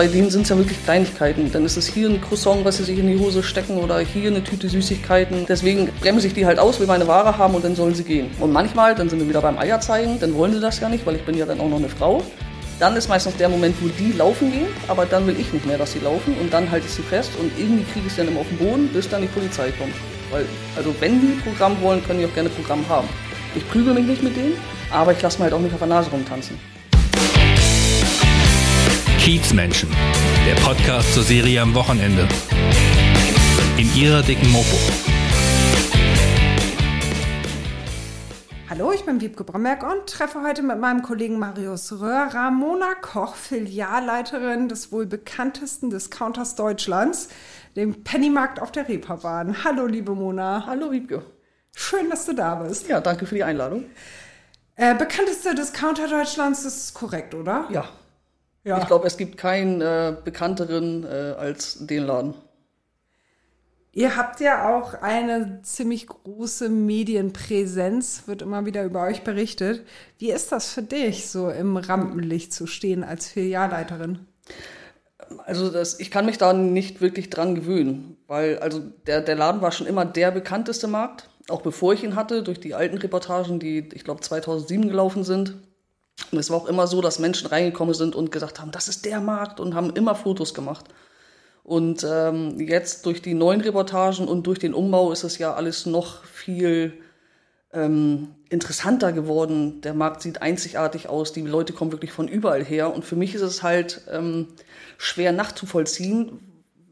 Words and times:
bei 0.00 0.06
denen 0.06 0.30
sind 0.30 0.44
es 0.44 0.48
ja 0.48 0.56
wirklich 0.56 0.82
Kleinigkeiten. 0.82 1.52
Dann 1.52 1.66
ist 1.66 1.76
es 1.76 1.86
hier 1.86 2.08
ein 2.08 2.22
Croissant, 2.22 2.64
was 2.64 2.78
sie 2.78 2.84
sich 2.84 2.98
in 2.98 3.06
die 3.06 3.18
Hose 3.18 3.42
stecken 3.42 3.76
oder 3.76 3.98
hier 3.98 4.30
eine 4.30 4.42
Tüte 4.42 4.66
Süßigkeiten. 4.66 5.44
Deswegen 5.46 5.90
bremse 6.00 6.26
ich 6.26 6.32
die 6.32 6.46
halt 6.46 6.58
aus, 6.58 6.80
will 6.80 6.86
meine 6.86 7.06
Ware 7.06 7.36
haben 7.36 7.54
und 7.54 7.62
dann 7.66 7.76
sollen 7.76 7.94
sie 7.94 8.04
gehen. 8.04 8.30
Und 8.40 8.50
manchmal, 8.50 8.94
dann 8.94 9.10
sind 9.10 9.18
wir 9.18 9.28
wieder 9.28 9.42
beim 9.42 9.58
Eier 9.58 9.78
zeigen, 9.78 10.18
dann 10.18 10.32
wollen 10.32 10.54
sie 10.54 10.60
das 10.60 10.80
ja 10.80 10.88
nicht, 10.88 11.04
weil 11.04 11.16
ich 11.16 11.22
bin 11.26 11.36
ja 11.36 11.44
dann 11.44 11.60
auch 11.60 11.68
noch 11.68 11.76
eine 11.76 11.90
Frau. 11.90 12.22
Dann 12.78 12.96
ist 12.96 13.10
meistens 13.10 13.36
der 13.36 13.50
Moment, 13.50 13.76
wo 13.82 13.88
die 13.88 14.12
laufen 14.12 14.50
gehen, 14.50 14.68
aber 14.88 15.04
dann 15.04 15.26
will 15.26 15.38
ich 15.38 15.52
nicht 15.52 15.66
mehr, 15.66 15.76
dass 15.76 15.92
sie 15.92 15.98
laufen 15.98 16.34
und 16.40 16.50
dann 16.50 16.70
halte 16.70 16.86
ich 16.86 16.94
sie 16.94 17.02
fest 17.02 17.32
und 17.38 17.52
irgendwie 17.58 17.84
kriege 17.92 18.06
ich 18.06 18.12
sie 18.14 18.20
dann 18.22 18.28
immer 18.28 18.40
auf 18.40 18.48
den 18.48 18.56
Boden, 18.56 18.88
bis 18.88 19.06
dann 19.06 19.20
die 19.20 19.28
Polizei 19.28 19.70
kommt. 19.72 19.92
Weil, 20.30 20.46
also 20.76 20.94
wenn 21.00 21.20
die 21.20 21.38
Programm 21.42 21.76
wollen, 21.82 22.02
können 22.06 22.20
die 22.20 22.24
auch 22.24 22.32
gerne 22.32 22.48
Programm 22.48 22.88
haben. 22.88 23.08
Ich 23.54 23.68
prügel 23.68 23.92
mich 23.92 24.06
nicht 24.06 24.22
mit 24.22 24.34
denen, 24.34 24.54
aber 24.90 25.12
ich 25.12 25.20
lasse 25.20 25.40
mir 25.40 25.44
halt 25.44 25.52
auch 25.52 25.60
nicht 25.60 25.74
auf 25.74 25.80
der 25.80 25.88
Nase 25.88 26.08
rumtanzen. 26.10 26.56
Kiezmenschen, 29.30 29.88
der 30.44 30.60
Podcast 30.60 31.14
zur 31.14 31.22
Serie 31.22 31.62
am 31.62 31.72
Wochenende. 31.72 32.26
In 33.78 33.88
ihrer 33.94 34.24
dicken 34.24 34.50
Mopo. 34.50 34.76
Hallo, 38.68 38.90
ich 38.90 39.04
bin 39.04 39.20
Wiebke 39.20 39.44
Bromberg 39.44 39.84
und 39.84 40.08
treffe 40.08 40.42
heute 40.42 40.64
mit 40.64 40.80
meinem 40.80 41.02
Kollegen 41.02 41.38
Marius 41.38 42.00
Röhr 42.00 42.30
Ramona 42.34 42.96
Koch, 43.00 43.36
Filialleiterin 43.36 44.68
des 44.68 44.90
wohl 44.90 45.06
bekanntesten 45.06 45.90
Discounters 45.90 46.56
Deutschlands, 46.56 47.28
dem 47.76 48.02
Pennymarkt 48.02 48.60
auf 48.60 48.72
der 48.72 48.88
Reeperbahn. 48.88 49.62
Hallo, 49.62 49.86
liebe 49.86 50.16
Mona. 50.16 50.64
Hallo 50.66 50.90
Wiebke. 50.90 51.22
Schön, 51.72 52.10
dass 52.10 52.26
du 52.26 52.32
da 52.32 52.56
bist. 52.56 52.88
Ja, 52.88 53.00
danke 53.00 53.26
für 53.26 53.36
die 53.36 53.44
Einladung. 53.44 53.84
Äh, 54.74 54.96
bekanntester 54.96 55.54
Discounter 55.54 56.08
Deutschlands 56.08 56.64
ist 56.64 56.94
korrekt, 56.94 57.32
oder? 57.36 57.68
Ja. 57.70 57.84
Ja. 58.64 58.78
Ich 58.78 58.86
glaube, 58.86 59.06
es 59.06 59.16
gibt 59.16 59.36
keinen 59.36 59.80
äh, 59.80 60.14
bekannteren 60.24 61.04
äh, 61.04 61.34
als 61.38 61.86
den 61.86 62.04
Laden. 62.04 62.34
Ihr 63.92 64.16
habt 64.16 64.38
ja 64.40 64.78
auch 64.78 64.94
eine 64.94 65.62
ziemlich 65.62 66.06
große 66.06 66.68
Medienpräsenz, 66.68 68.24
wird 68.26 68.40
immer 68.40 68.64
wieder 68.64 68.84
über 68.84 69.02
euch 69.02 69.24
berichtet. 69.24 69.84
Wie 70.18 70.30
ist 70.30 70.52
das 70.52 70.72
für 70.72 70.82
dich, 70.82 71.28
so 71.28 71.50
im 71.50 71.76
Rampenlicht 71.76 72.52
zu 72.52 72.68
stehen 72.68 73.02
als 73.02 73.26
Filialleiterin? 73.26 74.26
Also 75.44 75.70
das, 75.70 75.98
ich 75.98 76.12
kann 76.12 76.26
mich 76.26 76.38
da 76.38 76.52
nicht 76.52 77.00
wirklich 77.00 77.30
dran 77.30 77.56
gewöhnen, 77.56 78.16
weil 78.28 78.58
also 78.58 78.80
der, 79.06 79.22
der 79.22 79.34
Laden 79.34 79.60
war 79.60 79.72
schon 79.72 79.86
immer 79.88 80.04
der 80.04 80.30
bekannteste 80.30 80.86
Markt, 80.86 81.28
auch 81.48 81.62
bevor 81.62 81.92
ich 81.92 82.04
ihn 82.04 82.14
hatte, 82.14 82.44
durch 82.44 82.60
die 82.60 82.74
alten 82.74 82.98
Reportagen, 82.98 83.58
die 83.58 83.88
ich 83.92 84.04
glaube 84.04 84.20
2007 84.20 84.88
gelaufen 84.88 85.24
sind. 85.24 85.56
Und 86.32 86.38
es 86.38 86.50
war 86.50 86.58
auch 86.58 86.66
immer 86.66 86.86
so, 86.86 87.00
dass 87.00 87.18
Menschen 87.18 87.48
reingekommen 87.48 87.94
sind 87.94 88.14
und 88.14 88.30
gesagt 88.30 88.60
haben, 88.60 88.70
das 88.70 88.88
ist 88.88 89.04
der 89.04 89.20
Markt 89.20 89.60
und 89.60 89.74
haben 89.74 89.90
immer 89.90 90.14
Fotos 90.14 90.54
gemacht. 90.54 90.86
Und 91.64 92.06
ähm, 92.08 92.58
jetzt 92.60 93.06
durch 93.06 93.22
die 93.22 93.34
neuen 93.34 93.60
Reportagen 93.60 94.28
und 94.28 94.46
durch 94.46 94.58
den 94.58 94.74
Umbau 94.74 95.12
ist 95.12 95.24
es 95.24 95.38
ja 95.38 95.54
alles 95.54 95.86
noch 95.86 96.24
viel 96.24 96.94
ähm, 97.72 98.28
interessanter 98.48 99.12
geworden. 99.12 99.80
Der 99.82 99.94
Markt 99.94 100.22
sieht 100.22 100.42
einzigartig 100.42 101.08
aus, 101.08 101.32
die 101.32 101.42
Leute 101.42 101.72
kommen 101.72 101.92
wirklich 101.92 102.12
von 102.12 102.28
überall 102.28 102.64
her. 102.64 102.92
Und 102.94 103.04
für 103.04 103.16
mich 103.16 103.34
ist 103.34 103.42
es 103.42 103.62
halt 103.62 104.02
ähm, 104.10 104.48
schwer 104.98 105.32
nachzuvollziehen, 105.32 106.38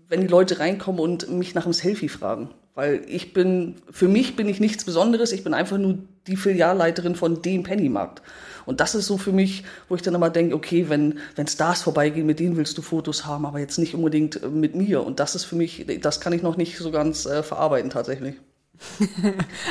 wenn 0.08 0.20
die 0.20 0.26
Leute 0.26 0.60
reinkommen 0.60 1.00
und 1.00 1.30
mich 1.30 1.54
nach 1.54 1.64
einem 1.64 1.72
Selfie 1.72 2.08
fragen. 2.08 2.50
Weil 2.74 3.02
ich 3.08 3.32
bin, 3.32 3.76
für 3.90 4.06
mich 4.06 4.36
bin 4.36 4.48
ich 4.48 4.60
nichts 4.60 4.84
Besonderes, 4.84 5.32
ich 5.32 5.42
bin 5.42 5.52
einfach 5.52 5.78
nur 5.78 5.98
die 6.28 6.36
Filialleiterin 6.36 7.16
von 7.16 7.42
dem 7.42 7.64
Pennymarkt. 7.64 8.22
Und 8.68 8.80
das 8.80 8.94
ist 8.94 9.06
so 9.06 9.16
für 9.16 9.32
mich, 9.32 9.64
wo 9.88 9.94
ich 9.94 10.02
dann 10.02 10.14
immer 10.14 10.28
denke, 10.28 10.54
okay, 10.54 10.90
wenn, 10.90 11.20
wenn 11.36 11.46
Stars 11.46 11.80
vorbeigehen, 11.80 12.26
mit 12.26 12.38
denen 12.38 12.58
willst 12.58 12.76
du 12.76 12.82
Fotos 12.82 13.24
haben, 13.24 13.46
aber 13.46 13.60
jetzt 13.60 13.78
nicht 13.78 13.94
unbedingt 13.94 14.42
äh, 14.42 14.48
mit 14.48 14.74
mir. 14.74 15.02
Und 15.04 15.20
das 15.20 15.34
ist 15.34 15.44
für 15.44 15.56
mich, 15.56 15.86
das 16.02 16.20
kann 16.20 16.34
ich 16.34 16.42
noch 16.42 16.58
nicht 16.58 16.76
so 16.76 16.90
ganz 16.90 17.24
äh, 17.24 17.42
verarbeiten 17.42 17.88
tatsächlich. 17.88 18.34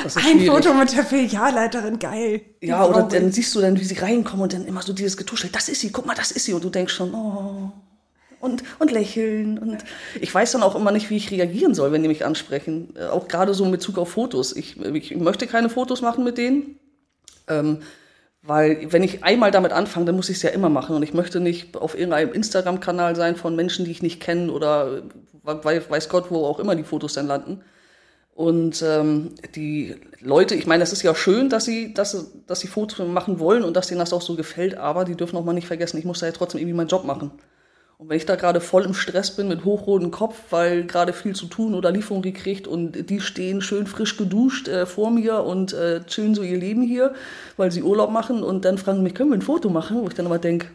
Ein 0.02 0.10
schwierig. 0.10 0.48
Foto 0.48 0.74
mit 0.74 0.96
der 0.96 1.04
Filialleiterin, 1.04 2.00
geil. 2.00 2.40
Ja, 2.60 2.84
oder 2.84 3.04
dann 3.04 3.30
siehst 3.30 3.54
du 3.54 3.60
dann, 3.60 3.78
wie 3.78 3.84
sie 3.84 3.94
reinkommen 3.94 4.42
und 4.42 4.52
dann 4.52 4.66
immer 4.66 4.82
so 4.82 4.92
dieses 4.92 5.16
Getuschel, 5.16 5.50
das 5.52 5.68
ist 5.68 5.80
sie, 5.80 5.92
guck 5.92 6.04
mal, 6.04 6.16
das 6.16 6.32
ist 6.32 6.46
sie. 6.46 6.52
Und 6.52 6.64
du 6.64 6.68
denkst 6.68 6.92
schon, 6.92 7.14
oh. 7.14 7.70
Und, 8.40 8.64
und 8.80 8.90
lächeln. 8.90 9.58
Und 9.58 9.78
ich 10.20 10.34
weiß 10.34 10.50
dann 10.50 10.64
auch 10.64 10.74
immer 10.74 10.90
nicht, 10.90 11.08
wie 11.08 11.18
ich 11.18 11.30
reagieren 11.30 11.72
soll, 11.72 11.92
wenn 11.92 12.02
die 12.02 12.08
mich 12.08 12.24
ansprechen. 12.24 12.94
Äh, 12.96 13.06
auch 13.06 13.28
gerade 13.28 13.54
so 13.54 13.64
in 13.64 13.70
Bezug 13.70 13.96
auf 13.96 14.10
Fotos. 14.10 14.56
Ich, 14.56 14.76
ich 14.76 15.16
möchte 15.16 15.46
keine 15.46 15.70
Fotos 15.70 16.02
machen 16.02 16.24
mit 16.24 16.36
denen. 16.36 16.80
Ähm, 17.46 17.78
weil 18.42 18.92
wenn 18.92 19.02
ich 19.02 19.24
einmal 19.24 19.50
damit 19.50 19.72
anfange, 19.72 20.06
dann 20.06 20.16
muss 20.16 20.28
ich 20.28 20.36
es 20.36 20.42
ja 20.42 20.50
immer 20.50 20.68
machen. 20.68 20.96
Und 20.96 21.02
ich 21.02 21.14
möchte 21.14 21.40
nicht 21.40 21.76
auf 21.76 21.94
irgendeinem 21.94 22.32
Instagram-Kanal 22.32 23.16
sein 23.16 23.36
von 23.36 23.56
Menschen, 23.56 23.84
die 23.84 23.90
ich 23.90 24.02
nicht 24.02 24.20
kenne 24.20 24.52
oder 24.52 25.02
weiß 25.42 26.08
Gott, 26.08 26.30
wo 26.30 26.44
auch 26.44 26.58
immer 26.58 26.74
die 26.74 26.84
Fotos 26.84 27.14
dann 27.14 27.26
landen. 27.26 27.62
Und 28.34 28.82
ähm, 28.86 29.34
die 29.56 29.96
Leute, 30.20 30.54
ich 30.54 30.66
meine, 30.66 30.80
das 30.80 30.92
ist 30.92 31.02
ja 31.02 31.12
schön, 31.14 31.48
dass 31.48 31.64
sie, 31.64 31.92
dass, 31.92 32.32
dass 32.46 32.60
sie 32.60 32.68
Fotos 32.68 33.04
machen 33.08 33.40
wollen 33.40 33.64
und 33.64 33.76
dass 33.76 33.88
denen 33.88 33.98
das 33.98 34.12
auch 34.12 34.22
so 34.22 34.36
gefällt, 34.36 34.76
aber 34.76 35.04
die 35.04 35.16
dürfen 35.16 35.36
auch 35.36 35.44
mal 35.44 35.54
nicht 35.54 35.66
vergessen, 35.66 35.98
ich 35.98 36.04
muss 36.04 36.20
da 36.20 36.26
ja 36.26 36.32
trotzdem 36.32 36.60
irgendwie 36.60 36.76
meinen 36.76 36.86
Job 36.86 37.04
machen. 37.04 37.32
Und 38.00 38.08
wenn 38.08 38.16
ich 38.16 38.26
da 38.26 38.36
gerade 38.36 38.60
voll 38.60 38.84
im 38.84 38.94
Stress 38.94 39.34
bin 39.34 39.48
mit 39.48 39.64
hochrotem 39.64 40.12
Kopf, 40.12 40.36
weil 40.50 40.84
gerade 40.84 41.12
viel 41.12 41.34
zu 41.34 41.46
tun 41.46 41.74
oder 41.74 41.90
Lieferung 41.90 42.22
gekriegt 42.22 42.68
und 42.68 43.10
die 43.10 43.20
stehen 43.20 43.60
schön 43.60 43.88
frisch 43.88 44.16
geduscht 44.16 44.68
äh, 44.68 44.86
vor 44.86 45.10
mir 45.10 45.42
und 45.42 45.72
äh, 45.72 46.04
chillen 46.06 46.36
so 46.36 46.42
ihr 46.42 46.58
Leben 46.58 46.82
hier, 46.82 47.12
weil 47.56 47.72
sie 47.72 47.82
Urlaub 47.82 48.12
machen 48.12 48.44
und 48.44 48.64
dann 48.64 48.78
fragen 48.78 49.02
mich, 49.02 49.16
können 49.16 49.30
wir 49.30 49.36
ein 49.36 49.42
Foto 49.42 49.68
machen? 49.68 50.00
Wo 50.00 50.06
ich 50.06 50.14
dann 50.14 50.26
immer 50.26 50.38
denke, 50.38 50.68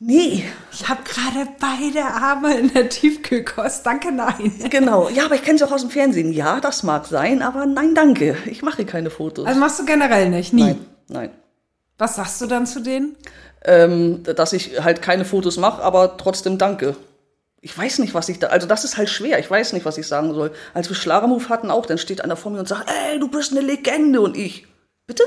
nee. 0.00 0.44
Ich 0.70 0.86
habe 0.86 1.00
gerade 1.02 1.48
beide 1.58 2.04
Arme 2.04 2.58
in 2.58 2.74
der 2.74 2.90
Tiefkühlkost, 2.90 3.86
danke, 3.86 4.12
nein. 4.12 4.52
Genau, 4.68 5.08
ja, 5.08 5.24
aber 5.24 5.36
ich 5.36 5.42
kenne 5.42 5.56
sie 5.56 5.66
auch 5.66 5.72
aus 5.72 5.80
dem 5.80 5.88
Fernsehen. 5.88 6.30
Ja, 6.30 6.60
das 6.60 6.82
mag 6.82 7.06
sein, 7.06 7.40
aber 7.40 7.64
nein, 7.64 7.94
danke. 7.94 8.36
Ich 8.44 8.60
mache 8.60 8.84
keine 8.84 9.08
Fotos. 9.08 9.46
Also 9.46 9.58
machst 9.58 9.78
du 9.78 9.86
generell 9.86 10.28
nicht, 10.28 10.52
nie? 10.52 10.62
Nein, 10.62 10.86
nein. 11.08 11.30
Was 12.02 12.16
sagst 12.16 12.40
du 12.40 12.46
dann 12.46 12.66
zu 12.66 12.80
denen? 12.80 13.16
ähm, 13.64 14.22
dass 14.24 14.52
ich 14.52 14.82
halt 14.82 15.02
keine 15.02 15.24
Fotos 15.24 15.56
mache, 15.56 15.82
aber 15.82 16.16
trotzdem 16.16 16.58
danke. 16.58 16.96
Ich 17.60 17.76
weiß 17.76 18.00
nicht, 18.00 18.12
was 18.14 18.28
ich 18.28 18.40
da, 18.40 18.48
also 18.48 18.66
das 18.66 18.84
ist 18.84 18.96
halt 18.96 19.08
schwer, 19.08 19.38
ich 19.38 19.48
weiß 19.48 19.72
nicht, 19.72 19.84
was 19.84 19.98
ich 19.98 20.06
sagen 20.08 20.34
soll. 20.34 20.50
Als 20.74 20.88
wir 20.88 20.96
Schlagermove 20.96 21.48
hatten 21.48 21.70
auch, 21.70 21.86
dann 21.86 21.98
steht 21.98 22.22
einer 22.22 22.36
vor 22.36 22.50
mir 22.50 22.58
und 22.58 22.68
sagt, 22.68 22.90
ey, 22.90 23.20
du 23.20 23.28
bist 23.28 23.52
eine 23.52 23.60
Legende 23.60 24.20
und 24.20 24.36
ich, 24.36 24.66
bitte? 25.06 25.22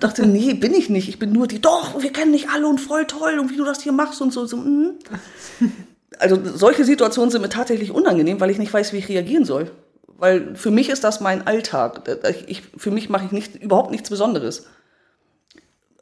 dachte, 0.00 0.26
nee, 0.26 0.54
bin 0.54 0.72
ich 0.72 0.88
nicht, 0.88 1.08
ich 1.08 1.18
bin 1.18 1.32
nur 1.32 1.46
die, 1.46 1.60
doch, 1.60 2.00
wir 2.00 2.12
kennen 2.12 2.32
dich 2.32 2.48
alle 2.48 2.66
und 2.66 2.80
voll 2.80 3.06
toll 3.06 3.38
und 3.38 3.50
wie 3.50 3.56
du 3.56 3.64
das 3.64 3.82
hier 3.82 3.92
machst 3.92 4.22
und 4.22 4.32
so. 4.32 4.46
so 4.46 4.56
mm. 4.56 4.98
Also 6.18 6.38
solche 6.54 6.84
Situationen 6.84 7.30
sind 7.30 7.42
mir 7.42 7.50
tatsächlich 7.50 7.90
unangenehm, 7.90 8.40
weil 8.40 8.48
ich 8.48 8.58
nicht 8.58 8.72
weiß, 8.72 8.94
wie 8.94 8.98
ich 8.98 9.08
reagieren 9.10 9.44
soll. 9.44 9.70
Weil 10.06 10.56
für 10.56 10.70
mich 10.70 10.88
ist 10.88 11.04
das 11.04 11.20
mein 11.20 11.46
Alltag. 11.46 12.08
Ich, 12.46 12.62
für 12.74 12.90
mich 12.90 13.10
mache 13.10 13.26
ich 13.26 13.32
nicht, 13.32 13.56
überhaupt 13.56 13.90
nichts 13.90 14.08
Besonderes 14.08 14.64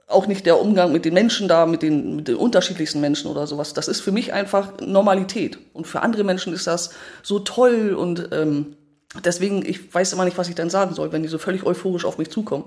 auch 0.06 0.26
nicht 0.26 0.46
der 0.46 0.60
Umgang 0.60 0.92
mit 0.92 1.04
den 1.04 1.14
Menschen 1.14 1.48
da, 1.48 1.66
mit 1.66 1.82
den, 1.82 2.16
mit 2.16 2.28
den 2.28 2.36
unterschiedlichsten 2.36 3.00
Menschen 3.00 3.30
oder 3.30 3.46
sowas. 3.46 3.72
Das 3.72 3.88
ist 3.88 4.00
für 4.00 4.12
mich 4.12 4.32
einfach 4.32 4.80
Normalität. 4.80 5.58
Und 5.72 5.86
für 5.86 6.02
andere 6.02 6.24
Menschen 6.24 6.52
ist 6.52 6.66
das 6.66 6.90
so 7.22 7.38
toll 7.38 7.94
und 7.94 8.28
ähm, 8.32 8.76
deswegen, 9.24 9.64
ich 9.64 9.92
weiß 9.94 10.12
immer 10.12 10.24
nicht, 10.24 10.38
was 10.38 10.48
ich 10.48 10.54
dann 10.54 10.70
sagen 10.70 10.94
soll, 10.94 11.12
wenn 11.12 11.22
die 11.22 11.28
so 11.28 11.38
völlig 11.38 11.64
euphorisch 11.64 12.04
auf 12.04 12.18
mich 12.18 12.30
zukommen. 12.30 12.64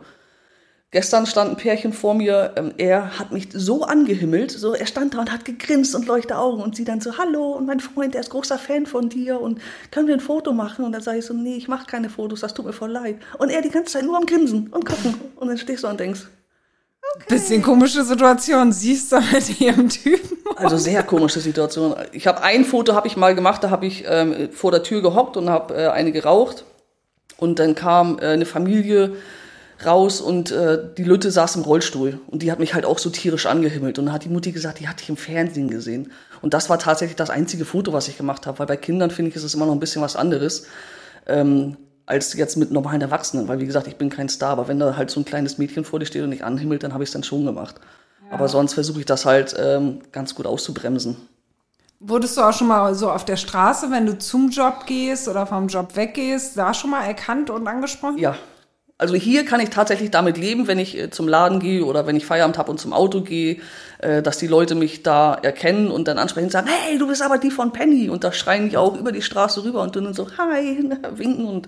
Gestern 0.90 1.26
stand 1.26 1.52
ein 1.52 1.58
Pärchen 1.58 1.92
vor 1.92 2.14
mir, 2.14 2.54
ähm, 2.56 2.74
er 2.78 3.20
hat 3.20 3.34
mich 3.34 3.50
so 3.52 3.84
angehimmelt, 3.84 4.52
so 4.52 4.74
er 4.74 4.86
stand 4.86 5.14
da 5.14 5.20
und 5.20 5.34
hat 5.34 5.44
gegrinst 5.44 5.94
und 5.94 6.08
leuchte 6.08 6.38
Augen 6.38 6.62
und 6.62 6.78
sie 6.78 6.86
dann 6.86 7.02
so, 7.02 7.18
hallo 7.18 7.52
und 7.52 7.66
mein 7.66 7.82
Freund, 7.82 8.14
der 8.14 8.22
ist 8.22 8.30
großer 8.30 8.58
Fan 8.58 8.86
von 8.86 9.10
dir 9.10 9.42
und 9.42 9.60
können 9.92 10.08
wir 10.08 10.14
ein 10.14 10.22
Foto 10.22 10.54
machen? 10.54 10.86
Und 10.86 10.94
dann 10.94 11.02
sage 11.02 11.18
ich 11.18 11.26
so, 11.26 11.34
nee, 11.34 11.58
ich 11.58 11.68
mache 11.68 11.88
keine 11.88 12.10
Fotos, 12.10 12.40
das 12.40 12.54
tut 12.54 12.66
mir 12.66 12.72
voll 12.72 12.92
leid. 12.92 13.18
Und 13.38 13.50
er 13.50 13.62
die 13.62 13.70
ganze 13.70 13.94
Zeit 13.94 14.06
nur 14.06 14.16
am 14.16 14.26
Grinsen 14.26 14.68
und 14.68 14.86
gucken 14.86 15.16
und 15.36 15.50
dann 15.50 15.58
stehst 15.58 15.84
du 15.84 15.90
und 15.90 16.00
denkst, 16.00 16.22
Okay. 17.16 17.26
Bisschen 17.30 17.62
komische 17.62 18.04
Situation. 18.04 18.72
Siehst 18.72 19.12
du 19.12 19.20
mit 19.32 19.60
ihrem 19.60 19.90
Typen? 19.90 20.38
Also 20.56 20.78
sehr 20.78 21.04
komische 21.04 21.40
Situation. 21.40 21.96
Ich 22.12 22.28
habe 22.28 22.42
ein 22.42 22.66
Foto 22.66 22.94
habe 22.94 23.08
ich 23.08 23.18
mal 23.18 23.36
gemacht, 23.36 23.64
da 23.64 23.70
habe 23.70 23.86
ich 23.86 24.06
ähm, 24.08 24.50
vor 24.52 24.72
der 24.72 24.84
Tür 24.84 25.02
gehockt 25.02 25.38
und 25.38 25.50
habe 25.50 25.76
äh, 25.76 25.88
eine 25.88 26.12
geraucht 26.12 26.66
und 27.38 27.60
dann 27.60 27.76
kam 27.76 28.20
äh, 28.20 28.28
eine 28.28 28.46
Familie 28.46 29.14
raus 29.86 30.22
und 30.22 30.52
äh, 30.52 30.80
die 30.98 31.04
Lütte 31.04 31.30
saß 31.30 31.58
im 31.58 31.62
Rollstuhl 31.62 32.20
und 32.28 32.42
die 32.42 32.52
hat 32.52 32.60
mich 32.60 32.74
halt 32.74 32.86
auch 32.86 32.98
so 32.98 33.12
tierisch 33.12 33.46
angehimmelt 33.46 34.00
und 34.00 34.06
dann 34.06 34.14
hat 34.14 34.24
die 34.24 34.30
Mutti 34.30 34.52
gesagt, 34.52 34.80
die 34.80 34.88
hat 34.88 35.00
dich 35.00 35.10
im 35.10 35.18
Fernsehen 35.18 35.70
gesehen 35.70 36.12
und 36.42 36.56
das 36.56 36.70
war 36.70 36.80
tatsächlich 36.80 37.16
das 37.16 37.30
einzige 37.30 37.66
Foto, 37.66 37.94
was 37.94 38.08
ich 38.08 38.18
gemacht 38.18 38.48
habe, 38.48 38.58
weil 38.60 38.66
bei 38.66 38.78
Kindern 38.78 39.12
finde 39.12 39.30
ich 39.30 39.36
ist 39.36 39.44
es 39.44 39.54
immer 39.54 39.68
noch 39.68 39.74
ein 39.74 39.80
bisschen 39.80 40.02
was 40.02 40.16
anderes. 40.16 40.66
Ähm, 41.28 41.78
als 42.08 42.34
jetzt 42.34 42.56
mit 42.56 42.72
normalen 42.72 43.02
Erwachsenen, 43.02 43.48
weil 43.48 43.60
wie 43.60 43.68
gesagt, 43.68 43.88
ich 43.88 43.98
bin 43.98 44.10
kein 44.10 44.30
Star, 44.30 44.52
aber 44.52 44.68
wenn 44.68 44.80
da 44.80 44.96
halt 44.96 45.12
so 45.12 45.20
ein 45.20 45.26
kleines 45.26 45.58
Mädchen 45.58 45.86
vor 45.86 46.00
dir 46.00 46.06
steht 46.06 46.24
und 46.24 46.32
dich 46.32 46.44
anhimmelt, 46.44 46.82
dann 46.82 46.94
habe 46.94 47.04
ich 47.04 47.10
es 47.10 47.14
dann 47.14 47.24
schon 47.24 47.46
gemacht. 47.46 47.76
Ja. 48.26 48.36
Aber 48.36 48.48
sonst 48.48 48.74
versuche 48.74 49.00
ich 49.00 49.06
das 49.06 49.26
halt 49.26 49.56
ähm, 49.60 50.00
ganz 50.12 50.34
gut 50.34 50.48
auszubremsen. 50.48 51.18
Wurdest 52.00 52.38
du 52.38 52.42
auch 52.42 52.54
schon 52.54 52.68
mal 52.68 52.96
so 52.96 53.12
auf 53.12 53.26
der 53.26 53.36
Straße, 53.36 53.92
wenn 53.92 54.06
du 54.06 54.18
zum 54.18 54.50
Job 54.50 54.86
gehst 54.86 55.28
oder 55.28 55.46
vom 55.46 55.68
Job 55.68 55.96
weggehst, 55.96 56.58
da 56.58 56.74
schon 56.74 56.92
mal 56.92 57.04
erkannt 57.04 57.50
und 57.50 57.68
angesprochen? 57.68 58.18
Ja, 58.18 58.36
Also 59.00 59.14
hier 59.14 59.46
kann 59.46 59.60
ich 59.60 59.70
tatsächlich 59.70 60.10
damit 60.10 60.38
leben, 60.38 60.66
wenn 60.68 60.80
ich 60.80 60.98
äh, 60.98 61.10
zum 61.12 61.28
Laden 61.28 61.60
gehe 61.60 61.86
oder 61.86 62.08
wenn 62.08 62.16
ich 62.16 62.26
Feierabend 62.26 62.58
habe 62.58 62.72
und 62.72 62.80
zum 62.80 62.94
Auto 62.94 63.22
gehe, 63.22 63.58
äh, 64.00 64.24
dass 64.24 64.40
die 64.40 64.48
Leute 64.48 64.74
mich 64.74 65.04
da 65.04 65.36
erkennen 65.36 65.92
und 65.92 66.08
dann 66.08 66.18
ansprechen 66.18 66.46
und 66.46 66.52
sagen, 66.52 66.68
hey, 66.68 66.98
du 66.98 67.08
bist 67.08 67.22
aber 67.22 67.38
die 67.38 67.52
von 67.52 67.72
Penny. 67.72 68.10
Und 68.10 68.24
da 68.24 68.32
schreien 68.32 68.70
die 68.70 68.78
auch 68.78 68.98
über 68.98 69.12
die 69.12 69.22
Straße 69.22 69.64
rüber 69.64 69.84
und 69.84 69.96
dann 69.96 70.14
so, 70.16 70.28
hi, 70.38 70.90
winken 71.12 71.46
und 71.46 71.68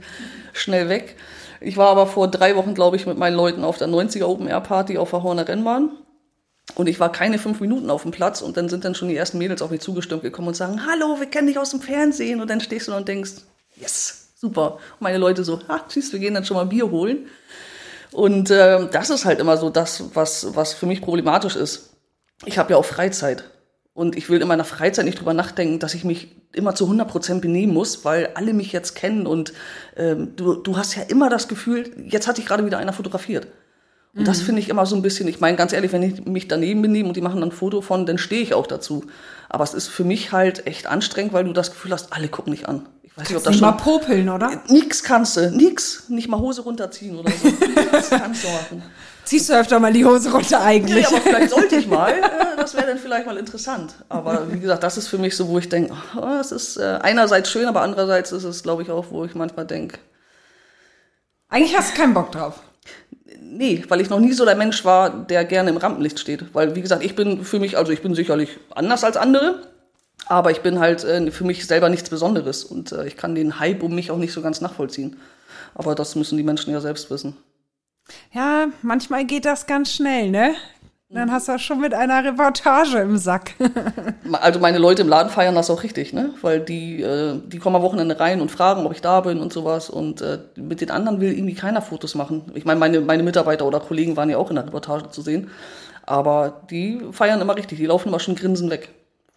schnell 0.53 0.89
weg. 0.89 1.17
Ich 1.61 1.77
war 1.77 1.89
aber 1.89 2.07
vor 2.07 2.29
drei 2.29 2.55
Wochen, 2.55 2.73
glaube 2.73 2.95
ich, 2.95 3.05
mit 3.05 3.17
meinen 3.17 3.35
Leuten 3.35 3.63
auf 3.63 3.77
der 3.77 3.89
90er 3.89 4.25
Open 4.25 4.47
Air 4.47 4.61
Party 4.61 4.97
auf 4.97 5.11
der 5.11 5.21
Horner 5.21 5.47
Rennbahn. 5.47 5.91
Und 6.75 6.87
ich 6.87 6.99
war 6.99 7.11
keine 7.11 7.37
fünf 7.37 7.59
Minuten 7.59 7.89
auf 7.89 8.03
dem 8.03 8.11
Platz 8.11 8.41
und 8.41 8.55
dann 8.55 8.69
sind 8.69 8.85
dann 8.85 8.95
schon 8.95 9.09
die 9.09 9.15
ersten 9.15 9.37
Mädels 9.37 9.61
auf 9.61 9.71
mich 9.71 9.81
zugestimmt 9.81 10.21
gekommen 10.21 10.49
und 10.49 10.53
sagen, 10.55 10.85
hallo, 10.87 11.19
wir 11.19 11.25
kennen 11.27 11.47
dich 11.47 11.57
aus 11.59 11.71
dem 11.71 11.81
Fernsehen. 11.81 12.41
Und 12.41 12.49
dann 12.49 12.61
stehst 12.61 12.87
du 12.87 12.95
und 12.95 13.07
denkst, 13.07 13.33
yes, 13.75 14.18
super. 14.39 14.73
Und 14.73 15.01
meine 15.01 15.17
Leute 15.17 15.43
so, 15.43 15.59
ah, 15.67 15.81
tschüss, 15.87 16.11
wir 16.11 16.19
gehen 16.19 16.33
dann 16.33 16.45
schon 16.45 16.57
mal 16.57 16.65
Bier 16.65 16.89
holen. 16.89 17.27
Und 18.11 18.49
äh, 18.49 18.87
das 18.89 19.09
ist 19.09 19.25
halt 19.25 19.39
immer 19.39 19.57
so 19.57 19.69
das, 19.69 20.15
was, 20.15 20.55
was 20.55 20.73
für 20.73 20.85
mich 20.85 21.01
problematisch 21.01 21.55
ist. 21.55 21.91
Ich 22.45 22.57
habe 22.57 22.71
ja 22.71 22.77
auch 22.77 22.85
Freizeit. 22.85 23.43
Und 23.93 24.15
ich 24.15 24.29
will 24.29 24.41
in 24.41 24.47
meiner 24.47 24.63
Freizeit 24.63 25.05
nicht 25.05 25.19
drüber 25.19 25.33
nachdenken, 25.33 25.79
dass 25.79 25.93
ich 25.93 26.05
mich 26.05 26.35
immer 26.53 26.73
zu 26.73 26.85
100 26.85 27.07
Prozent 27.07 27.41
benehmen 27.41 27.73
muss, 27.73 28.05
weil 28.05 28.29
alle 28.33 28.53
mich 28.53 28.71
jetzt 28.71 28.95
kennen 28.95 29.27
und 29.27 29.51
ähm, 29.97 30.35
du, 30.35 30.55
du 30.55 30.77
hast 30.77 30.95
ja 30.95 31.03
immer 31.03 31.29
das 31.29 31.47
Gefühl, 31.47 31.91
jetzt 32.07 32.27
hat 32.27 32.37
dich 32.37 32.45
gerade 32.45 32.65
wieder 32.65 32.77
einer 32.77 32.93
fotografiert. 32.93 33.47
Und 34.15 34.21
mhm. 34.21 34.25
das 34.25 34.41
finde 34.41 34.61
ich 34.61 34.69
immer 34.69 34.85
so 34.85 34.95
ein 34.95 35.01
bisschen, 35.01 35.27
ich 35.27 35.41
meine 35.41 35.57
ganz 35.57 35.73
ehrlich, 35.73 35.91
wenn 35.91 36.01
ich 36.01 36.25
mich 36.25 36.47
daneben 36.47 36.81
benehme 36.81 37.09
und 37.09 37.17
die 37.17 37.21
machen 37.21 37.41
dann 37.41 37.49
ein 37.49 37.53
Foto 37.53 37.81
von, 37.81 38.05
dann 38.05 38.17
stehe 38.17 38.41
ich 38.41 38.53
auch 38.53 38.67
dazu. 38.67 39.03
Aber 39.49 39.63
es 39.65 39.73
ist 39.73 39.87
für 39.87 40.05
mich 40.05 40.31
halt 40.31 40.65
echt 40.65 40.87
anstrengend, 40.87 41.33
weil 41.33 41.43
du 41.43 41.53
das 41.53 41.71
Gefühl 41.71 41.91
hast, 41.91 42.13
alle 42.13 42.29
gucken 42.29 42.53
dich 42.53 42.69
an. 42.69 42.87
Weiß 43.19 43.29
nicht, 43.29 43.37
ob 43.37 43.43
das 43.43 43.55
schon, 43.55 43.61
mal 43.61 43.73
popeln, 43.73 44.29
oder? 44.29 44.61
Nix 44.67 45.03
kannst 45.03 45.35
du, 45.35 45.51
nix. 45.51 46.05
Nicht 46.07 46.29
mal 46.29 46.39
Hose 46.39 46.61
runterziehen 46.61 47.19
oder 47.19 47.31
so. 47.31 47.51
das 47.91 48.09
kannst 48.09 48.43
du 48.43 48.47
machen. 48.47 48.83
Ziehst 49.25 49.49
du 49.49 49.53
öfter 49.53 49.79
mal 49.79 49.91
die 49.91 50.05
Hose 50.05 50.31
runter 50.31 50.61
eigentlich? 50.61 51.03
Ja, 51.03 51.09
aber 51.09 51.21
vielleicht 51.21 51.49
sollte 51.51 51.75
ich 51.75 51.87
mal. 51.87 52.15
Das 52.59 52.75
wäre 52.75 52.87
dann 52.87 52.97
vielleicht 52.97 53.25
mal 53.25 53.37
interessant. 53.37 53.95
Aber 54.09 54.51
wie 54.51 54.59
gesagt, 54.59 54.83
das 54.83 54.97
ist 54.97 55.07
für 55.07 55.17
mich 55.17 55.35
so, 55.35 55.47
wo 55.47 55.57
ich 55.57 55.69
denke, 55.69 55.93
oh, 56.21 56.39
es 56.41 56.51
ist 56.51 56.75
äh, 56.75 56.99
einerseits 57.01 57.49
schön, 57.49 57.65
aber 57.67 57.81
andererseits 57.81 58.33
ist 58.33 58.43
es, 58.43 58.63
glaube 58.63 58.83
ich, 58.83 58.91
auch, 58.91 59.05
wo 59.11 59.23
ich 59.23 59.33
manchmal 59.33 59.65
denke. 59.65 59.97
Eigentlich 61.47 61.75
hast 61.75 61.93
du 61.93 62.01
keinen 62.01 62.13
Bock 62.13 62.33
drauf. 62.33 62.59
Nee, 63.41 63.83
weil 63.87 64.01
ich 64.01 64.09
noch 64.09 64.19
nie 64.19 64.33
so 64.33 64.43
der 64.45 64.55
Mensch 64.55 64.83
war, 64.83 65.09
der 65.09 65.45
gerne 65.45 65.69
im 65.69 65.77
Rampenlicht 65.77 66.19
steht. 66.19 66.53
Weil, 66.53 66.75
wie 66.75 66.81
gesagt, 66.81 67.03
ich 67.03 67.15
bin 67.15 67.45
für 67.45 67.59
mich, 67.59 67.77
also 67.77 67.93
ich 67.93 68.01
bin 68.01 68.13
sicherlich 68.13 68.57
anders 68.75 69.03
als 69.05 69.15
andere, 69.15 69.61
aber 70.29 70.51
ich 70.51 70.61
bin 70.61 70.79
halt 70.79 71.03
äh, 71.03 71.31
für 71.31 71.43
mich 71.43 71.65
selber 71.65 71.89
nichts 71.89 72.09
Besonderes 72.09 72.63
und 72.63 72.91
äh, 72.91 73.07
ich 73.07 73.17
kann 73.17 73.35
den 73.35 73.59
Hype 73.59 73.83
um 73.83 73.93
mich 73.93 74.11
auch 74.11 74.17
nicht 74.17 74.31
so 74.31 74.41
ganz 74.41 74.61
nachvollziehen. 74.61 75.17
Aber 75.75 75.95
das 75.95 76.15
müssen 76.15 76.37
die 76.37 76.43
Menschen 76.43 76.71
ja 76.71 76.79
selbst 76.79 77.09
wissen. 77.09 77.35
Ja, 78.31 78.67
manchmal 78.81 79.25
geht 79.25 79.45
das 79.45 79.65
ganz 79.65 79.91
schnell, 79.91 80.29
ne? 80.29 80.55
Dann 81.11 81.31
hast 81.31 81.47
du 81.47 81.53
auch 81.53 81.59
schon 81.59 81.81
mit 81.81 81.95
einer 81.95 82.23
Reportage 82.23 82.99
im 82.99 83.17
Sack. 83.17 83.55
also 84.33 84.59
meine 84.59 84.77
Leute 84.77 85.01
im 85.01 85.07
Laden 85.07 85.31
feiern 85.31 85.55
das 85.55 85.71
auch 85.71 85.81
richtig, 85.81 86.13
ne? 86.13 86.35
Weil 86.43 86.59
die, 86.59 87.01
äh, 87.01 87.39
die 87.47 87.57
kommen 87.57 87.77
am 87.77 87.81
Wochenende 87.81 88.19
rein 88.19 88.41
und 88.41 88.51
fragen, 88.51 88.85
ob 88.85 88.91
ich 88.91 89.01
da 89.01 89.21
bin 89.21 89.39
und 89.39 89.51
sowas. 89.51 89.89
Und 89.89 90.21
äh, 90.21 90.37
mit 90.55 90.81
den 90.81 90.91
anderen 90.91 91.19
will 91.19 91.33
irgendwie 91.33 91.55
keiner 91.55 91.81
Fotos 91.81 92.13
machen. 92.13 92.51
Ich 92.53 92.65
meine, 92.65 92.79
meine, 92.79 93.01
meine 93.01 93.23
Mitarbeiter 93.23 93.65
oder 93.65 93.79
Kollegen 93.79 94.15
waren 94.17 94.29
ja 94.29 94.37
auch 94.37 94.51
in 94.51 94.57
der 94.57 94.67
Reportage 94.67 95.09
zu 95.09 95.23
sehen. 95.23 95.49
Aber 96.03 96.61
die 96.69 97.01
feiern 97.11 97.41
immer 97.41 97.55
richtig, 97.55 97.79
die 97.79 97.87
laufen 97.87 98.09
immer 98.09 98.19
schon 98.19 98.35
grinsen 98.35 98.69
weg. 98.69 98.89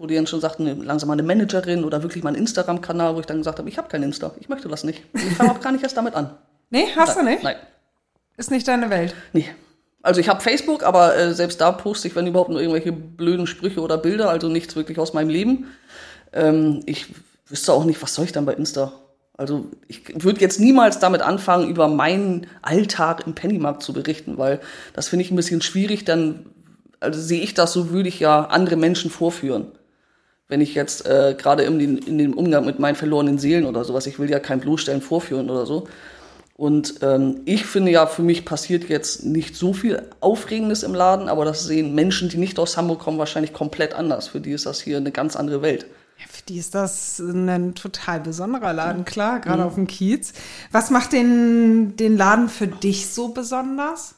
Wo 0.03 0.09
die 0.09 0.17
dann 0.17 0.27
schon 0.27 0.41
sagten, 0.41 0.83
langsam 0.83 1.07
mal 1.07 1.13
eine 1.13 1.23
Managerin 1.23 1.85
oder 1.85 2.03
wirklich 2.03 2.25
mal 2.25 2.31
einen 2.31 2.39
Instagram-Kanal, 2.39 3.15
wo 3.15 3.21
ich 3.21 3.27
dann 3.27 3.37
gesagt 3.37 3.61
habe, 3.61 3.69
ich 3.69 3.79
habe 3.79 3.87
kein 3.87 4.03
Insta, 4.03 4.33
ich 4.41 4.49
möchte 4.49 4.67
das 4.67 4.83
nicht. 4.83 5.05
Ich 5.15 5.37
fange 5.37 5.53
auch 5.53 5.61
gar 5.61 5.71
nicht 5.71 5.85
erst 5.85 5.97
damit 5.97 6.17
an. 6.17 6.35
Nee, 6.71 6.89
hast 6.97 7.15
Nein. 7.15 7.25
du 7.25 7.31
nicht? 7.31 7.45
Nein. 7.45 7.55
Ist 8.37 8.51
nicht 8.51 8.67
deine 8.67 8.91
Welt? 8.91 9.15
Nee. 9.33 9.49
Also 10.03 10.21
ich 10.21 10.29
habe 10.29 10.41
Facebook, 10.41 10.83
aber 10.83 11.17
äh, 11.17 11.33
selbst 11.35 11.61
da 11.61 11.71
poste 11.71 12.09
ich, 12.09 12.17
wenn 12.17 12.27
überhaupt, 12.27 12.51
nur 12.51 12.59
irgendwelche 12.59 12.91
blöden 12.91 13.47
Sprüche 13.47 13.81
oder 13.81 13.97
Bilder, 13.97 14.29
also 14.29 14.49
nichts 14.49 14.75
wirklich 14.75 14.99
aus 14.99 15.13
meinem 15.13 15.29
Leben. 15.29 15.69
Ähm, 16.33 16.83
ich 16.87 17.07
wüsste 17.47 17.73
auch 17.73 17.85
nicht, 17.85 18.03
was 18.03 18.17
soll 18.17 18.25
ich 18.25 18.33
dann 18.33 18.45
bei 18.45 18.55
Insta? 18.55 18.93
Also 19.39 19.67
ich 19.87 20.25
würde 20.25 20.41
jetzt 20.41 20.59
niemals 20.59 20.99
damit 20.99 21.23
anfangen, 21.23 21.69
über 21.69 21.87
meinen 21.87 22.49
Alltag 22.61 23.25
im 23.25 23.37
Pennymarkt 23.37 23.85
zu 23.85 23.93
berichten, 23.93 24.37
weil 24.37 24.59
das 24.95 25.07
finde 25.07 25.25
ich 25.25 25.31
ein 25.31 25.37
bisschen 25.37 25.63
schwierig. 25.63 26.05
Dann 26.05 26.47
also 26.99 27.21
sehe 27.21 27.41
ich 27.41 27.55
das 27.55 27.73
so, 27.73 27.91
würde 27.91 28.09
ich 28.09 28.19
ja 28.19 28.47
andere 28.47 28.75
Menschen 28.75 29.09
vorführen. 29.09 29.71
Wenn 30.49 30.61
ich 30.61 30.75
jetzt 30.75 31.07
äh, 31.07 31.35
gerade 31.39 31.63
in, 31.63 31.99
in 31.99 32.19
dem 32.19 32.35
Umgang 32.35 32.67
mit 32.67 32.79
meinen 32.79 32.95
verlorenen 32.95 33.39
Seelen 33.39 33.65
oder 33.65 33.85
sowas, 33.85 34.07
ich 34.07 34.19
will 34.19 34.31
ja 34.31 34.39
kein 34.39 34.61
Bloßstellen 34.61 35.01
vorführen 35.01 35.49
oder 35.49 35.67
so. 35.67 35.89
Und 36.55 37.03
ähm, 37.03 37.41
ich 37.45 37.65
finde 37.65 37.91
ja, 37.91 38.07
für 38.07 38.23
mich 38.23 38.45
passiert 38.45 38.89
jetzt 38.89 39.25
nicht 39.25 39.57
so 39.57 39.73
viel 39.73 40.03
Aufregendes 40.21 40.83
im 40.83 40.95
Laden, 40.95 41.29
aber 41.29 41.45
das 41.45 41.65
sehen 41.65 41.95
Menschen, 41.95 42.29
die 42.29 42.37
nicht 42.37 42.59
aus 42.59 42.77
Hamburg 42.77 43.01
kommen, 43.01 43.19
wahrscheinlich 43.19 43.53
komplett 43.53 43.95
anders. 43.95 44.29
Für 44.29 44.41
die 44.41 44.53
ist 44.53 44.67
das 44.67 44.81
hier 44.81 44.99
eine 44.99 45.13
ganz 45.13 45.35
andere 45.35 45.63
Welt. 45.63 45.87
Ja, 46.19 46.27
für 46.29 46.43
die 46.45 46.59
ist 46.59 46.75
das 46.75 47.19
ein 47.19 47.75
total 47.75 48.21
besonderer 48.21 48.73
Laden, 48.73 49.05
klar, 49.05 49.41
gerade 49.41 49.63
mhm. 49.63 49.67
auf 49.67 49.75
dem 49.75 49.87
Kiez. 49.87 50.35
Was 50.71 50.91
macht 50.91 51.13
den, 51.13 51.97
den 51.97 52.17
Laden 52.17 52.49
für 52.49 52.69
dich 52.69 53.09
so 53.09 53.29
besonders? 53.29 54.17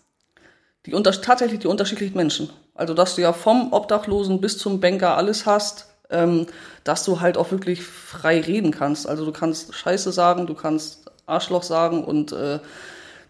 Die 0.87 0.93
unter 0.93 1.13
tatsächlich 1.13 1.61
die 1.61 1.67
unterschiedlichen 1.67 2.17
Menschen. 2.17 2.51
Also, 2.75 2.93
dass 2.93 3.15
du 3.15 3.23
ja 3.23 3.33
vom 3.33 3.73
Obdachlosen 3.73 4.41
bis 4.41 4.59
zum 4.59 4.81
Banker 4.81 5.17
alles 5.17 5.47
hast, 5.47 5.94
ähm, 6.11 6.47
dass 6.85 7.05
du 7.05 7.21
halt 7.21 7.37
auch 7.37 7.51
wirklich 7.51 7.83
frei 7.83 8.41
reden 8.41 8.71
kannst. 8.71 9.09
Also, 9.09 9.25
du 9.25 9.33
kannst 9.33 9.75
Scheiße 9.75 10.13
sagen, 10.13 10.47
du 10.47 10.55
kannst 10.55 11.05
Arschloch 11.27 11.63
sagen 11.63 12.05
und 12.05 12.33
äh, 12.33 12.59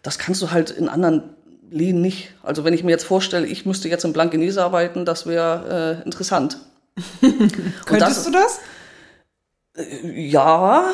das 0.02 0.18
kannst 0.18 0.42
du 0.42 0.50
halt 0.50 0.70
in 0.70 0.88
anderen 0.88 1.22
Läden 1.70 2.00
nicht. 2.00 2.30
Also 2.42 2.64
wenn 2.64 2.74
ich 2.74 2.84
mir 2.84 2.92
jetzt 2.92 3.04
vorstelle, 3.04 3.46
ich 3.46 3.66
müsste 3.66 3.88
jetzt 3.88 4.04
in 4.04 4.12
Blankenese 4.12 4.62
arbeiten, 4.62 5.04
das 5.04 5.26
wäre 5.26 6.00
äh, 6.00 6.04
interessant. 6.04 6.58
Könntest 7.20 8.18
das, 8.18 8.24
du 8.24 8.30
das? 8.30 8.60
Äh, 9.76 10.28
ja, 10.28 10.84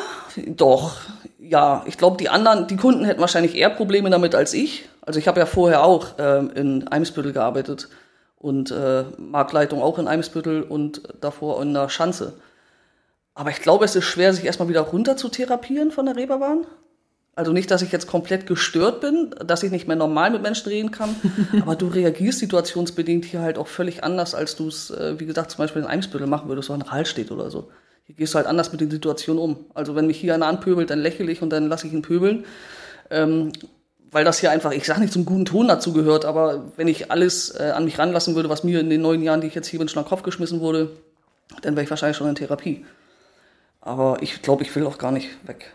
doch. 0.47 0.97
Ja, 1.39 1.83
ich 1.85 1.97
glaube, 1.97 2.17
die 2.17 2.29
anderen, 2.29 2.67
die 2.67 2.77
Kunden 2.77 3.03
hätten 3.03 3.21
wahrscheinlich 3.21 3.55
eher 3.55 3.69
Probleme 3.69 4.09
damit 4.09 4.33
als 4.35 4.53
ich. 4.53 4.87
Also 5.01 5.19
ich 5.19 5.27
habe 5.27 5.39
ja 5.39 5.45
vorher 5.45 5.83
auch 5.83 6.17
äh, 6.17 6.39
in 6.55 6.87
Eimsbüttel 6.87 7.33
gearbeitet 7.33 7.89
und 8.41 8.71
äh, 8.71 9.05
Marktleitung 9.17 9.81
auch 9.81 9.99
in 9.99 10.07
Eimsbüttel 10.07 10.63
und 10.63 11.03
davor 11.21 11.61
in 11.61 11.73
der 11.73 11.89
Schanze. 11.89 12.33
Aber 13.35 13.51
ich 13.51 13.61
glaube, 13.61 13.85
es 13.85 13.95
ist 13.95 14.05
schwer, 14.05 14.33
sich 14.33 14.45
erstmal 14.45 14.67
wieder 14.67 14.81
runter 14.81 15.15
zu 15.15 15.29
therapieren 15.29 15.91
von 15.91 16.05
der 16.07 16.15
Reeperbahn. 16.15 16.65
Also 17.33 17.53
nicht, 17.53 17.71
dass 17.71 17.81
ich 17.81 17.91
jetzt 17.91 18.07
komplett 18.07 18.45
gestört 18.45 18.99
bin, 18.99 19.33
dass 19.45 19.63
ich 19.63 19.71
nicht 19.71 19.87
mehr 19.87 19.95
normal 19.95 20.31
mit 20.31 20.41
Menschen 20.41 20.67
reden 20.69 20.91
kann, 20.91 21.15
aber 21.61 21.75
du 21.75 21.87
reagierst 21.87 22.39
situationsbedingt 22.39 23.25
hier 23.25 23.41
halt 23.41 23.57
auch 23.57 23.67
völlig 23.67 24.03
anders, 24.03 24.35
als 24.35 24.55
du 24.55 24.67
es, 24.67 24.89
äh, 24.89 25.19
wie 25.19 25.25
gesagt, 25.25 25.51
zum 25.51 25.59
Beispiel 25.59 25.83
in 25.83 25.87
Eimsbüttel 25.87 26.27
machen 26.27 26.49
würdest, 26.49 26.69
wo 26.69 26.73
ein 26.73 26.81
Rall 26.81 27.05
steht 27.05 27.31
oder 27.31 27.49
so. 27.49 27.69
Hier 28.05 28.15
gehst 28.15 28.33
du 28.33 28.37
halt 28.37 28.47
anders 28.47 28.71
mit 28.71 28.81
den 28.81 28.91
Situationen 28.91 29.41
um. 29.41 29.65
Also 29.75 29.95
wenn 29.95 30.07
mich 30.07 30.19
hier 30.19 30.33
einer 30.33 30.47
anpöbelt, 30.47 30.89
dann 30.89 30.99
lächle 30.99 31.31
ich 31.31 31.41
und 31.41 31.51
dann 31.51 31.67
lasse 31.67 31.87
ich 31.87 31.93
ihn 31.93 32.01
pöbeln. 32.01 32.45
Ähm, 33.09 33.51
weil 34.11 34.25
das 34.25 34.39
hier 34.39 34.51
einfach, 34.51 34.71
ich 34.71 34.85
sage 34.85 35.01
nicht 35.01 35.13
zum 35.13 35.25
guten 35.25 35.45
Ton 35.45 35.67
dazu 35.67 35.93
gehört, 35.93 36.25
aber 36.25 36.71
wenn 36.75 36.87
ich 36.87 37.11
alles 37.11 37.49
äh, 37.51 37.71
an 37.73 37.85
mich 37.85 37.97
ranlassen 37.97 38.35
würde, 38.35 38.49
was 38.49 38.63
mir 38.63 38.81
in 38.81 38.89
den 38.89 39.01
neun 39.01 39.23
Jahren, 39.23 39.41
die 39.41 39.47
ich 39.47 39.55
jetzt 39.55 39.67
hier 39.67 39.79
bin, 39.79 39.87
schon 39.87 40.03
den 40.03 40.09
Kopf 40.09 40.23
geschmissen 40.23 40.59
wurde, 40.59 40.91
dann 41.61 41.75
wäre 41.75 41.83
ich 41.83 41.89
wahrscheinlich 41.89 42.17
schon 42.17 42.27
in 42.27 42.35
Therapie. 42.35 42.85
Aber 43.79 44.21
ich 44.21 44.41
glaube, 44.41 44.63
ich 44.63 44.75
will 44.75 44.85
auch 44.85 44.97
gar 44.97 45.11
nicht 45.11 45.29
weg. 45.47 45.73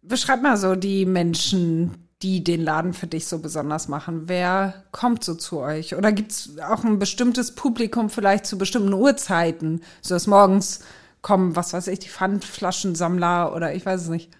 Beschreib 0.00 0.42
mal 0.42 0.56
so 0.56 0.74
die 0.74 1.06
Menschen, 1.06 2.08
die 2.22 2.42
den 2.42 2.62
Laden 2.62 2.92
für 2.92 3.06
dich 3.06 3.26
so 3.26 3.38
besonders 3.38 3.88
machen. 3.88 4.28
Wer 4.28 4.84
kommt 4.90 5.22
so 5.22 5.34
zu 5.34 5.60
euch? 5.60 5.94
Oder 5.94 6.12
gibt 6.12 6.32
es 6.32 6.58
auch 6.58 6.82
ein 6.84 6.98
bestimmtes 6.98 7.54
Publikum 7.54 8.10
vielleicht 8.10 8.46
zu 8.46 8.58
bestimmten 8.58 8.92
Uhrzeiten? 8.92 9.82
So 10.00 10.14
dass 10.14 10.26
morgens 10.26 10.80
kommen, 11.20 11.54
was 11.54 11.72
weiß 11.72 11.86
ich, 11.88 12.00
die 12.00 12.08
Pfandflaschensammler 12.08 13.54
oder 13.54 13.74
ich 13.74 13.86
weiß 13.86 14.02
es 14.02 14.08
nicht. 14.08 14.30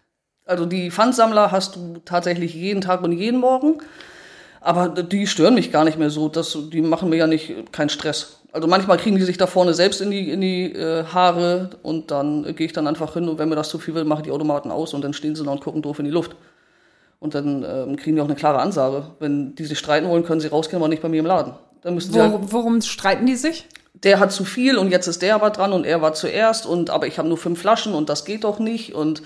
Also 0.44 0.66
die 0.66 0.90
Pfandsammler 0.90 1.52
hast 1.52 1.76
du 1.76 2.00
tatsächlich 2.04 2.54
jeden 2.54 2.80
Tag 2.80 3.02
und 3.02 3.12
jeden 3.12 3.40
Morgen. 3.40 3.78
Aber 4.60 4.88
die 4.88 5.26
stören 5.26 5.54
mich 5.54 5.72
gar 5.72 5.84
nicht 5.84 5.98
mehr 5.98 6.10
so. 6.10 6.28
Das, 6.28 6.56
die 6.72 6.82
machen 6.82 7.10
mir 7.10 7.16
ja 7.16 7.26
nicht 7.26 7.72
keinen 7.72 7.88
Stress. 7.88 8.38
Also 8.52 8.68
manchmal 8.68 8.98
kriegen 8.98 9.16
die 9.16 9.22
sich 9.22 9.38
da 9.38 9.46
vorne 9.46 9.72
selbst 9.72 10.00
in 10.00 10.10
die, 10.10 10.30
in 10.30 10.40
die 10.40 10.72
äh, 10.72 11.04
Haare 11.04 11.70
und 11.82 12.10
dann 12.10 12.44
äh, 12.44 12.52
gehe 12.52 12.66
ich 12.66 12.72
dann 12.72 12.86
einfach 12.86 13.14
hin 13.14 13.28
und 13.28 13.38
wenn 13.38 13.48
mir 13.48 13.56
das 13.56 13.70
zu 13.70 13.78
viel 13.78 13.94
will, 13.94 14.04
mache 14.04 14.20
ich 14.20 14.24
die 14.24 14.30
Automaten 14.30 14.70
aus 14.70 14.92
und 14.92 15.02
dann 15.02 15.14
stehen 15.14 15.34
sie 15.34 15.42
da 15.42 15.50
und 15.50 15.62
gucken 15.62 15.80
doof 15.80 15.98
in 15.98 16.04
die 16.04 16.10
Luft. 16.10 16.36
Und 17.18 17.34
dann 17.34 17.64
ähm, 17.66 17.96
kriegen 17.96 18.16
die 18.16 18.22
auch 18.22 18.26
eine 18.26 18.34
klare 18.34 18.58
Ansage. 18.58 19.06
Wenn 19.20 19.54
die 19.54 19.64
sich 19.64 19.78
streiten 19.78 20.08
wollen, 20.08 20.24
können 20.24 20.40
sie 20.40 20.48
rausgehen, 20.48 20.82
aber 20.82 20.88
nicht 20.88 21.02
bei 21.02 21.08
mir 21.08 21.20
im 21.20 21.26
Laden. 21.26 21.54
Dann 21.80 21.94
müssen 21.94 22.12
sie 22.12 22.18
Wo, 22.18 22.22
halt, 22.22 22.34
worum 22.52 22.82
streiten 22.82 23.26
die 23.26 23.36
sich? 23.36 23.66
Der 23.94 24.20
hat 24.20 24.32
zu 24.32 24.44
viel 24.44 24.76
und 24.76 24.90
jetzt 24.90 25.06
ist 25.06 25.22
der 25.22 25.34
aber 25.34 25.50
dran 25.50 25.72
und 25.72 25.86
er 25.86 26.02
war 26.02 26.12
zuerst 26.12 26.66
und 26.66 26.90
aber 26.90 27.06
ich 27.06 27.18
habe 27.18 27.28
nur 27.28 27.38
fünf 27.38 27.60
Flaschen 27.60 27.94
und 27.94 28.08
das 28.08 28.24
geht 28.24 28.44
doch 28.44 28.58
nicht 28.58 28.94
und 28.94 29.22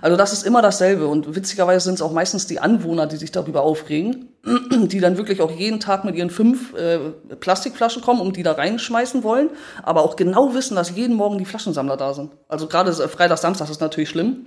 also 0.00 0.16
das 0.16 0.32
ist 0.32 0.44
immer 0.44 0.62
dasselbe. 0.62 1.06
Und 1.06 1.34
witzigerweise 1.34 1.84
sind 1.84 1.94
es 1.94 2.02
auch 2.02 2.12
meistens 2.12 2.46
die 2.46 2.60
Anwohner, 2.60 3.06
die 3.06 3.16
sich 3.16 3.32
darüber 3.32 3.62
aufregen, 3.62 4.28
die 4.70 5.00
dann 5.00 5.16
wirklich 5.16 5.40
auch 5.40 5.50
jeden 5.50 5.80
Tag 5.80 6.04
mit 6.04 6.14
ihren 6.14 6.30
fünf 6.30 6.74
äh, 6.74 6.98
Plastikflaschen 7.40 8.02
kommen 8.02 8.20
und 8.20 8.36
die 8.36 8.42
da 8.42 8.52
reinschmeißen 8.52 9.22
wollen, 9.22 9.50
aber 9.82 10.02
auch 10.02 10.16
genau 10.16 10.54
wissen, 10.54 10.76
dass 10.76 10.94
jeden 10.94 11.16
Morgen 11.16 11.38
die 11.38 11.44
Flaschensammler 11.44 11.96
da 11.96 12.14
sind. 12.14 12.32
Also 12.48 12.66
gerade 12.66 12.92
Freitag, 12.92 13.38
Samstag 13.38 13.70
ist 13.70 13.80
natürlich 13.80 14.10
schlimm. 14.10 14.46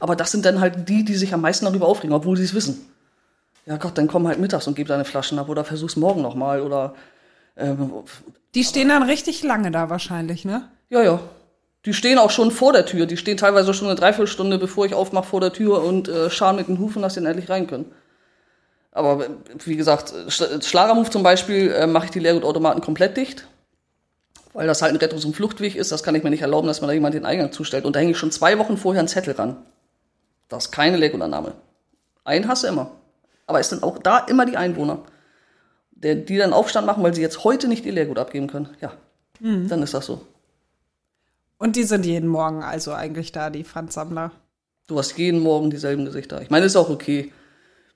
Aber 0.00 0.16
das 0.16 0.30
sind 0.30 0.44
dann 0.44 0.60
halt 0.60 0.88
die, 0.88 1.04
die 1.04 1.14
sich 1.14 1.34
am 1.34 1.42
meisten 1.42 1.66
darüber 1.66 1.86
aufregen, 1.86 2.14
obwohl 2.14 2.36
sie 2.36 2.44
es 2.44 2.54
wissen. 2.54 2.90
Ja 3.66 3.76
Gott, 3.76 3.98
dann 3.98 4.08
komm 4.08 4.26
halt 4.26 4.38
mittags 4.38 4.66
und 4.66 4.76
gib 4.76 4.88
deine 4.88 5.04
Flaschen 5.04 5.38
ab 5.38 5.48
oder 5.48 5.62
versuch's 5.62 5.96
morgen 5.96 6.22
nochmal 6.22 6.62
oder 6.62 6.94
ähm, 7.56 7.92
Die 8.54 8.64
stehen 8.64 8.88
dann 8.88 9.02
richtig 9.02 9.42
lange 9.42 9.70
da 9.70 9.90
wahrscheinlich, 9.90 10.44
ne? 10.44 10.68
ja, 10.88 11.02
ja. 11.02 11.20
Die 11.88 11.94
stehen 11.94 12.18
auch 12.18 12.30
schon 12.30 12.50
vor 12.50 12.74
der 12.74 12.84
Tür. 12.84 13.06
Die 13.06 13.16
stehen 13.16 13.38
teilweise 13.38 13.72
schon 13.72 13.88
eine 13.88 13.96
Dreiviertelstunde, 13.96 14.58
bevor 14.58 14.84
ich 14.84 14.92
aufmache 14.92 15.26
vor 15.26 15.40
der 15.40 15.54
Tür 15.54 15.82
und 15.82 16.06
äh, 16.06 16.28
scharen 16.28 16.56
mit 16.56 16.68
den 16.68 16.78
Hufen, 16.78 17.00
dass 17.00 17.14
sie 17.14 17.20
dann 17.20 17.30
endlich 17.30 17.48
rein 17.48 17.66
können. 17.66 17.90
Aber 18.92 19.24
äh, 19.24 19.30
wie 19.64 19.74
gesagt, 19.76 20.12
Sch- 20.28 20.62
Schlagermove 20.62 21.08
zum 21.08 21.22
Beispiel 21.22 21.70
äh, 21.72 21.86
mache 21.86 22.04
ich 22.04 22.10
die 22.10 22.18
Leergutautomaten 22.18 22.82
komplett 22.82 23.16
dicht. 23.16 23.46
Weil 24.52 24.66
das 24.66 24.82
halt 24.82 24.92
ein 24.92 24.98
Rettungs- 24.98 25.24
und 25.24 25.34
Fluchtweg 25.34 25.76
ist. 25.76 25.90
Das 25.90 26.02
kann 26.02 26.14
ich 26.14 26.22
mir 26.22 26.28
nicht 26.28 26.42
erlauben, 26.42 26.66
dass 26.68 26.82
mir 26.82 26.88
da 26.88 26.92
jemand 26.92 27.14
den 27.14 27.24
Eingang 27.24 27.52
zustellt. 27.52 27.86
Und 27.86 27.96
da 27.96 28.00
hänge 28.00 28.10
ich 28.10 28.18
schon 28.18 28.32
zwei 28.32 28.58
Wochen 28.58 28.76
vorher 28.76 28.98
einen 28.98 29.08
Zettel 29.08 29.32
ran. 29.32 29.56
Das 30.50 30.66
ist 30.66 30.72
keine 30.72 30.98
Leergutannahme. 30.98 31.54
Einen 32.22 32.48
hast 32.48 32.64
du 32.64 32.66
immer. 32.66 32.90
Aber 33.46 33.60
es 33.60 33.70
sind 33.70 33.82
auch 33.82 33.96
da 33.96 34.18
immer 34.18 34.44
die 34.44 34.58
Einwohner, 34.58 34.98
die 35.92 36.36
dann 36.36 36.52
Aufstand 36.52 36.86
machen, 36.86 37.02
weil 37.02 37.14
sie 37.14 37.22
jetzt 37.22 37.44
heute 37.44 37.66
nicht 37.66 37.86
ihr 37.86 37.92
Leergut 37.92 38.18
abgeben 38.18 38.46
können. 38.46 38.68
Ja, 38.82 38.92
dann 39.40 39.82
ist 39.82 39.94
das 39.94 40.04
so. 40.04 40.20
Und 41.58 41.76
die 41.76 41.84
sind 41.84 42.06
jeden 42.06 42.28
Morgen 42.28 42.62
also 42.62 42.92
eigentlich 42.92 43.32
da, 43.32 43.50
die 43.50 43.64
Pfandsammler. 43.64 44.30
Du 44.86 44.98
hast 44.98 45.18
jeden 45.18 45.40
Morgen 45.40 45.70
dieselben 45.70 46.04
Gesichter. 46.04 46.40
Ich 46.40 46.50
meine, 46.50 46.66
ist 46.66 46.76
auch 46.76 46.88
okay. 46.88 47.32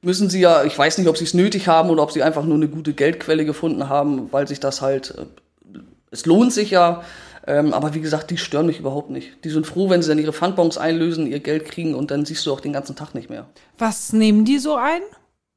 Müssen 0.02 0.28
sie 0.28 0.40
ja, 0.40 0.64
ich 0.64 0.76
weiß 0.76 0.99
nicht, 0.99 1.09
ob 1.09 1.16
sie 1.16 1.25
es 1.25 1.33
nötig 1.33 1.69
haben 1.69 1.88
oder 1.88 2.02
ob 2.02 2.11
sie 2.11 2.25
einfach 2.25 2.45
nur 2.45 2.57
eine 2.57 2.69
gute 2.69 2.92
Geldquelle 2.92 3.45
gefunden 3.45 3.88
haben, 3.88 4.33
weil 4.33 4.49
sich 4.49 4.59
das 4.59 4.83
halt, 4.83 5.14
äh, 5.16 5.78
es 6.11 6.26
lohnt 6.26 6.52
sich 6.52 6.71
ja. 6.71 7.02
Ähm, 7.47 7.73
aber 7.73 7.95
wie 7.95 8.00
gesagt, 8.00 8.31
die 8.31 8.37
stören 8.37 8.66
mich 8.66 8.78
überhaupt 8.78 9.11
nicht. 9.11 9.45
Die 9.45 9.50
sind 9.50 9.66
froh, 9.66 9.90
wenn 9.90 10.02
sie 10.02 10.09
dann 10.09 10.19
ihre 10.19 10.33
Pfandbons 10.33 10.76
einlösen, 10.78 11.26
ihr 11.26 11.40
Geld 11.40 11.64
kriegen 11.64 11.95
und 11.95 12.11
dann 12.11 12.25
siehst 12.25 12.45
du 12.47 12.52
auch 12.52 12.61
den 12.61 12.73
ganzen 12.73 12.95
Tag 12.95 13.14
nicht 13.14 13.31
mehr. 13.31 13.47
Was 13.78 14.12
nehmen 14.12 14.45
die 14.45 14.59
so 14.59 14.75
ein, 14.76 15.00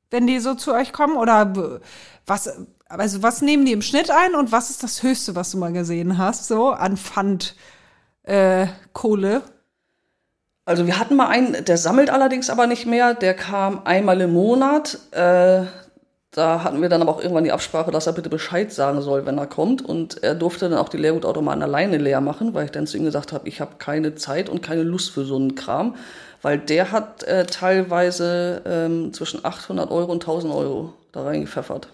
wenn 0.09 0.25
die 0.25 0.39
so 0.39 0.55
zu 0.55 0.73
euch 0.73 0.93
kommen? 0.93 1.17
Oder 1.17 1.81
was, 2.25 2.49
also 2.87 3.21
was 3.21 3.41
nehmen 3.41 3.65
die 3.65 3.71
im 3.71 3.81
Schnitt 3.81 4.09
ein 4.09 4.35
und 4.35 4.51
was 4.51 4.69
ist 4.69 4.83
das 4.83 5.03
Höchste, 5.03 5.35
was 5.35 5.51
du 5.51 5.57
mal 5.57 5.73
gesehen 5.73 6.17
hast, 6.17 6.47
so 6.47 6.69
an 6.69 6.97
Pfand, 6.97 7.55
äh, 8.25 8.67
Kohle? 8.93 9.41
Also 10.65 10.87
wir 10.87 10.99
hatten 10.99 11.15
mal 11.15 11.27
einen, 11.27 11.63
der 11.63 11.77
sammelt 11.77 12.09
allerdings 12.09 12.49
aber 12.49 12.65
nicht 12.65 12.85
mehr. 12.85 13.13
Der 13.13 13.35
kam 13.35 13.81
einmal 13.85 14.19
im 14.21 14.33
Monat. 14.33 14.97
Äh, 15.11 15.63
da 16.31 16.63
hatten 16.63 16.81
wir 16.81 16.89
dann 16.89 17.01
aber 17.01 17.11
auch 17.11 17.21
irgendwann 17.21 17.45
die 17.45 17.51
Absprache, 17.51 17.91
dass 17.91 18.07
er 18.07 18.13
bitte 18.13 18.29
Bescheid 18.29 18.73
sagen 18.73 19.01
soll, 19.01 19.25
wenn 19.25 19.37
er 19.37 19.47
kommt. 19.47 19.83
Und 19.83 20.21
er 20.23 20.35
durfte 20.35 20.67
dann 20.67 20.79
auch 20.79 20.89
die 20.89 20.97
Leergutautomaten 20.97 21.63
alleine 21.63 21.97
leer 21.97 22.19
machen, 22.19 22.53
weil 22.53 22.65
ich 22.65 22.71
dann 22.71 22.87
zu 22.87 22.97
ihm 22.97 23.05
gesagt 23.05 23.31
habe, 23.31 23.47
ich 23.47 23.61
habe 23.61 23.75
keine 23.77 24.15
Zeit 24.15 24.49
und 24.49 24.61
keine 24.61 24.83
Lust 24.83 25.11
für 25.11 25.23
so 25.23 25.37
einen 25.37 25.55
Kram. 25.55 25.95
Weil 26.41 26.57
der 26.57 26.91
hat 26.91 27.23
äh, 27.23 27.45
teilweise 27.45 28.61
ähm, 28.65 29.13
zwischen 29.13 29.45
800 29.45 29.89
Euro 29.91 30.11
und 30.11 30.23
1000 30.23 30.53
Euro 30.53 30.93
da 31.11 31.23
reingepfeffert. 31.23 31.87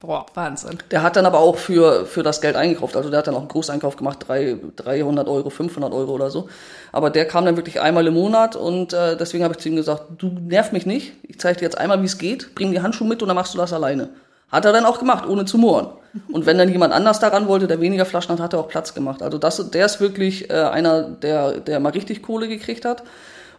Boah, 0.00 0.24
Wahnsinn. 0.32 0.78
Der 0.90 1.02
hat 1.02 1.16
dann 1.16 1.26
aber 1.26 1.40
auch 1.40 1.58
für, 1.58 2.06
für 2.06 2.22
das 2.22 2.40
Geld 2.40 2.56
eingekauft. 2.56 2.96
Also 2.96 3.10
der 3.10 3.18
hat 3.18 3.26
dann 3.26 3.34
auch 3.34 3.40
einen 3.40 3.48
Großeinkauf 3.48 3.96
gemacht, 3.96 4.24
drei, 4.26 4.56
300 4.76 5.28
Euro, 5.28 5.50
500 5.50 5.92
Euro 5.92 6.12
oder 6.12 6.30
so. 6.30 6.48
Aber 6.90 7.10
der 7.10 7.26
kam 7.26 7.44
dann 7.44 7.56
wirklich 7.56 7.82
einmal 7.82 8.06
im 8.06 8.14
Monat 8.14 8.56
und 8.56 8.94
äh, 8.94 9.18
deswegen 9.18 9.44
habe 9.44 9.52
ich 9.52 9.60
zu 9.60 9.68
ihm 9.68 9.76
gesagt, 9.76 10.04
du 10.16 10.28
nerv 10.28 10.72
mich 10.72 10.86
nicht. 10.86 11.12
Ich 11.24 11.38
zeige 11.38 11.58
dir 11.58 11.64
jetzt 11.66 11.76
einmal, 11.76 12.00
wie 12.00 12.06
es 12.06 12.16
geht. 12.16 12.54
Bring 12.54 12.70
die 12.70 12.80
Handschuhe 12.80 13.06
mit 13.06 13.20
und 13.20 13.28
dann 13.28 13.34
machst 13.34 13.52
du 13.52 13.58
das 13.58 13.74
alleine. 13.74 14.08
Hat 14.50 14.64
er 14.64 14.72
dann 14.72 14.86
auch 14.86 14.98
gemacht, 14.98 15.28
ohne 15.28 15.44
zu 15.44 15.58
mohren. 15.58 15.88
Und 16.32 16.46
wenn 16.46 16.56
dann 16.56 16.70
jemand 16.70 16.94
anders 16.94 17.20
daran 17.20 17.46
wollte, 17.46 17.66
der 17.66 17.82
weniger 17.82 18.06
Flaschen 18.06 18.32
hat, 18.32 18.40
hat 18.40 18.54
er 18.54 18.60
auch 18.60 18.68
Platz 18.68 18.94
gemacht. 18.94 19.22
Also 19.22 19.36
das, 19.36 19.70
der 19.70 19.84
ist 19.84 20.00
wirklich 20.00 20.48
äh, 20.48 20.54
einer, 20.54 21.02
der, 21.02 21.60
der 21.60 21.78
mal 21.78 21.92
richtig 21.92 22.22
Kohle 22.22 22.48
gekriegt 22.48 22.86
hat. 22.86 23.02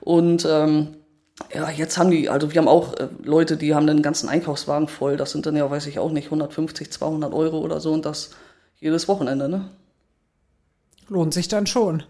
Und 0.01 0.47
ähm, 0.49 0.95
ja, 1.53 1.69
jetzt 1.69 1.97
haben 1.97 2.11
die, 2.11 2.29
also 2.29 2.51
wir 2.51 2.59
haben 2.59 2.67
auch 2.67 2.93
äh, 2.93 3.07
Leute, 3.23 3.57
die 3.57 3.73
haben 3.75 3.87
den 3.87 4.01
ganzen 4.01 4.29
Einkaufswagen 4.29 4.87
voll. 4.87 5.17
Das 5.17 5.31
sind 5.31 5.45
dann 5.45 5.55
ja, 5.55 5.69
weiß 5.69 5.87
ich 5.87 5.99
auch 5.99 6.11
nicht, 6.11 6.25
150, 6.25 6.91
200 6.91 7.33
Euro 7.33 7.59
oder 7.59 7.79
so 7.79 7.91
und 7.93 8.05
das 8.05 8.31
jedes 8.79 9.07
Wochenende, 9.07 9.47
ne? 9.49 9.69
Lohnt 11.07 11.33
sich 11.33 11.47
dann 11.47 11.67
schon. 11.67 12.03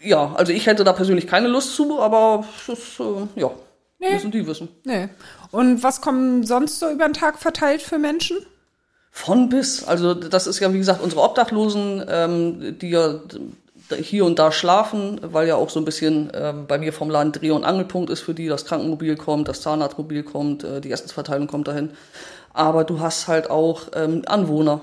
Ja, 0.00 0.32
also 0.34 0.52
ich 0.52 0.66
hätte 0.66 0.84
da 0.84 0.92
persönlich 0.92 1.26
keine 1.26 1.48
Lust 1.48 1.74
zu, 1.74 2.00
aber 2.00 2.44
das, 2.66 2.78
äh, 3.00 3.40
ja, 3.40 3.50
Nee. 3.98 4.12
müssen 4.14 4.30
die 4.30 4.46
wissen. 4.46 4.68
Nee. 4.84 5.08
Und 5.50 5.82
was 5.82 6.00
kommen 6.00 6.44
sonst 6.44 6.78
so 6.78 6.88
über 6.90 7.08
den 7.08 7.14
Tag 7.14 7.38
verteilt 7.38 7.82
für 7.82 7.98
Menschen? 7.98 8.36
Von 9.10 9.48
bis. 9.48 9.82
Also 9.82 10.14
das 10.14 10.46
ist 10.46 10.60
ja, 10.60 10.72
wie 10.72 10.78
gesagt, 10.78 11.02
unsere 11.02 11.22
Obdachlosen, 11.22 12.04
ähm, 12.08 12.78
die 12.78 12.90
ja 12.90 13.18
hier 13.96 14.24
und 14.24 14.38
da 14.38 14.52
schlafen, 14.52 15.20
weil 15.22 15.48
ja 15.48 15.56
auch 15.56 15.70
so 15.70 15.80
ein 15.80 15.84
bisschen 15.84 16.30
ähm, 16.34 16.66
bei 16.66 16.78
mir 16.78 16.92
vom 16.92 17.10
Laden 17.10 17.32
Dreh- 17.32 17.50
und 17.50 17.64
Angelpunkt 17.64 18.10
ist 18.10 18.20
für 18.20 18.34
die. 18.34 18.48
Das 18.48 18.64
Krankenmobil 18.64 19.16
kommt, 19.16 19.48
das 19.48 19.60
Zahnarztmobil 19.60 20.22
kommt, 20.22 20.64
äh, 20.64 20.80
die 20.80 20.92
Essensverteilung 20.92 21.46
kommt 21.46 21.68
dahin. 21.68 21.90
Aber 22.52 22.84
du 22.84 23.00
hast 23.00 23.28
halt 23.28 23.50
auch 23.50 23.88
ähm, 23.94 24.22
Anwohner. 24.26 24.80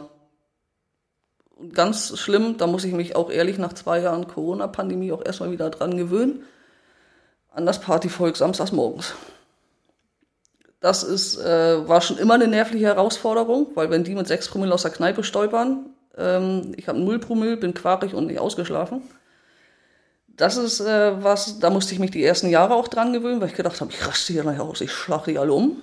Ganz 1.74 2.18
schlimm, 2.18 2.58
da 2.58 2.68
muss 2.68 2.84
ich 2.84 2.94
mich 2.94 3.16
auch 3.16 3.30
ehrlich 3.30 3.58
nach 3.58 3.74
zwei 3.74 4.02
Jahren 4.02 4.28
Corona-Pandemie 4.28 5.12
auch 5.12 5.24
erstmal 5.26 5.52
wieder 5.52 5.70
dran 5.70 5.96
gewöhnen, 5.98 6.44
an 7.52 7.66
das 7.66 7.80
Partyvolk 7.80 8.36
samstags 8.36 8.74
morgens. 8.74 9.14
Das 10.82 11.02
ist, 11.04 11.38
äh, 11.38 11.88
war 11.88 12.02
schon 12.02 12.18
immer 12.18 12.36
eine 12.36 12.48
nervliche 12.48 12.86
Herausforderung, 12.86 13.68
weil 13.76 13.90
wenn 13.90 14.04
die 14.04 14.14
mit 14.14 14.28
sechs 14.28 14.50
Promille 14.50 14.74
aus 14.74 14.84
der 14.84 14.92
Kneipe 14.92 15.24
stolpern, 15.24 15.95
ähm, 16.18 16.74
ich 16.78 16.88
habe 16.88 17.00
null 17.00 17.20
Promille, 17.20 17.58
bin 17.58 17.74
quarig 17.74 18.14
und 18.14 18.28
nicht 18.28 18.40
ausgeschlafen. 18.40 19.02
Das 20.38 20.58
ist 20.58 20.82
äh, 20.82 21.24
was, 21.24 21.60
da 21.60 21.70
musste 21.70 21.94
ich 21.94 22.00
mich 22.00 22.12
die 22.12 22.24
ersten 22.24 22.50
Jahre 22.50 22.74
auch 22.74 22.90
dran 22.90 23.14
gewöhnen, 23.14 23.40
weil 23.40 23.48
ich 23.48 23.56
gedacht 23.56 23.80
habe, 23.80 23.92
ich 23.92 24.06
raste 24.06 24.34
hier 24.34 24.44
nachher 24.44 24.64
aus, 24.64 24.82
ich 24.82 24.92
schlag 24.92 25.26
die 25.26 25.38
alle 25.38 25.54
um. 25.54 25.78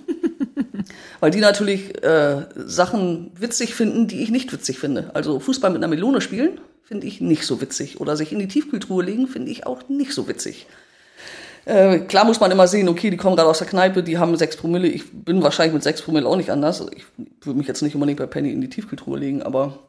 weil 1.19 1.31
die 1.31 1.39
natürlich 1.39 2.03
äh, 2.03 2.45
Sachen 2.55 3.31
witzig 3.35 3.73
finden, 3.73 4.07
die 4.07 4.21
ich 4.21 4.29
nicht 4.29 4.53
witzig 4.53 4.79
finde. 4.79 5.11
Also 5.13 5.39
Fußball 5.39 5.71
mit 5.71 5.79
einer 5.79 5.87
Melone 5.87 6.21
spielen, 6.21 6.59
finde 6.83 7.07
ich 7.07 7.21
nicht 7.21 7.45
so 7.45 7.61
witzig. 7.61 7.99
Oder 7.99 8.15
sich 8.15 8.31
in 8.31 8.39
die 8.39 8.47
Tiefkühltruhe 8.47 9.03
legen, 9.03 9.27
finde 9.27 9.51
ich 9.51 9.65
auch 9.65 9.89
nicht 9.89 10.13
so 10.13 10.27
witzig. 10.27 10.67
Äh, 11.65 11.99
klar 11.99 12.25
muss 12.25 12.39
man 12.39 12.51
immer 12.51 12.67
sehen, 12.67 12.89
okay, 12.89 13.09
die 13.09 13.17
kommen 13.17 13.37
gerade 13.37 13.49
aus 13.49 13.59
der 13.59 13.67
Kneipe, 13.67 14.03
die 14.03 14.17
haben 14.17 14.35
sechs 14.35 14.57
Promille. 14.57 14.87
Ich 14.87 15.03
bin 15.11 15.41
wahrscheinlich 15.41 15.73
mit 15.73 15.83
sechs 15.83 16.01
Promille 16.01 16.27
auch 16.27 16.35
nicht 16.35 16.51
anders. 16.51 16.85
Ich 16.95 17.05
würde 17.41 17.57
mich 17.57 17.67
jetzt 17.67 17.81
nicht 17.81 17.95
unbedingt 17.95 18.19
bei 18.19 18.25
Penny 18.25 18.51
in 18.51 18.61
die 18.61 18.69
Tiefkühltruhe 18.69 19.17
legen, 19.17 19.41
aber 19.41 19.79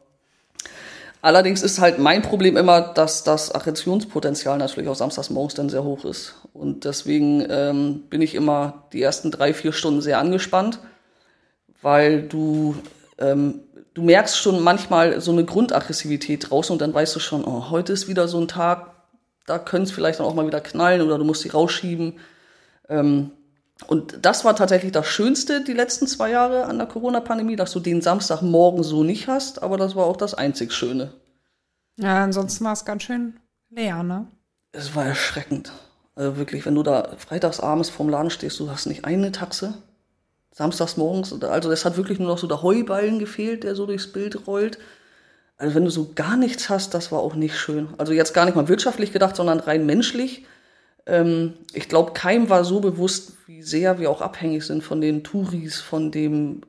allerdings 1.25 1.63
ist 1.63 1.81
halt 1.81 1.97
mein 1.97 2.21
Problem 2.21 2.55
immer, 2.55 2.81
dass 2.81 3.23
das 3.23 3.53
Aggressionspotenzial 3.53 4.59
natürlich 4.59 4.87
auch 4.87 4.95
samstags 4.95 5.31
morgens 5.31 5.55
dann 5.55 5.69
sehr 5.69 5.83
hoch 5.83 6.05
ist. 6.05 6.35
Und 6.53 6.85
deswegen 6.85 7.43
ähm, 7.49 8.03
bin 8.11 8.21
ich 8.21 8.35
immer 8.35 8.83
die 8.93 9.01
ersten 9.01 9.31
drei, 9.31 9.51
vier 9.55 9.73
Stunden 9.73 10.01
sehr 10.01 10.19
angespannt, 10.19 10.79
weil 11.81 12.21
du, 12.21 12.75
ähm, 13.17 13.61
du 13.95 14.03
merkst 14.03 14.37
schon 14.37 14.63
manchmal 14.63 15.19
so 15.19 15.31
eine 15.31 15.45
Grundaggressivität 15.45 16.51
draußen 16.51 16.71
und 16.71 16.79
dann 16.79 16.93
weißt 16.93 17.15
du 17.15 17.19
schon, 17.19 17.43
oh, 17.43 17.71
heute 17.71 17.91
ist 17.91 18.07
wieder 18.07 18.27
so 18.27 18.39
ein 18.39 18.47
Tag, 18.47 18.91
da 19.47 19.57
können 19.57 19.85
es 19.85 19.91
vielleicht 19.91 20.19
dann 20.19 20.27
auch 20.27 20.35
mal 20.35 20.45
wieder 20.45 20.61
knallen 20.61 21.01
oder 21.01 21.17
du 21.17 21.23
musst 21.23 21.41
sie 21.41 21.49
rausschieben. 21.49 22.19
Ähm, 22.87 23.31
und 23.87 24.19
das 24.21 24.45
war 24.45 24.55
tatsächlich 24.55 24.91
das 24.91 25.07
Schönste 25.07 25.63
die 25.63 25.73
letzten 25.73 26.07
zwei 26.07 26.31
Jahre 26.31 26.65
an 26.65 26.77
der 26.77 26.87
Corona-Pandemie, 26.87 27.55
dass 27.55 27.71
du 27.71 27.79
den 27.79 28.01
Samstagmorgen 28.01 28.83
so 28.83 29.03
nicht 29.03 29.27
hast, 29.27 29.61
aber 29.61 29.77
das 29.77 29.95
war 29.95 30.05
auch 30.05 30.17
das 30.17 30.33
einzig 30.33 30.71
Schöne. 30.71 31.11
Ja, 31.97 32.23
ansonsten 32.23 32.65
war 32.65 32.73
es 32.73 32.85
ganz 32.85 33.03
schön 33.03 33.39
leer, 33.69 34.03
ne? 34.03 34.27
Es 34.71 34.95
war 34.95 35.05
erschreckend. 35.05 35.71
Also 36.15 36.37
wirklich, 36.37 36.65
wenn 36.65 36.75
du 36.75 36.83
da 36.83 37.15
freitagsabends 37.17 37.89
vorm 37.89 38.09
Laden 38.09 38.29
stehst, 38.29 38.59
du 38.59 38.69
hast 38.69 38.85
nicht 38.85 39.05
eine 39.05 39.31
Taxe. 39.31 39.73
Samstags 40.51 40.95
morgens, 40.95 41.33
also 41.43 41.69
es 41.69 41.83
hat 41.83 41.97
wirklich 41.97 42.17
nur 42.17 42.29
noch 42.29 42.37
so 42.37 42.47
der 42.47 42.61
Heuballen 42.61 43.19
gefehlt, 43.19 43.65
der 43.65 43.75
so 43.75 43.85
durchs 43.85 44.13
Bild 44.13 44.47
rollt. 44.47 44.79
Also 45.57 45.75
wenn 45.75 45.83
du 45.83 45.91
so 45.91 46.13
gar 46.15 46.37
nichts 46.37 46.69
hast, 46.69 46.93
das 46.93 47.11
war 47.11 47.19
auch 47.19 47.35
nicht 47.35 47.57
schön. 47.57 47.89
Also 47.97 48.13
jetzt 48.13 48.33
gar 48.33 48.45
nicht 48.45 48.55
mal 48.55 48.69
wirtschaftlich 48.69 49.11
gedacht, 49.11 49.35
sondern 49.35 49.59
rein 49.59 49.85
menschlich. 49.85 50.45
Ähm, 51.05 51.53
ich 51.73 51.87
glaube, 51.87 52.13
keinem 52.13 52.49
war 52.49 52.63
so 52.63 52.79
bewusst, 52.79 53.33
wie 53.47 53.61
sehr 53.61 53.99
wir 53.99 54.09
auch 54.09 54.21
abhängig 54.21 54.65
sind 54.65 54.83
von 54.83 55.01
den 55.01 55.23
Touris, 55.23 55.79
von 55.81 56.11
dem 56.11 56.61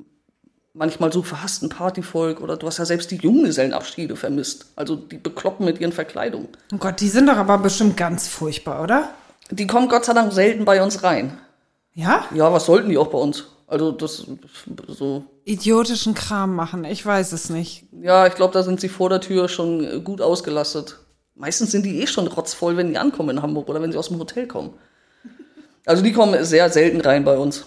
manchmal 0.77 1.11
so 1.11 1.23
verhassten 1.23 1.69
Partyvolk 1.69 2.41
oder 2.41 2.57
du 2.57 2.67
hast 2.67 2.79
ja 2.79 2.85
selbst 2.85 3.11
die 3.11 3.17
Junggesellenabschiede 3.17 4.15
vermisst. 4.15 4.67
Also 4.77 4.97
die 4.97 5.17
bekloppen 5.17 5.65
mit 5.65 5.81
ihren 5.81 5.93
Verkleidungen. 5.93 6.49
Oh 6.73 6.77
Gott, 6.77 7.01
die 7.01 7.09
sind 7.09 7.29
doch 7.29 7.37
aber 7.37 7.59
bestimmt 7.59 7.97
ganz 7.97 8.29
furchtbar, 8.29 8.83
oder? 8.83 9.09
Die 9.51 9.67
kommen 9.67 9.89
Gott 9.89 10.05
sei 10.05 10.13
Dank 10.13 10.33
selten 10.33 10.65
bei 10.65 10.83
uns 10.83 11.03
rein. 11.03 11.39
Ja? 11.95 12.27
Ja, 12.35 12.53
was 12.53 12.67
sollten 12.67 12.91
die 12.91 12.99
auch 12.99 13.09
bei 13.09 13.19
uns? 13.19 13.47
Also 13.67 13.91
das 13.91 14.27
so. 14.89 15.25
Idiotischen 15.45 16.15
Kram 16.15 16.55
machen, 16.55 16.85
ich 16.85 17.05
weiß 17.05 17.33
es 17.33 17.51
nicht. 17.51 17.85
Ja, 17.93 18.27
ich 18.27 18.35
glaube, 18.35 18.53
da 18.53 18.63
sind 18.63 18.81
sie 18.81 18.89
vor 18.89 19.09
der 19.09 19.21
Tür 19.21 19.49
schon 19.49 20.05
gut 20.05 20.21
ausgelastet. 20.21 20.99
Meistens 21.37 21.71
sind 21.71 21.85
die 21.85 22.01
eh 22.01 22.07
schon 22.07 22.27
rotzvoll, 22.27 22.77
wenn 22.77 22.89
die 22.89 22.99
ankommen 22.99 23.31
in 23.37 23.43
Hamburg 23.43 23.69
oder 23.69 23.83
wenn 23.83 23.93
sie 23.93 23.99
aus 23.99 24.09
dem 24.09 24.19
Hotel 24.19 24.47
kommen. 24.47 24.73
Also 25.85 26.03
die 26.03 26.13
kommen 26.13 26.43
sehr 26.45 26.69
selten 26.71 27.01
rein 27.01 27.25
bei 27.25 27.37
uns. 27.37 27.67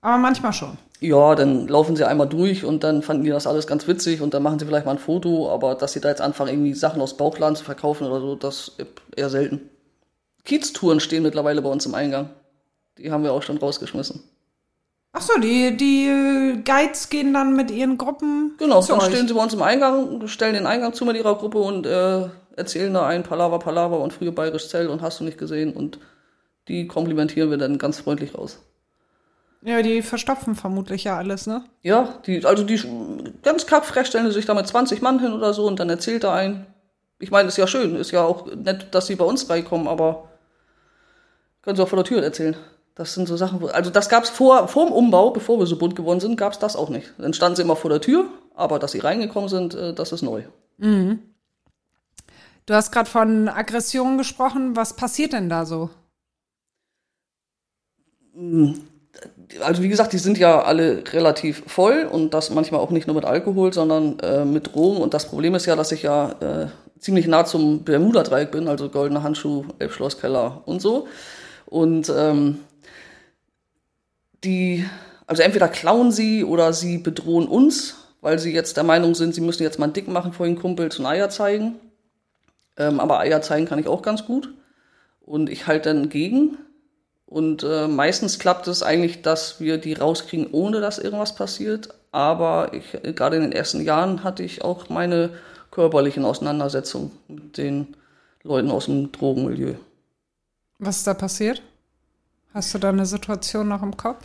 Aber 0.00 0.16
manchmal 0.18 0.52
schon. 0.52 0.78
Ja, 1.00 1.34
dann 1.34 1.68
laufen 1.68 1.96
sie 1.96 2.06
einmal 2.06 2.28
durch 2.28 2.64
und 2.64 2.82
dann 2.84 3.02
fanden 3.02 3.24
die 3.24 3.30
das 3.30 3.46
alles 3.46 3.66
ganz 3.66 3.86
witzig 3.86 4.20
und 4.20 4.34
dann 4.34 4.42
machen 4.42 4.58
sie 4.58 4.66
vielleicht 4.66 4.86
mal 4.86 4.92
ein 4.92 4.98
Foto, 4.98 5.50
aber 5.52 5.74
dass 5.74 5.92
sie 5.92 6.00
da 6.00 6.08
jetzt 6.08 6.20
anfangen, 6.20 6.50
irgendwie 6.50 6.74
Sachen 6.74 7.00
aus 7.00 7.16
Bauchladen 7.16 7.56
zu 7.56 7.64
verkaufen 7.64 8.06
oder 8.06 8.20
so, 8.20 8.34
das 8.36 8.72
eher 9.16 9.28
selten. 9.30 9.68
Kieztouren 10.44 11.00
stehen 11.00 11.22
mittlerweile 11.24 11.60
bei 11.60 11.68
uns 11.68 11.86
im 11.86 11.94
Eingang. 11.94 12.30
Die 12.96 13.10
haben 13.12 13.22
wir 13.22 13.32
auch 13.32 13.42
schon 13.42 13.58
rausgeschmissen. 13.58 14.22
Ach 15.12 15.22
so, 15.22 15.38
die, 15.40 15.76
die 15.76 16.62
Guides 16.64 17.08
gehen 17.08 17.32
dann 17.34 17.54
mit 17.54 17.70
ihren 17.70 17.98
Gruppen 17.98 18.54
Genau, 18.58 18.82
dann 18.82 18.98
euch. 18.98 19.06
stehen 19.06 19.26
sie 19.28 19.34
bei 19.34 19.42
uns 19.42 19.54
im 19.54 19.62
Eingang, 19.62 20.26
stellen 20.26 20.54
den 20.54 20.66
Eingang 20.66 20.94
zu 20.94 21.04
mit 21.04 21.16
ihrer 21.16 21.36
Gruppe 21.36 21.58
und 21.58 21.86
äh, 21.86 22.28
erzählen 22.58 22.92
da 22.92 23.06
ein 23.06 23.22
Palaver, 23.22 23.58
Palaver 23.58 24.00
und 24.00 24.12
früher 24.12 24.32
bayerisch 24.32 24.68
Zelt 24.68 24.90
und 24.90 25.00
hast 25.00 25.20
du 25.20 25.24
nicht 25.24 25.38
gesehen 25.38 25.72
und 25.72 25.98
die 26.68 26.86
komplimentieren 26.86 27.50
wir 27.50 27.56
dann 27.56 27.78
ganz 27.78 28.00
freundlich 28.00 28.36
raus. 28.36 28.60
Ja, 29.62 29.82
die 29.82 30.02
verstopfen 30.02 30.54
vermutlich 30.54 31.04
ja 31.04 31.16
alles, 31.16 31.46
ne? 31.46 31.64
Ja, 31.82 32.20
die, 32.26 32.44
also 32.44 32.62
die 32.62 32.80
ganz 33.42 33.66
kackfrech 33.66 34.06
stellen 34.06 34.30
sich 34.30 34.46
da 34.46 34.54
mit 34.54 34.66
20 34.66 35.02
Mann 35.02 35.18
hin 35.18 35.32
oder 35.32 35.52
so 35.52 35.66
und 35.66 35.80
dann 35.80 35.90
erzählt 35.90 36.24
er 36.24 36.32
ein. 36.32 36.66
Ich 37.18 37.30
meine, 37.30 37.48
ist 37.48 37.56
ja 37.56 37.66
schön, 37.66 37.96
ist 37.96 38.12
ja 38.12 38.22
auch 38.22 38.46
nett, 38.54 38.88
dass 38.92 39.06
sie 39.06 39.16
bei 39.16 39.24
uns 39.24 39.50
reinkommen, 39.50 39.88
aber 39.88 40.28
können 41.62 41.76
sie 41.76 41.82
auch 41.82 41.88
vor 41.88 41.96
der 41.96 42.04
Tür 42.04 42.22
erzählen. 42.22 42.56
Das 42.94 43.14
sind 43.14 43.26
so 43.26 43.36
Sachen, 43.36 43.60
wo, 43.60 43.66
also 43.66 43.90
das 43.90 44.08
gab's 44.08 44.30
vor, 44.30 44.68
vor 44.68 44.86
dem 44.86 44.92
Umbau, 44.92 45.30
bevor 45.30 45.58
wir 45.58 45.66
so 45.66 45.76
bunt 45.76 45.96
geworden 45.96 46.20
sind, 46.20 46.36
gab's 46.36 46.58
das 46.58 46.76
auch 46.76 46.88
nicht. 46.88 47.14
Dann 47.18 47.32
standen 47.32 47.56
sie 47.56 47.62
immer 47.62 47.76
vor 47.76 47.90
der 47.90 48.00
Tür, 48.00 48.26
aber 48.54 48.78
dass 48.78 48.92
sie 48.92 48.98
reingekommen 48.98 49.48
sind, 49.48 49.74
äh, 49.74 49.92
das 49.92 50.12
ist 50.12 50.22
neu. 50.22 50.42
Du 52.68 52.74
hast 52.74 52.92
gerade 52.92 53.08
von 53.08 53.48
Aggression 53.48 54.18
gesprochen. 54.18 54.76
Was 54.76 54.94
passiert 54.94 55.32
denn 55.32 55.48
da 55.48 55.64
so? 55.64 55.88
also 59.62 59.82
wie 59.82 59.88
gesagt, 59.88 60.12
die 60.12 60.18
sind 60.18 60.36
ja 60.36 60.60
alle 60.60 61.02
relativ 61.12 61.62
voll 61.66 62.06
und 62.12 62.34
das 62.34 62.50
manchmal 62.50 62.82
auch 62.82 62.90
nicht 62.90 63.06
nur 63.06 63.16
mit 63.16 63.24
Alkohol, 63.24 63.72
sondern 63.72 64.18
äh, 64.20 64.44
mit 64.44 64.74
Drogen. 64.74 64.98
Und 64.98 65.14
das 65.14 65.26
Problem 65.26 65.54
ist 65.54 65.64
ja, 65.64 65.76
dass 65.76 65.92
ich 65.92 66.02
ja 66.02 66.32
äh, 66.40 66.66
ziemlich 66.98 67.26
nah 67.26 67.46
zum 67.46 67.84
Bermuda-Dreieck 67.84 68.50
bin, 68.50 68.68
also 68.68 68.90
Goldener 68.90 69.22
Handschuh, 69.22 69.64
Elbschlosskeller 69.78 70.60
und 70.66 70.82
so. 70.82 71.08
Und 71.64 72.12
ähm, 72.14 72.58
die, 74.44 74.84
also 75.26 75.42
entweder 75.42 75.68
klauen 75.68 76.12
sie 76.12 76.44
oder 76.44 76.74
sie 76.74 76.98
bedrohen 76.98 77.48
uns, 77.48 77.96
weil 78.20 78.38
sie 78.38 78.52
jetzt 78.52 78.76
der 78.76 78.84
Meinung 78.84 79.14
sind, 79.14 79.34
sie 79.34 79.40
müssen 79.40 79.62
jetzt 79.62 79.78
mal 79.78 79.86
einen 79.86 79.94
Dick 79.94 80.06
machen 80.06 80.34
vor 80.34 80.44
den 80.44 80.58
Kumpels 80.58 80.98
und 80.98 81.06
Eier 81.06 81.30
zeigen. 81.30 81.76
Ähm, 82.78 83.00
aber 83.00 83.18
Eier 83.18 83.42
zeigen 83.42 83.66
kann 83.66 83.78
ich 83.78 83.88
auch 83.88 84.02
ganz 84.02 84.24
gut. 84.24 84.54
Und 85.20 85.50
ich 85.50 85.66
halte 85.66 85.92
dann 85.92 86.08
gegen. 86.08 86.56
Und 87.26 87.62
äh, 87.62 87.88
meistens 87.88 88.38
klappt 88.38 88.66
es 88.68 88.82
eigentlich, 88.82 89.20
dass 89.20 89.60
wir 89.60 89.76
die 89.76 89.92
rauskriegen, 89.92 90.48
ohne 90.50 90.80
dass 90.80 90.98
irgendwas 90.98 91.34
passiert. 91.34 91.90
Aber 92.10 92.72
ich, 92.72 92.92
gerade 93.14 93.36
in 93.36 93.42
den 93.42 93.52
ersten 93.52 93.82
Jahren 93.82 94.24
hatte 94.24 94.42
ich 94.42 94.62
auch 94.64 94.88
meine 94.88 95.30
körperlichen 95.70 96.24
Auseinandersetzungen 96.24 97.10
mit 97.28 97.58
den 97.58 97.96
Leuten 98.42 98.70
aus 98.70 98.86
dem 98.86 99.12
Drogenmilieu. 99.12 99.74
Was 100.78 100.98
ist 100.98 101.06
da 101.06 101.12
passiert? 101.12 101.60
Hast 102.54 102.72
du 102.72 102.78
da 102.78 102.88
eine 102.88 103.04
Situation 103.04 103.68
noch 103.68 103.82
im 103.82 103.96
Kopf? 103.96 104.24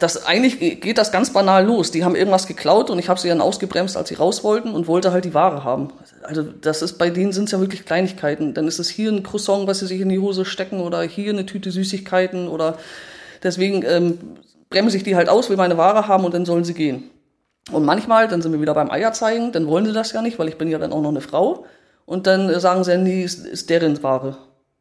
Das 0.00 0.26
eigentlich 0.26 0.80
geht 0.80 0.98
das 0.98 1.12
ganz 1.12 1.32
banal 1.32 1.64
los. 1.64 1.90
Die 1.90 2.04
haben 2.04 2.16
irgendwas 2.16 2.46
geklaut 2.46 2.90
und 2.90 2.98
ich 2.98 3.08
habe 3.08 3.20
sie 3.20 3.28
dann 3.28 3.40
ausgebremst, 3.40 3.96
als 3.96 4.08
sie 4.08 4.14
raus 4.14 4.42
wollten 4.42 4.72
und 4.72 4.88
wollte 4.88 5.12
halt 5.12 5.24
die 5.24 5.34
Ware 5.34 5.64
haben. 5.64 5.92
Also 6.22 6.42
das 6.42 6.82
ist 6.82 6.98
bei 6.98 7.10
denen 7.10 7.32
sind 7.32 7.44
es 7.44 7.52
ja 7.52 7.60
wirklich 7.60 7.84
Kleinigkeiten. 7.84 8.54
Dann 8.54 8.66
ist 8.66 8.78
es 8.78 8.88
hier 8.88 9.10
ein 9.10 9.22
Croissant, 9.22 9.66
was 9.66 9.80
sie 9.80 9.86
sich 9.86 10.00
in 10.00 10.08
die 10.08 10.18
Hose 10.18 10.44
stecken 10.44 10.80
oder 10.80 11.02
hier 11.02 11.32
eine 11.32 11.46
Tüte 11.46 11.70
Süßigkeiten 11.70 12.48
oder 12.48 12.78
deswegen 13.42 13.84
ähm, 13.86 14.18
bremse 14.70 14.96
ich 14.96 15.04
die 15.04 15.16
halt 15.16 15.28
aus, 15.28 15.48
will 15.50 15.56
meine 15.56 15.76
Ware 15.76 16.08
haben 16.08 16.24
und 16.24 16.34
dann 16.34 16.44
sollen 16.44 16.64
sie 16.64 16.74
gehen. 16.74 17.10
Und 17.70 17.84
manchmal, 17.84 18.28
dann 18.28 18.42
sind 18.42 18.52
wir 18.52 18.60
wieder 18.60 18.74
beim 18.74 18.90
Eier 18.90 19.12
zeigen, 19.12 19.52
dann 19.52 19.66
wollen 19.66 19.84
sie 19.84 19.92
das 19.92 20.12
ja 20.12 20.22
nicht, 20.22 20.38
weil 20.38 20.48
ich 20.48 20.56
bin 20.56 20.68
ja 20.68 20.78
dann 20.78 20.92
auch 20.92 21.02
noch 21.02 21.10
eine 21.10 21.20
Frau. 21.20 21.66
Und 22.06 22.26
dann 22.26 22.58
sagen 22.58 22.84
sie, 22.84 22.96
nee, 22.96 23.22
ist, 23.22 23.46
ist 23.46 23.68
deren 23.68 24.02
Ware. 24.02 24.38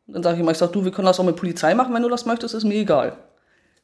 Dann 0.07 0.23
sage 0.23 0.35
ich 0.35 0.41
immer, 0.41 0.51
ich 0.51 0.57
sag, 0.57 0.71
du, 0.71 0.85
wir 0.85 0.91
können 0.91 1.07
das 1.07 1.19
auch 1.19 1.25
mit 1.25 1.35
Polizei 1.35 1.75
machen, 1.75 1.93
wenn 1.93 2.03
du 2.03 2.09
das 2.09 2.25
möchtest, 2.25 2.55
ist 2.55 2.63
mir 2.63 2.75
egal. 2.75 3.17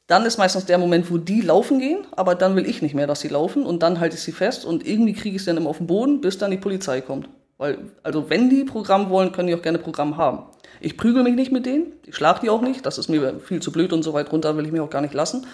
Dann 0.06 0.26
ist 0.26 0.36
meistens 0.36 0.66
der 0.66 0.76
Moment, 0.78 1.10
wo 1.10 1.16
die 1.16 1.40
laufen 1.40 1.78
gehen, 1.78 2.06
aber 2.12 2.34
dann 2.34 2.56
will 2.56 2.66
ich 2.66 2.82
nicht 2.82 2.94
mehr, 2.94 3.06
dass 3.06 3.20
sie 3.20 3.28
laufen 3.28 3.64
und 3.64 3.82
dann 3.82 4.00
halte 4.00 4.16
ich 4.16 4.22
sie 4.22 4.32
fest 4.32 4.64
und 4.64 4.86
irgendwie 4.86 5.14
kriege 5.14 5.36
ich 5.36 5.42
sie 5.42 5.46
dann 5.46 5.56
immer 5.56 5.70
auf 5.70 5.78
den 5.78 5.86
Boden, 5.86 6.20
bis 6.20 6.36
dann 6.36 6.50
die 6.50 6.58
Polizei 6.58 7.00
kommt. 7.00 7.28
Weil, 7.56 7.78
also 8.02 8.28
wenn 8.28 8.50
die 8.50 8.64
Programm 8.64 9.08
wollen, 9.08 9.32
können 9.32 9.48
die 9.48 9.54
auch 9.54 9.62
gerne 9.62 9.78
Programm 9.78 10.16
haben. 10.18 10.44
Ich 10.80 10.98
prügel 10.98 11.22
mich 11.22 11.34
nicht 11.34 11.52
mit 11.52 11.64
denen, 11.64 11.92
ich 12.04 12.14
schlag 12.14 12.40
die 12.40 12.50
auch 12.50 12.60
nicht, 12.60 12.84
das 12.84 12.98
ist 12.98 13.08
mir 13.08 13.40
viel 13.40 13.62
zu 13.62 13.72
blöd 13.72 13.92
und 13.94 14.02
so 14.02 14.12
weit 14.12 14.30
runter 14.30 14.56
will 14.56 14.66
ich 14.66 14.72
mich 14.72 14.80
auch 14.82 14.90
gar 14.90 15.00
nicht 15.00 15.14
lassen. 15.14 15.46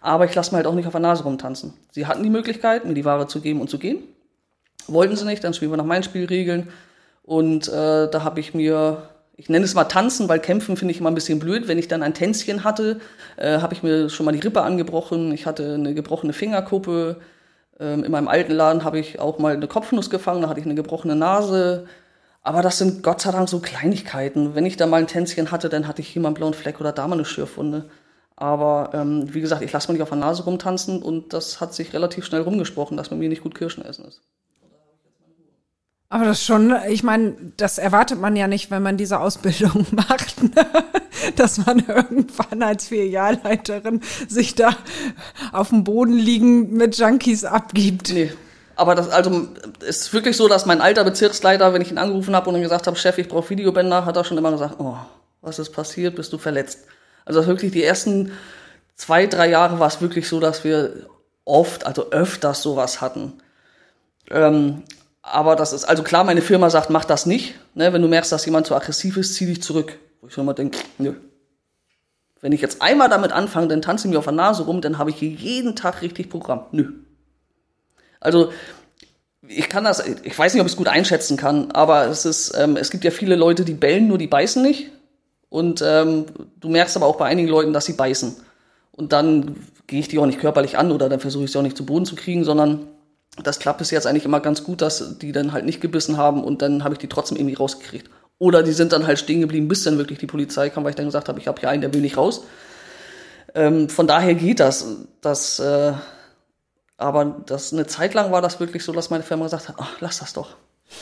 Aber 0.00 0.26
ich 0.26 0.34
lasse 0.34 0.52
mir 0.52 0.58
halt 0.58 0.66
auch 0.66 0.74
nicht 0.74 0.86
auf 0.86 0.92
der 0.92 1.00
Nase 1.00 1.24
rumtanzen. 1.24 1.74
Sie 1.90 2.06
hatten 2.06 2.22
die 2.22 2.30
Möglichkeit, 2.30 2.84
mir 2.84 2.94
die 2.94 3.04
Ware 3.04 3.26
zu 3.26 3.40
geben 3.40 3.60
und 3.60 3.68
zu 3.68 3.78
gehen. 3.78 4.04
Wollten 4.86 5.16
sie 5.16 5.24
nicht, 5.24 5.42
dann 5.42 5.54
spielen 5.54 5.72
wir 5.72 5.76
nach 5.76 5.84
meinen 5.84 6.04
Spielregeln. 6.04 6.68
Und 7.24 7.68
äh, 7.68 8.08
da 8.08 8.22
habe 8.22 8.38
ich 8.38 8.54
mir, 8.54 9.02
ich 9.38 9.48
nenne 9.48 9.64
es 9.64 9.74
mal 9.74 9.84
tanzen, 9.84 10.28
weil 10.28 10.40
kämpfen 10.40 10.76
finde 10.76 10.92
ich 10.92 10.98
immer 10.98 11.12
ein 11.12 11.14
bisschen 11.14 11.38
blöd. 11.38 11.68
Wenn 11.68 11.78
ich 11.78 11.86
dann 11.86 12.02
ein 12.02 12.12
Tänzchen 12.12 12.64
hatte, 12.64 13.00
äh, 13.36 13.60
habe 13.60 13.72
ich 13.72 13.84
mir 13.84 14.10
schon 14.10 14.26
mal 14.26 14.32
die 14.32 14.40
Rippe 14.40 14.62
angebrochen. 14.62 15.32
Ich 15.32 15.46
hatte 15.46 15.74
eine 15.74 15.94
gebrochene 15.94 16.32
Fingerkuppe. 16.32 17.20
Ähm, 17.78 18.02
in 18.02 18.10
meinem 18.10 18.26
alten 18.26 18.52
Laden 18.52 18.82
habe 18.82 18.98
ich 18.98 19.20
auch 19.20 19.38
mal 19.38 19.54
eine 19.54 19.68
Kopfnuss 19.68 20.10
gefangen, 20.10 20.42
da 20.42 20.48
hatte 20.48 20.58
ich 20.58 20.66
eine 20.66 20.74
gebrochene 20.74 21.14
Nase. 21.14 21.86
Aber 22.42 22.62
das 22.62 22.78
sind 22.78 23.04
Gott 23.04 23.20
sei 23.20 23.30
Dank 23.30 23.48
so 23.48 23.60
Kleinigkeiten. 23.60 24.56
Wenn 24.56 24.66
ich 24.66 24.76
da 24.76 24.88
mal 24.88 24.96
ein 25.00 25.06
Tänzchen 25.06 25.52
hatte, 25.52 25.68
dann 25.68 25.86
hatte 25.86 26.02
ich 26.02 26.08
hier 26.08 26.20
mal 26.20 26.28
einen 26.28 26.34
blauen 26.34 26.54
Fleck 26.54 26.80
oder 26.80 26.90
da 26.92 27.06
mal 27.06 27.14
eine 27.14 27.24
Schürfwunde. 27.24 27.88
Aber 28.34 28.90
ähm, 28.92 29.32
wie 29.32 29.40
gesagt, 29.40 29.62
ich 29.62 29.72
lasse 29.72 29.88
mir 29.88 29.94
nicht 29.94 30.02
auf 30.02 30.10
der 30.10 30.18
Nase 30.18 30.44
rumtanzen 30.44 31.00
und 31.00 31.32
das 31.32 31.60
hat 31.60 31.74
sich 31.74 31.92
relativ 31.92 32.24
schnell 32.24 32.42
rumgesprochen, 32.42 32.96
dass 32.96 33.12
mit 33.12 33.20
mir 33.20 33.28
nicht 33.28 33.44
gut 33.44 33.54
Kirschen 33.54 33.84
essen 33.84 34.04
ist. 34.04 34.20
Aber 36.10 36.24
das 36.24 36.42
schon, 36.42 36.74
ich 36.88 37.02
meine, 37.02 37.36
das 37.58 37.76
erwartet 37.76 38.18
man 38.18 38.34
ja 38.34 38.46
nicht, 38.46 38.70
wenn 38.70 38.82
man 38.82 38.96
diese 38.96 39.20
Ausbildung 39.20 39.86
macht, 39.90 40.42
ne? 40.42 40.66
dass 41.36 41.66
man 41.66 41.80
irgendwann 41.86 42.62
als 42.62 42.88
Filialleiterin 42.88 44.00
sich 44.26 44.54
da 44.54 44.74
auf 45.52 45.68
dem 45.68 45.84
Boden 45.84 46.14
liegen 46.14 46.72
mit 46.72 46.96
Junkies 46.96 47.44
abgibt. 47.44 48.10
Nee. 48.12 48.32
Aber 48.74 48.94
das, 48.94 49.10
also, 49.10 49.48
ist 49.80 50.12
wirklich 50.12 50.36
so, 50.36 50.48
dass 50.48 50.64
mein 50.64 50.80
alter 50.80 51.04
Bezirksleiter, 51.04 51.74
wenn 51.74 51.82
ich 51.82 51.90
ihn 51.90 51.98
angerufen 51.98 52.34
habe 52.34 52.48
und 52.48 52.56
ihm 52.56 52.62
gesagt 52.62 52.86
habe, 52.86 52.96
Chef, 52.96 53.18
ich 53.18 53.28
brauche 53.28 53.50
Videobänder, 53.50 54.06
hat 54.06 54.16
er 54.16 54.24
schon 54.24 54.38
immer 54.38 54.52
gesagt, 54.52 54.76
oh, 54.78 54.96
was 55.42 55.58
ist 55.58 55.72
passiert, 55.72 56.14
bist 56.14 56.32
du 56.32 56.38
verletzt? 56.38 56.86
Also 57.24 57.46
wirklich 57.46 57.72
die 57.72 57.82
ersten 57.82 58.32
zwei, 58.94 59.26
drei 59.26 59.50
Jahre 59.50 59.78
war 59.78 59.88
es 59.88 60.00
wirklich 60.00 60.28
so, 60.28 60.40
dass 60.40 60.64
wir 60.64 61.06
oft, 61.44 61.86
also 61.86 62.10
öfters 62.12 62.62
sowas 62.62 63.00
hatten. 63.00 63.34
Ähm, 64.30 64.84
aber 65.32 65.56
das 65.56 65.72
ist, 65.72 65.84
also 65.84 66.02
klar, 66.02 66.24
meine 66.24 66.42
Firma 66.42 66.70
sagt, 66.70 66.90
mach 66.90 67.04
das 67.04 67.26
nicht. 67.26 67.54
Ne? 67.74 67.92
Wenn 67.92 68.02
du 68.02 68.08
merkst, 68.08 68.32
dass 68.32 68.44
jemand 68.44 68.66
zu 68.66 68.74
aggressiv 68.74 69.16
ist, 69.16 69.34
zieh 69.34 69.46
dich 69.46 69.62
zurück. 69.62 69.98
Wo 70.20 70.28
ich 70.28 70.34
schon 70.34 70.46
mal 70.46 70.54
denke, 70.54 70.78
nö. 70.98 71.14
Wenn 72.40 72.52
ich 72.52 72.60
jetzt 72.60 72.82
einmal 72.82 73.08
damit 73.08 73.32
anfange, 73.32 73.68
dann 73.68 73.82
tanze 73.82 74.06
ich 74.06 74.12
mir 74.12 74.18
auf 74.18 74.24
der 74.24 74.32
Nase 74.32 74.64
rum, 74.64 74.80
dann 74.80 74.98
habe 74.98 75.10
ich 75.10 75.16
hier 75.16 75.28
jeden 75.28 75.74
Tag 75.74 76.02
richtig 76.02 76.30
Programm. 76.30 76.66
Nö. 76.72 76.92
Also 78.20 78.52
ich 79.46 79.68
kann 79.68 79.84
das, 79.84 80.04
ich 80.06 80.38
weiß 80.38 80.54
nicht, 80.54 80.60
ob 80.60 80.66
ich 80.66 80.72
es 80.72 80.76
gut 80.76 80.88
einschätzen 80.88 81.36
kann, 81.36 81.70
aber 81.72 82.06
es 82.06 82.24
ist, 82.24 82.54
ähm, 82.56 82.76
es 82.76 82.90
gibt 82.90 83.04
ja 83.04 83.10
viele 83.10 83.34
Leute, 83.34 83.64
die 83.64 83.74
bellen, 83.74 84.06
nur 84.06 84.18
die 84.18 84.26
beißen 84.26 84.62
nicht. 84.62 84.90
Und 85.48 85.82
ähm, 85.84 86.26
du 86.60 86.68
merkst 86.68 86.96
aber 86.96 87.06
auch 87.06 87.16
bei 87.16 87.26
einigen 87.26 87.48
Leuten, 87.48 87.72
dass 87.72 87.86
sie 87.86 87.94
beißen. 87.94 88.36
Und 88.92 89.12
dann 89.12 89.56
gehe 89.86 90.00
ich 90.00 90.08
die 90.08 90.18
auch 90.18 90.26
nicht 90.26 90.40
körperlich 90.40 90.76
an 90.76 90.92
oder 90.92 91.08
dann 91.08 91.20
versuche 91.20 91.44
ich 91.44 91.52
sie 91.52 91.58
auch 91.58 91.62
nicht 91.62 91.76
zu 91.76 91.86
Boden 91.86 92.04
zu 92.04 92.14
kriegen, 92.14 92.44
sondern 92.44 92.88
das 93.42 93.58
klappt 93.58 93.78
bis 93.78 93.90
jetzt 93.90 94.06
eigentlich 94.06 94.24
immer 94.24 94.40
ganz 94.40 94.64
gut, 94.64 94.80
dass 94.82 95.18
die 95.18 95.32
dann 95.32 95.52
halt 95.52 95.64
nicht 95.64 95.80
gebissen 95.80 96.16
haben 96.16 96.42
und 96.44 96.62
dann 96.62 96.84
habe 96.84 96.94
ich 96.94 96.98
die 96.98 97.08
trotzdem 97.08 97.36
irgendwie 97.36 97.54
rausgekriegt. 97.54 98.10
Oder 98.38 98.62
die 98.62 98.72
sind 98.72 98.92
dann 98.92 99.06
halt 99.06 99.18
stehen 99.18 99.40
geblieben, 99.40 99.68
bis 99.68 99.82
dann 99.84 99.98
wirklich 99.98 100.18
die 100.18 100.26
Polizei 100.26 100.70
kam, 100.70 100.84
weil 100.84 100.90
ich 100.90 100.96
dann 100.96 101.06
gesagt 101.06 101.28
habe, 101.28 101.40
ich 101.40 101.48
habe 101.48 101.58
hier 101.60 101.70
einen, 101.70 101.80
der 101.82 101.92
will 101.92 102.00
nicht 102.00 102.16
raus. 102.16 102.42
Ähm, 103.54 103.88
von 103.88 104.06
daher 104.06 104.34
geht 104.34 104.60
das. 104.60 104.86
das 105.20 105.58
äh, 105.58 105.92
aber 106.96 107.24
das 107.46 107.72
eine 107.72 107.86
Zeit 107.86 108.14
lang 108.14 108.32
war 108.32 108.42
das 108.42 108.60
wirklich 108.60 108.84
so, 108.84 108.92
dass 108.92 109.10
meine 109.10 109.22
Firma 109.22 109.44
gesagt 109.44 109.68
hat, 109.68 109.76
ach, 109.78 109.96
lass 110.00 110.18
das 110.18 110.32
doch. 110.32 110.56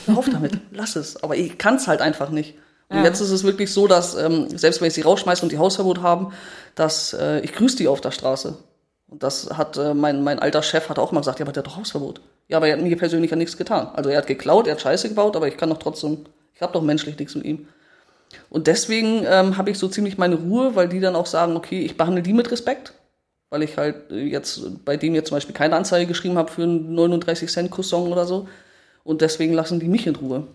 Hör 0.06 0.18
auf 0.18 0.28
damit, 0.28 0.58
lass 0.72 0.96
es. 0.96 1.22
Aber 1.22 1.36
ich 1.36 1.58
kann 1.58 1.76
es 1.76 1.88
halt 1.88 2.00
einfach 2.00 2.30
nicht. 2.30 2.54
Und 2.88 2.98
Ja. 2.98 3.04
jetzt 3.04 3.20
ist 3.20 3.30
es 3.30 3.44
wirklich 3.44 3.72
so, 3.72 3.86
dass 3.86 4.14
ähm, 4.14 4.56
selbst 4.56 4.80
wenn 4.80 4.88
ich 4.88 4.94
sie 4.94 5.02
rausschmeiße 5.02 5.42
und 5.42 5.52
die 5.52 5.58
Hausverbot 5.58 6.02
haben, 6.02 6.32
dass 6.74 7.12
äh, 7.14 7.40
ich 7.40 7.52
grüße 7.52 7.76
die 7.76 7.88
auf 7.88 8.00
der 8.00 8.12
Straße. 8.12 8.56
Und 9.08 9.22
das 9.22 9.50
hat 9.56 9.76
äh, 9.76 9.94
mein, 9.94 10.22
mein 10.22 10.38
alter 10.38 10.62
Chef 10.62 10.88
hat 10.88 10.98
auch 10.98 11.12
mal 11.12 11.20
gesagt, 11.20 11.38
ja, 11.38 11.44
aber 11.44 11.52
der 11.52 11.62
hat 11.62 11.68
doch 11.68 11.76
Hausverbot. 11.76 12.20
Ja, 12.48 12.56
aber 12.58 12.68
er 12.68 12.76
hat 12.76 12.82
mir 12.82 12.96
persönlich 12.96 13.30
ja 13.30 13.36
nichts 13.36 13.56
getan. 13.56 13.88
Also 13.94 14.10
er 14.10 14.18
hat 14.18 14.26
geklaut, 14.26 14.66
er 14.66 14.74
hat 14.74 14.80
Scheiße 14.80 15.08
gebaut, 15.08 15.36
aber 15.36 15.48
ich 15.48 15.56
kann 15.56 15.70
doch 15.70 15.78
trotzdem, 15.78 16.26
ich 16.54 16.62
habe 16.62 16.72
doch 16.72 16.82
menschlich 16.82 17.18
nichts 17.18 17.34
mit 17.34 17.44
ihm. 17.44 17.68
Und 18.50 18.66
deswegen 18.66 19.24
ähm, 19.24 19.56
habe 19.56 19.70
ich 19.70 19.78
so 19.78 19.88
ziemlich 19.88 20.18
meine 20.18 20.36
Ruhe, 20.36 20.74
weil 20.74 20.88
die 20.88 21.00
dann 21.00 21.16
auch 21.16 21.26
sagen, 21.26 21.56
okay, 21.56 21.80
ich 21.80 21.96
behandle 21.96 22.22
die 22.22 22.32
mit 22.32 22.50
Respekt, 22.50 22.94
weil 23.50 23.62
ich 23.62 23.76
halt 23.76 24.10
äh, 24.10 24.24
jetzt 24.24 24.84
bei 24.84 24.96
dem 24.96 25.14
jetzt 25.14 25.28
zum 25.28 25.36
Beispiel 25.36 25.54
keine 25.54 25.76
Anzeige 25.76 26.06
geschrieben 26.06 26.36
habe 26.36 26.50
für 26.50 26.64
einen 26.64 26.94
39 26.94 27.50
Cent 27.50 27.70
Croissant 27.70 28.08
oder 28.08 28.26
so. 28.26 28.48
Und 29.04 29.20
deswegen 29.20 29.52
lassen 29.52 29.78
die 29.78 29.88
mich 29.88 30.06
in 30.06 30.16
Ruhe. 30.16 30.48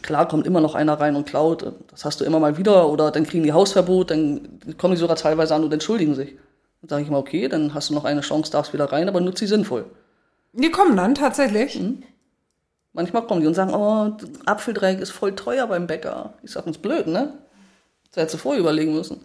Klar 0.00 0.26
kommt 0.26 0.46
immer 0.46 0.60
noch 0.60 0.74
einer 0.74 0.94
rein 0.94 1.14
und 1.14 1.26
klaut, 1.26 1.70
das 1.90 2.04
hast 2.04 2.20
du 2.20 2.24
immer 2.24 2.40
mal 2.40 2.56
wieder, 2.56 2.88
oder 2.88 3.10
dann 3.10 3.24
kriegen 3.24 3.44
die 3.44 3.52
Hausverbot, 3.52 4.10
dann 4.10 4.58
kommen 4.78 4.94
die 4.94 5.00
sogar 5.00 5.16
teilweise 5.16 5.54
an 5.54 5.62
und 5.62 5.72
entschuldigen 5.72 6.14
sich. 6.14 6.34
Dann 6.82 6.88
sage 6.88 7.02
ich 7.04 7.10
mal, 7.10 7.18
okay, 7.18 7.48
dann 7.48 7.74
hast 7.74 7.90
du 7.90 7.94
noch 7.94 8.04
eine 8.04 8.20
Chance, 8.22 8.50
darfst 8.50 8.72
wieder 8.72 8.90
rein, 8.90 9.08
aber 9.08 9.20
nutz 9.20 9.38
sie 9.38 9.46
sinnvoll. 9.46 9.86
Die 10.52 10.70
kommen 10.70 10.96
dann 10.96 11.14
tatsächlich. 11.14 11.80
Manchmal 12.92 13.26
kommen 13.26 13.40
die 13.40 13.46
und 13.46 13.54
sagen, 13.54 13.72
oh, 13.72 14.16
Apfeldreieck 14.44 15.00
ist 15.00 15.12
voll 15.12 15.34
teuer 15.34 15.66
beim 15.66 15.86
Bäcker. 15.86 16.34
Ich 16.42 16.50
sag 16.50 16.66
uns 16.66 16.78
blöd, 16.78 17.06
ne? 17.06 17.38
Das 18.10 18.22
hättest 18.22 18.34
du 18.34 18.38
vorher 18.38 18.60
überlegen 18.60 18.92
müssen. 18.92 19.24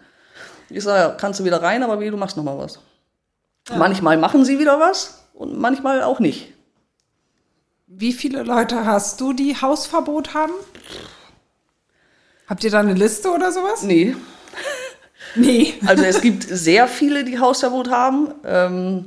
Ich 0.70 0.84
sage, 0.84 1.00
ja, 1.00 1.10
kannst 1.10 1.40
du 1.40 1.44
wieder 1.44 1.62
rein, 1.62 1.84
aber 1.84 2.00
wie, 2.00 2.10
du 2.10 2.18
machst 2.18 2.38
noch 2.38 2.44
mal 2.44 2.58
was. 2.58 2.80
Manchmal 3.76 4.18
machen 4.18 4.46
sie 4.46 4.60
wieder 4.60 4.80
was 4.80 5.26
und 5.34 5.58
manchmal 5.58 6.04
auch 6.04 6.20
nicht. 6.20 6.54
Wie 7.88 8.14
viele 8.14 8.44
Leute 8.44 8.86
hast 8.86 9.20
du, 9.20 9.34
die 9.34 9.60
Hausverbot 9.60 10.34
haben? 10.34 10.54
Habt 12.48 12.64
ihr 12.64 12.72
da 12.72 12.80
eine 12.80 12.94
Liste 12.94 13.32
oder 13.32 13.52
sowas? 13.52 13.84
Nee. 13.84 14.16
Nee. 15.38 15.74
Also 15.86 16.04
es 16.04 16.22
gibt 16.22 16.44
sehr 16.44 16.88
viele, 16.88 17.24
die 17.24 17.40
Hausverbot 17.40 17.90
haben. 17.90 18.34
Ähm, 18.46 19.06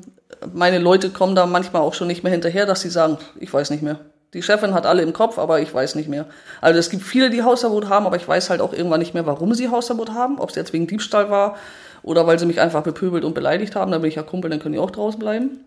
meine 0.53 0.79
Leute 0.79 1.11
kommen 1.11 1.35
da 1.35 1.47
manchmal 1.47 1.83
auch 1.83 1.95
schon 1.95 2.07
nicht 2.07 2.23
mehr 2.23 2.33
hinterher, 2.33 2.67
dass 2.67 2.81
sie 2.81 2.91
sagen, 2.91 3.19
ich 3.39 3.53
weiß 3.53 3.71
nicht 3.71 3.83
mehr. 3.83 4.01
Die 4.33 4.43
Chefin 4.43 4.75
hat 4.75 4.87
alle 4.87 5.03
im 5.03 5.13
Kopf, 5.13 5.39
aber 5.39 5.61
ich 5.61 5.75
weiß 5.75 5.97
nicht 5.97 6.09
mehr. 6.09 6.27
Also 6.61 6.79
es 6.79 6.89
gibt 6.89 7.03
viele, 7.03 7.31
die 7.31 7.43
Hausverbot 7.43 7.89
haben, 7.89 8.07
aber 8.07 8.17
ich 8.17 8.27
weiß 8.27 8.49
halt 8.49 8.61
auch 8.61 8.73
irgendwann 8.73 9.01
nicht 9.01 9.13
mehr, 9.13 9.27
warum 9.27 9.55
sie 9.55 9.69
Hausverbot 9.69 10.11
haben. 10.11 10.39
Ob 10.39 10.51
es 10.51 10.57
jetzt 10.57 10.73
wegen 10.73 10.87
Diebstahl 10.87 11.31
war 11.31 11.57
oder 12.03 12.27
weil 12.27 12.39
sie 12.39 12.47
mich 12.47 12.61
einfach 12.61 12.83
bepöbelt 12.83 13.25
und 13.25 13.35
beleidigt 13.35 13.75
haben. 13.75 13.91
Da 13.91 13.99
bin 13.99 14.09
ich 14.09 14.15
ja 14.15 14.23
Kumpel, 14.23 14.51
dann 14.51 14.61
können 14.61 14.75
die 14.75 14.79
auch 14.79 14.93
draußen 14.93 15.19
bleiben. 15.19 15.65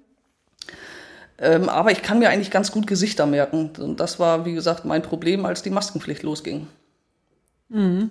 Ähm, 1.37 1.67
aber 1.67 1.91
ich 1.91 2.01
kann 2.01 2.19
mir 2.19 2.29
eigentlich 2.29 2.51
ganz 2.51 2.71
gut 2.71 2.87
Gesichter 2.87 3.25
merken. 3.25 3.71
Und 3.79 3.99
das 3.99 4.19
war, 4.19 4.45
wie 4.45 4.53
gesagt, 4.53 4.85
mein 4.85 5.01
Problem, 5.01 5.45
als 5.45 5.61
die 5.61 5.69
Maskenpflicht 5.69 6.23
losging. 6.23 6.67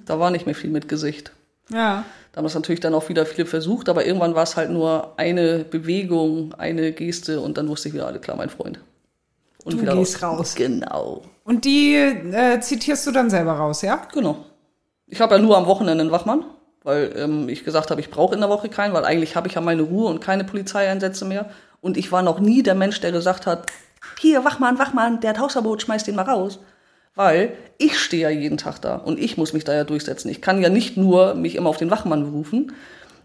Da 0.05 0.19
war 0.19 0.31
nicht 0.31 0.45
mehr 0.45 0.55
viel 0.55 0.71
mit 0.71 0.89
Gesicht. 0.89 1.33
Ja. 1.71 2.05
Da 2.33 2.39
haben 2.39 2.47
es 2.47 2.55
natürlich 2.55 2.81
dann 2.81 2.95
auch 2.95 3.09
wieder 3.11 3.27
viele 3.27 3.47
versucht, 3.47 3.91
aber 3.91 4.07
irgendwann 4.07 4.35
war 4.35 4.45
es 4.45 4.57
halt 4.57 4.71
nur 4.71 5.13
eine 5.19 5.65
Bewegung, 5.65 6.55
eine 6.55 6.93
Geste 6.93 7.41
und 7.41 7.59
dann 7.59 7.69
wusste 7.69 7.89
ich 7.89 7.95
wieder, 7.95 8.07
alle 8.07 8.21
klar, 8.21 8.39
mein 8.39 8.49
Freund. 8.49 8.81
Und 9.65 9.81
Du 9.81 9.95
gehst 9.95 10.23
raus. 10.23 10.55
Genau. 10.55 11.23
Und 11.45 11.65
die 11.65 11.95
äh, 11.95 12.59
zitierst 12.61 13.07
du 13.07 13.13
dann 13.13 13.31
selber 13.31 13.53
raus, 13.53 13.83
ja? 13.83 14.07
Genau. 14.13 14.47
Ich 15.07 15.21
habe 15.21 15.35
ja 15.35 15.41
nur 15.41 15.59
am 15.59 15.67
Wochenende 15.67 16.03
einen 16.03 16.11
Wachmann, 16.11 16.45
weil 16.83 17.13
ähm, 17.17 17.49
ich 17.51 17.65
gesagt 17.65 17.91
habe, 17.91 18.01
ich 18.01 18.11
brauche 18.11 18.35
in 18.35 18.41
der 18.41 18.49
Woche 18.49 18.71
keinen, 18.71 18.95
weil 18.95 19.05
eigentlich 19.05 19.37
habe 19.37 19.47
ich 19.47 19.55
ja 19.55 19.61
meine 19.61 19.83
Ruhe 19.83 20.09
und 20.09 20.21
keine 20.21 20.45
Polizeieinsätze 20.45 21.27
mehr. 21.27 21.51
Und 21.83 21.97
ich 21.99 22.11
war 22.13 22.23
noch 22.23 22.41
nie 22.41 22.63
der 22.63 22.75
Mensch, 22.75 23.01
der 23.01 23.13
gesagt 23.13 23.47
hat, 23.47 23.71
hier, 24.19 24.45
Wachmann, 24.45 24.79
Wachmann, 24.79 25.21
der 25.21 25.31
hat 25.31 25.39
Hausverbot, 25.39 25.83
schmeiß 25.83 26.05
den 26.05 26.15
mal 26.15 26.23
raus. 26.23 26.59
Weil 27.15 27.53
ich 27.79 27.99
stehe 27.99 28.23
ja 28.23 28.31
jeden 28.31 28.57
Tag 28.57 28.81
da 28.81 28.97
und 28.97 29.19
ich 29.19 29.37
muss 29.37 29.53
mich 29.53 29.65
da 29.65 29.75
ja 29.75 29.85
durchsetzen. 29.85 30.29
Ich 30.31 30.41
kann 30.41 30.63
ja 30.63 30.69
nicht 30.71 30.97
nur 30.97 31.35
mich 31.35 31.57
immer 31.57 31.69
auf 31.69 31.77
den 31.77 31.91
Wachmann 31.91 32.25
berufen. 32.25 32.73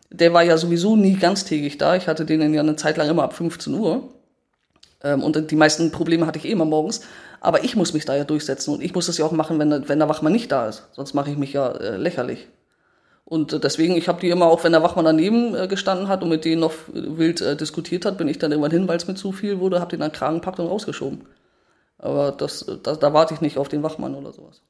Der 0.10 0.34
war 0.34 0.44
ja 0.44 0.58
sowieso 0.58 0.96
nie 0.96 1.14
ganztägig 1.16 1.78
da. 1.78 1.96
Ich 1.96 2.08
hatte 2.08 2.26
den 2.26 2.54
ja 2.54 2.62
eine 2.62 2.76
Zeit 2.76 2.98
lang 2.98 3.10
immer 3.10 3.24
ab 3.24 3.34
15 3.34 3.74
Uhr. 3.74 4.10
Ähm, 5.04 5.24
und 5.24 5.52
die 5.52 5.56
meisten 5.56 5.92
Probleme 5.92 6.26
hatte 6.28 6.40
ich 6.40 6.46
eh 6.46 6.52
immer 6.52 6.66
morgens. 6.66 7.02
Aber 7.40 7.64
ich 7.64 7.76
muss 7.76 7.94
mich 7.94 8.04
da 8.06 8.16
ja 8.16 8.24
durchsetzen 8.24 8.74
und 8.74 8.82
ich 8.84 8.94
muss 8.96 9.06
das 9.06 9.18
ja 9.20 9.26
auch 9.26 9.32
machen, 9.32 9.60
wenn, 9.60 9.70
der- 9.70 9.88
wenn 9.88 10.00
der 10.00 10.10
Wachmann 10.10 10.34
nicht 10.34 10.52
da 10.52 10.68
ist. 10.68 10.88
Sonst 10.94 11.14
mache 11.14 11.30
ich 11.32 11.38
mich 11.38 11.54
ja 11.54 11.70
äh, 11.72 11.96
lächerlich. 11.98 12.48
Und 13.26 13.54
äh, 13.54 13.60
deswegen, 13.60 13.96
ich 13.96 14.08
habe 14.08 14.20
die 14.22 14.30
immer, 14.30 14.48
auch 14.48 14.64
wenn 14.64 14.72
der 14.72 14.84
Wachmann 14.84 15.06
daneben 15.06 15.54
äh, 15.56 15.68
gestanden 15.68 16.08
hat 16.08 16.24
und 16.24 16.30
mit 16.30 16.46
denen 16.46 16.62
noch 16.62 16.74
äh, 16.74 17.18
wild 17.18 17.42
äh, 17.42 17.56
diskutiert 17.56 18.06
hat, 18.06 18.18
bin 18.18 18.28
ich 18.28 18.40
dann 18.40 18.52
irgendwann 18.52 18.72
hin, 18.72 18.88
weil 18.88 18.98
es 18.98 19.08
mir 19.08 19.16
zu 19.16 19.32
viel 19.32 19.60
wurde, 19.60 19.80
habe 19.80 19.92
den 19.92 20.00
dann 20.00 20.12
Kragen 20.12 20.36
gepackt 20.38 20.60
und 20.60 20.68
rausgeschoben. 20.68 21.22
Aber 22.00 22.32
das, 22.32 22.62
äh, 22.64 22.78
da, 22.82 22.96
da 22.96 23.14
warte 23.14 23.34
ich 23.34 23.42
nicht 23.42 23.58
auf 23.58 23.70
den 23.70 23.84
Wachmann 23.84 24.16
oder 24.16 24.32
sowas. 24.32 24.62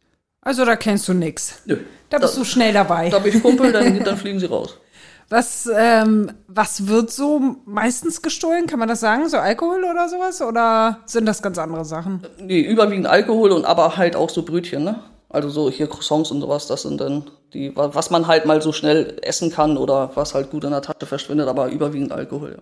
Also 0.41 0.63
da 0.65 0.75
kennst 0.75 1.07
du 1.07 1.13
nix. 1.13 1.55
Nö. 1.65 1.77
Da 2.09 2.19
bist 2.19 2.37
du 2.37 2.43
schnell 2.45 2.71
dabei. 2.73 3.09
Da 3.09 3.19
bin 3.19 3.35
ich 3.35 3.41
Kumpel, 3.41 3.71
dann, 3.73 4.03
dann 4.03 4.17
fliegen 4.17 4.39
sie 4.39 4.45
raus. 4.45 4.77
Was, 5.29 5.69
ähm, 5.75 6.31
was 6.47 6.87
wird 6.87 7.11
so 7.11 7.57
meistens 7.65 8.21
gestohlen? 8.21 8.65
Kann 8.65 8.79
man 8.79 8.87
das 8.87 9.01
sagen? 9.01 9.27
So 9.27 9.35
Alkohol 9.35 9.83
oder 9.83 10.07
sowas? 10.07 10.41
Oder 10.41 10.99
sind 11.05 11.25
das 11.25 11.41
ganz 11.41 11.57
andere 11.57 11.83
Sachen? 11.83 12.25
Nee, 12.39 12.61
überwiegend 12.61 13.07
Alkohol 13.07 13.51
und 13.51 13.65
aber 13.65 13.97
halt 13.97 14.15
auch 14.15 14.29
so 14.29 14.43
Brötchen, 14.43 14.85
ne? 14.85 15.01
Also 15.27 15.49
so 15.49 15.69
hier 15.69 15.87
Croissants 15.89 16.31
und 16.31 16.39
sowas, 16.39 16.67
das 16.67 16.83
sind 16.83 17.01
dann 17.01 17.29
die, 17.51 17.75
wa- 17.75 17.89
was 17.93 18.09
man 18.09 18.27
halt 18.27 18.45
mal 18.45 18.61
so 18.61 18.71
schnell 18.71 19.17
essen 19.21 19.51
kann 19.51 19.75
oder 19.75 20.11
was 20.15 20.33
halt 20.33 20.49
gut 20.49 20.63
in 20.63 20.69
der 20.71 20.81
Tasche 20.81 21.05
verschwindet, 21.05 21.49
aber 21.49 21.67
überwiegend 21.67 22.13
Alkohol, 22.13 22.57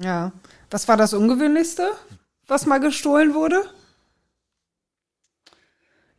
ja. 0.00 0.04
Ja. 0.04 0.32
Was 0.72 0.88
war 0.88 0.96
das 0.96 1.14
Ungewöhnlichste, 1.14 1.86
was 2.48 2.66
mal 2.66 2.78
gestohlen 2.80 3.32
wurde? 3.34 3.62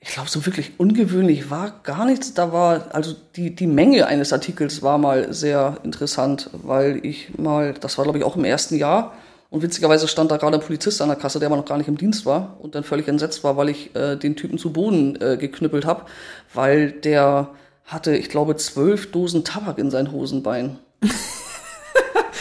Ich 0.02 0.10
glaube, 0.14 0.30
so 0.30 0.46
wirklich 0.46 0.80
ungewöhnlich 0.80 1.50
war 1.50 1.74
gar 1.84 2.06
nichts. 2.06 2.34
Da 2.34 2.54
war, 2.54 2.86
also 2.94 3.16
die, 3.36 3.54
die 3.54 3.68
Menge 3.68 4.08
eines 4.08 4.32
Artikels 4.32 4.82
war 4.82 4.98
mal 4.98 5.34
sehr 5.34 5.78
interessant, 5.84 6.50
weil 6.54 7.06
ich 7.06 7.38
mal, 7.38 7.74
das 7.74 7.98
war 7.98 8.06
glaube 8.06 8.18
ich 8.20 8.24
auch 8.24 8.38
im 8.38 8.46
ersten 8.46 8.76
Jahr, 8.78 9.14
und 9.52 9.64
witzigerweise 9.64 10.08
stand 10.08 10.30
da 10.30 10.38
gerade 10.38 10.58
ein 10.58 10.62
Polizist 10.64 11.02
an 11.02 11.08
der 11.10 11.18
Kasse, 11.18 11.40
der 11.40 11.48
aber 11.48 11.58
noch 11.58 11.66
gar 11.66 11.80
nicht 11.80 11.88
im 11.88 11.98
Dienst 11.98 12.26
war 12.26 12.58
und 12.60 12.76
dann 12.76 12.84
völlig 12.84 13.08
entsetzt 13.08 13.44
war, 13.44 13.58
weil 13.58 13.70
ich 13.70 13.96
äh, 13.96 14.16
den 14.16 14.36
Typen 14.36 14.60
zu 14.60 14.72
Boden 14.72 15.20
äh, 15.20 15.38
geknüppelt 15.38 15.86
habe, 15.86 16.06
weil 16.54 16.92
der 16.92 17.50
hatte, 17.86 18.16
ich 18.16 18.30
glaube, 18.30 18.56
zwölf 18.58 19.12
Dosen 19.12 19.44
Tabak 19.44 19.80
in 19.80 19.90
sein 19.92 20.12
Hosenbein. 20.12 20.78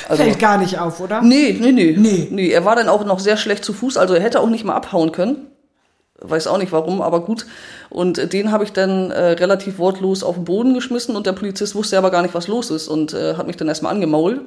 Also, 0.08 0.22
Fällt 0.22 0.38
gar 0.38 0.56
nicht 0.56 0.78
auf, 0.78 1.00
oder? 1.00 1.20
Nee, 1.20 1.54
nee, 1.60 1.70
nee, 1.70 1.94
Nee. 1.98 2.28
nee. 2.30 2.48
Er 2.48 2.64
war 2.64 2.74
dann 2.76 2.88
auch 2.88 3.04
noch 3.04 3.18
sehr 3.18 3.36
schlecht 3.36 3.62
zu 3.62 3.74
Fuß, 3.74 3.98
also 3.98 4.14
er 4.14 4.22
hätte 4.22 4.40
auch 4.40 4.48
nicht 4.48 4.64
mal 4.64 4.74
abhauen 4.74 5.12
können. 5.12 5.48
Weiß 6.20 6.48
auch 6.48 6.58
nicht 6.58 6.72
warum, 6.72 7.00
aber 7.00 7.20
gut. 7.20 7.46
Und 7.90 8.18
äh, 8.18 8.26
den 8.26 8.50
habe 8.50 8.64
ich 8.64 8.72
dann 8.72 9.10
äh, 9.10 9.30
relativ 9.32 9.78
wortlos 9.78 10.22
auf 10.22 10.34
den 10.34 10.44
Boden 10.44 10.74
geschmissen 10.74 11.14
und 11.14 11.26
der 11.26 11.32
Polizist 11.32 11.74
wusste 11.74 11.96
aber 11.96 12.10
gar 12.10 12.22
nicht, 12.22 12.34
was 12.34 12.48
los 12.48 12.70
ist 12.70 12.88
und 12.88 13.14
äh, 13.14 13.34
hat 13.34 13.46
mich 13.46 13.56
dann 13.56 13.68
erstmal 13.68 13.94
angemault. 13.94 14.40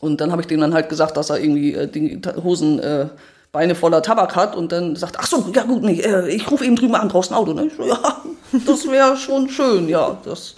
Und 0.00 0.20
dann 0.20 0.30
habe 0.30 0.42
ich 0.42 0.46
dem 0.46 0.60
dann 0.60 0.74
halt 0.74 0.88
gesagt, 0.88 1.16
dass 1.16 1.30
er 1.30 1.40
irgendwie 1.40 1.74
äh, 1.74 1.88
die 1.88 2.20
Hosen 2.42 2.78
äh, 2.78 3.08
Beine 3.52 3.74
voller 3.74 4.02
Tabak 4.02 4.36
hat 4.36 4.54
und 4.54 4.70
dann 4.70 4.96
sagt, 4.96 5.16
ach 5.18 5.26
so, 5.26 5.50
ja 5.54 5.62
gut, 5.62 5.82
nee, 5.82 6.00
äh, 6.00 6.28
ich 6.28 6.50
rufe 6.50 6.64
eben 6.64 6.76
drüben 6.76 6.94
an, 6.94 7.08
brauchst 7.08 7.32
ein 7.32 7.36
Auto, 7.36 7.52
ne? 7.52 7.70
So, 7.74 7.86
ja, 7.86 8.22
das 8.66 8.86
wäre 8.86 9.16
schon 9.16 9.48
schön, 9.48 9.88
ja. 9.88 10.18
Das. 10.24 10.56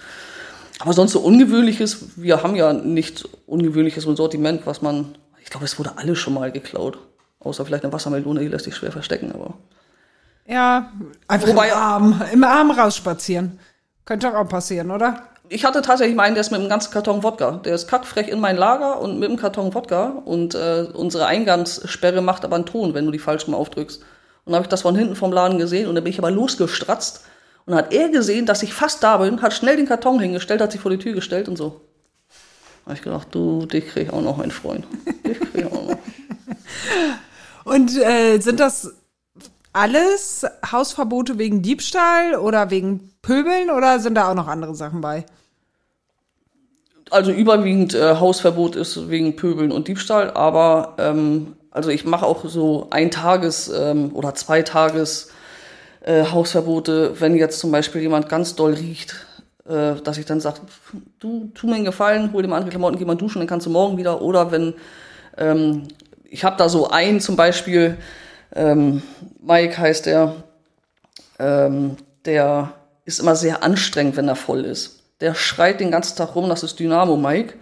Aber 0.80 0.92
sonst 0.92 1.12
so 1.12 1.20
Ungewöhnliches, 1.20 2.16
wir 2.16 2.42
haben 2.42 2.56
ja 2.56 2.72
nichts 2.72 3.24
Ungewöhnliches 3.46 4.04
im 4.04 4.16
Sortiment, 4.16 4.62
was 4.66 4.82
man, 4.82 5.14
ich 5.42 5.50
glaube, 5.50 5.64
es 5.64 5.78
wurde 5.78 5.92
alles 5.96 6.18
schon 6.18 6.34
mal 6.34 6.52
geklaut. 6.52 6.98
Außer 7.40 7.64
vielleicht 7.64 7.84
eine 7.84 7.92
Wassermelone, 7.92 8.40
die 8.40 8.48
lässt 8.48 8.64
sich 8.64 8.74
schwer 8.74 8.92
verstecken, 8.92 9.32
aber. 9.32 9.54
Ja, 10.48 10.90
einfach 11.28 11.48
Wobei- 11.48 11.68
im 11.68 11.74
Arm, 11.74 12.22
im 12.32 12.42
Arm 12.44 12.70
rausspazieren. 12.70 13.60
Könnte 14.06 14.36
auch 14.36 14.48
passieren, 14.48 14.90
oder? 14.90 15.22
Ich 15.50 15.64
hatte 15.64 15.82
tatsächlich 15.82 16.16
mal 16.16 16.24
einen, 16.24 16.34
der 16.34 16.40
ist 16.40 16.50
mit 16.50 16.60
einem 16.60 16.68
ganzen 16.68 16.90
Karton 16.90 17.22
Wodka. 17.22 17.52
Der 17.64 17.74
ist 17.74 17.88
kackfrech 17.88 18.28
in 18.28 18.40
mein 18.40 18.56
Lager 18.56 19.00
und 19.00 19.18
mit 19.18 19.28
einem 19.28 19.38
Karton 19.38 19.72
Wodka. 19.74 20.06
Und 20.24 20.54
äh, 20.54 20.86
unsere 20.94 21.26
Eingangssperre 21.26 22.20
macht 22.22 22.44
aber 22.44 22.56
einen 22.56 22.66
Ton, 22.66 22.94
wenn 22.94 23.04
du 23.06 23.10
die 23.12 23.18
falsch 23.18 23.46
rum 23.46 23.54
aufdrückst. 23.54 24.00
Und 24.00 24.52
dann 24.52 24.54
habe 24.56 24.64
ich 24.64 24.68
das 24.70 24.82
von 24.82 24.96
hinten 24.96 25.16
vom 25.16 25.32
Laden 25.32 25.58
gesehen 25.58 25.88
und 25.88 25.94
dann 25.94 26.04
bin 26.04 26.12
ich 26.12 26.18
aber 26.18 26.30
losgestratzt. 26.30 27.24
Und 27.66 27.74
hat 27.74 27.92
er 27.92 28.08
gesehen, 28.08 28.46
dass 28.46 28.62
ich 28.62 28.72
fast 28.72 29.02
da 29.02 29.18
bin, 29.18 29.42
hat 29.42 29.52
schnell 29.52 29.76
den 29.76 29.86
Karton 29.86 30.18
hingestellt, 30.20 30.62
hat 30.62 30.72
sich 30.72 30.80
vor 30.80 30.90
die 30.90 30.96
Tür 30.98 31.12
gestellt 31.12 31.48
und 31.48 31.56
so. 31.56 31.82
Da 32.84 32.90
habe 32.90 32.94
ich 32.94 33.02
gedacht, 33.02 33.28
du, 33.32 33.66
dich 33.66 33.86
krieg 33.88 34.04
ich 34.08 34.12
auch 34.12 34.22
noch, 34.22 34.38
mein 34.38 34.50
Freund. 34.50 34.86
Dich 35.26 35.38
krieg 35.38 35.50
ich 35.54 35.66
auch 35.66 35.88
noch. 35.88 35.98
Und 37.64 37.94
äh, 37.98 38.38
sind 38.40 38.60
das 38.60 38.94
alles 39.72 40.46
Hausverbote 40.70 41.38
wegen 41.38 41.62
Diebstahl 41.62 42.36
oder 42.36 42.70
wegen 42.70 43.12
Pöbeln 43.22 43.70
oder 43.70 44.00
sind 44.00 44.14
da 44.14 44.30
auch 44.30 44.34
noch 44.34 44.48
andere 44.48 44.74
Sachen 44.74 45.00
bei? 45.00 45.24
also 47.10 47.30
überwiegend 47.32 47.94
äh, 47.94 48.16
Hausverbot 48.16 48.76
ist 48.76 49.08
wegen 49.08 49.36
Pöbeln 49.36 49.72
und 49.72 49.88
Diebstahl, 49.88 50.30
aber 50.30 50.94
ähm, 50.98 51.56
also 51.70 51.90
ich 51.90 52.04
mache 52.04 52.26
auch 52.26 52.44
so 52.44 52.88
ein 52.90 53.10
Tages 53.10 53.68
ähm, 53.68 54.10
oder 54.14 54.34
zwei 54.34 54.62
Tages 54.62 55.30
äh, 56.00 56.24
Hausverbote, 56.24 57.20
wenn 57.20 57.36
jetzt 57.36 57.60
zum 57.60 57.70
Beispiel 57.70 58.02
jemand 58.02 58.28
ganz 58.28 58.56
doll 58.56 58.74
riecht, 58.74 59.26
äh, 59.68 59.94
dass 60.02 60.18
ich 60.18 60.26
dann 60.26 60.40
sage, 60.40 60.60
du 61.18 61.50
tu 61.54 61.66
mir 61.66 61.76
einen 61.76 61.84
Gefallen, 61.84 62.32
hol 62.32 62.42
dir 62.42 62.48
mal 62.48 62.56
andere 62.56 62.70
Klamotten, 62.70 62.98
geh 62.98 63.04
mal 63.04 63.16
duschen, 63.16 63.40
dann 63.40 63.48
kannst 63.48 63.66
du 63.66 63.70
morgen 63.70 63.96
wieder. 63.96 64.22
Oder 64.22 64.50
wenn 64.50 64.74
ähm, 65.36 65.84
ich 66.30 66.44
habe 66.44 66.56
da 66.56 66.68
so 66.68 66.90
einen 66.90 67.20
zum 67.20 67.36
Beispiel, 67.36 67.96
ähm, 68.54 69.02
Mike 69.40 69.78
heißt 69.78 70.06
der, 70.06 70.34
ähm, 71.38 71.96
der 72.24 72.72
ist 73.04 73.20
immer 73.20 73.36
sehr 73.36 73.62
anstrengend, 73.62 74.16
wenn 74.16 74.28
er 74.28 74.36
voll 74.36 74.64
ist. 74.64 75.02
Der 75.20 75.34
schreit 75.34 75.80
den 75.80 75.90
ganzen 75.90 76.16
Tag 76.16 76.34
rum, 76.34 76.48
das 76.48 76.62
ist 76.62 76.78
Dynamo 76.78 77.16
Mike. 77.16 77.54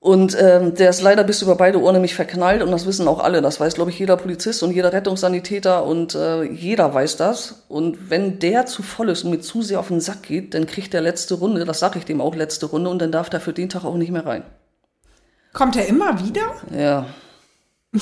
Und 0.00 0.34
ähm, 0.40 0.74
der 0.74 0.88
ist 0.88 1.02
leider 1.02 1.24
bis 1.24 1.42
über 1.42 1.56
beide 1.56 1.78
Ohren 1.78 1.92
nämlich 1.92 2.14
verknallt 2.14 2.62
und 2.62 2.70
das 2.70 2.86
wissen 2.86 3.06
auch 3.06 3.20
alle. 3.20 3.42
Das 3.42 3.60
weiß, 3.60 3.74
glaube 3.74 3.90
ich, 3.90 3.98
jeder 3.98 4.16
Polizist 4.16 4.62
und 4.62 4.72
jeder 4.72 4.94
Rettungssanitäter 4.94 5.84
und 5.84 6.14
äh, 6.14 6.42
jeder 6.42 6.94
weiß 6.94 7.18
das. 7.18 7.64
Und 7.68 8.08
wenn 8.08 8.38
der 8.38 8.64
zu 8.64 8.82
voll 8.82 9.10
ist 9.10 9.24
und 9.24 9.30
mir 9.30 9.40
zu 9.40 9.60
sehr 9.60 9.78
auf 9.78 9.88
den 9.88 10.00
Sack 10.00 10.22
geht, 10.22 10.54
dann 10.54 10.66
kriegt 10.66 10.94
der 10.94 11.02
letzte 11.02 11.34
Runde, 11.34 11.66
das 11.66 11.80
sage 11.80 11.98
ich 11.98 12.06
dem 12.06 12.22
auch, 12.22 12.34
letzte 12.34 12.64
Runde 12.64 12.88
und 12.88 12.98
dann 12.98 13.12
darf 13.12 13.28
der 13.28 13.40
für 13.40 13.52
den 13.52 13.68
Tag 13.68 13.84
auch 13.84 13.96
nicht 13.96 14.10
mehr 14.10 14.24
rein. 14.24 14.42
Kommt 15.52 15.76
er 15.76 15.86
immer 15.86 16.18
wieder? 16.24 16.46
Ja. 16.74 17.06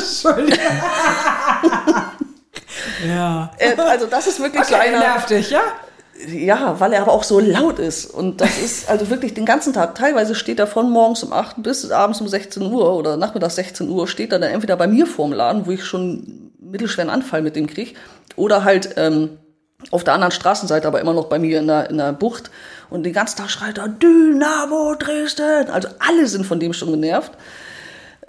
Entschuldigung. 0.00 0.58
ja. 3.06 3.50
Äh, 3.58 3.74
also 3.76 4.06
das 4.06 4.26
ist 4.26 4.40
wirklich 4.40 4.62
Okay, 4.62 4.72
so 4.72 4.76
einer. 4.76 4.98
nervt 4.98 5.30
dich, 5.30 5.50
ja? 5.50 5.60
Ja, 6.28 6.78
weil 6.78 6.92
er 6.92 7.02
aber 7.02 7.12
auch 7.12 7.22
so 7.24 7.40
laut 7.40 7.78
ist. 7.78 8.06
Und 8.06 8.40
das 8.40 8.58
ist 8.58 8.90
also 8.90 9.08
wirklich 9.08 9.32
den 9.34 9.46
ganzen 9.46 9.72
Tag. 9.72 9.94
Teilweise 9.94 10.34
steht 10.34 10.58
er 10.58 10.66
von 10.66 10.90
morgens 10.90 11.22
um 11.22 11.32
8 11.32 11.62
bis 11.62 11.90
abends 11.90 12.20
um 12.20 12.28
16 12.28 12.62
Uhr 12.70 12.94
oder 12.94 13.16
nachmittags 13.16 13.56
16 13.56 13.88
Uhr, 13.88 14.06
steht 14.06 14.32
er 14.32 14.38
dann 14.38 14.50
entweder 14.50 14.76
bei 14.76 14.86
mir 14.86 15.06
vorm 15.06 15.32
Laden, 15.32 15.66
wo 15.66 15.70
ich 15.70 15.84
schon 15.84 16.52
mittelschweren 16.60 17.10
Anfall 17.10 17.42
mit 17.42 17.56
dem 17.56 17.66
krieg, 17.66 17.96
oder 18.36 18.64
halt 18.64 18.90
ähm, 18.96 19.38
auf 19.90 20.04
der 20.04 20.14
anderen 20.14 20.30
Straßenseite, 20.32 20.86
aber 20.86 21.00
immer 21.00 21.14
noch 21.14 21.26
bei 21.26 21.38
mir 21.38 21.58
in 21.60 21.66
der, 21.66 21.88
in 21.88 21.96
der 21.96 22.12
Bucht. 22.12 22.50
Und 22.90 23.04
den 23.04 23.12
ganzen 23.12 23.38
Tag 23.38 23.50
schreit 23.50 23.78
er, 23.78 23.88
Dynamo 23.88 24.94
Dresden. 24.96 25.70
Also 25.70 25.88
alle 26.00 26.26
sind 26.26 26.44
von 26.44 26.60
dem 26.60 26.72
schon 26.72 26.90
genervt. 26.90 27.32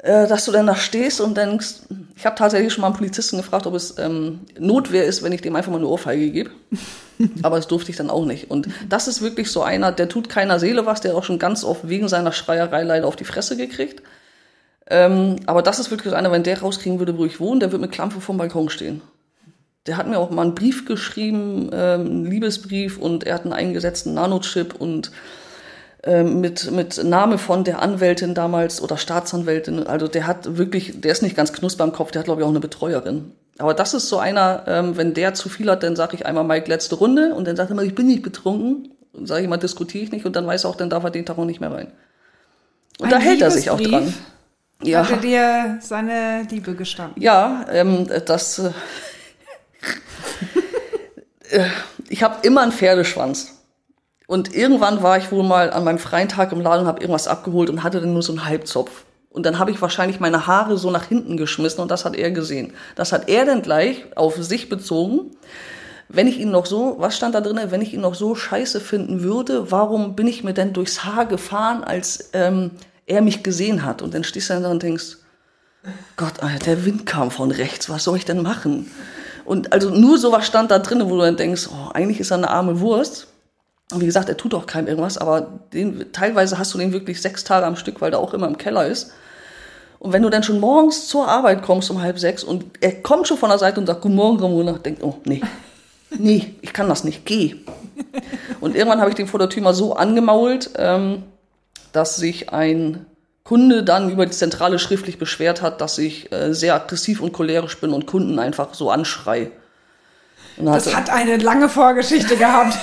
Äh, 0.03 0.27
dass 0.27 0.45
du 0.45 0.51
dann 0.51 0.65
da 0.65 0.75
stehst 0.75 1.21
und 1.21 1.37
denkst, 1.37 1.75
ich 2.15 2.25
habe 2.25 2.35
tatsächlich 2.35 2.73
schon 2.73 2.81
mal 2.81 2.87
einen 2.87 2.97
Polizisten 2.97 3.37
gefragt, 3.37 3.67
ob 3.67 3.75
es 3.75 3.99
ähm, 3.99 4.39
Notwehr 4.57 5.05
ist, 5.05 5.21
wenn 5.21 5.31
ich 5.31 5.41
dem 5.41 5.55
einfach 5.55 5.71
mal 5.71 5.77
eine 5.77 5.87
Ohrfeige 5.87 6.31
gebe. 6.31 6.49
Aber 7.43 7.57
das 7.57 7.67
durfte 7.67 7.91
ich 7.91 7.97
dann 7.97 8.09
auch 8.09 8.25
nicht. 8.25 8.49
Und 8.49 8.67
das 8.89 9.07
ist 9.07 9.21
wirklich 9.21 9.51
so 9.51 9.61
einer, 9.61 9.91
der 9.91 10.09
tut 10.09 10.27
keiner 10.27 10.59
Seele 10.59 10.87
was, 10.87 11.01
der 11.01 11.11
hat 11.11 11.17
auch 11.19 11.23
schon 11.23 11.37
ganz 11.37 11.63
oft 11.63 11.87
wegen 11.87 12.07
seiner 12.07 12.31
Schreierei 12.31 12.81
leider 12.81 13.05
auf 13.07 13.15
die 13.15 13.25
Fresse 13.25 13.55
gekriegt. 13.55 14.01
Ähm, 14.87 15.35
aber 15.45 15.61
das 15.61 15.77
ist 15.77 15.91
wirklich 15.91 16.09
so 16.09 16.15
einer, 16.15 16.31
wenn 16.31 16.41
der 16.41 16.59
rauskriegen 16.59 16.97
würde, 16.97 17.19
wo 17.19 17.25
ich 17.25 17.39
wohne, 17.39 17.59
der 17.59 17.71
wird 17.71 17.81
mit 17.81 17.91
Klampe 17.91 18.21
vom 18.21 18.37
Balkon 18.37 18.69
stehen. 18.69 19.03
Der 19.85 19.97
hat 19.97 20.07
mir 20.07 20.17
auch 20.17 20.31
mal 20.31 20.41
einen 20.41 20.55
Brief 20.55 20.85
geschrieben, 20.85 21.69
ähm, 21.71 22.01
einen 22.07 22.25
Liebesbrief, 22.25 22.97
und 22.97 23.23
er 23.23 23.35
hat 23.35 23.43
einen 23.43 23.53
eingesetzten 23.53 24.15
Nanochip 24.15 24.73
und 24.73 25.11
mit, 26.03 26.71
mit 26.71 27.03
Name 27.03 27.37
von 27.37 27.63
der 27.63 27.81
Anwältin 27.81 28.33
damals 28.33 28.81
oder 28.81 28.97
Staatsanwältin. 28.97 29.85
Also 29.85 30.07
der 30.07 30.25
hat 30.25 30.57
wirklich, 30.57 30.99
der 30.99 31.11
ist 31.11 31.21
nicht 31.21 31.35
ganz 31.35 31.53
knusper 31.53 31.83
im 31.83 31.91
Kopf, 31.91 32.11
der 32.11 32.21
hat, 32.21 32.25
glaube 32.25 32.41
ich, 32.41 32.45
auch 32.45 32.49
eine 32.49 32.59
Betreuerin. 32.59 33.33
Aber 33.59 33.75
das 33.75 33.93
ist 33.93 34.09
so 34.09 34.17
einer, 34.17 34.63
ähm, 34.67 34.97
wenn 34.97 35.13
der 35.13 35.35
zu 35.35 35.49
viel 35.49 35.69
hat, 35.69 35.83
dann 35.83 35.95
sage 35.95 36.15
ich 36.15 36.25
einmal 36.25 36.43
Mike 36.43 36.67
letzte 36.67 36.95
Runde 36.95 37.35
und 37.35 37.45
dann 37.45 37.55
sagt 37.55 37.69
er 37.69 37.73
immer, 37.73 37.83
ich 37.83 37.93
bin 37.93 38.07
nicht 38.07 38.23
betrunken. 38.23 38.89
Und 39.13 39.27
sage 39.27 39.43
ich 39.43 39.49
mal, 39.49 39.57
diskutiere 39.57 40.03
ich 40.03 40.11
nicht 40.11 40.25
und 40.25 40.35
dann 40.35 40.47
weiß 40.47 40.63
er 40.63 40.69
auch, 40.69 40.75
dann 40.75 40.89
darf 40.89 41.03
er 41.03 41.11
den 41.11 41.25
Tag 41.25 41.37
auch 41.37 41.45
nicht 41.45 41.59
mehr 41.59 41.71
rein. 41.71 41.91
Und 42.97 43.05
Ein 43.05 43.11
da 43.11 43.17
hält 43.19 43.41
er 43.41 43.51
sich 43.51 43.69
auch 43.69 43.79
dran. 43.79 44.13
Ja. 44.83 45.03
Hat 45.03 45.11
er 45.11 45.17
dir 45.17 45.77
seine 45.81 46.47
Liebe 46.49 46.73
gestanden? 46.75 47.21
Ja, 47.21 47.65
ähm, 47.71 48.07
das. 48.25 48.59
Äh, 48.59 48.71
äh 51.57 51.65
ich 52.09 52.23
habe 52.23 52.45
immer 52.47 52.61
einen 52.61 52.71
Pferdeschwanz. 52.71 53.60
Und 54.31 54.55
irgendwann 54.55 55.03
war 55.03 55.17
ich 55.17 55.29
wohl 55.33 55.43
mal 55.43 55.71
an 55.71 55.83
meinem 55.83 55.97
freien 55.97 56.29
Tag 56.29 56.53
im 56.53 56.61
Laden 56.61 56.83
und 56.83 56.87
habe 56.87 57.01
irgendwas 57.01 57.27
abgeholt 57.27 57.69
und 57.69 57.83
hatte 57.83 57.99
dann 57.99 58.13
nur 58.13 58.23
so 58.23 58.31
einen 58.31 58.45
Halbzopf. 58.45 59.03
Und 59.29 59.45
dann 59.45 59.59
habe 59.59 59.71
ich 59.71 59.81
wahrscheinlich 59.81 60.21
meine 60.21 60.47
Haare 60.47 60.77
so 60.77 60.89
nach 60.89 61.03
hinten 61.03 61.35
geschmissen 61.35 61.81
und 61.81 61.91
das 61.91 62.05
hat 62.05 62.15
er 62.15 62.31
gesehen. 62.31 62.71
Das 62.95 63.11
hat 63.11 63.27
er 63.27 63.43
dann 63.43 63.61
gleich 63.61 64.05
auf 64.15 64.41
sich 64.41 64.69
bezogen. 64.69 65.31
Wenn 66.07 66.27
ich 66.27 66.39
ihn 66.39 66.49
noch 66.49 66.65
so, 66.65 66.95
was 66.97 67.17
stand 67.17 67.35
da 67.35 67.41
drin, 67.41 67.59
wenn 67.71 67.81
ich 67.81 67.93
ihn 67.93 67.99
noch 67.99 68.15
so 68.15 68.33
scheiße 68.33 68.79
finden 68.79 69.21
würde, 69.21 69.69
warum 69.69 70.15
bin 70.15 70.27
ich 70.27 70.45
mir 70.45 70.53
denn 70.53 70.71
durchs 70.71 71.03
Haar 71.03 71.25
gefahren, 71.25 71.83
als 71.83 72.29
ähm, 72.31 72.71
er 73.07 73.21
mich 73.21 73.43
gesehen 73.43 73.83
hat? 73.83 74.01
Und 74.01 74.13
dann 74.13 74.23
stehst 74.23 74.49
du 74.49 74.61
da 74.61 74.71
und 74.71 74.81
denkst, 74.81 75.17
Gott, 76.15 76.41
Alter, 76.41 76.59
der 76.59 76.85
Wind 76.85 77.05
kam 77.05 77.31
von 77.31 77.51
rechts, 77.51 77.89
was 77.89 78.05
soll 78.05 78.15
ich 78.15 78.23
denn 78.23 78.43
machen? 78.43 78.89
Und 79.43 79.73
also 79.73 79.89
nur 79.89 80.17
sowas 80.17 80.47
stand 80.47 80.71
da 80.71 80.79
drin, 80.79 81.01
wo 81.03 81.17
du 81.17 81.23
dann 81.23 81.35
denkst, 81.35 81.67
oh, 81.69 81.91
eigentlich 81.93 82.21
ist 82.21 82.31
er 82.31 82.37
eine 82.37 82.49
arme 82.49 82.79
Wurst. 82.79 83.27
Wie 83.99 84.05
gesagt, 84.05 84.29
er 84.29 84.37
tut 84.37 84.53
auch 84.53 84.65
keinem 84.65 84.87
irgendwas, 84.87 85.17
aber 85.17 85.59
den, 85.73 86.11
teilweise 86.13 86.57
hast 86.57 86.73
du 86.73 86.77
den 86.77 86.93
wirklich 86.93 87.21
sechs 87.21 87.43
Tage 87.43 87.65
am 87.65 87.75
Stück, 87.75 88.01
weil 88.01 88.11
der 88.11 88.19
auch 88.19 88.33
immer 88.33 88.47
im 88.47 88.57
Keller 88.57 88.87
ist. 88.87 89.11
Und 89.99 90.13
wenn 90.13 90.23
du 90.23 90.29
dann 90.29 90.43
schon 90.43 90.59
morgens 90.59 91.07
zur 91.07 91.27
Arbeit 91.27 91.61
kommst 91.61 91.91
um 91.91 92.01
halb 92.01 92.17
sechs 92.17 92.43
und 92.43 92.65
er 92.79 93.01
kommt 93.01 93.27
schon 93.27 93.37
von 93.37 93.49
der 93.49 93.59
Seite 93.59 93.79
und 93.79 93.85
sagt, 93.85 94.01
Guten 94.01 94.15
Morgen, 94.15 94.39
Ramona, 94.39 94.73
denkt, 94.73 95.03
oh, 95.03 95.17
nee, 95.25 95.41
nee, 96.17 96.55
ich 96.61 96.73
kann 96.73 96.89
das 96.89 97.03
nicht, 97.03 97.25
geh. 97.25 97.57
Und 98.59 98.75
irgendwann 98.75 98.99
habe 98.99 99.09
ich 99.11 99.15
den 99.15 99.27
vor 99.27 99.39
der 99.39 99.49
Tür 99.49 99.63
mal 99.63 99.73
so 99.73 99.93
angemault, 99.95 100.71
ähm, 100.77 101.23
dass 101.91 102.15
sich 102.15 102.51
ein 102.51 103.05
Kunde 103.43 103.83
dann 103.83 104.09
über 104.09 104.25
die 104.25 104.31
Zentrale 104.31 104.79
schriftlich 104.79 105.17
beschwert 105.17 105.61
hat, 105.61 105.81
dass 105.81 105.97
ich 105.97 106.31
äh, 106.31 106.53
sehr 106.53 106.75
aggressiv 106.75 107.21
und 107.21 107.33
cholerisch 107.33 107.79
bin 107.79 107.91
und 107.91 108.07
Kunden 108.07 108.39
einfach 108.39 108.73
so 108.73 108.89
anschrei. 108.89 109.51
Das 110.57 110.95
hat 110.95 111.09
eine 111.09 111.37
lange 111.37 111.69
Vorgeschichte 111.69 112.37
gehabt. 112.37 112.77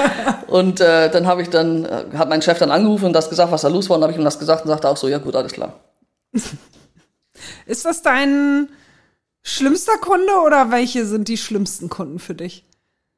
und 0.46 0.80
äh, 0.80 1.10
dann 1.10 1.26
habe 1.26 1.42
ich 1.42 1.50
dann, 1.50 1.84
äh, 1.84 2.04
hat 2.16 2.28
mein 2.28 2.42
Chef 2.42 2.58
dann 2.58 2.70
angerufen 2.70 3.06
und 3.06 3.12
das 3.12 3.30
gesagt, 3.30 3.52
was 3.52 3.62
da 3.62 3.68
los 3.68 3.88
war. 3.88 3.96
Und 3.96 4.02
habe 4.02 4.12
ich 4.12 4.18
ihm 4.18 4.24
das 4.24 4.38
gesagt 4.38 4.64
und 4.64 4.70
sagte 4.70 4.88
auch 4.88 4.96
so, 4.96 5.08
ja 5.08 5.18
gut, 5.18 5.34
alles 5.36 5.52
klar. 5.52 5.80
Ist 7.66 7.84
das 7.84 8.02
dein 8.02 8.68
schlimmster 9.42 9.98
Kunde 9.98 10.32
oder 10.44 10.70
welche 10.70 11.06
sind 11.06 11.28
die 11.28 11.36
schlimmsten 11.36 11.88
Kunden 11.88 12.18
für 12.18 12.34
dich? 12.34 12.64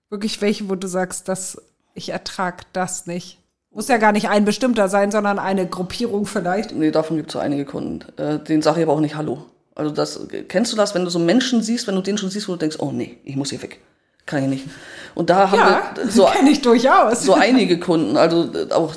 Wirklich 0.08 0.40
welche, 0.40 0.68
wo 0.68 0.74
du 0.74 0.86
sagst, 0.86 1.28
dass 1.28 1.60
ich 1.94 2.10
ertrag 2.10 2.72
das 2.72 3.06
nicht? 3.06 3.38
Muss 3.70 3.88
ja 3.88 3.98
gar 3.98 4.12
nicht 4.12 4.28
ein 4.28 4.44
bestimmter 4.44 4.88
sein, 4.88 5.10
sondern 5.10 5.38
eine 5.38 5.66
Gruppierung 5.66 6.26
vielleicht. 6.26 6.72
Nee, 6.72 6.90
davon 6.90 7.16
gibt 7.16 7.28
es 7.28 7.34
so 7.34 7.38
einige 7.38 7.64
Kunden. 7.64 8.00
Äh, 8.18 8.38
den 8.38 8.62
sage 8.62 8.80
ich 8.80 8.86
aber 8.86 8.94
auch 8.94 9.00
nicht 9.00 9.16
Hallo. 9.16 9.44
Also 9.74 9.90
das, 9.90 10.20
kennst 10.48 10.72
du 10.72 10.76
das, 10.76 10.94
wenn 10.94 11.04
du 11.04 11.10
so 11.10 11.18
Menschen 11.18 11.62
siehst, 11.62 11.86
wenn 11.86 11.94
du 11.94 12.00
den 12.00 12.16
schon 12.16 12.30
siehst, 12.30 12.48
wo 12.48 12.52
du 12.52 12.58
denkst, 12.58 12.78
oh 12.78 12.92
nee, 12.92 13.18
ich 13.24 13.36
muss 13.36 13.50
hier 13.50 13.60
weg 13.60 13.80
kann 14.26 14.42
ich 14.42 14.48
nicht. 14.48 14.68
Und 15.14 15.30
da 15.30 15.50
haben 15.50 15.58
ja, 15.58 15.92
wir 15.94 16.10
so, 16.10 16.28
ich 16.48 16.60
durchaus. 16.60 17.22
so 17.22 17.34
einige 17.34 17.80
Kunden, 17.80 18.16
also 18.16 18.50
auch 18.70 18.94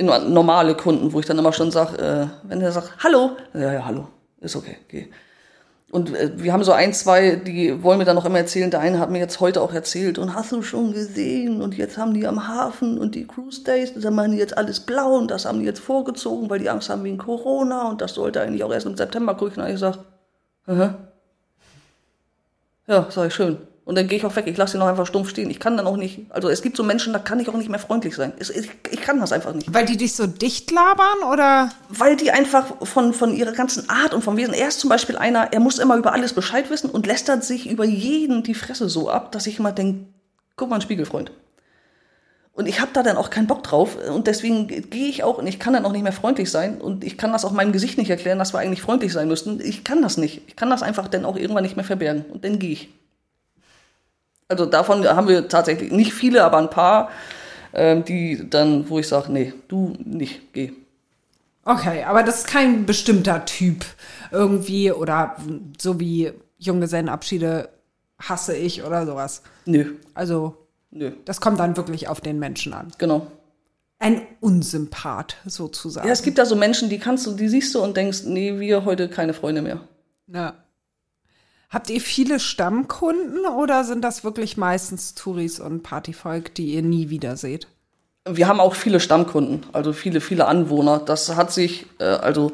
normale 0.00 0.76
Kunden, 0.76 1.12
wo 1.12 1.18
ich 1.18 1.26
dann 1.26 1.38
immer 1.38 1.52
schon 1.52 1.70
sage, 1.72 1.98
äh, 1.98 2.48
wenn 2.48 2.60
der 2.60 2.70
sagt, 2.70 2.92
hallo, 3.02 3.32
ja, 3.54 3.72
ja, 3.72 3.84
hallo, 3.84 4.06
ist 4.40 4.54
okay, 4.54 4.76
geh. 4.86 5.08
Und 5.90 6.14
äh, 6.14 6.30
wir 6.36 6.52
haben 6.52 6.62
so 6.64 6.72
ein, 6.72 6.92
zwei, 6.92 7.36
die 7.36 7.82
wollen 7.82 7.98
mir 7.98 8.04
dann 8.04 8.16
noch 8.16 8.26
immer 8.26 8.38
erzählen. 8.38 8.70
Der 8.70 8.80
eine 8.80 8.98
hat 8.98 9.10
mir 9.10 9.18
jetzt 9.18 9.40
heute 9.40 9.62
auch 9.62 9.72
erzählt 9.72 10.18
und 10.18 10.34
hast 10.34 10.52
du 10.52 10.62
schon 10.62 10.92
gesehen 10.92 11.62
und 11.62 11.76
jetzt 11.76 11.96
haben 11.96 12.12
die 12.12 12.26
am 12.26 12.46
Hafen 12.46 12.98
und 12.98 13.14
die 13.14 13.26
Cruise 13.26 13.64
Days, 13.64 13.94
da 13.96 14.10
machen 14.10 14.32
die 14.32 14.38
jetzt 14.38 14.56
alles 14.56 14.80
blau 14.80 15.16
und 15.16 15.30
das 15.30 15.46
haben 15.46 15.60
die 15.60 15.64
jetzt 15.64 15.80
vorgezogen, 15.80 16.50
weil 16.50 16.58
die 16.58 16.68
Angst 16.68 16.90
haben 16.90 17.04
wegen 17.04 17.16
Corona 17.16 17.88
und 17.88 18.02
das 18.02 18.14
sollte 18.14 18.42
eigentlich 18.42 18.62
auch 18.64 18.72
erst 18.72 18.86
im 18.86 18.96
September 18.96 19.34
gucken. 19.34 19.62
Und 19.62 19.70
ich 19.70 19.78
sag, 19.78 19.98
aha. 20.66 20.94
ja, 22.86 23.06
sag 23.10 23.28
ich 23.28 23.34
schön. 23.34 23.56
Und 23.88 23.94
dann 23.94 24.06
gehe 24.06 24.18
ich 24.18 24.26
auch 24.26 24.36
weg. 24.36 24.46
Ich 24.46 24.58
lasse 24.58 24.76
ihn 24.76 24.80
noch 24.80 24.86
einfach 24.86 25.06
stumpf 25.06 25.30
stehen. 25.30 25.48
Ich 25.48 25.60
kann 25.60 25.78
dann 25.78 25.86
auch 25.86 25.96
nicht. 25.96 26.26
Also 26.28 26.50
es 26.50 26.60
gibt 26.60 26.76
so 26.76 26.84
Menschen, 26.84 27.14
da 27.14 27.18
kann 27.18 27.40
ich 27.40 27.48
auch 27.48 27.56
nicht 27.56 27.70
mehr 27.70 27.78
freundlich 27.78 28.14
sein. 28.14 28.34
Ich, 28.38 28.50
ich 28.90 29.00
kann 29.00 29.18
das 29.18 29.32
einfach 29.32 29.54
nicht. 29.54 29.72
Weil 29.72 29.86
die 29.86 29.96
dich 29.96 30.14
so 30.14 30.26
dicht 30.26 30.70
labern 30.70 31.32
oder? 31.32 31.70
Weil 31.88 32.14
die 32.16 32.30
einfach 32.30 32.66
von, 32.82 33.14
von 33.14 33.34
ihrer 33.34 33.52
ganzen 33.52 33.88
Art 33.88 34.12
und 34.12 34.22
vom 34.22 34.36
Wesen. 34.36 34.52
Er 34.52 34.68
ist 34.68 34.78
zum 34.78 34.90
Beispiel 34.90 35.16
einer, 35.16 35.54
er 35.54 35.60
muss 35.60 35.78
immer 35.78 35.96
über 35.96 36.12
alles 36.12 36.34
Bescheid 36.34 36.68
wissen 36.68 36.90
und 36.90 37.06
lästert 37.06 37.44
sich 37.44 37.66
über 37.66 37.86
jeden 37.86 38.42
die 38.42 38.52
Fresse 38.52 38.90
so 38.90 39.08
ab, 39.08 39.32
dass 39.32 39.46
ich 39.46 39.58
immer 39.58 39.72
denke, 39.72 40.04
guck 40.56 40.68
mal, 40.68 40.74
ein 40.74 40.82
Spiegelfreund. 40.82 41.32
Und 42.52 42.66
ich 42.66 42.82
habe 42.82 42.90
da 42.92 43.02
dann 43.02 43.16
auch 43.16 43.30
keinen 43.30 43.46
Bock 43.46 43.62
drauf. 43.62 43.96
Und 44.14 44.26
deswegen 44.26 44.68
gehe 44.68 45.08
ich 45.08 45.24
auch 45.24 45.38
und 45.38 45.46
ich 45.46 45.58
kann 45.58 45.72
dann 45.72 45.86
auch 45.86 45.92
nicht 45.92 46.02
mehr 46.02 46.12
freundlich 46.12 46.50
sein. 46.50 46.78
Und 46.78 47.04
ich 47.04 47.16
kann 47.16 47.32
das 47.32 47.46
auch 47.46 47.52
meinem 47.52 47.72
Gesicht 47.72 47.96
nicht 47.96 48.10
erklären, 48.10 48.38
dass 48.38 48.52
wir 48.52 48.58
eigentlich 48.58 48.82
freundlich 48.82 49.14
sein 49.14 49.28
müssten. 49.28 49.62
Ich 49.62 49.82
kann 49.82 50.02
das 50.02 50.18
nicht. 50.18 50.42
Ich 50.46 50.56
kann 50.56 50.68
das 50.68 50.82
einfach 50.82 51.08
dann 51.08 51.24
auch 51.24 51.36
irgendwann 51.36 51.62
nicht 51.62 51.76
mehr 51.76 51.86
verbergen. 51.86 52.26
Und 52.30 52.44
dann 52.44 52.58
gehe 52.58 52.72
ich. 52.72 52.90
Also 54.48 54.64
davon 54.66 55.06
haben 55.06 55.28
wir 55.28 55.48
tatsächlich 55.48 55.92
nicht 55.92 56.12
viele, 56.14 56.42
aber 56.42 56.58
ein 56.58 56.70
paar, 56.70 57.10
ähm, 57.74 58.04
die 58.04 58.48
dann, 58.48 58.88
wo 58.88 58.98
ich 58.98 59.08
sage, 59.08 59.30
nee, 59.30 59.52
du 59.68 59.94
nicht, 60.04 60.52
geh. 60.54 60.72
Okay, 61.64 62.04
aber 62.04 62.22
das 62.22 62.38
ist 62.38 62.46
kein 62.46 62.86
bestimmter 62.86 63.44
Typ 63.44 63.84
irgendwie 64.32 64.90
oder 64.90 65.36
so 65.78 66.00
wie 66.00 66.32
Junggesellenabschiede 66.56 67.68
hasse 68.18 68.56
ich 68.56 68.82
oder 68.82 69.06
sowas. 69.06 69.42
Nö. 69.66 69.94
Also, 70.14 70.56
Nö. 70.90 71.12
das 71.26 71.42
kommt 71.42 71.60
dann 71.60 71.76
wirklich 71.76 72.08
auf 72.08 72.22
den 72.22 72.38
Menschen 72.38 72.72
an. 72.72 72.90
Genau. 72.96 73.26
Ein 73.98 74.22
Unsympath 74.40 75.36
sozusagen. 75.44 76.06
Ja, 76.06 76.12
es 76.12 76.22
gibt 76.22 76.38
da 76.38 76.46
so 76.46 76.56
Menschen, 76.56 76.88
die 76.88 76.98
kannst 76.98 77.26
du, 77.26 77.32
die 77.32 77.48
siehst 77.48 77.74
du 77.74 77.82
und 77.82 77.96
denkst, 77.96 78.22
nee, 78.24 78.58
wir 78.58 78.84
heute 78.84 79.08
keine 79.08 79.34
Freunde 79.34 79.60
mehr. 79.60 79.80
Ja. 80.28 80.54
Habt 81.70 81.90
ihr 81.90 82.00
viele 82.00 82.40
Stammkunden 82.40 83.44
oder 83.44 83.84
sind 83.84 84.02
das 84.02 84.24
wirklich 84.24 84.56
meistens 84.56 85.14
Touris 85.14 85.60
und 85.60 85.82
Partyvolk, 85.82 86.54
die 86.54 86.74
ihr 86.74 86.82
nie 86.82 87.10
wieder 87.10 87.36
seht? 87.36 87.68
Wir 88.26 88.48
haben 88.48 88.60
auch 88.60 88.74
viele 88.74 89.00
Stammkunden, 89.00 89.64
also 89.72 89.92
viele, 89.92 90.22
viele 90.22 90.46
Anwohner. 90.46 90.98
Das 90.98 91.34
hat 91.36 91.52
sich, 91.52 91.86
äh, 91.98 92.04
also 92.04 92.52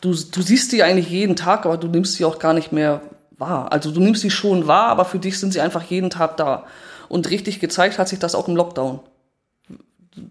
du, 0.00 0.14
du 0.14 0.42
siehst 0.42 0.72
die 0.72 0.82
eigentlich 0.82 1.08
jeden 1.10 1.36
Tag, 1.36 1.64
aber 1.64 1.76
du 1.76 1.86
nimmst 1.86 2.14
sie 2.14 2.24
auch 2.24 2.40
gar 2.40 2.54
nicht 2.54 2.72
mehr 2.72 3.02
wahr. 3.38 3.70
Also 3.70 3.92
du 3.92 4.00
nimmst 4.00 4.22
sie 4.22 4.30
schon 4.30 4.66
wahr, 4.66 4.88
aber 4.88 5.04
für 5.04 5.20
dich 5.20 5.38
sind 5.38 5.52
sie 5.52 5.60
einfach 5.60 5.82
jeden 5.82 6.10
Tag 6.10 6.36
da. 6.36 6.64
Und 7.08 7.30
richtig 7.30 7.60
gezeigt 7.60 7.98
hat 7.98 8.08
sich 8.08 8.18
das 8.18 8.34
auch 8.34 8.48
im 8.48 8.56
Lockdown. 8.56 8.98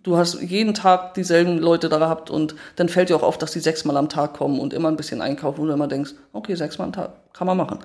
Du 0.03 0.17
hast 0.17 0.41
jeden 0.41 0.73
Tag 0.73 1.13
dieselben 1.13 1.57
Leute 1.59 1.87
da 1.87 1.99
gehabt 1.99 2.29
und 2.29 2.55
dann 2.75 2.89
fällt 2.89 3.09
dir 3.09 3.15
auch 3.15 3.23
auf, 3.23 3.37
dass 3.37 3.51
die 3.51 3.59
sechsmal 3.59 3.95
am 3.97 4.09
Tag 4.09 4.33
kommen 4.33 4.59
und 4.59 4.73
immer 4.73 4.89
ein 4.89 4.97
bisschen 4.97 5.21
einkaufen 5.21 5.61
und 5.61 5.67
du 5.67 5.73
immer 5.73 5.87
denkst, 5.87 6.11
okay, 6.33 6.55
sechsmal 6.55 6.87
am 6.87 6.93
Tag, 6.93 7.11
kann 7.33 7.47
man 7.47 7.55
machen. 7.55 7.79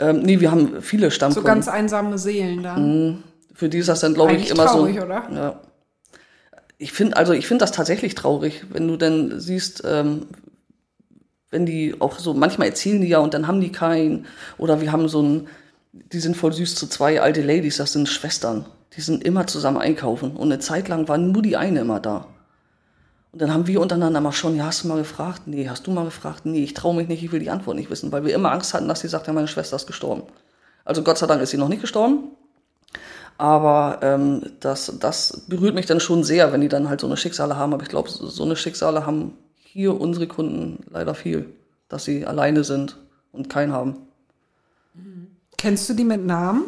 Ähm, 0.00 0.20
nee, 0.22 0.40
wir 0.40 0.50
haben 0.50 0.82
viele 0.82 1.10
Stammkunden. 1.10 1.42
So 1.42 1.46
ganz 1.46 1.68
einsame 1.68 2.18
Seelen 2.18 2.62
da. 2.62 2.76
Mhm. 2.76 3.22
Für 3.54 3.68
die 3.68 3.78
ist 3.78 3.88
das 3.88 4.00
dann, 4.00 4.14
glaube 4.14 4.34
ich, 4.34 4.50
immer 4.50 4.66
traurig, 4.66 4.96
so. 4.98 5.04
oder? 5.04 5.28
Ja. 5.32 5.60
Ich 6.78 6.92
finde, 6.92 7.16
also 7.16 7.32
ich 7.32 7.46
finde 7.46 7.62
das 7.62 7.72
tatsächlich 7.72 8.14
traurig, 8.14 8.64
wenn 8.70 8.88
du 8.88 8.96
dann 8.96 9.38
siehst, 9.38 9.82
ähm, 9.86 10.26
wenn 11.50 11.66
die 11.66 12.00
auch 12.00 12.18
so, 12.18 12.34
manchmal 12.34 12.68
erzählen 12.68 13.00
die 13.00 13.08
ja 13.08 13.18
und 13.18 13.34
dann 13.34 13.46
haben 13.46 13.60
die 13.60 13.70
keinen. 13.70 14.26
Oder 14.58 14.80
wir 14.80 14.90
haben 14.90 15.08
so 15.08 15.22
ein, 15.22 15.48
die 15.92 16.18
sind 16.18 16.36
voll 16.36 16.52
süß 16.52 16.74
zu 16.74 16.88
zwei 16.88 17.20
alte 17.20 17.42
Ladies, 17.42 17.76
das 17.76 17.92
sind 17.92 18.08
Schwestern. 18.08 18.64
Die 18.96 19.00
sind 19.00 19.22
immer 19.22 19.46
zusammen 19.46 19.78
einkaufen. 19.78 20.32
Und 20.32 20.50
eine 20.50 20.58
Zeit 20.58 20.88
lang 20.88 21.08
war 21.08 21.18
nur 21.18 21.42
die 21.42 21.56
eine 21.56 21.80
immer 21.80 22.00
da. 22.00 22.26
Und 23.32 23.40
dann 23.40 23.52
haben 23.52 23.66
wir 23.66 23.80
untereinander 23.80 24.20
mal 24.20 24.32
schon, 24.32 24.56
ja, 24.56 24.66
hast 24.66 24.84
du 24.84 24.88
mal 24.88 24.98
gefragt? 24.98 25.42
Nee, 25.46 25.68
hast 25.68 25.86
du 25.86 25.90
mal 25.90 26.04
gefragt? 26.04 26.44
Nee, 26.44 26.62
ich 26.62 26.74
traue 26.74 26.94
mich 26.94 27.08
nicht, 27.08 27.22
ich 27.22 27.32
will 27.32 27.40
die 27.40 27.50
Antwort 27.50 27.76
nicht 27.76 27.88
wissen, 27.90 28.12
weil 28.12 28.24
wir 28.24 28.34
immer 28.34 28.52
Angst 28.52 28.74
hatten, 28.74 28.88
dass 28.88 29.00
sie 29.00 29.08
sagt, 29.08 29.26
ja, 29.26 29.32
meine 29.32 29.48
Schwester 29.48 29.76
ist 29.76 29.86
gestorben. 29.86 30.24
Also 30.84 31.02
Gott 31.02 31.16
sei 31.16 31.26
Dank 31.26 31.40
ist 31.40 31.50
sie 31.50 31.56
noch 31.56 31.68
nicht 31.68 31.80
gestorben. 31.80 32.30
Aber 33.38 34.00
ähm, 34.02 34.42
das, 34.60 34.98
das 35.00 35.44
berührt 35.48 35.74
mich 35.74 35.86
dann 35.86 36.00
schon 36.00 36.24
sehr, 36.24 36.52
wenn 36.52 36.60
die 36.60 36.68
dann 36.68 36.88
halt 36.88 37.00
so 37.00 37.06
eine 37.06 37.16
Schicksale 37.16 37.56
haben. 37.56 37.72
Aber 37.72 37.82
ich 37.82 37.88
glaube, 37.88 38.10
so 38.10 38.26
so 38.26 38.44
eine 38.44 38.56
Schicksale 38.56 39.06
haben 39.06 39.38
hier 39.56 39.98
unsere 39.98 40.26
Kunden 40.26 40.84
leider 40.90 41.14
viel, 41.14 41.54
dass 41.88 42.04
sie 42.04 42.26
alleine 42.26 42.64
sind 42.64 42.98
und 43.32 43.48
keinen 43.48 43.72
haben. 43.72 43.96
Kennst 45.56 45.88
du 45.88 45.94
die 45.94 46.04
mit 46.04 46.24
Namen? 46.24 46.64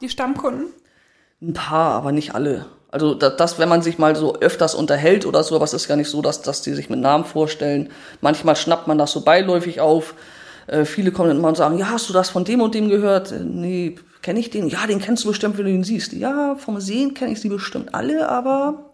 Die 0.00 0.08
Stammkunden? 0.08 0.66
Ein 1.42 1.52
paar, 1.52 1.92
aber 1.92 2.12
nicht 2.12 2.34
alle. 2.34 2.66
Also 2.90 3.14
das, 3.14 3.36
das, 3.36 3.58
wenn 3.58 3.68
man 3.68 3.82
sich 3.82 3.98
mal 3.98 4.16
so 4.16 4.40
öfters 4.40 4.74
unterhält 4.74 5.24
oder 5.24 5.42
so, 5.44 5.54
aber 5.54 5.64
es 5.64 5.74
ist 5.74 5.88
ja 5.88 5.96
nicht 5.96 6.10
so, 6.10 6.22
dass, 6.22 6.42
dass 6.42 6.62
die 6.62 6.74
sich 6.74 6.90
mit 6.90 7.00
Namen 7.00 7.24
vorstellen. 7.24 7.90
Manchmal 8.20 8.56
schnappt 8.56 8.88
man 8.88 8.98
das 8.98 9.12
so 9.12 9.20
beiläufig 9.20 9.80
auf. 9.80 10.14
Äh, 10.66 10.84
viele 10.84 11.12
kommen 11.12 11.28
dann 11.28 11.38
immer 11.38 11.48
und 11.48 11.56
sagen, 11.56 11.78
ja, 11.78 11.90
hast 11.90 12.08
du 12.08 12.12
das 12.12 12.30
von 12.30 12.44
dem 12.44 12.60
und 12.60 12.74
dem 12.74 12.88
gehört? 12.88 13.30
Äh, 13.30 13.40
nee, 13.40 13.96
kenne 14.22 14.40
ich 14.40 14.50
den? 14.50 14.68
Ja, 14.68 14.86
den 14.86 15.00
kennst 15.00 15.24
du 15.24 15.28
bestimmt, 15.28 15.56
wenn 15.56 15.66
du 15.66 15.70
ihn 15.70 15.84
siehst. 15.84 16.12
Ja, 16.12 16.56
vom 16.56 16.80
Sehen 16.80 17.14
kenne 17.14 17.32
ich 17.32 17.40
sie 17.40 17.48
bestimmt 17.48 17.94
alle, 17.94 18.28
aber 18.28 18.92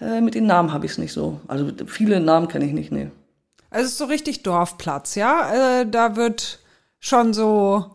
äh, 0.00 0.20
mit 0.20 0.34
den 0.34 0.46
Namen 0.46 0.72
habe 0.72 0.86
ich 0.86 0.92
es 0.92 0.98
nicht 0.98 1.12
so. 1.12 1.40
Also 1.46 1.68
viele 1.86 2.18
Namen 2.18 2.48
kenne 2.48 2.64
ich 2.64 2.72
nicht, 2.72 2.90
nee. 2.90 3.10
Also 3.70 3.86
es 3.86 3.92
ist 3.92 3.98
so 3.98 4.04
richtig 4.06 4.42
Dorfplatz, 4.42 5.14
ja? 5.14 5.80
Äh, 5.80 5.86
da 5.88 6.16
wird 6.16 6.58
schon 6.98 7.34
so 7.34 7.86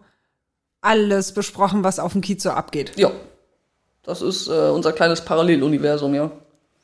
alles 0.82 1.34
besprochen, 1.34 1.84
was 1.84 2.00
auf 2.00 2.14
dem 2.14 2.22
Kiez 2.22 2.44
so 2.44 2.52
abgeht. 2.52 2.94
Ja, 2.96 3.12
das 4.08 4.24
ist 4.24 4.48
äh, 4.48 4.70
unser 4.70 4.94
kleines 4.94 5.22
Paralleluniversum, 5.22 6.16
ja. 6.16 6.32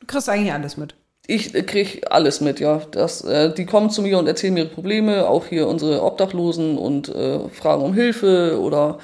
Du 0.00 0.06
kriegst 0.06 0.28
eigentlich 0.28 0.52
alles 0.52 0.76
mit. 0.76 0.94
Ich 1.26 1.54
äh, 1.54 1.62
krieg 1.62 2.04
alles 2.10 2.40
mit, 2.40 2.60
ja. 2.60 2.82
Das, 2.90 3.24
äh, 3.24 3.52
die 3.52 3.66
kommen 3.66 3.90
zu 3.90 4.02
mir 4.02 4.18
und 4.18 4.28
erzählen 4.28 4.54
mir 4.54 4.64
ihre 4.64 4.74
Probleme, 4.74 5.26
auch 5.26 5.46
hier 5.46 5.66
unsere 5.66 6.02
Obdachlosen 6.02 6.78
und 6.78 7.08
äh, 7.08 7.48
fragen 7.48 7.82
um 7.82 7.94
Hilfe 7.94 8.60
oder 8.60 8.98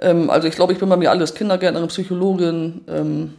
ähm, 0.00 0.30
also 0.30 0.48
ich 0.48 0.56
glaube, 0.56 0.72
ich 0.72 0.80
bin 0.80 0.88
bei 0.88 0.96
mir 0.96 1.10
alles, 1.10 1.34
Kindergärtnerin, 1.34 1.88
Psychologin, 1.88 2.82
ähm, 2.88 3.34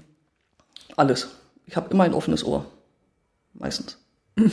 alles. 0.95 1.27
Ich 1.67 1.75
habe 1.75 1.89
immer 1.91 2.05
ein 2.05 2.13
offenes 2.13 2.45
Ohr. 2.45 2.65
Meistens. 3.53 3.97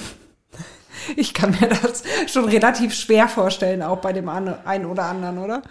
Ich 1.16 1.34
kann 1.34 1.50
mir 1.50 1.68
das 1.68 2.04
schon 2.28 2.44
relativ 2.44 2.94
schwer 2.94 3.26
vorstellen, 3.26 3.82
auch 3.82 3.98
bei 3.98 4.12
dem 4.12 4.28
einen 4.28 4.86
oder 4.86 5.04
anderen, 5.04 5.38
oder? 5.38 5.62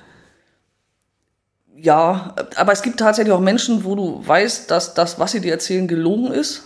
Ja, 1.82 2.36
aber 2.58 2.74
es 2.74 2.84
gibt 2.84 3.00
tatsächlich 3.00 3.34
auch 3.34 3.40
Menschen, 3.40 3.84
wo 3.84 3.96
du 3.96 4.22
weißt, 4.24 4.70
dass 4.70 4.94
das, 4.94 5.18
was 5.18 5.32
sie 5.32 5.42
dir 5.42 5.52
erzählen, 5.52 5.88
gelogen 5.88 6.32
ist. 6.32 6.64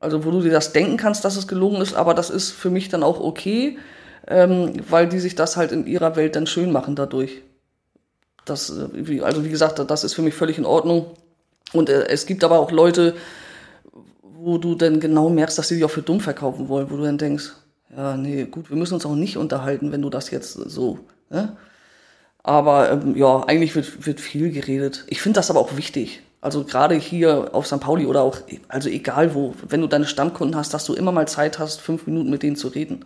Also 0.00 0.24
wo 0.24 0.30
du 0.30 0.40
dir 0.40 0.50
das 0.50 0.72
denken 0.72 0.96
kannst, 0.96 1.24
dass 1.26 1.36
es 1.36 1.46
gelogen 1.46 1.80
ist, 1.82 1.94
aber 1.94 2.14
das 2.14 2.30
ist 2.30 2.52
für 2.52 2.70
mich 2.70 2.88
dann 2.88 3.02
auch 3.02 3.20
okay, 3.20 3.78
ähm, 4.26 4.72
weil 4.88 5.08
die 5.08 5.20
sich 5.20 5.34
das 5.34 5.56
halt 5.56 5.72
in 5.72 5.86
ihrer 5.86 6.16
Welt 6.16 6.36
dann 6.36 6.46
schön 6.46 6.72
machen 6.72 6.96
dadurch. 6.96 7.42
Das, 8.46 8.70
äh, 8.70 9.20
also 9.20 9.44
wie 9.44 9.50
gesagt, 9.50 9.78
das 9.78 10.04
ist 10.04 10.14
für 10.14 10.22
mich 10.22 10.34
völlig 10.34 10.56
in 10.56 10.64
Ordnung. 10.64 11.06
Und 11.72 11.90
äh, 11.90 12.06
es 12.08 12.24
gibt 12.24 12.42
aber 12.42 12.58
auch 12.58 12.70
Leute, 12.70 13.14
wo 14.22 14.56
du 14.56 14.74
dann 14.74 15.00
genau 15.00 15.28
merkst, 15.28 15.58
dass 15.58 15.68
sie 15.68 15.74
dich 15.74 15.84
auch 15.84 15.90
für 15.90 16.02
dumm 16.02 16.20
verkaufen 16.20 16.68
wollen, 16.68 16.90
wo 16.90 16.96
du 16.96 17.04
dann 17.04 17.18
denkst, 17.18 17.52
ja, 17.94 18.16
nee, 18.16 18.44
gut, 18.44 18.70
wir 18.70 18.76
müssen 18.76 18.94
uns 18.94 19.04
auch 19.04 19.14
nicht 19.14 19.36
unterhalten, 19.36 19.92
wenn 19.92 20.02
du 20.02 20.08
das 20.08 20.30
jetzt 20.30 20.54
so. 20.54 21.00
Ne? 21.28 21.56
Aber 22.46 22.92
ähm, 22.92 23.16
ja, 23.16 23.42
eigentlich 23.42 23.74
wird, 23.74 24.06
wird 24.06 24.20
viel 24.20 24.52
geredet. 24.52 25.04
Ich 25.08 25.20
finde 25.20 25.38
das 25.38 25.50
aber 25.50 25.58
auch 25.58 25.76
wichtig. 25.76 26.22
Also 26.40 26.62
gerade 26.62 26.94
hier 26.94 27.52
auf 27.52 27.66
St. 27.66 27.80
Pauli 27.80 28.06
oder 28.06 28.22
auch, 28.22 28.38
also 28.68 28.88
egal 28.88 29.34
wo, 29.34 29.52
wenn 29.66 29.80
du 29.80 29.88
deine 29.88 30.06
Stammkunden 30.06 30.56
hast, 30.56 30.72
dass 30.72 30.84
du 30.84 30.94
immer 30.94 31.10
mal 31.10 31.26
Zeit 31.26 31.58
hast, 31.58 31.80
fünf 31.80 32.06
Minuten 32.06 32.30
mit 32.30 32.44
denen 32.44 32.54
zu 32.54 32.68
reden. 32.68 33.04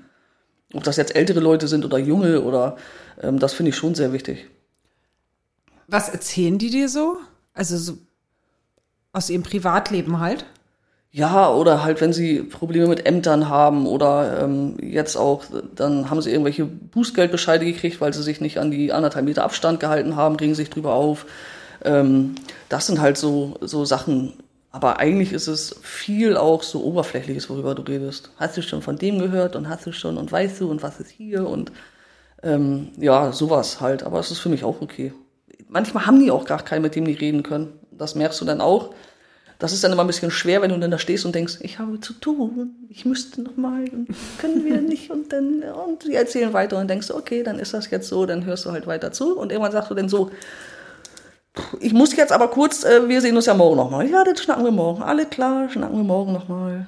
Ob 0.75 0.85
das 0.85 0.99
jetzt 0.99 1.17
ältere 1.17 1.41
Leute 1.41 1.69
sind 1.69 1.87
oder 1.87 1.97
junge 1.97 2.43
oder 2.43 2.77
ähm, 3.23 3.39
das 3.39 3.55
finde 3.55 3.71
ich 3.71 3.77
schon 3.77 3.95
sehr 3.95 4.13
wichtig. 4.13 4.47
Was 5.87 6.11
erzählen 6.11 6.59
die 6.59 6.69
dir 6.69 6.91
so? 6.91 7.17
Also 7.55 7.79
so 7.79 7.97
aus 9.15 9.31
ihrem 9.31 9.43
Privatleben 9.43 10.21
halt? 10.21 10.45
Ja, 11.13 11.53
oder 11.53 11.83
halt, 11.83 12.01
wenn 12.01 12.13
sie 12.13 12.41
Probleme 12.43 12.87
mit 12.87 13.05
Ämtern 13.05 13.49
haben 13.49 13.87
oder 13.87 14.45
ähm, 14.45 14.77
jetzt 14.81 15.17
auch, 15.17 15.45
dann 15.75 16.09
haben 16.09 16.23
sie 16.23 16.31
irgendwelche 16.31 16.65
Bußgeldbescheide 16.67 17.65
gekriegt, 17.65 18.01
weil 18.01 18.15
sie 18.15 18.23
sich 18.23 18.41
nicht 18.41 18.59
an 18.59 18.71
die 18.71 18.93
anderthalb 18.93 19.25
Meter 19.25 19.43
Abstand 19.43 19.81
gehalten 19.81 20.15
haben, 20.15 20.37
regen 20.37 20.55
sich 20.55 20.71
drüber 20.71 20.93
auf. 20.93 21.27
Ähm, 21.85 22.37
das 22.69 22.87
sind 22.87 23.01
halt 23.01 23.17
so, 23.19 23.57
so 23.61 23.85
Sachen. 23.85 24.35
Aber 24.71 25.01
eigentlich 25.01 25.33
ist 25.33 25.49
es 25.49 25.75
viel 25.83 26.37
auch 26.37 26.63
so 26.63 26.85
Oberflächliches, 26.85 27.51
worüber 27.51 27.75
du 27.75 27.83
redest. 27.83 28.31
Hast 28.37 28.57
du 28.57 28.63
schon 28.63 28.83
von 28.83 28.97
dem 28.97 29.19
gehört 29.19 29.57
und 29.57 29.69
hast 29.69 29.87
du 29.87 29.93
schon 29.93 30.17
und 30.17 30.31
weißt 30.31 30.61
du 30.61 30.71
und 30.71 30.81
was 30.85 31.01
ist 31.01 31.11
hier 31.11 31.49
und 31.49 31.73
ähm, 32.45 32.91
ja, 32.99 33.33
sowas 33.33 33.81
halt. 33.81 34.05
Aber 34.05 34.21
es 34.21 34.31
ist 34.31 34.39
für 34.39 34.49
mich 34.49 34.63
auch 34.63 34.81
okay. 34.81 35.13
Manchmal 35.69 36.07
haben 36.07 36.21
die 36.21 36.31
auch 36.31 36.45
gar 36.45 36.63
keinen, 36.63 36.83
mit 36.83 36.95
dem 36.95 37.05
die 37.05 37.15
reden 37.15 37.43
können. 37.43 37.73
Das 37.91 38.15
merkst 38.15 38.41
du 38.41 38.45
dann 38.45 38.61
auch. 38.61 38.91
Das 39.61 39.73
ist 39.73 39.85
dann 39.85 39.93
immer 39.93 40.03
ein 40.03 40.07
bisschen 40.07 40.31
schwer, 40.31 40.63
wenn 40.63 40.71
du 40.71 40.79
dann 40.79 40.91
da 40.91 40.99
stehst 40.99 41.27
und 41.27 41.35
denkst, 41.35 41.59
ich 41.61 41.79
habe 41.79 42.01
zu 42.01 42.15
tun, 42.15 42.75
ich 42.89 43.05
müsste 43.05 43.43
noch 43.43 43.57
mal, 43.57 43.85
und 43.91 44.09
können 44.39 44.65
wir 44.65 44.81
nicht 44.81 45.11
und 45.11 45.33
dann 45.33 45.63
und 45.63 46.05
die 46.05 46.15
erzählen 46.15 46.53
weiter 46.53 46.79
und 46.79 46.89
denkst, 46.89 47.11
okay, 47.11 47.43
dann 47.43 47.59
ist 47.59 47.75
das 47.75 47.91
jetzt 47.91 48.09
so, 48.09 48.27
dann 48.27 48.45
hörst 48.47 48.65
du 48.65 48.73
halt 48.73 48.87
weiter 48.87 49.13
zu 49.13 49.39
und 49.39 49.53
irgendwann 49.53 49.73
sagst 49.73 49.91
du 49.91 49.95
dann 49.95 50.09
so, 50.09 50.31
ich 51.79 51.93
muss 51.93 52.17
jetzt 52.17 52.33
aber 52.33 52.49
kurz, 52.49 52.85
äh, 52.85 53.09
wir 53.09 53.21
sehen 53.21 53.37
uns 53.37 53.47
ja 53.47 53.55
morgen 53.55 53.77
noch 53.77 53.91
mal. 53.91 54.09
Ja, 54.09 54.25
das 54.25 54.41
schnacken 54.41 54.65
wir 54.65 54.71
morgen. 54.71 55.03
Alle 55.03 55.27
klar, 55.27 55.69
schnacken 55.69 55.97
wir 55.97 56.05
morgen 56.05 56.33
noch 56.33 56.49
mal. 56.49 56.87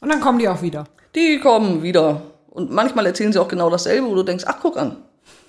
Und 0.00 0.08
dann 0.08 0.20
kommen 0.20 0.38
die 0.38 0.48
auch 0.48 0.62
wieder. 0.62 0.84
Die 1.14 1.38
kommen 1.40 1.82
wieder 1.82 2.22
und 2.50 2.70
manchmal 2.70 3.06
erzählen 3.06 3.32
sie 3.32 3.40
auch 3.40 3.48
genau 3.48 3.70
dasselbe, 3.70 4.08
wo 4.08 4.14
du 4.14 4.22
denkst, 4.22 4.44
ach 4.46 4.58
guck 4.62 4.76
an, 4.76 4.96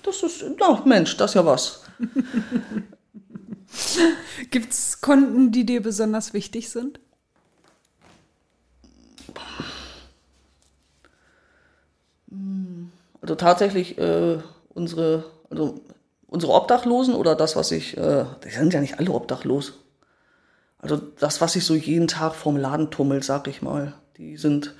das 0.03 0.23
ist, 0.23 0.43
na 0.59 0.81
Mensch, 0.85 1.15
das 1.17 1.31
ist 1.31 1.35
ja 1.35 1.45
was. 1.45 1.83
Gibt's 4.51 5.01
Kunden, 5.01 5.51
die 5.51 5.65
dir 5.65 5.81
besonders 5.81 6.33
wichtig 6.33 6.69
sind? 6.69 6.99
Also 13.21 13.35
tatsächlich 13.35 13.97
äh, 13.97 14.39
unsere, 14.69 15.25
also 15.49 15.81
unsere 16.27 16.53
Obdachlosen 16.53 17.15
oder 17.15 17.35
das, 17.35 17.55
was 17.55 17.71
ich, 17.71 17.97
äh, 17.97 18.25
die 18.43 18.49
sind 18.49 18.73
ja 18.73 18.81
nicht 18.81 18.99
alle 18.99 19.11
obdachlos. 19.11 19.73
Also 20.79 20.97
das, 20.97 21.41
was 21.41 21.53
sich 21.53 21.65
so 21.65 21.75
jeden 21.75 22.07
Tag 22.07 22.33
vorm 22.35 22.57
Laden 22.57 22.89
tummelt, 22.89 23.23
sag 23.23 23.47
ich 23.47 23.61
mal, 23.61 23.93
die 24.17 24.37
sind 24.37 24.73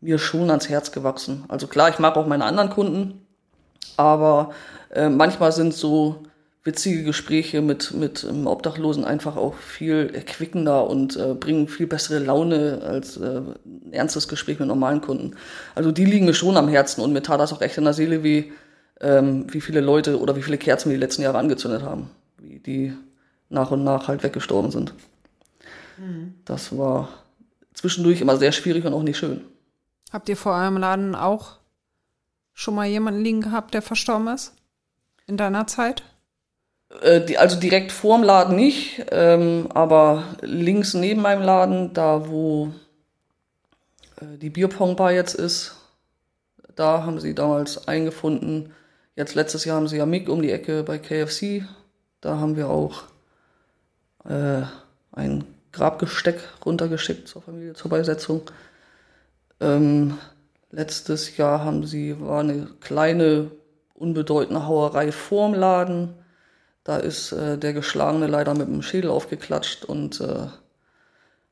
mir 0.00 0.18
schon 0.18 0.50
ans 0.50 0.68
Herz 0.68 0.92
gewachsen. 0.92 1.44
Also 1.48 1.66
klar, 1.66 1.88
ich 1.88 1.98
mag 1.98 2.16
auch 2.16 2.26
meine 2.26 2.44
anderen 2.44 2.70
Kunden, 2.70 3.26
aber 3.96 4.50
äh, 4.90 5.08
manchmal 5.08 5.52
sind 5.52 5.74
so 5.74 6.22
witzige 6.64 7.04
Gespräche 7.04 7.60
mit, 7.60 7.92
mit 7.92 8.24
Obdachlosen 8.24 9.04
einfach 9.04 9.36
auch 9.36 9.54
viel 9.54 10.10
erquickender 10.14 10.88
und 10.88 11.16
äh, 11.16 11.34
bringen 11.34 11.68
viel 11.68 11.86
bessere 11.86 12.18
Laune 12.18 12.80
als 12.82 13.18
äh, 13.18 13.42
ein 13.64 13.92
ernstes 13.92 14.28
Gespräch 14.28 14.58
mit 14.58 14.68
normalen 14.68 15.02
Kunden. 15.02 15.36
Also 15.74 15.92
die 15.92 16.06
liegen 16.06 16.24
mir 16.24 16.34
schon 16.34 16.56
am 16.56 16.68
Herzen 16.68 17.02
und 17.02 17.12
mir 17.12 17.22
tat 17.22 17.38
das 17.38 17.52
auch 17.52 17.60
echt 17.60 17.76
in 17.76 17.84
der 17.84 17.92
Seele, 17.92 18.24
wie, 18.24 18.52
ähm, 19.00 19.46
wie 19.52 19.60
viele 19.60 19.82
Leute 19.82 20.18
oder 20.18 20.36
wie 20.36 20.42
viele 20.42 20.56
Kerzen 20.56 20.88
wir 20.88 20.96
die 20.96 21.02
letzten 21.02 21.22
Jahre 21.22 21.38
angezündet 21.38 21.82
haben, 21.82 22.10
wie 22.38 22.58
die 22.58 22.94
nach 23.50 23.70
und 23.70 23.84
nach 23.84 24.08
halt 24.08 24.22
weggestorben 24.22 24.70
sind. 24.70 24.94
Das 26.44 26.76
war 26.76 27.08
zwischendurch 27.74 28.20
immer 28.20 28.36
sehr 28.36 28.52
schwierig 28.52 28.84
und 28.84 28.94
auch 28.94 29.02
nicht 29.02 29.18
schön. 29.18 29.42
Habt 30.12 30.28
ihr 30.28 30.36
vor 30.36 30.54
eurem 30.54 30.76
Laden 30.76 31.14
auch 31.14 31.58
schon 32.52 32.74
mal 32.74 32.86
jemanden 32.86 33.22
liegen 33.22 33.40
gehabt, 33.42 33.74
der 33.74 33.82
verstorben 33.82 34.28
ist? 34.28 34.54
In 35.26 35.36
deiner 35.36 35.66
Zeit? 35.66 36.02
Äh, 37.02 37.36
also 37.36 37.58
direkt 37.58 37.92
vorm 37.92 38.22
Laden 38.22 38.56
nicht, 38.56 39.04
ähm, 39.10 39.68
aber 39.74 40.24
links 40.42 40.94
neben 40.94 41.22
meinem 41.22 41.42
Laden, 41.42 41.92
da 41.92 42.28
wo 42.28 42.72
äh, 44.20 44.38
die 44.38 44.50
Bierpongbar 44.50 45.12
jetzt 45.12 45.34
ist, 45.34 45.76
da 46.76 47.04
haben 47.04 47.20
sie 47.20 47.34
damals 47.34 47.88
eingefunden. 47.88 48.72
Jetzt 49.16 49.34
letztes 49.34 49.64
Jahr 49.64 49.76
haben 49.76 49.88
sie 49.88 49.98
ja 49.98 50.06
Mick 50.06 50.28
um 50.28 50.42
die 50.42 50.50
Ecke 50.50 50.82
bei 50.82 50.98
KFC. 50.98 51.64
Da 52.20 52.38
haben 52.38 52.56
wir 52.56 52.68
auch 52.68 53.04
äh, 54.24 54.62
ein 55.12 55.44
Grabgesteck 55.72 56.40
runtergeschickt 56.64 57.28
zur 57.28 57.42
Familie 57.42 57.74
zur 57.74 57.90
Beisetzung. 57.90 58.42
Ähm, 59.60 60.18
letztes 60.70 61.36
Jahr 61.36 61.64
haben 61.64 61.84
sie, 61.84 62.20
war 62.20 62.40
eine 62.40 62.68
kleine, 62.80 63.50
unbedeutende 63.94 64.66
Hauerei 64.66 65.12
vorm 65.12 65.54
Laden. 65.54 66.14
Da 66.84 66.98
ist 66.98 67.32
äh, 67.32 67.56
der 67.58 67.72
Geschlagene 67.72 68.26
leider 68.26 68.54
mit 68.54 68.68
dem 68.68 68.82
Schädel 68.82 69.10
aufgeklatscht 69.10 69.84
und 69.84 70.20
äh, 70.20 70.46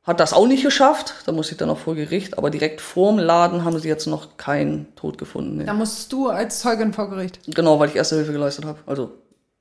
hat 0.04 0.20
das 0.20 0.32
auch 0.32 0.46
nicht 0.46 0.62
geschafft. 0.62 1.14
Da 1.26 1.32
muss 1.32 1.50
ich 1.50 1.56
dann 1.56 1.68
noch 1.68 1.78
vor 1.78 1.94
Gericht. 1.94 2.36
Aber 2.36 2.50
direkt 2.50 2.80
vorm 2.80 3.18
Laden 3.18 3.64
haben 3.64 3.78
sie 3.78 3.88
jetzt 3.88 4.06
noch 4.06 4.36
keinen 4.36 4.94
Tod 4.96 5.16
gefunden. 5.16 5.58
Nee. 5.58 5.64
Da 5.64 5.74
musst 5.74 6.12
du 6.12 6.28
als 6.28 6.58
Zeugin 6.58 6.92
vor 6.92 7.08
Gericht. 7.08 7.40
Genau, 7.46 7.78
weil 7.78 7.88
ich 7.88 7.96
erste 7.96 8.16
Hilfe 8.16 8.32
geleistet 8.32 8.64
habe. 8.64 8.78
Also 8.84 9.12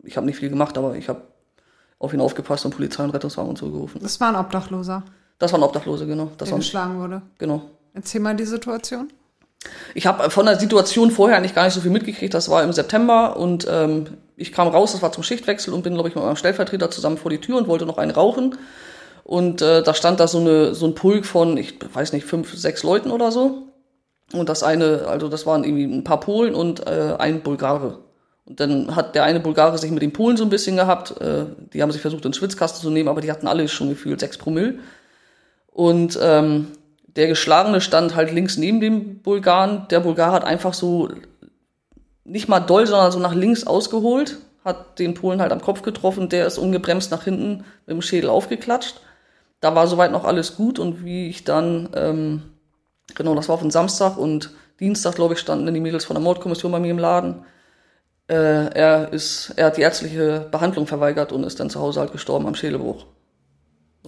ich 0.03 0.17
habe 0.17 0.26
nicht 0.26 0.38
viel 0.38 0.49
gemacht, 0.49 0.78
aber 0.78 0.95
ich 0.95 1.07
habe 1.09 1.22
auf 1.99 2.13
ihn 2.13 2.22
aufgepasst 2.22 2.65
und 2.65 2.76
Polizei 2.76 3.03
und 3.03 3.11
Rettungswagen 3.11 3.49
und 3.49 3.57
so 3.57 3.69
gerufen. 3.69 3.99
Das 4.01 4.19
war 4.19 4.30
ein 4.30 4.36
Obdachloser, 4.36 5.03
Das 5.38 5.53
waren 5.53 5.61
Obdachlose, 5.61 6.07
genau. 6.07 6.32
Das 6.38 6.49
der 6.49 6.57
geschlagen 6.57 6.99
wurde. 6.99 7.22
genau. 7.38 7.61
Erzähl 7.93 8.22
mal 8.22 8.36
die 8.36 8.45
Situation. 8.45 9.11
Ich 9.93 10.07
habe 10.07 10.32
von 10.32 10.45
der 10.45 10.59
Situation 10.59 11.11
vorher 11.11 11.38
eigentlich 11.38 11.53
gar 11.53 11.65
nicht 11.65 11.74
so 11.74 11.82
viel 11.82 11.91
mitgekriegt. 11.91 12.34
Das 12.34 12.49
war 12.49 12.63
im 12.63 12.74
September 12.74 13.38
und 13.38 13.67
ähm, 13.69 14.05
ich 14.41 14.51
kam 14.51 14.67
raus, 14.67 14.91
das 14.91 15.01
war 15.01 15.11
zum 15.11 15.23
Schichtwechsel 15.23 15.73
und 15.73 15.83
bin, 15.83 15.93
glaube 15.93 16.09
ich, 16.09 16.15
mit 16.15 16.23
meinem 16.23 16.35
Stellvertreter 16.35 16.89
zusammen 16.91 17.17
vor 17.17 17.31
die 17.31 17.39
Tür 17.39 17.57
und 17.57 17.67
wollte 17.67 17.85
noch 17.85 17.97
einen 17.97 18.11
rauchen. 18.11 18.57
Und 19.23 19.61
äh, 19.61 19.83
da 19.83 19.93
stand 19.93 20.19
da 20.19 20.27
so, 20.27 20.39
eine, 20.39 20.73
so 20.73 20.85
ein 20.87 20.95
Pulk 20.95 21.25
von, 21.25 21.55
ich 21.57 21.75
weiß 21.93 22.13
nicht, 22.13 22.25
fünf, 22.25 22.53
sechs 22.57 22.83
Leuten 22.83 23.11
oder 23.11 23.31
so. 23.31 23.67
Und 24.33 24.49
das 24.49 24.63
eine, 24.63 25.05
also 25.07 25.29
das 25.29 25.45
waren 25.45 25.63
irgendwie 25.63 25.85
ein 25.85 26.03
paar 26.03 26.19
Polen 26.19 26.55
und 26.55 26.87
äh, 26.87 27.15
ein 27.17 27.41
Bulgare. 27.41 27.99
Und 28.45 28.59
dann 28.59 28.95
hat 28.95 29.15
der 29.15 29.23
eine 29.23 29.39
Bulgare 29.39 29.77
sich 29.77 29.91
mit 29.91 30.01
den 30.01 30.13
Polen 30.13 30.37
so 30.37 30.43
ein 30.43 30.49
bisschen 30.49 30.75
gehabt. 30.75 31.21
Äh, 31.21 31.45
die 31.73 31.81
haben 31.81 31.91
sich 31.91 32.01
versucht, 32.01 32.25
ins 32.25 32.37
Schwitzkasten 32.37 32.81
zu 32.81 32.89
nehmen, 32.89 33.09
aber 33.09 33.21
die 33.21 33.31
hatten 33.31 33.47
alle 33.47 33.67
schon 33.67 33.89
gefühlt 33.89 34.19
sechs 34.19 34.37
Promille. 34.37 34.79
Und 35.67 36.17
ähm, 36.21 36.67
der 37.15 37.27
Geschlagene 37.27 37.81
stand 37.81 38.15
halt 38.15 38.31
links 38.31 38.57
neben 38.57 38.81
dem 38.81 39.19
Bulgaren. 39.19 39.87
Der 39.89 39.99
Bulgar 39.99 40.31
hat 40.31 40.43
einfach 40.43 40.73
so 40.73 41.09
nicht 42.32 42.47
mal 42.47 42.61
doll, 42.61 42.88
sondern 42.88 43.11
so 43.11 43.19
nach 43.19 43.36
links 43.36 43.67
ausgeholt, 43.67 44.38
hat 44.63 44.99
den 44.99 45.13
Polen 45.13 45.41
halt 45.41 45.51
am 45.51 45.61
Kopf 45.61 45.82
getroffen, 45.82 46.29
der 46.29 46.47
ist 46.47 46.57
ungebremst 46.57 47.11
nach 47.11 47.23
hinten 47.23 47.65
mit 47.86 47.95
dem 47.95 48.01
Schädel 48.01 48.29
aufgeklatscht. 48.29 49.01
Da 49.59 49.75
war 49.75 49.86
soweit 49.88 50.11
noch 50.11 50.23
alles 50.23 50.55
gut 50.55 50.79
und 50.79 51.03
wie 51.03 51.27
ich 51.27 51.43
dann, 51.43 51.89
ähm, 51.93 52.41
genau, 53.15 53.36
das 53.36 53.49
war 53.49 53.55
auf 53.55 53.61
den 53.61 53.71
Samstag 53.71 54.17
und 54.17 54.51
Dienstag, 54.79 55.15
glaube 55.15 55.34
ich, 55.34 55.39
standen 55.39 55.65
dann 55.65 55.75
die 55.75 55.82
Mädels 55.82 56.05
von 56.05 56.15
der 56.15 56.23
Mordkommission 56.23 56.71
bei 56.71 56.79
mir 56.79 56.91
im 56.91 56.99
Laden. 56.99 57.45
Äh, 58.27 58.73
er 58.73 59.11
ist, 59.11 59.53
er 59.57 59.67
hat 59.67 59.77
die 59.77 59.82
ärztliche 59.82 60.47
Behandlung 60.51 60.88
verweigert 60.88 61.32
und 61.32 61.43
ist 61.43 61.59
dann 61.59 61.69
zu 61.69 61.79
Hause 61.79 61.99
halt 61.99 62.13
gestorben 62.13 62.47
am 62.47 62.55
Schädelbruch. 62.55 63.05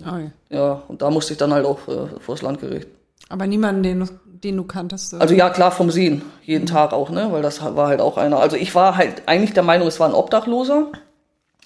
Oh, 0.02 0.18
ja. 0.18 0.32
Ja, 0.50 0.84
und 0.88 1.02
da 1.02 1.12
musste 1.12 1.34
ich 1.34 1.38
dann 1.38 1.54
halt 1.54 1.66
auch 1.66 1.88
äh, 1.88 2.20
vors 2.20 2.42
Landgericht. 2.42 2.88
Aber 3.30 3.48
niemanden, 3.48 3.84
den, 3.84 4.10
den 4.44 4.58
du 4.58 4.64
kanntest. 4.64 5.14
Also 5.14 5.34
ja, 5.34 5.50
klar 5.50 5.72
vom 5.72 5.92
Sehen, 5.92 6.22
jeden 6.44 6.66
Tag 6.66 6.94
auch, 6.94 7.10
ne? 7.10 7.32
Weil 7.32 7.42
das 7.42 7.62
war 7.62 7.88
halt 7.88 8.02
auch 8.02 8.18
einer. 8.18 8.40
Also 8.40 8.56
ich 8.58 8.76
war 8.76 8.98
halt 8.98 9.24
eigentlich 9.26 9.54
der 9.54 9.64
Meinung, 9.64 9.88
es 9.88 10.00
war 10.00 10.08
ein 10.08 10.16
Obdachloser, 10.16 10.88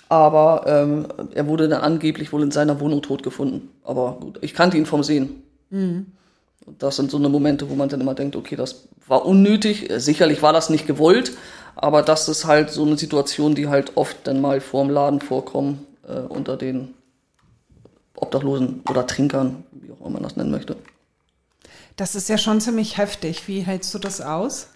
aber 0.10 0.64
ähm, 0.68 1.08
er 1.34 1.48
wurde 1.48 1.68
dann 1.68 1.82
angeblich 1.82 2.32
wohl 2.32 2.44
in 2.44 2.52
seiner 2.52 2.80
Wohnung 2.80 3.02
tot 3.02 3.24
gefunden. 3.24 3.70
Aber 3.84 4.18
gut, 4.20 4.40
ich 4.42 4.54
kannte 4.54 4.78
ihn 4.78 4.86
vom 4.86 5.04
Sehen. 5.04 5.44
Und 5.70 6.84
das 6.84 6.96
sind 6.96 7.12
so 7.12 7.18
eine 7.18 7.30
Momente, 7.30 7.70
wo 7.70 7.76
man 7.76 7.90
dann 7.90 8.02
immer 8.02 8.14
denkt, 8.14 8.36
okay, 8.36 8.56
das 8.56 8.88
war 9.08 9.26
unnötig. 9.26 9.90
Äh, 9.90 10.00
Sicherlich 10.00 10.42
war 10.42 10.54
das 10.54 10.70
nicht 10.70 10.88
gewollt, 10.88 11.32
aber 11.76 12.02
das 12.04 12.28
ist 12.30 12.46
halt 12.46 12.70
so 12.72 12.86
eine 12.86 12.98
Situation, 12.98 13.56
die 13.56 13.68
halt 13.68 13.98
oft 13.98 14.18
dann 14.26 14.42
mal 14.42 14.62
vorm 14.62 14.90
Laden 14.90 15.22
vorkommen 15.22 15.86
äh, 16.08 16.20
unter 16.20 16.58
den 16.58 16.94
Obdachlosen 18.16 18.82
oder 18.90 19.06
Trinkern, 19.08 19.64
wie 19.72 19.92
auch 19.92 20.00
immer 20.02 20.12
man 20.12 20.24
das 20.24 20.36
nennen 20.36 20.52
möchte. 20.52 20.76
Das 21.98 22.16
ist 22.16 22.30
ja 22.30 22.38
schon 22.38 22.62
ziemlich 22.62 22.98
heftig. 22.98 23.48
Wie 23.48 23.62
hältst 23.62 23.94
du 23.94 24.00
das 24.00 24.22
aus? 24.22 24.68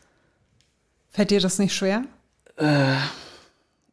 Fällt 1.11 1.31
dir 1.31 1.39
das 1.39 1.59
nicht 1.59 1.73
schwer? 1.73 2.03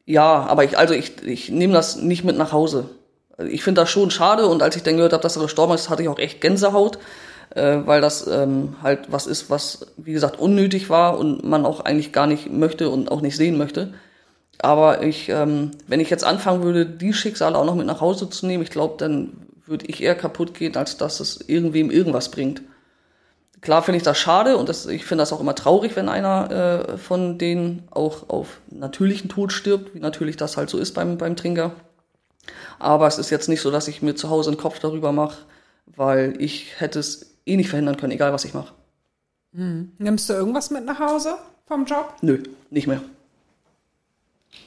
Ja, 0.06 0.46
aber 0.46 0.64
ich, 0.64 0.78
also 0.78 0.94
ich, 0.94 1.22
ich 1.22 1.50
nehme 1.50 1.74
das 1.74 1.96
nicht 1.96 2.24
mit 2.24 2.38
nach 2.38 2.52
Hause. 2.52 2.88
Also 3.36 3.52
Ich 3.52 3.62
finde 3.62 3.82
das 3.82 3.90
schon 3.90 4.10
schade 4.10 4.46
und 4.46 4.62
als 4.62 4.76
ich 4.76 4.82
dann 4.82 4.96
gehört 4.96 5.12
habe, 5.12 5.22
dass 5.22 5.36
er 5.36 5.42
gestorben 5.42 5.74
ist, 5.74 5.90
hatte 5.90 6.02
ich 6.02 6.08
auch 6.08 6.18
echt 6.18 6.40
Gänsehaut, 6.40 6.98
äh, 7.54 7.80
weil 7.84 8.00
das 8.00 8.26
ähm, 8.26 8.76
halt 8.82 9.12
was 9.12 9.26
ist, 9.26 9.50
was, 9.50 9.86
wie 9.98 10.12
gesagt, 10.12 10.38
unnötig 10.38 10.88
war 10.88 11.18
und 11.18 11.44
man 11.44 11.66
auch 11.66 11.80
eigentlich 11.80 12.12
gar 12.12 12.26
nicht 12.26 12.50
möchte 12.50 12.88
und 12.88 13.10
auch 13.10 13.20
nicht 13.20 13.36
sehen 13.36 13.58
möchte. 13.58 13.92
Aber 14.58 15.02
ich, 15.02 15.28
ähm, 15.28 15.72
wenn 15.86 16.00
ich 16.00 16.10
jetzt 16.10 16.24
anfangen 16.24 16.62
würde, 16.62 16.86
die 16.86 17.12
Schicksale 17.12 17.56
auch 17.56 17.66
noch 17.66 17.74
mit 17.74 17.86
nach 17.86 18.00
Hause 18.00 18.30
zu 18.30 18.46
nehmen, 18.46 18.62
ich 18.62 18.70
glaube, 18.70 18.94
dann 18.98 19.34
würde 19.66 19.86
ich 19.86 20.02
eher 20.02 20.14
kaputt 20.14 20.54
gehen, 20.54 20.76
als 20.76 20.96
dass 20.96 21.20
es 21.20 21.44
irgendwem 21.46 21.90
irgendwas 21.90 22.30
bringt. 22.30 22.62
Klar 23.60 23.82
finde 23.82 23.96
ich 23.96 24.04
das 24.04 24.18
schade 24.18 24.56
und 24.56 24.68
das, 24.68 24.86
ich 24.86 25.04
finde 25.04 25.22
das 25.22 25.32
auch 25.32 25.40
immer 25.40 25.54
traurig, 25.54 25.96
wenn 25.96 26.08
einer 26.08 26.50
äh, 26.50 26.98
von 26.98 27.38
denen 27.38 27.88
auch 27.90 28.28
auf 28.28 28.60
natürlichen 28.70 29.28
Tod 29.28 29.52
stirbt, 29.52 29.94
wie 29.94 30.00
natürlich 30.00 30.36
das 30.36 30.56
halt 30.56 30.70
so 30.70 30.78
ist 30.78 30.94
beim, 30.94 31.18
beim 31.18 31.34
Trinker. 31.34 31.72
Aber 32.78 33.06
es 33.08 33.18
ist 33.18 33.30
jetzt 33.30 33.48
nicht 33.48 33.60
so, 33.60 33.70
dass 33.70 33.88
ich 33.88 34.00
mir 34.00 34.14
zu 34.14 34.30
Hause 34.30 34.50
einen 34.50 34.58
Kopf 34.58 34.78
darüber 34.78 35.10
mache, 35.12 35.38
weil 35.86 36.34
ich 36.38 36.80
hätte 36.80 37.00
es 37.00 37.34
eh 37.46 37.56
nicht 37.56 37.68
verhindern 37.68 37.96
können, 37.96 38.12
egal 38.12 38.32
was 38.32 38.44
ich 38.44 38.54
mache. 38.54 38.72
Nimmst 39.52 40.28
du 40.28 40.34
irgendwas 40.34 40.70
mit 40.70 40.84
nach 40.84 41.00
Hause 41.00 41.36
vom 41.66 41.84
Job? 41.84 42.14
Nö, 42.20 42.42
nicht 42.70 42.86
mehr. 42.86 43.00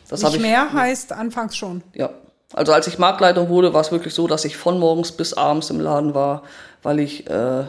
Das 0.09 0.23
nicht 0.23 0.35
ich. 0.35 0.41
mehr 0.41 0.73
heißt 0.73 1.13
anfangs 1.13 1.55
schon. 1.55 1.83
Ja. 1.93 2.09
Also 2.53 2.73
als 2.73 2.87
ich 2.87 2.99
Marktleitung 2.99 3.47
wurde, 3.47 3.73
war 3.73 3.79
es 3.79 3.91
wirklich 3.93 4.13
so, 4.13 4.27
dass 4.27 4.43
ich 4.43 4.57
von 4.57 4.77
morgens 4.77 5.13
bis 5.13 5.33
abends 5.33 5.69
im 5.69 5.79
Laden 5.79 6.13
war, 6.13 6.43
weil 6.83 6.99
ich 6.99 7.29
äh, 7.29 7.63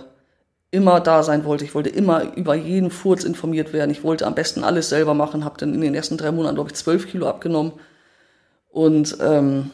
immer 0.73 1.01
da 1.01 1.23
sein 1.23 1.45
wollte. 1.45 1.65
Ich 1.65 1.75
wollte 1.75 1.91
immer 1.91 2.35
über 2.35 2.55
jeden 2.55 2.91
Furz 2.91 3.25
informiert 3.25 3.73
werden. 3.73 3.91
Ich 3.91 4.03
wollte 4.03 4.27
am 4.27 4.35
besten 4.35 4.65
alles 4.65 4.89
selber 4.89 5.13
machen, 5.15 5.45
habe 5.45 5.59
dann 5.59 5.75
in 5.75 5.83
den 5.83 5.95
ersten 5.95 6.17
drei 6.17 6.33
Monaten, 6.33 6.57
glaube 6.57 6.71
ich, 6.71 6.77
zwölf 6.77 7.07
Kilo 7.07 7.29
abgenommen 7.29 7.73
und 8.71 9.19
ähm, 9.21 9.71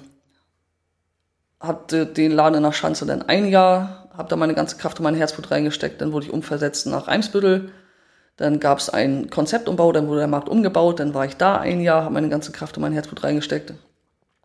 hatte 1.61 2.05
den 2.05 2.33
Laden 2.33 2.57
in 2.57 2.65
der 2.65 2.73
Schanze 2.73 3.07
dann 3.07 3.23
ein 3.23 3.49
Jahr, 3.49 4.09
habe 4.17 4.29
da 4.29 4.35
meine 4.35 4.55
ganze 4.55 4.77
Kraft 4.77 4.99
und 4.99 5.05
mein 5.05 5.15
Herzblut 5.15 5.53
reingesteckt. 5.53 6.01
Dann 6.01 6.13
wurde 6.13 6.27
ich 6.27 6.33
umversetzt 6.33 6.87
nach 6.89 7.07
Eimsbüttel. 7.07 7.71
Dann 8.37 8.59
gab 8.59 8.79
es 8.79 8.91
einen 8.91 9.31
Konzeptumbau, 9.31 9.93
dann 9.93 10.09
wurde 10.09 10.21
der 10.21 10.29
Markt 10.29 10.49
umgebaut, 10.49 10.99
dann 10.99 11.15
war 11.15 11.25
ich 11.25 11.37
da 11.37 11.57
ein 11.57 11.81
Jahr, 11.81 12.05
habe 12.05 12.15
meine 12.15 12.29
ganze 12.29 12.51
Kraft 12.51 12.77
und 12.77 12.83
mein 12.83 12.93
Herzblut 12.93 13.23
reingesteckt. 13.23 13.73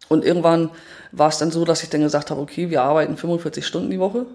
Und 0.08 0.24
irgendwann 0.24 0.70
war 1.12 1.30
es 1.30 1.39
dann 1.39 1.49
so, 1.49 1.66
dass 1.66 1.82
ich 1.82 1.89
dann 1.89 2.01
gesagt 2.01 2.30
habe, 2.30 2.41
okay, 2.41 2.70
wir 2.70 2.84
arbeiten 2.84 3.18
45 3.18 3.66
Stunden 3.66 3.89
die 3.89 3.99
Woche 3.99 4.28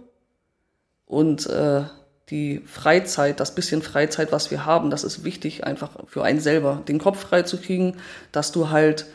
und 1.07 1.47
äh, 1.47 1.83
die 2.31 2.61
Freizeit, 2.67 3.41
das 3.41 3.55
bisschen 3.55 3.83
Freizeit, 3.83 4.33
was 4.33 4.51
wir 4.51 4.67
haben, 4.67 4.91
das 4.91 5.05
ist 5.05 5.25
wichtig 5.25 5.65
einfach 5.65 5.91
für 6.07 6.25
einen 6.25 6.41
selber, 6.41 6.83
den 6.87 6.99
Kopf 6.99 7.21
frei 7.21 7.43
zu 7.43 7.59
kriegen, 7.59 7.97
dass 8.33 8.53
du 8.53 8.71
halt 8.71 9.07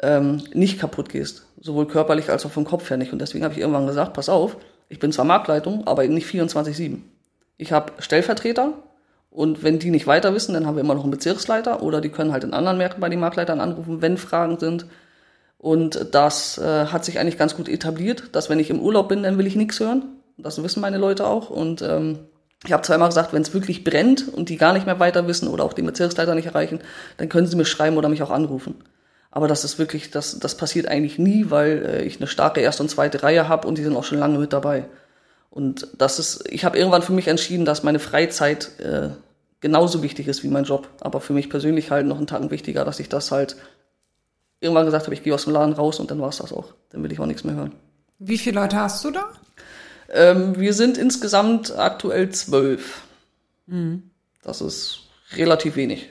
ähm, 0.00 0.42
nicht 0.52 0.78
kaputt 0.80 1.08
gehst, 1.08 1.46
sowohl 1.60 1.86
körperlich 1.86 2.30
als 2.30 2.46
auch 2.46 2.50
vom 2.50 2.64
Kopf 2.64 2.88
her 2.90 2.96
nicht. 2.96 3.12
Und 3.12 3.20
deswegen 3.20 3.44
habe 3.44 3.54
ich 3.54 3.60
irgendwann 3.60 3.86
gesagt, 3.86 4.14
pass 4.14 4.28
auf, 4.28 4.56
ich 4.88 4.98
bin 4.98 5.12
zwar 5.12 5.24
Marktleitung, 5.24 5.86
aber 5.86 6.04
eben 6.04 6.14
nicht 6.14 6.26
24/7. 6.26 6.98
Ich 7.56 7.72
habe 7.72 7.92
Stellvertreter 7.98 8.72
und 9.30 9.62
wenn 9.62 9.78
die 9.78 9.90
nicht 9.90 10.06
weiter 10.06 10.34
wissen, 10.34 10.54
dann 10.54 10.66
haben 10.66 10.76
wir 10.76 10.82
immer 10.82 10.94
noch 10.94 11.02
einen 11.02 11.10
Bezirksleiter 11.10 11.82
oder 11.82 12.00
die 12.00 12.08
können 12.08 12.32
halt 12.32 12.44
in 12.44 12.54
anderen 12.54 12.78
Märkten 12.78 13.00
bei 13.00 13.08
den 13.08 13.20
Marktleitern 13.20 13.60
anrufen, 13.60 14.00
wenn 14.00 14.16
Fragen 14.16 14.58
sind. 14.58 14.86
Und 15.58 16.08
das 16.12 16.58
äh, 16.58 16.86
hat 16.86 17.04
sich 17.04 17.18
eigentlich 17.18 17.38
ganz 17.38 17.56
gut 17.56 17.68
etabliert, 17.68 18.24
dass 18.32 18.50
wenn 18.50 18.60
ich 18.60 18.70
im 18.70 18.80
Urlaub 18.80 19.08
bin, 19.08 19.22
dann 19.22 19.38
will 19.38 19.46
ich 19.46 19.56
nichts 19.56 19.80
hören. 19.80 20.04
Das 20.36 20.62
wissen 20.62 20.80
meine 20.80 20.98
Leute 20.98 21.26
auch. 21.26 21.50
Und 21.50 21.80
ähm, 21.82 22.18
ich 22.66 22.72
habe 22.72 22.82
zweimal 22.82 23.08
gesagt, 23.08 23.32
wenn 23.32 23.42
es 23.42 23.52
wirklich 23.52 23.84
brennt 23.84 24.28
und 24.28 24.48
die 24.48 24.56
gar 24.56 24.72
nicht 24.72 24.86
mehr 24.86 25.00
weiter 25.00 25.26
wissen 25.26 25.48
oder 25.48 25.64
auch 25.64 25.72
den 25.72 25.86
Bezirksleiter 25.86 26.34
nicht 26.34 26.46
erreichen, 26.46 26.80
dann 27.16 27.28
können 27.28 27.46
sie 27.46 27.56
mir 27.56 27.64
schreiben 27.64 27.96
oder 27.96 28.08
mich 28.08 28.22
auch 28.22 28.30
anrufen. 28.30 28.76
Aber 29.30 29.48
das 29.48 29.64
ist 29.64 29.78
wirklich, 29.78 30.10
das, 30.10 30.38
das 30.38 30.56
passiert 30.56 30.86
eigentlich 30.86 31.18
nie, 31.18 31.46
weil 31.50 31.84
äh, 31.84 32.04
ich 32.04 32.18
eine 32.18 32.26
starke 32.26 32.60
erste 32.60 32.82
und 32.82 32.88
zweite 32.88 33.22
Reihe 33.22 33.48
habe 33.48 33.66
und 33.66 33.78
die 33.78 33.82
sind 33.82 33.96
auch 33.96 34.04
schon 34.04 34.18
lange 34.18 34.38
mit 34.38 34.52
dabei. 34.52 34.86
Und 35.50 35.88
das 35.98 36.18
ist, 36.18 36.44
ich 36.50 36.64
habe 36.64 36.78
irgendwann 36.78 37.02
für 37.02 37.12
mich 37.12 37.28
entschieden, 37.28 37.64
dass 37.64 37.82
meine 37.82 37.98
Freizeit 37.98 38.78
äh, 38.80 39.10
genauso 39.60 40.02
wichtig 40.02 40.28
ist 40.28 40.42
wie 40.42 40.48
mein 40.48 40.64
Job. 40.64 40.88
Aber 41.00 41.20
für 41.20 41.32
mich 41.32 41.50
persönlich 41.50 41.90
halt 41.90 42.06
noch 42.06 42.16
einen 42.16 42.26
Tacken 42.26 42.50
wichtiger, 42.50 42.84
dass 42.84 43.00
ich 43.00 43.08
das 43.08 43.30
halt 43.30 43.56
irgendwann 44.60 44.86
gesagt 44.86 45.06
habe, 45.06 45.14
ich 45.14 45.22
gehe 45.22 45.34
aus 45.34 45.44
dem 45.44 45.52
Laden 45.52 45.74
raus 45.74 46.00
und 46.00 46.10
dann 46.10 46.20
war 46.20 46.28
es 46.28 46.38
das 46.38 46.52
auch. 46.52 46.72
Dann 46.90 47.02
will 47.02 47.12
ich 47.12 47.20
auch 47.20 47.26
nichts 47.26 47.44
mehr 47.44 47.54
hören. 47.54 47.72
Wie 48.18 48.38
viele 48.38 48.60
Leute 48.60 48.76
hast 48.76 49.04
du 49.04 49.10
da? 49.10 49.28
Ähm, 50.12 50.58
wir 50.58 50.74
sind 50.74 50.98
insgesamt 50.98 51.76
aktuell 51.76 52.30
zwölf. 52.30 53.02
Das 54.42 54.60
ist 54.60 55.00
relativ 55.36 55.76
wenig. 55.76 56.10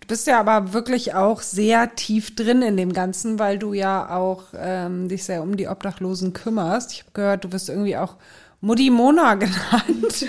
Du 0.00 0.06
bist 0.06 0.26
ja 0.26 0.40
aber 0.40 0.72
wirklich 0.72 1.14
auch 1.14 1.40
sehr 1.42 1.94
tief 1.94 2.34
drin 2.34 2.62
in 2.62 2.76
dem 2.76 2.92
Ganzen, 2.92 3.38
weil 3.38 3.58
du 3.58 3.72
ja 3.72 4.14
auch 4.16 4.44
ähm, 4.56 5.08
dich 5.08 5.24
sehr 5.24 5.42
um 5.42 5.56
die 5.56 5.68
Obdachlosen 5.68 6.32
kümmerst. 6.32 6.92
Ich 6.92 7.00
habe 7.00 7.10
gehört, 7.12 7.44
du 7.44 7.52
wirst 7.52 7.68
irgendwie 7.68 7.96
auch 7.96 8.16
Mutti 8.60 8.90
Mona 8.90 9.34
genannt. 9.36 10.26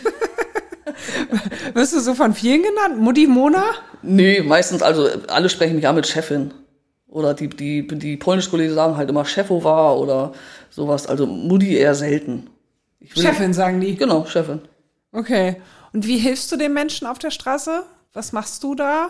Wirst 1.73 1.93
du 1.93 1.99
so 1.99 2.13
von 2.15 2.33
vielen 2.33 2.63
genannt? 2.63 2.99
Mutti 3.01 3.27
Mona? 3.27 3.63
Nee, 4.01 4.41
meistens, 4.41 4.81
also 4.81 5.07
alle 5.27 5.49
sprechen 5.49 5.75
mich 5.75 5.87
an 5.87 5.95
mit 5.95 6.07
Chefin. 6.07 6.53
Oder 7.09 7.33
die, 7.33 7.49
die, 7.49 7.87
die 7.87 8.17
polnisch 8.17 8.49
Kollegen 8.49 8.73
sagen 8.73 8.95
halt 8.95 9.09
immer 9.09 9.25
Chefowa 9.25 9.93
oder 9.93 10.31
sowas. 10.69 11.07
Also 11.07 11.25
Mutti 11.25 11.75
eher 11.75 11.95
selten. 11.95 12.49
Chefin, 13.03 13.53
sagen 13.53 13.81
die. 13.81 13.95
Genau, 13.95 14.25
Chefin. 14.25 14.61
Okay. 15.11 15.57
Und 15.91 16.05
wie 16.05 16.19
hilfst 16.19 16.51
du 16.51 16.57
den 16.57 16.73
Menschen 16.73 17.07
auf 17.07 17.17
der 17.17 17.31
Straße? 17.31 17.83
Was 18.13 18.31
machst 18.31 18.63
du 18.63 18.75
da? 18.75 19.09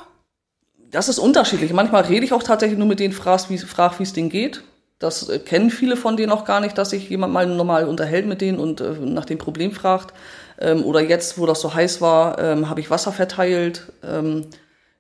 Das 0.92 1.10
ist 1.10 1.20
unterschiedlich. 1.20 1.74
Manchmal 1.74 2.04
rede 2.04 2.26
ich 2.26 2.34
auch 2.34 2.44
tatsächlich 2.44 2.80
nur 2.80 2.88
mit 2.88 3.00
denen, 3.00 3.14
frag, 3.14 3.50
wie 3.50 3.58
frag, 3.58 4.00
es 4.00 4.14
denen 4.14 4.30
geht. 4.30 4.64
Das 4.98 5.30
äh, 5.30 5.40
kennen 5.40 5.70
viele 5.70 5.98
von 5.98 6.18
denen 6.18 6.32
auch 6.32 6.46
gar 6.46 6.62
nicht, 6.62 6.78
dass 6.78 6.92
sich 6.92 7.10
jemand 7.10 7.34
mal 7.34 7.46
normal 7.46 7.88
unterhält 7.88 8.28
mit 8.28 8.42
denen 8.42 8.60
und 8.60 8.82
äh, 8.82 8.94
nach 9.02 9.26
dem 9.26 9.38
Problem 9.38 9.72
fragt. 9.72 10.14
Ähm, 10.60 10.84
oder 10.84 11.02
jetzt, 11.02 11.38
wo 11.38 11.46
das 11.46 11.62
so 11.62 11.74
heiß 11.74 12.02
war, 12.02 12.40
ähm, 12.40 12.70
habe 12.70 12.80
ich 12.80 12.90
Wasser 12.90 13.12
verteilt. 13.12 13.92
Ähm, 14.04 14.48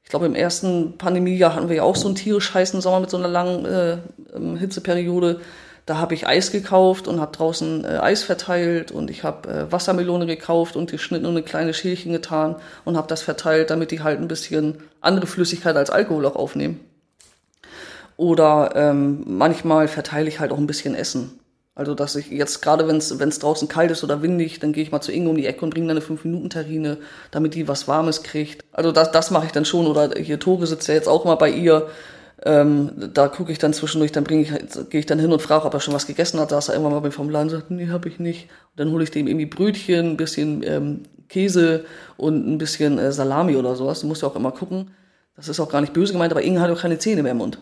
ich 0.09 0.11
glaube, 0.11 0.25
im 0.25 0.33
ersten 0.33 0.97
Pandemiejahr 0.97 1.53
hatten 1.53 1.69
wir 1.69 1.75
ja 1.75 1.83
auch 1.83 1.95
so 1.95 2.07
einen 2.07 2.15
tierisch 2.15 2.51
heißen 2.51 2.81
Sommer 2.81 2.99
mit 2.99 3.11
so 3.11 3.17
einer 3.17 3.27
langen 3.27 3.63
äh, 3.65 3.97
ähm, 4.35 4.57
Hitzeperiode. 4.57 5.39
Da 5.85 5.99
habe 5.99 6.15
ich 6.15 6.25
Eis 6.25 6.51
gekauft 6.51 7.07
und 7.07 7.21
habe 7.21 7.31
draußen 7.31 7.85
äh, 7.85 7.99
Eis 7.99 8.23
verteilt 8.23 8.91
und 8.91 9.11
ich 9.11 9.23
habe 9.23 9.47
äh, 9.47 9.71
Wassermelone 9.71 10.25
gekauft 10.25 10.75
und 10.75 10.89
geschnitten 10.89 11.27
und 11.27 11.33
eine 11.33 11.43
kleine 11.43 11.75
Schälchen 11.75 12.11
getan 12.11 12.55
und 12.85 12.97
habe 12.97 13.07
das 13.07 13.21
verteilt, 13.21 13.69
damit 13.69 13.91
die 13.91 14.01
halt 14.01 14.19
ein 14.19 14.27
bisschen 14.27 14.79
andere 14.99 15.27
Flüssigkeit 15.27 15.75
als 15.75 15.91
Alkohol 15.91 16.25
auch 16.25 16.35
aufnehmen. 16.35 16.79
Oder 18.17 18.71
ähm, 18.73 19.23
manchmal 19.27 19.87
verteile 19.87 20.27
ich 20.27 20.39
halt 20.39 20.51
auch 20.51 20.57
ein 20.57 20.65
bisschen 20.65 20.95
Essen. 20.95 21.39
Also 21.75 21.95
dass 21.95 22.15
ich 22.15 22.29
jetzt 22.29 22.61
gerade, 22.61 22.87
wenn 22.87 22.97
es 22.97 23.39
draußen 23.39 23.67
kalt 23.67 23.91
ist 23.91 24.03
oder 24.03 24.21
windig, 24.21 24.59
dann 24.59 24.73
gehe 24.73 24.83
ich 24.83 24.91
mal 24.91 25.01
zu 25.01 25.11
Inge 25.11 25.29
um 25.29 25.37
die 25.37 25.45
Ecke 25.45 25.63
und 25.63 25.73
bringe 25.73 25.87
dann 25.87 25.97
eine 25.97 26.05
5-Minuten-Terrine, 26.05 26.97
damit 27.31 27.55
die 27.55 27.67
was 27.67 27.87
Warmes 27.87 28.23
kriegt. 28.23 28.65
Also 28.73 28.91
das, 28.91 29.11
das 29.11 29.31
mache 29.31 29.45
ich 29.45 29.51
dann 29.51 29.65
schon. 29.65 29.87
Oder 29.87 30.11
hier 30.19 30.39
Tore 30.39 30.67
sitzt 30.67 30.87
ja 30.87 30.93
jetzt 30.93 31.07
auch 31.07 31.23
immer 31.23 31.37
bei 31.37 31.49
ihr. 31.49 31.87
Ähm, 32.43 32.91
da 33.13 33.27
gucke 33.27 33.51
ich 33.51 33.59
dann 33.59 33.73
zwischendurch, 33.73 34.11
dann 34.11 34.23
bringe 34.23 34.41
ich, 34.41 34.51
gehe 34.89 34.99
ich 34.99 35.05
dann 35.05 35.19
hin 35.19 35.31
und 35.31 35.41
frage, 35.41 35.65
ob 35.65 35.73
er 35.73 35.79
schon 35.79 35.93
was 35.93 36.07
gegessen 36.07 36.39
hat. 36.39 36.51
Da 36.51 36.57
ist 36.57 36.69
er 36.69 36.75
irgendwann 36.75 36.93
mal 36.93 36.99
beim 37.01 37.11
Formular 37.11 37.41
und 37.41 37.49
sagt, 37.49 37.71
nee, 37.71 37.89
habe 37.89 38.09
ich 38.09 38.19
nicht. 38.19 38.49
Und 38.71 38.79
dann 38.79 38.91
hole 38.91 39.03
ich 39.03 39.11
dem 39.11 39.27
irgendwie 39.27 39.45
Brötchen, 39.45 40.11
ein 40.11 40.17
bisschen 40.17 40.63
ähm, 40.63 41.03
Käse 41.27 41.85
und 42.17 42.47
ein 42.47 42.57
bisschen 42.57 42.97
äh, 42.97 43.11
Salami 43.11 43.55
oder 43.55 43.75
sowas. 43.75 44.01
Du 44.01 44.07
musst 44.07 44.21
ja 44.21 44.27
auch 44.27 44.35
immer 44.35 44.51
gucken. 44.51 44.91
Das 45.35 45.47
ist 45.47 45.59
auch 45.59 45.69
gar 45.69 45.81
nicht 45.81 45.93
böse 45.93 46.11
gemeint, 46.11 46.31
aber 46.31 46.41
Inge 46.41 46.59
hat 46.59 46.71
auch 46.71 46.81
keine 46.81 46.99
Zähne 46.99 47.23
mehr 47.23 47.31
im 47.31 47.37
Mund. 47.37 47.59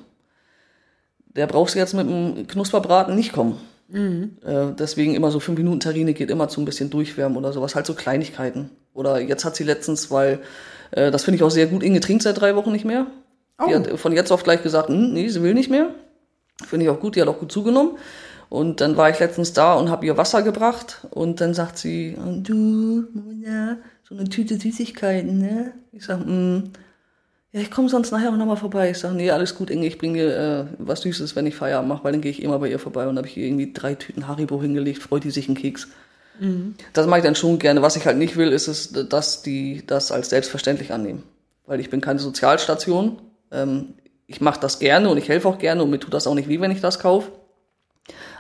Der 1.35 1.45
brauchst 1.45 1.75
du 1.75 1.79
jetzt 1.79 1.93
mit 1.93 2.07
einem 2.07 2.47
Knusperbraten 2.47 3.15
nicht 3.15 3.33
kommen. 3.33 3.59
Mhm. 3.89 4.37
Äh, 4.45 4.73
deswegen 4.77 5.15
immer 5.15 5.31
so 5.31 5.39
fünf 5.39 5.57
Minuten 5.57 5.79
Terrine 5.79 6.13
geht 6.13 6.29
immer 6.29 6.49
zu 6.49 6.61
ein 6.61 6.65
bisschen 6.65 6.89
durchwärmen 6.89 7.37
oder 7.37 7.53
sowas, 7.53 7.75
halt 7.75 7.85
so 7.85 7.93
Kleinigkeiten. 7.93 8.69
Oder 8.93 9.19
jetzt 9.21 9.45
hat 9.45 9.55
sie 9.55 9.63
letztens, 9.63 10.11
weil 10.11 10.39
äh, 10.91 11.11
das 11.11 11.23
finde 11.23 11.37
ich 11.37 11.43
auch 11.43 11.51
sehr 11.51 11.67
gut, 11.67 11.83
Inge 11.83 11.99
trinkt 11.99 12.23
seit 12.23 12.39
drei 12.39 12.55
Wochen 12.55 12.71
nicht 12.71 12.85
mehr. 12.85 13.07
Oh. 13.59 13.67
Die 13.67 13.75
hat 13.75 13.99
von 13.99 14.11
jetzt 14.11 14.31
auf 14.31 14.43
gleich 14.43 14.63
gesagt, 14.63 14.89
hm, 14.89 15.13
nee, 15.13 15.27
sie 15.29 15.41
will 15.41 15.53
nicht 15.53 15.69
mehr. 15.69 15.89
Finde 16.65 16.85
ich 16.85 16.91
auch 16.91 16.99
gut, 16.99 17.15
die 17.15 17.21
hat 17.21 17.27
auch 17.27 17.39
gut 17.39 17.51
zugenommen. 17.51 17.97
Und 18.49 18.79
dann 18.81 18.95
war 18.95 19.09
ich 19.09 19.19
letztens 19.19 19.53
da 19.53 19.73
und 19.75 19.89
habe 19.89 20.05
ihr 20.05 20.17
Wasser 20.17 20.41
gebracht 20.41 21.05
und 21.11 21.41
dann 21.41 21.53
sagt 21.53 21.77
sie, 21.77 22.17
du, 22.43 23.05
Mona, 23.13 23.77
so 24.03 24.15
eine 24.15 24.29
Tüte 24.29 24.57
Süßigkeiten, 24.57 25.37
ne? 25.37 25.73
Ich 25.91 26.05
sag, 26.05 26.19
hm, 26.19 26.71
ja, 27.57 27.63
ich 27.63 27.71
komme 27.71 27.89
sonst 27.89 28.11
nachher 28.11 28.29
auch 28.29 28.37
nochmal 28.37 28.57
vorbei. 28.57 28.91
Ich 28.91 28.99
sage, 28.99 29.15
nee, 29.15 29.31
alles 29.31 29.55
gut, 29.55 29.69
Inge, 29.69 29.87
ich 29.87 29.97
bringe 29.97 30.19
dir 30.19 30.37
äh, 30.37 30.65
was 30.77 31.01
Süßes, 31.01 31.35
wenn 31.35 31.47
ich 31.47 31.55
Feierabend 31.55 31.89
mache, 31.89 32.03
weil 32.03 32.11
dann 32.11 32.21
gehe 32.21 32.31
ich 32.31 32.43
immer 32.43 32.59
bei 32.59 32.69
ihr 32.69 32.79
vorbei 32.79 33.07
und 33.07 33.17
habe 33.17 33.27
ich 33.27 33.35
ihr 33.35 33.47
irgendwie 33.47 33.73
drei 33.73 33.95
Tüten 33.95 34.27
Haribo 34.27 34.61
hingelegt, 34.61 35.01
freut 35.01 35.23
die 35.23 35.31
sich 35.31 35.47
einen 35.47 35.57
Keks. 35.57 35.87
Mhm. 36.39 36.75
Das 36.93 37.07
mache 37.07 37.19
ich 37.19 37.25
dann 37.25 37.35
schon 37.35 37.57
gerne. 37.57 37.81
Was 37.81 37.95
ich 37.95 38.05
halt 38.05 38.17
nicht 38.17 38.37
will, 38.37 38.51
ist 38.51 38.67
es, 38.67 38.91
dass 38.91 39.41
die 39.41 39.83
das 39.87 40.11
als 40.11 40.29
selbstverständlich 40.29 40.93
annehmen. 40.93 41.23
Weil 41.65 41.79
ich 41.79 41.89
bin 41.89 41.99
keine 41.99 42.19
Sozialstation. 42.19 43.17
Ähm, 43.51 43.95
ich 44.27 44.39
mache 44.39 44.59
das 44.59 44.77
gerne 44.77 45.09
und 45.09 45.17
ich 45.17 45.27
helfe 45.27 45.47
auch 45.47 45.57
gerne 45.57 45.81
und 45.81 45.89
mir 45.89 45.99
tut 45.99 46.13
das 46.13 46.27
auch 46.27 46.35
nicht 46.35 46.49
weh, 46.49 46.61
wenn 46.61 46.71
ich 46.71 46.81
das 46.81 46.99
kaufe. 46.99 47.31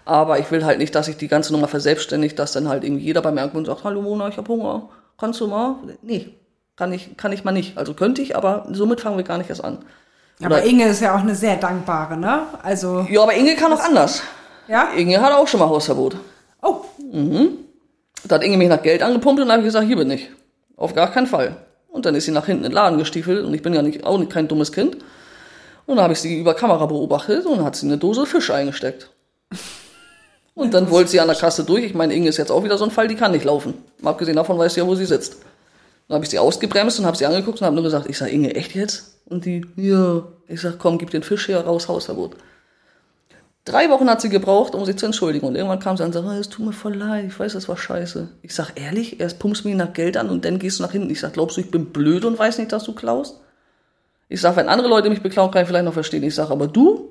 Aber 0.05 0.39
ich 0.39 0.49
will 0.51 0.63
halt 0.63 0.77
nicht, 0.77 0.93
dass 0.95 1.07
sich 1.07 1.17
die 1.17 1.27
ganze 1.27 1.51
Nummer 1.53 1.67
verselbstständigt, 1.67 2.37
dass 2.37 2.51
dann 2.51 2.69
halt 2.69 2.83
irgendwie 2.83 3.05
jeder 3.05 3.21
bei 3.21 3.31
mir 3.31 3.41
ankommt 3.41 3.67
und 3.67 3.73
sagt, 3.73 3.83
hallo 3.83 4.01
Mona, 4.01 4.27
ich 4.27 4.37
habe 4.37 4.47
Hunger, 4.47 4.89
kannst 5.17 5.41
du 5.41 5.47
mal? 5.47 5.75
Nee, 6.01 6.36
kann 6.77 6.93
ich, 6.93 7.17
kann 7.17 7.31
ich 7.31 7.43
mal 7.43 7.51
nicht. 7.51 7.77
Also 7.77 7.93
könnte 7.93 8.21
ich, 8.21 8.35
aber 8.35 8.67
somit 8.71 9.01
fangen 9.01 9.17
wir 9.17 9.23
gar 9.23 9.37
nicht 9.37 9.49
erst 9.49 9.63
an. 9.63 9.79
Oder 10.39 10.45
aber 10.57 10.63
Inge 10.63 10.87
ist 10.87 11.01
ja 11.01 11.15
auch 11.15 11.21
eine 11.21 11.35
sehr 11.35 11.57
dankbare, 11.57 12.15
ne? 12.15 12.43
Also. 12.61 13.05
Ja, 13.09 13.23
aber 13.23 13.33
Inge 13.33 13.55
kann 13.55 13.73
auch 13.73 13.83
anders. 13.83 14.21
Ja? 14.67 14.89
Inge 14.95 15.19
hat 15.19 15.33
auch 15.33 15.47
schon 15.47 15.59
mal 15.59 15.67
Hausverbot. 15.67 16.15
Oh. 16.61 16.81
Mhm. 17.11 17.49
Da 18.25 18.35
hat 18.35 18.43
Inge 18.43 18.57
mich 18.57 18.69
nach 18.69 18.83
Geld 18.83 19.01
angepumpt 19.01 19.41
und 19.41 19.47
dann 19.47 19.57
habe 19.57 19.61
ich 19.61 19.67
gesagt, 19.67 19.87
hier 19.87 19.95
bin 19.95 20.11
ich. 20.11 20.29
Auf 20.75 20.93
gar 20.93 21.11
keinen 21.11 21.27
Fall. 21.27 21.57
Und 21.87 22.05
dann 22.05 22.13
ist 22.13 22.25
sie 22.25 22.31
nach 22.31 22.45
hinten 22.45 22.65
in 22.65 22.69
den 22.69 22.75
Laden 22.75 22.99
gestiefelt 22.99 23.43
und 23.43 23.53
ich 23.53 23.63
bin 23.63 23.73
ja 23.73 23.81
nicht, 23.81 24.05
auch 24.05 24.19
nicht 24.19 24.31
kein 24.31 24.47
dummes 24.47 24.71
Kind. 24.71 24.97
Und 25.87 25.95
dann 25.95 26.03
habe 26.03 26.13
ich 26.13 26.19
sie 26.19 26.39
über 26.39 26.53
Kamera 26.53 26.85
beobachtet 26.85 27.45
und 27.47 27.63
hat 27.63 27.75
sie 27.75 27.87
eine 27.87 27.97
Dose 27.97 28.27
Fisch 28.27 28.51
eingesteckt. 28.51 29.09
Und 30.53 30.73
dann 30.75 30.91
wollte 30.91 31.09
sie 31.09 31.19
an 31.19 31.27
der 31.27 31.37
Kasse 31.37 31.63
durch. 31.63 31.83
Ich 31.83 31.95
meine, 31.95 32.13
Inge 32.13 32.29
ist 32.29 32.37
jetzt 32.37 32.51
auch 32.51 32.63
wieder 32.63 32.77
so 32.77 32.85
ein 32.85 32.91
Fall, 32.91 33.07
die 33.07 33.15
kann 33.15 33.31
nicht 33.31 33.45
laufen. 33.45 33.73
Mal 34.01 34.11
abgesehen 34.11 34.35
davon 34.35 34.59
weiß 34.59 34.75
sie 34.75 34.81
ja, 34.81 34.87
wo 34.87 34.93
sie 34.93 35.05
sitzt. 35.05 35.37
Dann 36.07 36.15
habe 36.15 36.23
ich 36.23 36.29
sie 36.29 36.39
ausgebremst 36.39 36.99
und 36.99 37.05
habe 37.05 37.17
sie 37.17 37.25
angeguckt 37.25 37.59
und 37.59 37.65
habe 37.65 37.75
nur 37.75 37.83
gesagt, 37.83 38.09
ich 38.09 38.17
sage, 38.17 38.31
Inge, 38.31 38.55
echt 38.55 38.75
jetzt? 38.75 39.19
Und 39.25 39.45
die, 39.45 39.65
ja. 39.75 40.23
Ich 40.47 40.61
sag, 40.61 40.79
komm, 40.79 40.97
gib 40.97 41.09
den 41.09 41.23
Fisch 41.23 41.49
her, 41.49 41.61
raus, 41.65 41.89
Hausverbot. 41.89 42.37
Drei 43.65 43.89
Wochen 43.89 44.09
hat 44.09 44.21
sie 44.21 44.29
gebraucht, 44.29 44.75
um 44.75 44.85
sich 44.85 44.95
zu 44.95 45.05
entschuldigen. 45.05 45.45
Und 45.45 45.55
irgendwann 45.55 45.79
kam 45.79 45.97
sie 45.97 46.03
an 46.03 46.07
und 46.07 46.13
sagte, 46.13 46.31
es 46.39 46.47
tut 46.47 46.65
mir 46.65 46.71
voll 46.71 46.95
leid, 46.95 47.25
ich 47.27 47.37
weiß, 47.37 47.51
das 47.51 47.67
war 47.67 47.75
scheiße. 47.75 48.29
Ich 48.41 48.55
sag, 48.55 48.79
ehrlich, 48.79 49.19
erst 49.19 49.39
pumpst 49.39 49.65
du 49.65 49.67
mir 49.67 49.75
nach 49.75 49.91
Geld 49.91 50.15
an 50.15 50.29
und 50.29 50.45
dann 50.45 50.57
gehst 50.57 50.79
du 50.79 50.83
nach 50.83 50.93
hinten. 50.93 51.09
Ich 51.09 51.19
sag, 51.19 51.33
glaubst 51.33 51.57
du, 51.57 51.61
ich 51.61 51.69
bin 51.69 51.87
blöd 51.87 52.23
und 52.23 52.39
weiß 52.39 52.59
nicht, 52.59 52.71
dass 52.71 52.85
du 52.85 52.93
klaust? 52.93 53.41
Ich 54.29 54.39
sag, 54.39 54.55
wenn 54.55 54.69
andere 54.69 54.87
Leute 54.87 55.09
mich 55.09 55.21
beklauen, 55.21 55.51
kann 55.51 55.63
ich 55.63 55.67
vielleicht 55.67 55.83
noch 55.83 55.93
verstehen. 55.93 56.23
Ich 56.23 56.35
sag, 56.35 56.49
aber 56.49 56.67
du? 56.67 57.09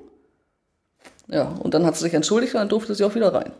Ja, 1.27 1.43
und 1.59 1.75
dann 1.75 1.85
hat 1.85 1.95
sie 1.95 2.03
sich 2.03 2.15
entschuldigt 2.15 2.55
und 2.55 2.61
dann 2.61 2.69
durfte 2.69 2.95
sie 2.95 3.03
auch 3.03 3.13
wieder 3.13 3.31
rein. 3.31 3.51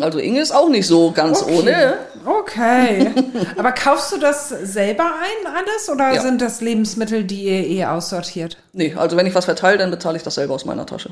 Also 0.00 0.18
Inge 0.18 0.40
ist 0.40 0.50
auch 0.50 0.68
nicht 0.68 0.86
so 0.86 1.12
ganz 1.12 1.42
okay. 1.42 1.58
ohne. 1.58 1.98
Okay. 2.24 3.12
Aber 3.56 3.72
kaufst 3.72 4.12
du 4.12 4.18
das 4.18 4.48
selber 4.48 5.04
ein, 5.04 5.52
alles? 5.54 5.88
Oder 5.88 6.14
ja. 6.14 6.20
sind 6.20 6.40
das 6.40 6.60
Lebensmittel, 6.60 7.24
die 7.24 7.44
ihr 7.44 7.66
eh 7.66 7.84
aussortiert? 7.84 8.58
Nee, 8.72 8.94
also 8.96 9.16
wenn 9.16 9.26
ich 9.26 9.34
was 9.34 9.44
verteile, 9.44 9.78
dann 9.78 9.90
bezahle 9.90 10.16
ich 10.16 10.22
das 10.22 10.34
selber 10.34 10.54
aus 10.54 10.64
meiner 10.64 10.86
Tasche. 10.86 11.10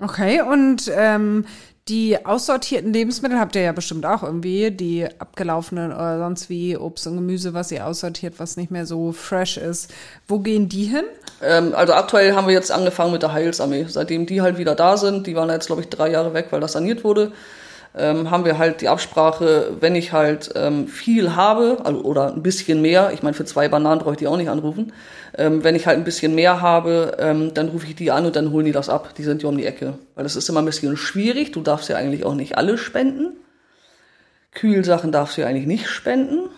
Okay, 0.00 0.42
und 0.42 0.90
ähm, 0.94 1.44
die 1.88 2.24
aussortierten 2.24 2.92
Lebensmittel 2.92 3.38
habt 3.38 3.56
ihr 3.56 3.62
ja 3.62 3.72
bestimmt 3.72 4.04
auch 4.04 4.22
irgendwie, 4.22 4.70
die 4.70 5.06
abgelaufenen 5.18 5.92
oder 5.92 6.18
sonst 6.18 6.50
wie 6.50 6.76
Obst 6.76 7.06
und 7.06 7.16
Gemüse, 7.16 7.54
was 7.54 7.72
ihr 7.72 7.86
aussortiert, 7.86 8.34
was 8.38 8.56
nicht 8.56 8.70
mehr 8.70 8.86
so 8.86 9.12
fresh 9.12 9.56
ist. 9.56 9.90
Wo 10.26 10.38
gehen 10.38 10.68
die 10.68 10.84
hin? 10.84 11.04
Ähm, 11.42 11.74
also 11.74 11.94
aktuell 11.94 12.34
haben 12.34 12.46
wir 12.46 12.54
jetzt 12.54 12.70
angefangen 12.70 13.12
mit 13.12 13.22
der 13.22 13.32
Heilsarmee. 13.32 13.86
Seitdem 13.88 14.26
die 14.26 14.42
halt 14.42 14.58
wieder 14.58 14.74
da 14.74 14.96
sind, 14.96 15.26
die 15.26 15.34
waren 15.34 15.48
jetzt 15.48 15.66
glaube 15.66 15.82
ich 15.82 15.88
drei 15.88 16.10
Jahre 16.10 16.34
weg, 16.34 16.48
weil 16.50 16.60
das 16.60 16.72
saniert 16.72 17.04
wurde, 17.04 17.32
ähm, 17.96 18.30
haben 18.30 18.44
wir 18.44 18.58
halt 18.58 18.80
die 18.80 18.88
Absprache, 18.88 19.76
wenn 19.80 19.94
ich 19.94 20.12
halt 20.12 20.50
ähm, 20.54 20.88
viel 20.88 21.34
habe, 21.34 21.78
also, 21.84 22.02
oder 22.02 22.32
ein 22.32 22.42
bisschen 22.42 22.82
mehr, 22.82 23.12
ich 23.12 23.22
meine 23.22 23.34
für 23.34 23.44
zwei 23.44 23.68
Bananen 23.68 24.00
brauche 24.00 24.12
ich 24.12 24.18
die 24.18 24.28
auch 24.28 24.36
nicht 24.36 24.50
anrufen, 24.50 24.92
ähm, 25.36 25.62
wenn 25.64 25.74
ich 25.74 25.86
halt 25.86 25.98
ein 25.98 26.04
bisschen 26.04 26.34
mehr 26.34 26.60
habe, 26.60 27.16
ähm, 27.18 27.54
dann 27.54 27.68
rufe 27.68 27.86
ich 27.86 27.94
die 27.94 28.10
an 28.10 28.26
und 28.26 28.36
dann 28.36 28.52
holen 28.52 28.66
die 28.66 28.72
das 28.72 28.88
ab. 28.88 29.14
Die 29.16 29.22
sind 29.22 29.42
ja 29.42 29.48
um 29.48 29.56
die 29.56 29.66
Ecke. 29.66 29.98
Weil 30.14 30.24
das 30.24 30.36
ist 30.36 30.48
immer 30.48 30.60
ein 30.60 30.66
bisschen 30.66 30.96
schwierig. 30.96 31.52
Du 31.52 31.60
darfst 31.60 31.88
ja 31.88 31.96
eigentlich 31.96 32.24
auch 32.24 32.34
nicht 32.34 32.56
alle 32.56 32.78
spenden. 32.78 33.36
Kühlsachen 34.52 35.12
darfst 35.12 35.36
du 35.36 35.42
ja 35.42 35.46
eigentlich 35.46 35.66
nicht 35.66 35.88
spenden, 35.88 36.48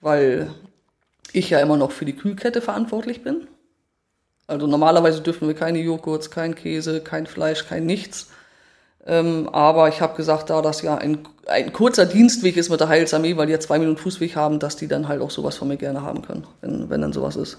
weil 0.00 0.50
ich 1.32 1.50
ja 1.50 1.58
immer 1.58 1.76
noch 1.76 1.90
für 1.90 2.04
die 2.04 2.16
Kühlkette 2.16 2.60
verantwortlich 2.60 3.22
bin. 3.22 3.48
Also 4.46 4.66
normalerweise 4.66 5.20
dürfen 5.20 5.48
wir 5.48 5.54
keine 5.54 5.80
Joghurts, 5.80 6.30
kein 6.30 6.54
Käse, 6.54 7.00
kein 7.00 7.26
Fleisch, 7.26 7.66
kein 7.66 7.86
nichts. 7.86 8.30
Ähm, 9.06 9.48
aber 9.52 9.88
ich 9.88 10.00
habe 10.00 10.16
gesagt, 10.16 10.50
da 10.50 10.62
das 10.62 10.82
ja 10.82 10.96
ein, 10.96 11.18
ein 11.46 11.72
kurzer 11.72 12.06
Dienstweg 12.06 12.56
ist 12.56 12.70
mit 12.70 12.80
der 12.80 12.88
Heilsarmee, 12.88 13.36
weil 13.36 13.46
die 13.46 13.52
ja 13.52 13.60
zwei 13.60 13.78
Minuten 13.78 13.98
Fußweg 13.98 14.34
haben, 14.34 14.58
dass 14.58 14.76
die 14.76 14.88
dann 14.88 15.08
halt 15.08 15.20
auch 15.20 15.30
sowas 15.30 15.56
von 15.56 15.68
mir 15.68 15.76
gerne 15.76 16.02
haben 16.02 16.22
können, 16.22 16.46
wenn, 16.62 16.88
wenn 16.88 17.02
dann 17.02 17.12
sowas 17.12 17.36
ist. 17.36 17.58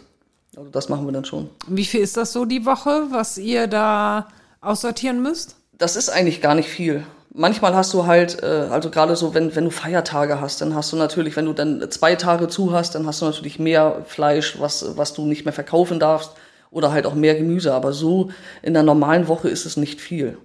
Also 0.58 0.70
das 0.70 0.90
machen 0.90 1.06
wir 1.06 1.12
dann 1.12 1.26
schon. 1.26 1.50
Wie 1.68 1.86
viel 1.86 2.02
ist 2.02 2.18
das 2.18 2.34
so 2.34 2.46
die 2.46 2.66
Woche, 2.66 3.08
was 3.12 3.38
ihr 3.38 3.68
da 3.68 4.28
aussortieren 4.62 5.22
müsst? 5.22 5.58
Das 5.78 5.96
ist 5.96 6.10
eigentlich 6.10 6.42
gar 6.42 6.56
nicht 6.56 6.70
viel. 6.70 7.04
Manchmal 7.38 7.76
hast 7.76 7.94
du 7.94 8.06
halt, 8.06 8.42
äh, 8.42 8.68
also 8.72 8.90
gerade 8.90 9.16
so, 9.16 9.34
wenn, 9.34 9.54
wenn 9.56 9.66
du 9.66 9.70
Feiertage 9.70 10.40
hast, 10.40 10.62
dann 10.62 10.74
hast 10.74 10.94
du 10.94 10.96
natürlich, 10.96 11.36
wenn 11.36 11.46
du 11.46 11.54
dann 11.54 11.86
zwei 11.92 12.16
Tage 12.16 12.48
zu 12.48 12.72
hast, 12.72 12.96
dann 12.96 13.06
hast 13.06 13.22
du 13.22 13.26
natürlich 13.26 13.60
mehr 13.60 14.04
Fleisch, 14.08 14.58
was, 14.60 14.98
was 14.98 15.14
du 15.14 15.26
nicht 15.26 15.44
mehr 15.44 15.54
verkaufen 15.54 16.00
darfst 16.00 16.32
oder 16.72 16.94
halt 16.94 17.06
auch 17.06 17.14
mehr 17.14 17.36
Gemüse. 17.36 17.74
Aber 17.74 17.92
so 17.92 18.30
in 18.62 18.74
der 18.74 18.84
normalen 18.84 19.28
Woche 19.28 19.50
ist 19.50 19.66
es 19.66 19.76
nicht 19.76 20.00
viel, 20.00 20.38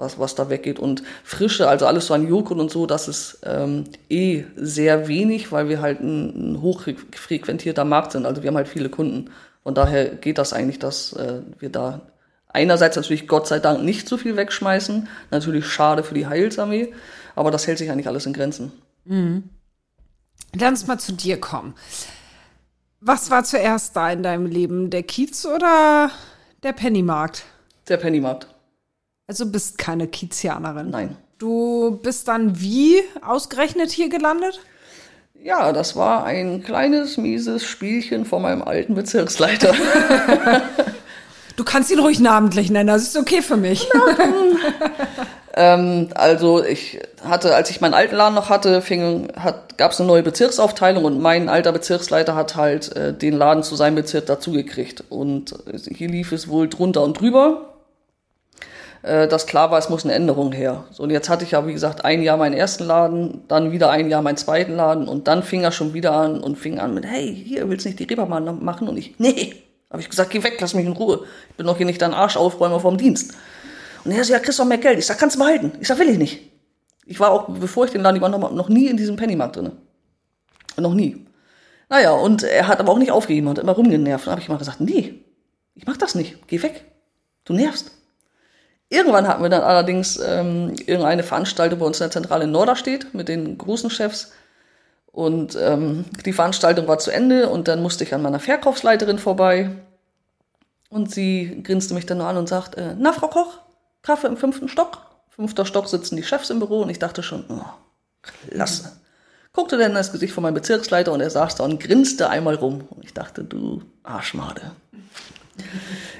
was, 0.00 0.18
was 0.18 0.34
da 0.34 0.50
weggeht. 0.50 0.78
Und 0.78 1.02
Frische, 1.22 1.68
also 1.68 1.86
alles 1.86 2.06
so 2.06 2.14
an 2.14 2.26
Joghurt 2.26 2.58
und 2.58 2.70
so, 2.70 2.86
das 2.86 3.06
ist 3.06 3.40
ähm, 3.44 3.84
eh 4.08 4.44
sehr 4.56 5.06
wenig, 5.06 5.52
weil 5.52 5.68
wir 5.68 5.80
halt 5.80 6.00
ein, 6.00 6.54
ein 6.54 6.62
hochfrequentierter 6.62 7.84
Markt 7.84 8.12
sind. 8.12 8.26
Also 8.26 8.42
wir 8.42 8.48
haben 8.48 8.56
halt 8.56 8.68
viele 8.68 8.88
Kunden. 8.88 9.30
Von 9.62 9.74
daher 9.74 10.06
geht 10.06 10.38
das 10.38 10.52
eigentlich, 10.52 10.78
dass 10.78 11.12
äh, 11.12 11.42
wir 11.58 11.68
da 11.68 12.00
einerseits 12.48 12.96
natürlich 12.96 13.28
Gott 13.28 13.46
sei 13.46 13.58
Dank 13.60 13.84
nicht 13.84 14.08
so 14.08 14.16
viel 14.16 14.36
wegschmeißen. 14.36 15.08
Natürlich 15.30 15.66
schade 15.66 16.02
für 16.02 16.14
die 16.14 16.26
Heilsarmee, 16.26 16.92
aber 17.36 17.50
das 17.50 17.66
hält 17.66 17.78
sich 17.78 17.90
eigentlich 17.90 18.08
alles 18.08 18.26
in 18.26 18.32
Grenzen. 18.32 18.72
Mhm. 19.04 19.44
Lass 20.54 20.70
uns 20.70 20.86
mal 20.86 20.98
zu 20.98 21.12
dir 21.12 21.38
kommen. 21.38 21.74
Was 23.00 23.30
war 23.30 23.44
zuerst 23.44 23.96
da 23.96 24.10
in 24.10 24.22
deinem 24.22 24.46
Leben? 24.46 24.90
Der 24.90 25.02
Kiez 25.02 25.46
oder 25.46 26.10
der 26.62 26.72
Pennymarkt? 26.72 27.44
Der 27.88 27.96
Pennymarkt. 27.96 28.46
Also 29.30 29.46
bist 29.46 29.78
keine 29.78 30.08
Kiezianerin? 30.08 30.90
Nein. 30.90 31.16
Du 31.38 32.00
bist 32.02 32.26
dann 32.26 32.60
wie 32.60 32.96
ausgerechnet 33.24 33.92
hier 33.92 34.08
gelandet? 34.08 34.58
Ja, 35.40 35.72
das 35.72 35.94
war 35.94 36.24
ein 36.24 36.64
kleines, 36.64 37.16
mieses 37.16 37.62
Spielchen 37.62 38.24
von 38.24 38.42
meinem 38.42 38.60
alten 38.60 38.96
Bezirksleiter. 38.96 39.72
du 41.56 41.62
kannst 41.62 41.92
ihn 41.92 42.00
ruhig 42.00 42.18
namentlich 42.18 42.72
nennen, 42.72 42.88
das 42.88 43.04
ist 43.04 43.16
okay 43.16 43.40
für 43.40 43.56
mich. 43.56 43.88
ähm, 45.54 46.08
also 46.16 46.64
ich 46.64 46.98
hatte, 47.24 47.54
als 47.54 47.70
ich 47.70 47.80
meinen 47.80 47.94
alten 47.94 48.16
Laden 48.16 48.34
noch 48.34 48.50
hatte, 48.50 48.82
hat, 49.36 49.78
gab 49.78 49.92
es 49.92 50.00
eine 50.00 50.08
neue 50.08 50.24
Bezirksaufteilung 50.24 51.04
und 51.04 51.20
mein 51.20 51.48
alter 51.48 51.70
Bezirksleiter 51.70 52.34
hat 52.34 52.56
halt 52.56 52.96
äh, 52.96 53.14
den 53.14 53.34
Laden 53.34 53.62
zu 53.62 53.76
seinem 53.76 53.94
Bezirk 53.94 54.26
dazugekriegt. 54.26 55.04
Und 55.08 55.54
hier 55.88 56.08
lief 56.08 56.32
es 56.32 56.48
wohl 56.48 56.68
drunter 56.68 57.04
und 57.04 57.20
drüber 57.20 57.70
dass 59.02 59.46
klar 59.46 59.70
war, 59.70 59.78
es 59.78 59.88
muss 59.88 60.04
eine 60.04 60.12
Änderung 60.12 60.52
her. 60.52 60.84
So, 60.90 61.04
und 61.04 61.10
jetzt 61.10 61.30
hatte 61.30 61.44
ich 61.44 61.52
ja, 61.52 61.66
wie 61.66 61.72
gesagt, 61.72 62.04
ein 62.04 62.22
Jahr 62.22 62.36
meinen 62.36 62.54
ersten 62.54 62.84
Laden, 62.84 63.44
dann 63.48 63.72
wieder 63.72 63.90
ein 63.90 64.10
Jahr 64.10 64.20
meinen 64.20 64.36
zweiten 64.36 64.76
Laden 64.76 65.08
und 65.08 65.26
dann 65.26 65.42
fing 65.42 65.62
er 65.62 65.72
schon 65.72 65.94
wieder 65.94 66.12
an 66.12 66.40
und 66.40 66.58
fing 66.58 66.78
an 66.78 66.92
mit, 66.92 67.06
hey, 67.06 67.34
hier, 67.34 67.68
willst 67.70 67.86
du 67.86 67.88
nicht 67.88 67.98
die 67.98 68.04
Reeperbahn 68.04 68.62
machen? 68.62 68.88
Und 68.88 68.98
ich, 68.98 69.18
nee, 69.18 69.54
Habe 69.90 70.02
ich 70.02 70.08
gesagt, 70.08 70.30
geh 70.30 70.42
weg, 70.44 70.56
lass 70.60 70.74
mich 70.74 70.86
in 70.86 70.92
Ruhe. 70.92 71.24
Ich 71.50 71.56
bin 71.56 71.66
doch 71.66 71.76
hier 71.76 71.86
nicht 71.86 72.00
dein 72.00 72.14
Arsch-Aufräumer 72.14 72.78
vom 72.78 72.96
Dienst. 72.96 73.34
Und 74.04 74.12
er 74.12 74.24
so, 74.24 74.32
ja, 74.32 74.38
kriegst 74.38 74.60
doch 74.60 74.64
mehr 74.64 74.78
Geld. 74.78 74.98
Ich 74.98 75.06
sag, 75.06 75.18
kannst 75.18 75.34
du 75.34 75.40
behalten. 75.40 75.72
Ich 75.80 75.88
sag, 75.88 75.98
will 75.98 76.08
ich 76.08 76.18
nicht. 76.18 76.40
Ich 77.06 77.18
war 77.18 77.32
auch, 77.32 77.48
bevor 77.48 77.86
ich 77.86 77.90
den 77.90 78.02
Laden 78.02 78.16
übernommen 78.16 78.44
habe, 78.44 78.54
noch 78.54 78.68
nie 78.68 78.86
in 78.86 78.96
diesem 78.96 79.16
Pennymarkt 79.16 79.56
drin. 79.56 79.72
Noch 80.76 80.94
nie. 80.94 81.26
Naja, 81.88 82.12
und 82.12 82.44
er 82.44 82.68
hat 82.68 82.78
aber 82.78 82.92
auch 82.92 82.98
nicht 82.98 83.10
aufgegeben 83.10 83.48
und 83.48 83.58
immer 83.58 83.72
rumgenervt. 83.72 84.26
Dann 84.26 84.32
habe 84.32 84.40
ich 84.40 84.48
mal 84.48 84.58
gesagt, 84.58 84.80
nee, 84.80 85.24
ich 85.74 85.86
mach 85.86 85.96
das 85.96 86.14
nicht. 86.14 86.46
Geh 86.46 86.62
weg. 86.62 86.84
Du 87.44 87.52
nervst. 87.52 87.90
Irgendwann 88.92 89.28
hatten 89.28 89.42
wir 89.42 89.48
dann 89.48 89.62
allerdings 89.62 90.18
ähm, 90.18 90.74
irgendeine 90.84 91.22
Veranstaltung 91.22 91.78
bei 91.78 91.86
uns 91.86 92.00
in 92.00 92.04
der 92.04 92.10
Zentrale 92.10 92.44
in 92.44 92.50
Norderstedt 92.50 93.14
mit 93.14 93.28
den 93.28 93.56
großen 93.56 93.88
Chefs. 93.88 94.32
Und 95.12 95.56
ähm, 95.60 96.04
die 96.26 96.32
Veranstaltung 96.32 96.88
war 96.88 96.98
zu 96.98 97.12
Ende 97.12 97.48
und 97.48 97.68
dann 97.68 97.82
musste 97.82 98.02
ich 98.02 98.12
an 98.12 98.22
meiner 98.22 98.40
Verkaufsleiterin 98.40 99.20
vorbei. 99.20 99.70
Und 100.88 101.12
sie 101.12 101.62
grinste 101.62 101.94
mich 101.94 102.04
dann 102.04 102.18
nur 102.18 102.26
an 102.26 102.36
und 102.36 102.48
sagt, 102.48 102.76
äh, 102.76 102.96
na, 102.98 103.12
Frau 103.12 103.28
Koch, 103.28 103.58
Kaffee 104.02 104.26
im 104.26 104.36
fünften 104.36 104.68
Stock. 104.68 105.06
Fünfter 105.28 105.64
Stock 105.64 105.88
sitzen 105.88 106.16
die 106.16 106.24
Chefs 106.24 106.50
im 106.50 106.58
Büro 106.58 106.82
und 106.82 106.90
ich 106.90 106.98
dachte 106.98 107.22
schon, 107.22 107.44
oh, 107.48 107.64
klasse. 108.50 108.92
Guckte 109.52 109.78
dann 109.78 109.94
das 109.94 110.10
Gesicht 110.10 110.34
von 110.34 110.42
meinem 110.42 110.54
Bezirksleiter 110.54 111.12
und 111.12 111.20
er 111.20 111.30
saß 111.30 111.54
da 111.54 111.64
und 111.64 111.80
grinste 111.80 112.28
einmal 112.28 112.56
rum. 112.56 112.88
Und 112.90 113.04
ich 113.04 113.14
dachte, 113.14 113.44
du 113.44 113.82
Arschmade. 114.02 114.72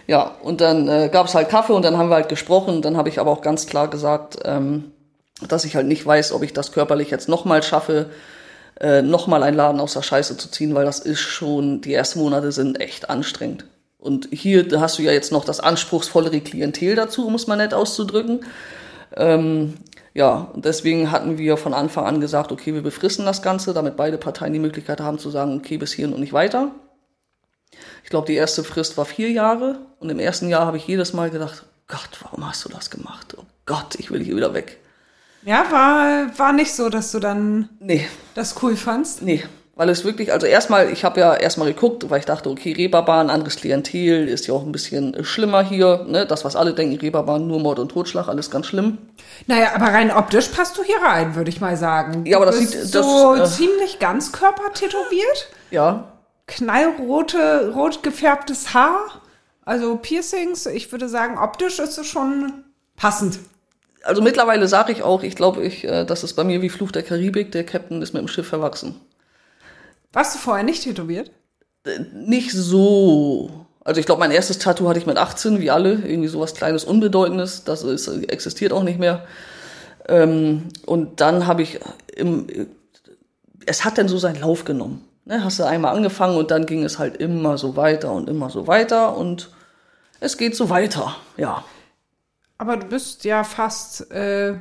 Ja, 0.06 0.36
und 0.42 0.60
dann 0.60 0.88
äh, 0.88 1.08
gab 1.12 1.26
es 1.26 1.34
halt 1.34 1.48
Kaffee 1.48 1.72
und 1.72 1.84
dann 1.84 1.96
haben 1.96 2.08
wir 2.08 2.16
halt 2.16 2.28
gesprochen. 2.28 2.82
Dann 2.82 2.96
habe 2.96 3.08
ich 3.08 3.20
aber 3.20 3.30
auch 3.30 3.42
ganz 3.42 3.66
klar 3.66 3.88
gesagt, 3.88 4.38
ähm, 4.44 4.92
dass 5.46 5.64
ich 5.64 5.76
halt 5.76 5.86
nicht 5.86 6.04
weiß, 6.04 6.32
ob 6.32 6.42
ich 6.42 6.52
das 6.52 6.72
körperlich 6.72 7.10
jetzt 7.10 7.28
nochmal 7.28 7.62
schaffe, 7.62 8.10
äh, 8.80 9.02
nochmal 9.02 9.42
einen 9.42 9.56
Laden 9.56 9.80
aus 9.80 9.94
der 9.94 10.02
Scheiße 10.02 10.36
zu 10.36 10.50
ziehen, 10.50 10.74
weil 10.74 10.84
das 10.84 11.00
ist 11.00 11.20
schon, 11.20 11.80
die 11.80 11.94
ersten 11.94 12.18
Monate 12.20 12.52
sind 12.52 12.80
echt 12.80 13.10
anstrengend. 13.10 13.66
Und 13.98 14.28
hier 14.32 14.66
hast 14.80 14.98
du 14.98 15.02
ja 15.02 15.12
jetzt 15.12 15.30
noch 15.30 15.44
das 15.44 15.60
anspruchsvollere 15.60 16.40
Klientel 16.40 16.94
dazu, 16.94 17.26
um 17.26 17.34
es 17.34 17.46
mal 17.46 17.56
nett 17.56 17.74
auszudrücken. 17.74 18.40
Ähm, 19.16 19.74
ja, 20.14 20.50
und 20.52 20.64
deswegen 20.64 21.10
hatten 21.10 21.38
wir 21.38 21.56
von 21.56 21.74
Anfang 21.74 22.06
an 22.06 22.20
gesagt, 22.20 22.50
okay, 22.50 22.74
wir 22.74 22.82
befristen 22.82 23.26
das 23.26 23.42
Ganze, 23.42 23.74
damit 23.74 23.96
beide 23.96 24.18
Parteien 24.18 24.52
die 24.52 24.58
Möglichkeit 24.58 25.00
haben 25.00 25.18
zu 25.18 25.30
sagen, 25.30 25.58
okay, 25.58 25.76
bis 25.76 25.92
hierhin 25.92 26.14
und 26.14 26.20
nicht 26.20 26.32
weiter. 26.32 26.72
Ich 28.04 28.10
glaube, 28.10 28.26
die 28.26 28.34
erste 28.34 28.64
Frist 28.64 28.96
war 28.96 29.04
vier 29.04 29.30
Jahre 29.30 29.78
und 29.98 30.10
im 30.10 30.18
ersten 30.18 30.48
Jahr 30.48 30.66
habe 30.66 30.76
ich 30.76 30.86
jedes 30.86 31.12
Mal 31.12 31.30
gedacht, 31.30 31.64
Gott, 31.88 32.10
warum 32.22 32.48
hast 32.48 32.64
du 32.64 32.68
das 32.68 32.90
gemacht? 32.90 33.34
Oh 33.38 33.44
Gott, 33.66 33.94
ich 33.98 34.10
will 34.10 34.22
hier 34.22 34.36
wieder 34.36 34.54
weg. 34.54 34.78
Ja, 35.42 35.64
war, 35.70 36.38
war 36.38 36.52
nicht 36.52 36.74
so, 36.74 36.88
dass 36.88 37.12
du 37.12 37.18
dann 37.18 37.68
Nee, 37.80 38.06
das 38.34 38.54
cool 38.62 38.76
fandst. 38.76 39.22
nee, 39.22 39.42
weil 39.74 39.88
es 39.88 40.04
wirklich, 40.04 40.30
also 40.32 40.46
erstmal, 40.46 40.90
ich 40.92 41.02
habe 41.04 41.18
ja 41.20 41.34
erstmal 41.34 41.68
geguckt, 41.72 42.10
weil 42.10 42.18
ich 42.20 42.26
dachte, 42.26 42.50
okay, 42.50 42.72
Reeperbahn, 42.72 43.30
anderes 43.30 43.56
Klientel, 43.56 44.28
ist 44.28 44.46
ja 44.46 44.52
auch 44.52 44.62
ein 44.66 44.72
bisschen 44.72 45.24
schlimmer 45.24 45.62
hier, 45.62 46.04
ne? 46.06 46.26
Das, 46.26 46.44
was 46.44 46.56
alle 46.56 46.74
denken, 46.74 46.98
Reeperbahn, 46.98 47.46
nur 47.46 47.58
Mord 47.58 47.78
und 47.78 47.88
Totschlag, 47.90 48.28
alles 48.28 48.50
ganz 48.50 48.66
schlimm. 48.66 48.98
Naja, 49.46 49.68
aber 49.74 49.86
rein 49.86 50.10
optisch 50.10 50.48
passt 50.48 50.76
du 50.76 50.82
hier 50.82 51.00
rein, 51.02 51.34
würde 51.34 51.48
ich 51.48 51.62
mal 51.62 51.76
sagen. 51.78 52.26
Ja, 52.26 52.36
aber 52.36 52.44
das 52.46 52.58
sieht- 52.58 52.74
das, 52.74 52.90
so 52.92 53.34
äh, 53.34 53.44
ziemlich 53.46 53.98
ganzkörper 53.98 54.74
tätowiert. 54.74 55.48
Ja, 55.70 56.09
knallrote, 56.51 57.72
rot 57.74 58.03
gefärbtes 58.03 58.74
Haar, 58.74 59.22
also 59.64 59.96
Piercings. 59.96 60.66
Ich 60.66 60.90
würde 60.92 61.09
sagen, 61.09 61.38
optisch 61.38 61.78
ist 61.78 61.96
es 61.96 62.07
schon 62.07 62.64
passend. 62.96 63.38
also 64.03 64.20
mittlerweile 64.20 64.68
sage 64.68 64.92
ich 64.92 65.03
auch, 65.03 65.22
ich 65.22 65.36
glaube, 65.36 65.62
ich, 65.62 65.84
äh, 65.84 66.05
das 66.05 66.24
ist 66.24 66.34
bei 66.34 66.44
mir 66.44 66.61
wie 66.61 66.68
Fluch 66.68 66.92
der 66.92 67.03
Karibik, 67.03 67.53
der 67.53 67.64
Captain 67.64 68.03
ist 68.03 68.12
mit 68.12 68.20
dem 68.20 68.28
Schiff 68.28 68.48
verwachsen. 68.48 69.01
Warst 70.12 70.34
du 70.34 70.38
vorher 70.38 70.64
nicht 70.64 70.82
tätowiert? 70.82 71.30
Nicht 72.12 72.53
so. 72.53 73.66
Also 73.84 74.01
ich 74.01 74.07
glaube, 74.07 74.20
mein 74.20 74.32
erstes 74.32 74.59
Tattoo 74.59 74.88
hatte 74.88 74.98
ich 74.98 75.07
mit 75.07 75.16
18, 75.16 75.61
wie 75.61 75.70
alle, 75.70 75.92
irgendwie 75.92 76.28
sowas 76.28 76.55
kleines, 76.55 76.84
unbedeutendes, 76.84 77.64
das 77.64 77.82
ist, 77.82 78.09
existiert 78.09 78.72
auch 78.72 78.82
nicht 78.82 78.98
mehr. 78.98 79.26
Ähm, 80.09 80.68
und 80.84 81.20
dann 81.20 81.46
habe 81.46 81.62
ich 81.62 81.78
im, 82.14 82.46
es 83.66 83.84
hat 83.84 83.98
dann 83.98 84.09
so 84.09 84.18
seinen 84.18 84.40
Lauf 84.40 84.64
genommen. 84.64 85.07
Ne? 85.24 85.44
Hast 85.44 85.58
du 85.58 85.64
einmal 85.64 85.96
angefangen 85.96 86.36
und 86.36 86.50
dann 86.50 86.66
ging 86.66 86.84
es 86.84 86.98
halt 86.98 87.16
immer 87.16 87.58
so 87.58 87.76
weiter 87.76 88.12
und 88.12 88.28
immer 88.28 88.50
so 88.50 88.66
weiter 88.66 89.16
und 89.16 89.50
es 90.20 90.36
geht 90.36 90.54
so 90.54 90.68
weiter, 90.68 91.16
ja. 91.36 91.64
Aber 92.58 92.76
du 92.76 92.86
bist 92.86 93.24
ja 93.24 93.42
fast 93.42 94.10
äh, 94.10 94.54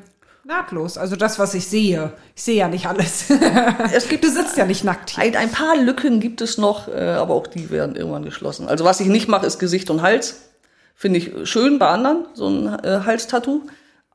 nahtlos. 0.46 0.98
Also 0.98 1.16
das, 1.16 1.38
was 1.38 1.54
ich 1.54 1.68
sehe. 1.68 2.14
Ich 2.36 2.44
sehe 2.44 2.56
ja 2.56 2.68
nicht 2.68 2.86
alles. 2.86 3.30
Es 3.94 4.08
gibt 4.08 4.24
du 4.24 4.30
sitzt 4.30 4.58
ja 4.58 4.66
nicht 4.66 4.84
nackt 4.84 5.10
hier. 5.12 5.24
Ein, 5.24 5.36
ein 5.36 5.52
paar 5.52 5.76
Lücken 5.78 6.20
gibt 6.20 6.42
es 6.42 6.58
noch, 6.58 6.88
äh, 6.88 7.12
aber 7.12 7.34
auch 7.34 7.48
die 7.48 7.70
werden 7.70 7.96
irgendwann 7.96 8.24
geschlossen. 8.24 8.68
Also 8.68 8.86
was 8.86 9.00
ich 9.00 9.08
nicht 9.08 9.28
mache, 9.28 9.46
ist 9.46 9.60
Gesicht 9.60 9.90
und 9.90 10.02
Hals. 10.02 10.50
Finde 10.96 11.20
ich 11.20 11.50
schön 11.50 11.80
bei 11.80 11.88
anderen, 11.88 12.26
so 12.34 12.48
ein 12.48 12.68
äh, 12.84 13.02
Halstattoo. 13.06 13.62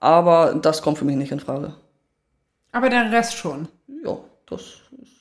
Aber 0.01 0.55
das 0.55 0.83
kommt 0.83 0.99
für 0.99 1.05
mich 1.05 1.17
nicht 1.17 1.33
in 1.33 1.41
Frage. 1.41 1.75
Aber 2.73 2.91
der 2.91 3.11
Rest 3.11 3.37
schon. 3.37 3.69
Ja, 4.05 4.19
das 4.47 4.61
ist, 4.61 5.14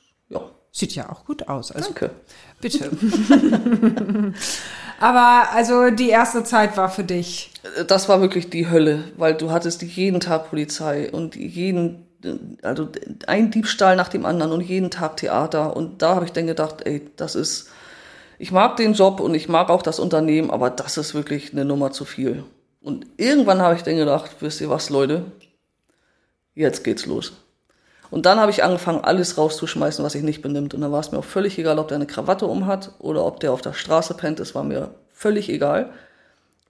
Sieht 0.76 0.96
ja 0.96 1.08
auch 1.08 1.24
gut 1.24 1.46
aus. 1.46 1.70
Also 1.70 1.92
danke. 1.92 2.10
bitte. 2.60 2.90
Aber 4.98 5.52
also 5.52 5.90
die 5.90 6.08
erste 6.08 6.42
Zeit 6.42 6.76
war 6.76 6.90
für 6.90 7.04
dich. 7.04 7.52
Das 7.86 8.08
war 8.08 8.20
wirklich 8.20 8.50
die 8.50 8.68
Hölle, 8.68 9.04
weil 9.16 9.34
du 9.34 9.52
hattest 9.52 9.82
jeden 9.82 10.18
Tag 10.18 10.50
Polizei 10.50 11.12
und 11.12 11.36
jeden, 11.36 12.08
also 12.62 12.88
ein 13.28 13.52
Diebstahl 13.52 13.94
nach 13.94 14.08
dem 14.08 14.26
anderen 14.26 14.50
und 14.50 14.62
jeden 14.62 14.90
Tag 14.90 15.16
Theater. 15.16 15.76
Und 15.76 16.02
da 16.02 16.16
habe 16.16 16.24
ich 16.24 16.32
dann 16.32 16.48
gedacht, 16.48 16.84
ey, 16.84 17.02
das 17.14 17.36
ist, 17.36 17.70
ich 18.40 18.50
mag 18.50 18.76
den 18.76 18.94
Job 18.94 19.20
und 19.20 19.36
ich 19.36 19.48
mag 19.48 19.70
auch 19.70 19.82
das 19.82 20.00
Unternehmen, 20.00 20.50
aber 20.50 20.70
das 20.70 20.96
ist 20.96 21.14
wirklich 21.14 21.52
eine 21.52 21.64
Nummer 21.64 21.92
zu 21.92 22.04
viel. 22.04 22.42
Und 22.80 23.06
irgendwann 23.16 23.62
habe 23.62 23.76
ich 23.76 23.82
dann 23.84 23.96
gedacht, 23.96 24.32
wisst 24.40 24.60
ihr 24.60 24.70
was, 24.70 24.90
Leute, 24.90 25.26
jetzt 26.56 26.82
geht's 26.82 27.06
los. 27.06 27.43
Und 28.14 28.26
dann 28.26 28.38
habe 28.38 28.50
ich 28.50 28.62
angefangen, 28.62 29.02
alles 29.02 29.36
rauszuschmeißen, 29.36 30.04
was 30.04 30.12
sich 30.12 30.22
nicht 30.22 30.40
benimmt. 30.40 30.72
Und 30.72 30.80
dann 30.80 30.92
war 30.92 31.00
es 31.00 31.10
mir 31.10 31.18
auch 31.18 31.24
völlig 31.24 31.58
egal, 31.58 31.78
ob 31.78 31.88
der 31.88 31.96
eine 31.96 32.06
Krawatte 32.06 32.46
umhat 32.46 32.92
oder 32.98 33.24
ob 33.24 33.40
der 33.40 33.52
auf 33.52 33.60
der 33.60 33.72
Straße 33.72 34.14
pennt. 34.14 34.38
Es 34.40 34.54
war 34.54 34.64
mir 34.64 34.90
völlig 35.12 35.48
egal 35.48 35.90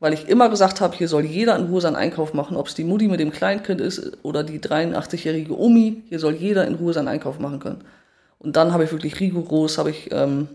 weil 0.04 0.12
ich 0.12 0.28
immer 0.28 0.50
gesagt 0.50 0.82
habe, 0.82 0.94
hier 0.94 1.08
soll 1.08 1.24
jeder 1.24 1.56
in 1.56 1.68
Ruhe 1.68 1.80
seinen 1.80 1.96
Einkauf 1.96 2.34
machen, 2.34 2.58
ob 2.58 2.68
es 2.68 2.74
die 2.74 2.84
Mutti 2.84 3.08
mit 3.08 3.20
dem 3.20 3.30
Kleinkind 3.30 3.80
ist 3.80 4.18
oder 4.22 4.44
die 4.44 4.60
83-jährige 4.60 5.58
Omi, 5.58 6.02
hier 6.10 6.18
soll 6.18 6.34
jeder 6.34 6.66
in 6.66 6.74
Ruhe 6.74 6.92
seinen 6.92 7.08
Einkauf 7.08 7.38
machen 7.38 7.58
können. 7.58 7.84
Und 8.38 8.56
dann 8.56 8.74
habe 8.74 8.84
ich 8.84 8.92
wirklich 8.92 9.18
rigoros, 9.18 9.78
habe 9.78 9.88
ich 9.88 10.10
ähm, 10.12 10.48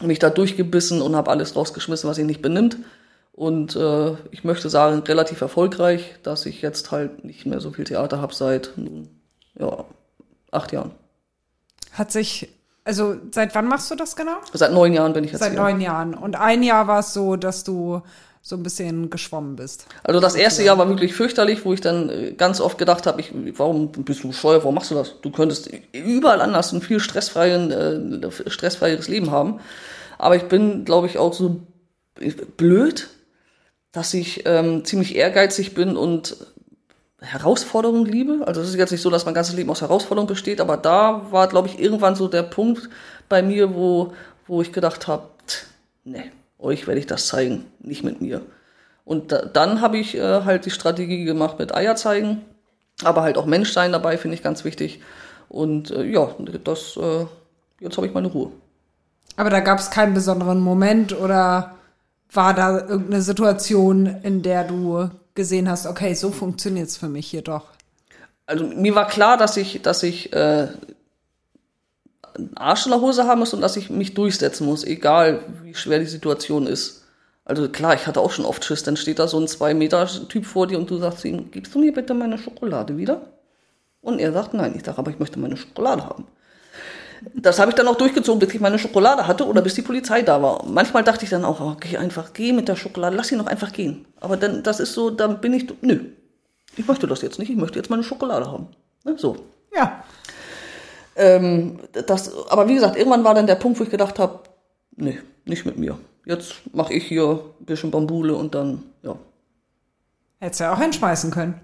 mich 0.00 0.20
da 0.20 0.30
durchgebissen 0.30 1.02
und 1.02 1.16
habe 1.16 1.32
alles 1.32 1.56
rausgeschmissen, 1.56 2.08
was 2.08 2.14
sich 2.14 2.24
nicht 2.24 2.40
benimmt. 2.40 2.76
Und 3.32 3.74
äh, 3.74 4.12
ich 4.30 4.44
möchte 4.44 4.70
sagen, 4.70 5.00
relativ 5.00 5.40
erfolgreich, 5.40 6.14
dass 6.22 6.46
ich 6.46 6.62
jetzt 6.62 6.92
halt 6.92 7.24
nicht 7.24 7.46
mehr 7.46 7.60
so 7.60 7.72
viel 7.72 7.84
Theater 7.84 8.20
habe 8.20 8.32
seit 8.32 8.74
nun, 8.76 9.08
ja, 9.58 9.84
acht 10.54 10.72
Jahren. 10.72 10.92
Hat 11.92 12.10
sich, 12.12 12.48
also 12.84 13.16
seit 13.30 13.54
wann 13.54 13.68
machst 13.68 13.90
du 13.90 13.94
das 13.94 14.16
genau? 14.16 14.36
Seit 14.52 14.72
neun 14.72 14.92
Jahren 14.92 15.12
bin 15.12 15.24
ich 15.24 15.32
jetzt 15.32 15.40
Seit 15.40 15.52
hier. 15.52 15.60
neun 15.60 15.80
Jahren. 15.80 16.14
Und 16.14 16.36
ein 16.36 16.62
Jahr 16.62 16.86
war 16.86 17.00
es 17.00 17.12
so, 17.12 17.36
dass 17.36 17.64
du 17.64 18.02
so 18.46 18.56
ein 18.56 18.62
bisschen 18.62 19.08
geschwommen 19.08 19.56
bist. 19.56 19.86
Also 20.02 20.20
das 20.20 20.34
erste 20.34 20.62
Jahr 20.62 20.76
war 20.76 20.86
wirklich 20.86 21.14
fürchterlich, 21.14 21.64
wo 21.64 21.72
ich 21.72 21.80
dann 21.80 22.10
äh, 22.10 22.32
ganz 22.32 22.60
oft 22.60 22.76
gedacht 22.76 23.06
habe, 23.06 23.20
ich, 23.20 23.32
warum 23.56 23.90
bist 23.90 24.22
du 24.22 24.28
bescheuert, 24.28 24.64
warum 24.64 24.74
machst 24.74 24.90
du 24.90 24.94
das? 24.94 25.14
Du 25.22 25.30
könntest 25.30 25.70
überall 25.92 26.42
anders 26.42 26.72
ein 26.72 26.82
viel 26.82 27.00
stressfreien, 27.00 27.70
äh, 27.70 28.30
stressfreieres 28.50 29.08
Leben 29.08 29.30
haben. 29.30 29.60
Aber 30.18 30.36
ich 30.36 30.44
bin, 30.44 30.84
glaube 30.84 31.06
ich, 31.06 31.16
auch 31.16 31.32
so 31.32 31.62
blöd, 32.58 33.08
dass 33.92 34.12
ich 34.12 34.42
ähm, 34.44 34.84
ziemlich 34.84 35.16
ehrgeizig 35.16 35.74
bin 35.74 35.96
und 35.96 36.36
Herausforderungen 37.24 38.06
liebe. 38.06 38.46
Also 38.46 38.60
es 38.60 38.68
ist 38.68 38.76
jetzt 38.76 38.92
nicht 38.92 39.02
so, 39.02 39.10
dass 39.10 39.24
mein 39.24 39.34
ganzes 39.34 39.54
Leben 39.54 39.70
aus 39.70 39.80
Herausforderungen 39.80 40.28
besteht, 40.28 40.60
aber 40.60 40.76
da 40.76 41.26
war, 41.30 41.48
glaube 41.48 41.68
ich, 41.68 41.78
irgendwann 41.78 42.14
so 42.14 42.28
der 42.28 42.42
Punkt 42.42 42.88
bei 43.28 43.42
mir, 43.42 43.74
wo, 43.74 44.12
wo 44.46 44.62
ich 44.62 44.72
gedacht 44.72 45.08
habe, 45.08 45.28
nee, 46.04 46.30
euch 46.58 46.86
werde 46.86 47.00
ich 47.00 47.06
das 47.06 47.26
zeigen, 47.26 47.66
nicht 47.80 48.04
mit 48.04 48.20
mir. 48.20 48.42
Und 49.04 49.32
da, 49.32 49.44
dann 49.44 49.80
habe 49.80 49.98
ich 49.98 50.16
äh, 50.16 50.42
halt 50.44 50.64
die 50.64 50.70
Strategie 50.70 51.24
gemacht 51.24 51.58
mit 51.58 51.74
Eier 51.74 51.96
zeigen, 51.96 52.42
aber 53.02 53.22
halt 53.22 53.36
auch 53.36 53.46
Menschsein 53.46 53.92
dabei, 53.92 54.16
finde 54.16 54.36
ich 54.36 54.42
ganz 54.42 54.64
wichtig. 54.64 55.00
Und 55.48 55.90
äh, 55.90 56.04
ja, 56.04 56.28
das, 56.64 56.96
äh, 56.96 57.26
jetzt 57.80 57.96
habe 57.96 58.06
ich 58.06 58.14
meine 58.14 58.28
Ruhe. 58.28 58.50
Aber 59.36 59.50
da 59.50 59.60
gab 59.60 59.78
es 59.78 59.90
keinen 59.90 60.14
besonderen 60.14 60.60
Moment 60.60 61.18
oder 61.18 61.74
war 62.32 62.54
da 62.54 62.78
irgendeine 62.78 63.22
Situation, 63.22 64.06
in 64.22 64.42
der 64.42 64.64
du 64.64 65.10
gesehen 65.34 65.68
hast, 65.68 65.86
okay, 65.86 66.14
so 66.14 66.30
funktioniert 66.30 66.88
es 66.88 66.96
für 66.96 67.08
mich 67.08 67.26
hier 67.26 67.42
doch. 67.42 67.66
Also 68.46 68.66
mir 68.66 68.94
war 68.94 69.06
klar, 69.06 69.36
dass 69.36 69.56
ich, 69.56 69.82
dass 69.82 70.02
ich 70.02 70.32
äh, 70.32 70.68
einen 72.34 72.56
Arsch 72.56 72.86
in 72.86 72.92
der 72.92 73.00
Hose 73.00 73.26
haben 73.26 73.38
muss 73.38 73.54
und 73.54 73.60
dass 73.60 73.76
ich 73.76 73.90
mich 73.90 74.14
durchsetzen 74.14 74.66
muss, 74.66 74.84
egal 74.84 75.40
wie 75.62 75.74
schwer 75.74 75.98
die 75.98 76.06
Situation 76.06 76.66
ist. 76.66 77.04
Also 77.44 77.68
klar, 77.68 77.94
ich 77.94 78.06
hatte 78.06 78.20
auch 78.20 78.30
schon 78.30 78.46
oft 78.46 78.64
Schiss, 78.64 78.82
dann 78.82 78.96
steht 78.96 79.18
da 79.18 79.28
so 79.28 79.38
ein 79.38 79.48
zwei 79.48 79.74
Meter 79.74 80.08
Typ 80.28 80.46
vor 80.46 80.66
dir 80.66 80.78
und 80.78 80.90
du 80.90 80.98
sagst 80.98 81.24
ihm, 81.24 81.50
gibst 81.50 81.74
du 81.74 81.78
mir 81.78 81.92
bitte 81.92 82.14
meine 82.14 82.38
Schokolade 82.38 82.96
wieder? 82.96 83.22
Und 84.00 84.18
er 84.18 84.32
sagt 84.32 84.54
nein. 84.54 84.74
Ich 84.76 84.84
sage, 84.84 84.98
aber 84.98 85.10
ich 85.10 85.18
möchte 85.18 85.38
meine 85.38 85.56
Schokolade 85.56 86.04
haben. 86.04 86.26
Das 87.34 87.58
habe 87.58 87.70
ich 87.70 87.74
dann 87.74 87.88
auch 87.88 87.96
durchgezogen, 87.96 88.38
bis 88.38 88.54
ich 88.54 88.60
meine 88.60 88.78
Schokolade 88.78 89.26
hatte 89.26 89.46
oder 89.46 89.62
bis 89.62 89.74
die 89.74 89.82
Polizei 89.82 90.22
da 90.22 90.42
war. 90.42 90.64
Manchmal 90.66 91.04
dachte 91.04 91.24
ich 91.24 91.30
dann 91.30 91.44
auch, 91.44 91.60
oh, 91.60 91.76
geh 91.78 91.96
einfach, 91.96 92.32
geh 92.32 92.52
mit 92.52 92.68
der 92.68 92.76
Schokolade, 92.76 93.16
lass 93.16 93.28
sie 93.28 93.36
noch 93.36 93.46
einfach 93.46 93.72
gehen. 93.72 94.06
Aber 94.20 94.36
dann, 94.36 94.62
das 94.62 94.80
ist 94.80 94.94
so, 94.94 95.10
dann 95.10 95.40
bin 95.40 95.52
ich, 95.52 95.66
nö, 95.80 96.00
ich 96.76 96.86
möchte 96.86 97.06
das 97.06 97.22
jetzt 97.22 97.38
nicht, 97.38 97.50
ich 97.50 97.56
möchte 97.56 97.78
jetzt 97.78 97.90
meine 97.90 98.02
Schokolade 98.02 98.50
haben. 98.50 98.68
Ne, 99.04 99.14
so. 99.16 99.36
Ja. 99.74 100.04
Ähm, 101.16 101.78
das, 101.92 102.32
aber 102.48 102.68
wie 102.68 102.74
gesagt, 102.74 102.96
irgendwann 102.96 103.24
war 103.24 103.34
dann 103.34 103.46
der 103.46 103.54
Punkt, 103.54 103.78
wo 103.78 103.84
ich 103.84 103.90
gedacht 103.90 104.18
habe, 104.18 104.40
nee, 104.96 105.18
nicht 105.44 105.64
mit 105.64 105.78
mir. 105.78 105.98
Jetzt 106.26 106.54
mache 106.72 106.94
ich 106.94 107.06
hier 107.06 107.40
ein 107.60 107.66
bisschen 107.66 107.90
Bambule 107.90 108.34
und 108.34 108.54
dann, 108.54 108.82
ja. 109.02 109.16
Hättest 110.40 110.60
du 110.60 110.64
ja 110.64 110.74
auch 110.74 110.80
hinschmeißen 110.80 111.30
können. 111.30 111.60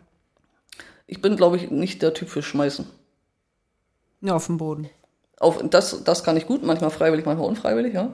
Ich 1.06 1.20
bin, 1.20 1.36
glaube 1.36 1.56
ich, 1.56 1.70
nicht 1.70 2.02
der 2.02 2.14
Typ 2.14 2.28
für 2.28 2.42
Schmeißen. 2.42 2.86
Nur 4.20 4.36
auf 4.36 4.46
dem 4.46 4.58
Boden. 4.58 4.88
Auf, 5.40 5.64
das, 5.68 6.04
das 6.04 6.22
kann 6.22 6.36
ich 6.36 6.46
gut, 6.46 6.62
manchmal 6.62 6.90
freiwillig, 6.90 7.26
manchmal 7.26 7.48
unfreiwillig, 7.48 7.94
ja. 7.94 8.10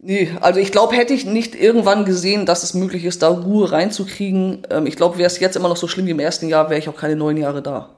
Nee, 0.00 0.32
also 0.40 0.58
ich 0.58 0.72
glaube, 0.72 0.96
hätte 0.96 1.12
ich 1.12 1.26
nicht 1.26 1.54
irgendwann 1.54 2.04
gesehen, 2.04 2.46
dass 2.46 2.62
es 2.62 2.72
möglich 2.72 3.04
ist, 3.04 3.22
da 3.22 3.28
Ruhe 3.28 3.70
reinzukriegen, 3.70 4.62
ähm, 4.70 4.86
ich 4.86 4.96
glaube, 4.96 5.18
wäre 5.18 5.26
es 5.26 5.38
jetzt 5.38 5.54
immer 5.54 5.68
noch 5.68 5.76
so 5.76 5.86
schlimm 5.86 6.06
wie 6.06 6.12
im 6.12 6.20
ersten 6.20 6.48
Jahr, 6.48 6.70
wäre 6.70 6.78
ich 6.78 6.88
auch 6.88 6.96
keine 6.96 7.14
neun 7.14 7.36
Jahre 7.36 7.62
da. 7.62 7.90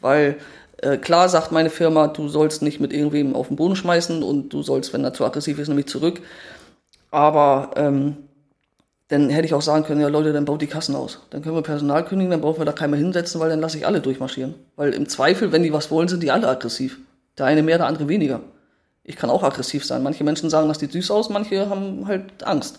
Weil 0.00 0.36
äh, 0.82 0.96
klar 0.96 1.28
sagt 1.28 1.50
meine 1.50 1.70
Firma, 1.70 2.06
du 2.06 2.28
sollst 2.28 2.62
nicht 2.62 2.78
mit 2.78 2.92
irgendwem 2.92 3.34
auf 3.34 3.48
den 3.48 3.56
Boden 3.56 3.74
schmeißen 3.76 4.22
und 4.22 4.50
du 4.50 4.62
sollst, 4.62 4.92
wenn 4.92 5.04
er 5.04 5.12
zu 5.12 5.24
aggressiv 5.24 5.58
ist, 5.58 5.68
nämlich 5.68 5.86
zurück. 5.86 6.20
Aber 7.10 7.72
ähm, 7.76 8.28
dann 9.12 9.28
hätte 9.28 9.44
ich 9.44 9.52
auch 9.52 9.60
sagen 9.60 9.84
können, 9.84 10.00
ja 10.00 10.08
Leute, 10.08 10.32
dann 10.32 10.46
baut 10.46 10.62
die 10.62 10.66
Kassen 10.66 10.96
aus. 10.96 11.20
Dann 11.28 11.42
können 11.42 11.54
wir 11.54 11.60
Personal 11.60 12.02
kündigen, 12.02 12.30
dann 12.30 12.40
brauchen 12.40 12.58
wir 12.58 12.64
da 12.64 12.72
keinen 12.72 12.92
mehr 12.92 13.00
hinsetzen, 13.00 13.42
weil 13.42 13.50
dann 13.50 13.60
lasse 13.60 13.76
ich 13.76 13.86
alle 13.86 14.00
durchmarschieren. 14.00 14.54
Weil 14.74 14.94
im 14.94 15.06
Zweifel, 15.06 15.52
wenn 15.52 15.62
die 15.62 15.72
was 15.72 15.90
wollen, 15.90 16.08
sind 16.08 16.22
die 16.22 16.30
alle 16.30 16.48
aggressiv. 16.48 16.98
Der 17.36 17.44
eine 17.44 17.62
mehr, 17.62 17.76
der 17.76 17.88
andere 17.88 18.08
weniger. 18.08 18.40
Ich 19.04 19.16
kann 19.16 19.28
auch 19.28 19.42
aggressiv 19.42 19.84
sein. 19.84 20.02
Manche 20.02 20.24
Menschen 20.24 20.48
sagen, 20.48 20.66
das 20.66 20.78
sieht 20.78 20.92
süß 20.92 21.10
aus, 21.10 21.28
manche 21.28 21.68
haben 21.68 22.06
halt 22.06 22.42
Angst. 22.42 22.78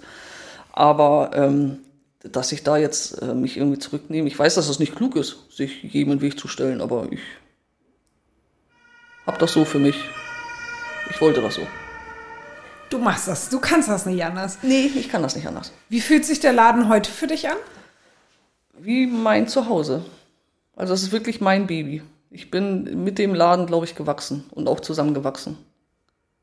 Aber 0.71 1.29
ähm, 1.35 1.77
dass 2.23 2.51
ich 2.51 2.63
da 2.63 2.77
jetzt 2.77 3.21
äh, 3.21 3.35
mich 3.35 3.57
irgendwie 3.57 3.77
zurücknehme, 3.77 4.27
ich 4.27 4.39
weiß, 4.39 4.55
dass 4.55 4.69
es 4.69 4.79
nicht 4.79 4.95
klug 4.95 5.15
ist, 5.15 5.37
sich 5.51 5.83
jedem 5.83 6.13
in 6.13 6.17
den 6.17 6.23
Weg 6.23 6.39
zu 6.39 6.47
stellen, 6.47 6.81
aber 6.81 7.05
ich 7.11 7.21
hab 9.27 9.37
das 9.37 9.53
so 9.53 9.65
für 9.65 9.79
mich. 9.79 9.97
Ich 11.11 11.21
wollte 11.21 11.43
das 11.43 11.55
so. 11.55 11.61
Du 12.93 12.99
machst 12.99 13.27
das, 13.27 13.49
du 13.49 13.59
kannst 13.59 13.89
das 13.89 14.05
nicht 14.05 14.23
anders. 14.23 14.59
Nee, 14.61 14.85
ich 14.85 15.09
kann 15.09 15.23
das 15.23 15.35
nicht 15.35 15.47
anders. 15.47 15.71
Wie 15.89 15.99
fühlt 15.99 16.25
sich 16.25 16.39
der 16.39 16.53
Laden 16.53 16.89
heute 16.89 17.09
für 17.09 17.25
dich 17.25 17.49
an? 17.49 17.57
Wie 18.77 19.07
mein 19.07 19.47
Zuhause. 19.47 20.05
Also 20.75 20.93
es 20.93 21.01
ist 21.01 21.11
wirklich 21.11 21.41
mein 21.41 21.65
Baby. 21.65 22.03
Ich 22.29 22.51
bin 22.51 23.03
mit 23.03 23.17
dem 23.17 23.33
Laden, 23.33 23.65
glaube 23.65 23.87
ich, 23.87 23.95
gewachsen 23.95 24.43
und 24.51 24.67
auch 24.67 24.79
zusammengewachsen. 24.79 25.57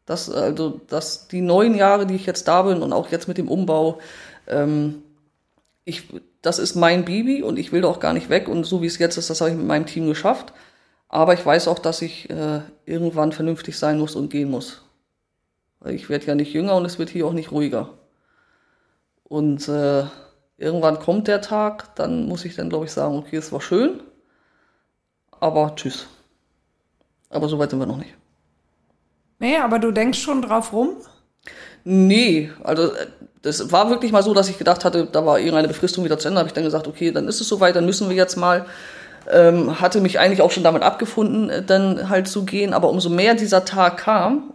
Das, 0.07 0.29
also, 0.29 0.81
das, 0.89 1.29
die 1.29 1.41
neun 1.41 1.77
Jahre, 1.77 2.05
die 2.05 2.17
ich 2.17 2.27
jetzt 2.27 2.49
da 2.49 2.63
bin 2.63 2.83
und 2.83 2.93
auch 2.93 3.13
jetzt 3.13 3.29
mit 3.29 3.39
dem 3.39 3.47
Umbau, 3.47 4.01
ähm, 4.49 5.05
ich, 5.85 6.09
das 6.43 6.59
ist 6.59 6.75
mein 6.75 7.05
Baby 7.05 7.45
und 7.45 7.61
ich 7.61 7.71
will 7.71 7.83
da 7.83 7.89
auch 7.89 8.01
gar 8.01 8.13
nicht 8.13 8.29
weg. 8.29 8.49
Und 8.49 8.65
so 8.65 8.83
wie 8.83 8.87
es 8.87 8.99
jetzt 8.99 9.19
ist, 9.19 9.31
das 9.31 9.41
habe 9.41 9.53
ich 9.53 9.57
mit 9.57 9.69
meinem 9.69 9.87
Team 9.87 10.09
geschafft. 10.09 10.53
Aber 11.09 11.33
ich 11.33 11.47
weiß 11.47 11.69
auch, 11.69 11.79
dass 11.79 12.03
ich 12.03 12.29
äh, 12.29 12.63
irgendwann 12.87 13.31
vernünftig 13.31 13.79
sein 13.79 14.01
muss 14.01 14.17
und 14.17 14.31
gehen 14.31 14.51
muss. 14.51 14.83
Weil 15.81 15.95
ich 15.95 16.09
werde 16.09 16.27
ja 16.27 16.35
nicht 16.35 16.53
jünger 16.53 16.77
und 16.77 16.85
es 16.85 16.99
wird 16.99 17.11
hier 17.11 17.27
auch 17.27 17.33
nicht 17.33 17.53
ruhiger. 17.53 17.91
Und 19.25 19.69
äh, 19.69 20.05
irgendwann 20.59 20.99
kommt 20.99 21.27
der 21.29 21.41
Tag, 21.41 21.95
dann 21.97 22.27
muss 22.27 22.45
ich 22.45 22.57
dann, 22.57 22.69
glaube 22.69 22.85
ich, 22.85 22.93
sagen, 22.93 23.17
okay, 23.17 23.37
es 23.37 23.53
war 23.53 23.61
schön, 23.61 24.01
aber 25.41 25.75
tschüss. 25.75 26.07
Aber 27.31 27.49
so 27.49 27.59
weit 27.59 27.71
sind 27.71 27.79
wir 27.79 27.87
noch 27.87 27.97
nicht. 27.97 28.15
Nee, 29.39 29.57
aber 29.57 29.79
du 29.79 29.91
denkst 29.91 30.21
schon 30.21 30.43
drauf 30.43 30.73
rum? 30.73 30.97
Nee, 31.85 32.51
also 32.63 32.93
äh, 32.93 33.07
das 33.43 33.73
war 33.73 33.89
wirklich 33.89 34.13
mal 34.13 34.23
so, 34.23 34.35
dass 34.35 34.51
ich 34.51 34.59
gedacht 34.59 34.85
hatte, 34.85 35.07
da 35.11 35.25
war 35.25 35.39
irgendeine 35.39 35.69
Befristung 35.69 36.05
wieder 36.05 36.19
zu 36.19 36.29
Ende, 36.29 36.41
habe 36.41 36.49
ich 36.49 36.53
dann 36.53 36.65
gesagt, 36.65 36.87
okay, 36.87 37.11
dann 37.11 37.27
ist 37.27 37.41
es 37.41 37.49
soweit, 37.49 37.75
dann 37.75 37.87
müssen 37.87 38.09
wir 38.09 38.17
jetzt 38.17 38.37
mal. 38.37 38.67
Ähm, 39.31 39.81
hatte 39.81 40.01
mich 40.01 40.19
eigentlich 40.19 40.43
auch 40.43 40.51
schon 40.51 40.65
damit 40.65 40.83
abgefunden, 40.83 41.51
äh, 41.51 41.63
dann 41.63 42.09
halt 42.09 42.27
zu 42.27 42.45
gehen, 42.45 42.75
aber 42.75 42.91
umso 42.91 43.11
mehr 43.11 43.35
dieser 43.35 43.65
Tag 43.65 43.99
kam, 43.99 44.55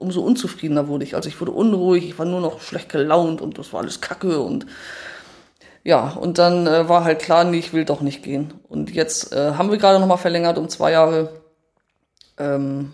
umso 0.00 0.22
unzufriedener 0.22 0.88
wurde 0.88 1.04
ich. 1.04 1.14
Also 1.14 1.28
ich 1.28 1.40
wurde 1.40 1.52
unruhig, 1.52 2.04
ich 2.06 2.18
war 2.18 2.26
nur 2.26 2.40
noch 2.40 2.60
schlecht 2.60 2.88
gelaunt 2.88 3.40
und 3.40 3.58
das 3.58 3.72
war 3.72 3.80
alles 3.80 4.00
Kacke 4.00 4.40
und 4.40 4.66
ja, 5.82 6.10
und 6.10 6.38
dann 6.38 6.66
äh, 6.66 6.88
war 6.88 7.04
halt 7.04 7.20
klar, 7.20 7.44
nee, 7.44 7.58
ich 7.58 7.72
will 7.72 7.84
doch 7.84 8.02
nicht 8.02 8.22
gehen. 8.22 8.52
Und 8.68 8.94
jetzt 8.94 9.32
äh, 9.32 9.52
haben 9.52 9.70
wir 9.70 9.78
gerade 9.78 9.98
noch 9.98 10.06
mal 10.06 10.18
verlängert 10.18 10.58
um 10.58 10.68
zwei 10.68 10.92
Jahre. 10.92 11.30
Ähm, 12.38 12.92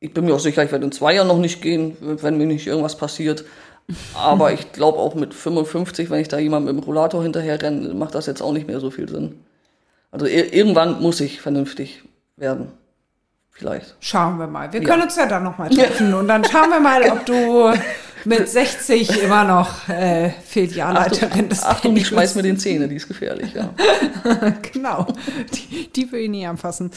ich 0.00 0.14
bin 0.14 0.24
mir 0.24 0.34
auch 0.34 0.40
sicher, 0.40 0.64
ich 0.64 0.72
werde 0.72 0.86
in 0.86 0.92
zwei 0.92 1.14
Jahren 1.14 1.28
noch 1.28 1.38
nicht 1.38 1.60
gehen, 1.60 1.96
wenn 2.00 2.38
mir 2.38 2.46
nicht 2.46 2.66
irgendwas 2.66 2.96
passiert. 2.96 3.44
Aber 4.14 4.52
ich 4.52 4.72
glaube 4.72 4.98
auch 4.98 5.14
mit 5.14 5.34
55, 5.34 6.08
wenn 6.08 6.20
ich 6.20 6.28
da 6.28 6.38
jemandem 6.38 6.74
mit 6.74 6.82
dem 6.82 6.86
Rollator 6.86 7.22
hinterher 7.22 7.60
renne, 7.60 7.92
macht 7.94 8.14
das 8.14 8.26
jetzt 8.26 8.42
auch 8.42 8.52
nicht 8.52 8.66
mehr 8.66 8.80
so 8.80 8.90
viel 8.90 9.08
Sinn. 9.08 9.40
Also 10.10 10.26
irgendwann 10.26 11.00
muss 11.00 11.20
ich 11.20 11.40
vernünftig 11.40 12.02
werden. 12.36 12.72
Vielleicht. 13.52 13.94
Schauen 14.00 14.38
wir 14.38 14.46
mal. 14.46 14.72
Wir 14.72 14.82
ja. 14.82 14.88
können 14.88 15.02
uns 15.02 15.16
ja 15.16 15.26
dann 15.26 15.44
noch 15.44 15.58
mal 15.58 15.68
treffen 15.68 16.14
und 16.14 16.26
dann 16.26 16.44
schauen 16.44 16.70
wir 16.70 16.80
mal, 16.80 17.02
ob 17.10 17.26
du 17.26 17.72
mit 18.24 18.48
60 18.48 19.22
immer 19.22 19.44
noch 19.44 19.88
äh, 19.88 20.30
Filialleiterin 20.30 21.48
des 21.48 21.62
Achtung, 21.62 21.96
ich 21.96 22.06
schmeiß 22.06 22.34
mir 22.34 22.42
den 22.42 22.58
Zähne, 22.58 22.88
die 22.88 22.96
ist 22.96 23.08
gefährlich, 23.08 23.52
ja. 23.54 23.70
genau. 24.72 25.06
Die, 25.52 25.92
die 25.92 26.12
will 26.12 26.20
ich 26.20 26.30
nie 26.30 26.46
anfassen. 26.46 26.90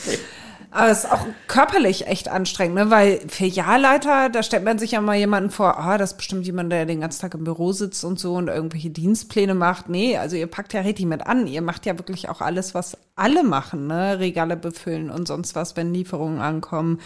Aber 0.75 0.91
es 0.91 1.05
ist 1.05 1.11
auch 1.11 1.25
körperlich 1.47 2.05
echt 2.07 2.27
anstrengend, 2.27 2.75
ne? 2.75 2.91
weil 2.91 3.21
Filialleiter, 3.29 4.27
da 4.27 4.43
stellt 4.43 4.65
man 4.65 4.77
sich 4.77 4.91
ja 4.91 4.99
mal 4.99 5.15
jemanden 5.15 5.49
vor, 5.49 5.79
ah, 5.79 5.97
das 5.97 6.11
ist 6.11 6.17
bestimmt 6.17 6.45
jemand, 6.45 6.69
der 6.69 6.85
den 6.85 6.99
ganzen 6.99 7.21
Tag 7.21 7.33
im 7.33 7.45
Büro 7.45 7.71
sitzt 7.71 8.03
und 8.03 8.19
so 8.19 8.33
und 8.33 8.49
irgendwelche 8.49 8.89
Dienstpläne 8.89 9.55
macht. 9.55 9.87
Nee, 9.87 10.17
also 10.17 10.35
ihr 10.35 10.47
packt 10.47 10.73
ja 10.73 10.81
richtig 10.81 11.05
mit 11.05 11.25
an. 11.25 11.47
Ihr 11.47 11.61
macht 11.61 11.85
ja 11.85 11.97
wirklich 11.97 12.27
auch 12.27 12.41
alles, 12.41 12.75
was 12.75 12.97
alle 13.15 13.45
machen, 13.45 13.87
ne? 13.87 14.19
Regale 14.19 14.57
befüllen 14.57 15.09
und 15.09 15.29
sonst 15.29 15.55
was, 15.55 15.77
wenn 15.77 15.93
Lieferungen 15.93 16.41
ankommen. 16.41 16.99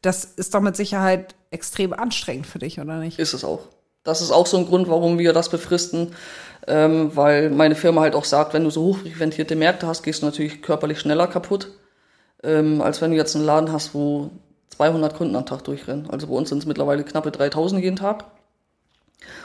Das 0.00 0.24
ist 0.24 0.54
doch 0.54 0.62
mit 0.62 0.74
Sicherheit 0.74 1.34
extrem 1.50 1.92
anstrengend 1.92 2.46
für 2.46 2.60
dich, 2.60 2.80
oder 2.80 2.96
nicht? 2.96 3.18
Ist 3.18 3.34
es 3.34 3.44
auch. 3.44 3.68
Das 4.04 4.22
ist 4.22 4.30
auch 4.30 4.46
so 4.46 4.56
ein 4.56 4.66
Grund, 4.66 4.88
warum 4.88 5.18
wir 5.18 5.34
das 5.34 5.50
befristen, 5.50 6.14
ähm, 6.66 7.14
weil 7.14 7.50
meine 7.50 7.74
Firma 7.74 8.00
halt 8.00 8.14
auch 8.14 8.24
sagt, 8.24 8.54
wenn 8.54 8.64
du 8.64 8.70
so 8.70 8.84
hochfrequentierte 8.84 9.54
Märkte 9.54 9.86
hast, 9.86 10.02
gehst 10.02 10.22
du 10.22 10.26
natürlich 10.26 10.62
körperlich 10.62 10.98
schneller 10.98 11.26
kaputt 11.26 11.68
ähm, 12.42 12.80
als 12.80 13.00
wenn 13.00 13.10
du 13.10 13.16
jetzt 13.16 13.36
einen 13.36 13.44
Laden 13.44 13.72
hast, 13.72 13.94
wo 13.94 14.30
200 14.70 15.16
Kunden 15.16 15.36
am 15.36 15.46
Tag 15.46 15.64
durchrennen. 15.64 16.10
Also 16.10 16.26
bei 16.26 16.34
uns 16.34 16.48
sind 16.48 16.58
es 16.58 16.66
mittlerweile 16.66 17.04
knappe 17.04 17.30
3000 17.30 17.82
jeden 17.82 17.96
Tag. 17.96 18.24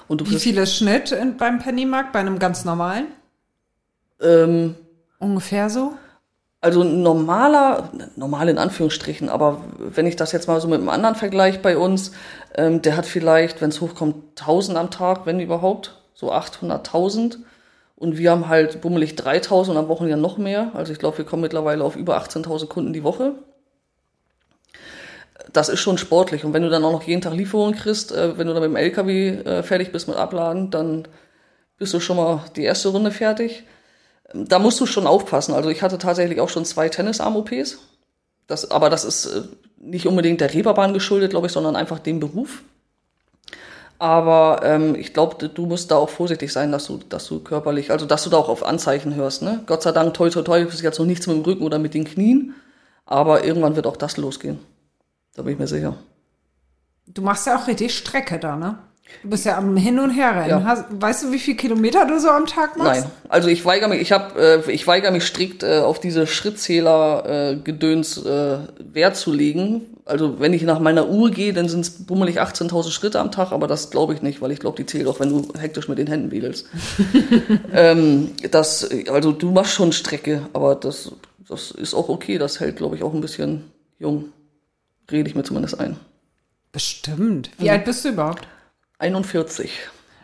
Und 0.08 0.30
Wie 0.30 0.40
viel 0.40 0.58
ist 0.58 0.76
Schnitt 0.76 1.12
in, 1.12 1.38
beim 1.38 1.60
Pennymarkt, 1.60 2.14
bei 2.14 2.20
einem 2.20 2.40
ganz 2.40 2.66
normalen? 2.66 3.08
Ähm, 4.22 4.76
Ungefähr 5.20 5.70
so? 5.70 5.94
Also 6.60 6.84
normaler, 6.84 7.90
normal 8.16 8.50
in 8.50 8.58
Anführungsstrichen, 8.58 9.30
aber 9.30 9.62
wenn 9.78 10.08
ich 10.08 10.16
das 10.16 10.32
jetzt 10.32 10.48
mal 10.48 10.60
so 10.60 10.68
mit 10.68 10.80
einem 10.80 10.90
anderen 10.90 11.16
vergleiche 11.16 11.60
bei 11.60 11.78
uns, 11.78 12.12
ähm, 12.56 12.82
der 12.82 12.98
hat 12.98 13.06
vielleicht, 13.06 13.62
wenn 13.62 13.70
es 13.70 13.80
hochkommt, 13.80 14.40
1000 14.40 14.78
am 14.78 14.90
Tag, 14.92 15.26
wenn 15.26 15.40
überhaupt, 15.40 15.96
so 16.14 16.34
800.000. 16.34 17.38
Und 17.98 18.20
wir 18.20 18.30
haben 18.30 18.48
halt 18.48 18.80
bummelig 18.82 19.16
3000 19.16 19.76
und 19.76 19.84
am 19.84 19.90
Wochenende 19.90 20.22
noch 20.22 20.38
mehr. 20.38 20.70
Also 20.76 20.94
ich 20.94 21.00
glaube, 21.00 21.18
wir 21.18 21.26
kommen 21.26 21.42
mittlerweile 21.42 21.84
auf 21.84 21.96
über 21.96 22.22
18.000 22.22 22.68
Kunden 22.68 22.94
die 22.94 23.04
Woche. 23.04 23.34
Das 25.52 25.68
ist 25.68 25.80
schon 25.80 25.98
sportlich. 25.98 26.46
Und 26.46 26.54
wenn 26.54 26.62
du 26.62 26.70
dann 26.70 26.86
auch 26.86 26.92
noch 26.92 27.04
jeden 27.04 27.22
Tag 27.22 27.34
Lieferungen 27.34 27.76
kriegst, 27.76 28.12
äh, 28.12 28.38
wenn 28.38 28.46
du 28.46 28.54
dann 28.54 28.62
mit 28.62 28.70
dem 28.70 28.76
LKW 28.76 29.30
äh, 29.30 29.64
fertig 29.64 29.92
bist 29.92 30.08
mit 30.08 30.16
Abladen, 30.16 30.70
dann 30.70 31.08
bist 31.80 31.92
du 31.94 32.00
schon 32.00 32.18
mal 32.18 32.44
die 32.56 32.64
erste 32.64 32.90
Runde 32.90 33.10
fertig. 33.10 33.64
Da 34.32 34.60
musst 34.60 34.80
du 34.80 34.86
schon 34.86 35.08
aufpassen. 35.08 35.56
Also 35.56 35.70
ich 35.70 35.82
hatte 35.82 35.98
tatsächlich 35.98 36.40
auch 36.40 36.50
schon 36.50 36.66
zwei 36.66 36.90
Tennisarm-OPs. 36.90 37.80
Das, 38.46 38.70
aber 38.70 38.92
das 38.92 39.06
ist 39.06 39.26
äh, 39.26 39.42
nicht 39.80 40.06
unbedingt 40.06 40.40
der 40.40 40.54
Reeperbahn 40.54 40.94
geschuldet, 40.94 41.32
glaube 41.32 41.48
ich, 41.48 41.54
sondern 41.54 41.76
einfach 41.76 41.98
dem 41.98 42.20
Beruf. 42.20 42.62
Aber 44.00 44.62
ähm, 44.64 44.96
ich 44.96 45.14
glaube, 45.14 45.50
du 45.50 45.66
musst 45.66 45.90
da 45.90 45.96
auch 45.96 46.10
vorsichtig 46.10 46.54
sein, 46.54 46.72
dass 46.72 46.86
du, 46.86 47.00
dass 47.10 47.28
du 47.28 47.40
körperlich, 47.40 47.92
also 47.92 48.06
dass 48.06 48.24
du 48.24 48.30
da 48.30 48.38
auch 48.38 48.50
auf 48.50 48.64
Anzeichen 48.64 49.16
hörst. 49.16 49.42
Ne? 49.42 49.64
Gott 49.66 49.82
sei 49.82 49.92
Dank, 49.92 50.14
toi 50.14 50.30
toi 50.30 50.44
toi, 50.44 50.62
ist 50.62 50.82
jetzt 50.82 51.00
noch 51.00 51.06
nichts 51.06 51.26
mit 51.26 51.38
dem 51.38 51.44
Rücken 51.44 51.64
oder 51.64 51.80
mit 51.80 51.94
den 51.94 52.06
Knien. 52.06 52.54
Aber 53.06 53.44
irgendwann 53.44 53.76
wird 53.76 53.88
auch 53.88 53.98
das 53.98 54.18
losgehen. 54.18 54.60
Da 55.36 55.42
bin 55.42 55.54
ich 55.54 55.60
mir 55.60 55.68
sicher. 55.68 55.96
Du 57.08 57.22
machst 57.22 57.48
ja 57.48 57.58
auch 57.58 57.68
richtig 57.68 57.96
Strecke 57.96 58.38
da, 58.38 58.56
ne? 58.56 58.78
Du 59.24 59.30
bist 59.30 59.46
ja 59.46 59.58
am 59.58 59.78
Hin 59.78 60.00
und 60.00 60.12
Her 60.12 60.36
rennen. 60.36 60.50
Ja. 60.50 60.86
weißt 60.90 61.24
du, 61.24 61.32
wie 61.32 61.40
viele 61.40 61.58
Kilometer 61.58 62.06
du 62.06 62.20
so 62.20 62.30
am 62.30 62.46
Tag 62.46 62.78
machst? 62.78 63.02
Nein, 63.02 63.12
also 63.30 63.48
ich 63.48 63.64
weigere 63.66 63.88
mich, 63.88 64.02
ich 64.02 64.12
habe, 64.12 64.64
äh, 64.68 64.72
ich 64.72 64.86
weigere 64.86 65.12
mich 65.12 65.24
strikt 65.24 65.64
äh, 65.64 65.80
auf 65.80 66.00
diese 66.00 66.28
Schrittzähler 66.28 67.52
äh, 67.52 67.56
Gedöns 67.56 68.18
äh, 68.18 68.58
Wert 68.80 69.16
zu 69.16 69.32
legen, 69.32 69.97
also 70.08 70.40
wenn 70.40 70.54
ich 70.54 70.64
nach 70.64 70.80
meiner 70.80 71.10
Uhr 71.10 71.32
gehe, 71.32 71.54
dann 71.54 71.70
sind 71.70 71.82
es 71.82 72.06
bummelig 72.06 72.42
18.000 72.42 72.92
Schritte 72.92 73.20
am 73.20 73.32
Tag, 73.32 73.52
aber 73.52 73.68
das 73.68 73.90
glaube 73.90 74.14
ich 74.14 74.22
nicht, 74.22 74.42
weil 74.42 74.52
ich 74.52 74.60
glaube, 74.60 74.78
die 74.78 74.86
zählt 74.86 75.08
auch, 75.08 75.20
wenn 75.20 75.30
du 75.30 75.48
hektisch 75.60 75.88
mit 75.88 75.98
den 75.98 76.08
Händen 76.08 76.32
wedelst. 76.32 76.68
ähm, 77.74 78.32
das, 78.52 78.90
also 79.10 79.32
du 79.32 79.52
machst 79.52 79.74
schon 79.74 79.92
Strecke, 79.92 80.48
aber 80.54 80.76
das, 80.76 81.12
das 81.48 81.72
ist 81.72 81.94
auch 81.94 82.10
okay. 82.10 82.38
Das 82.38 82.60
hält, 82.60 82.78
glaube 82.78 82.96
ich, 82.96 83.04
auch 83.04 83.14
ein 83.14 83.22
bisschen 83.22 83.66
jung. 84.00 84.26
Rede 85.12 85.30
ich 85.30 85.36
mir 85.36 85.44
zumindest 85.44 85.80
ein. 85.80 85.98
Bestimmt. 86.72 87.50
Wie 87.58 87.70
alt 87.70 87.86
bist 87.86 88.06
du 88.06 88.10
überhaupt? 88.10 88.48
41. 89.00 89.72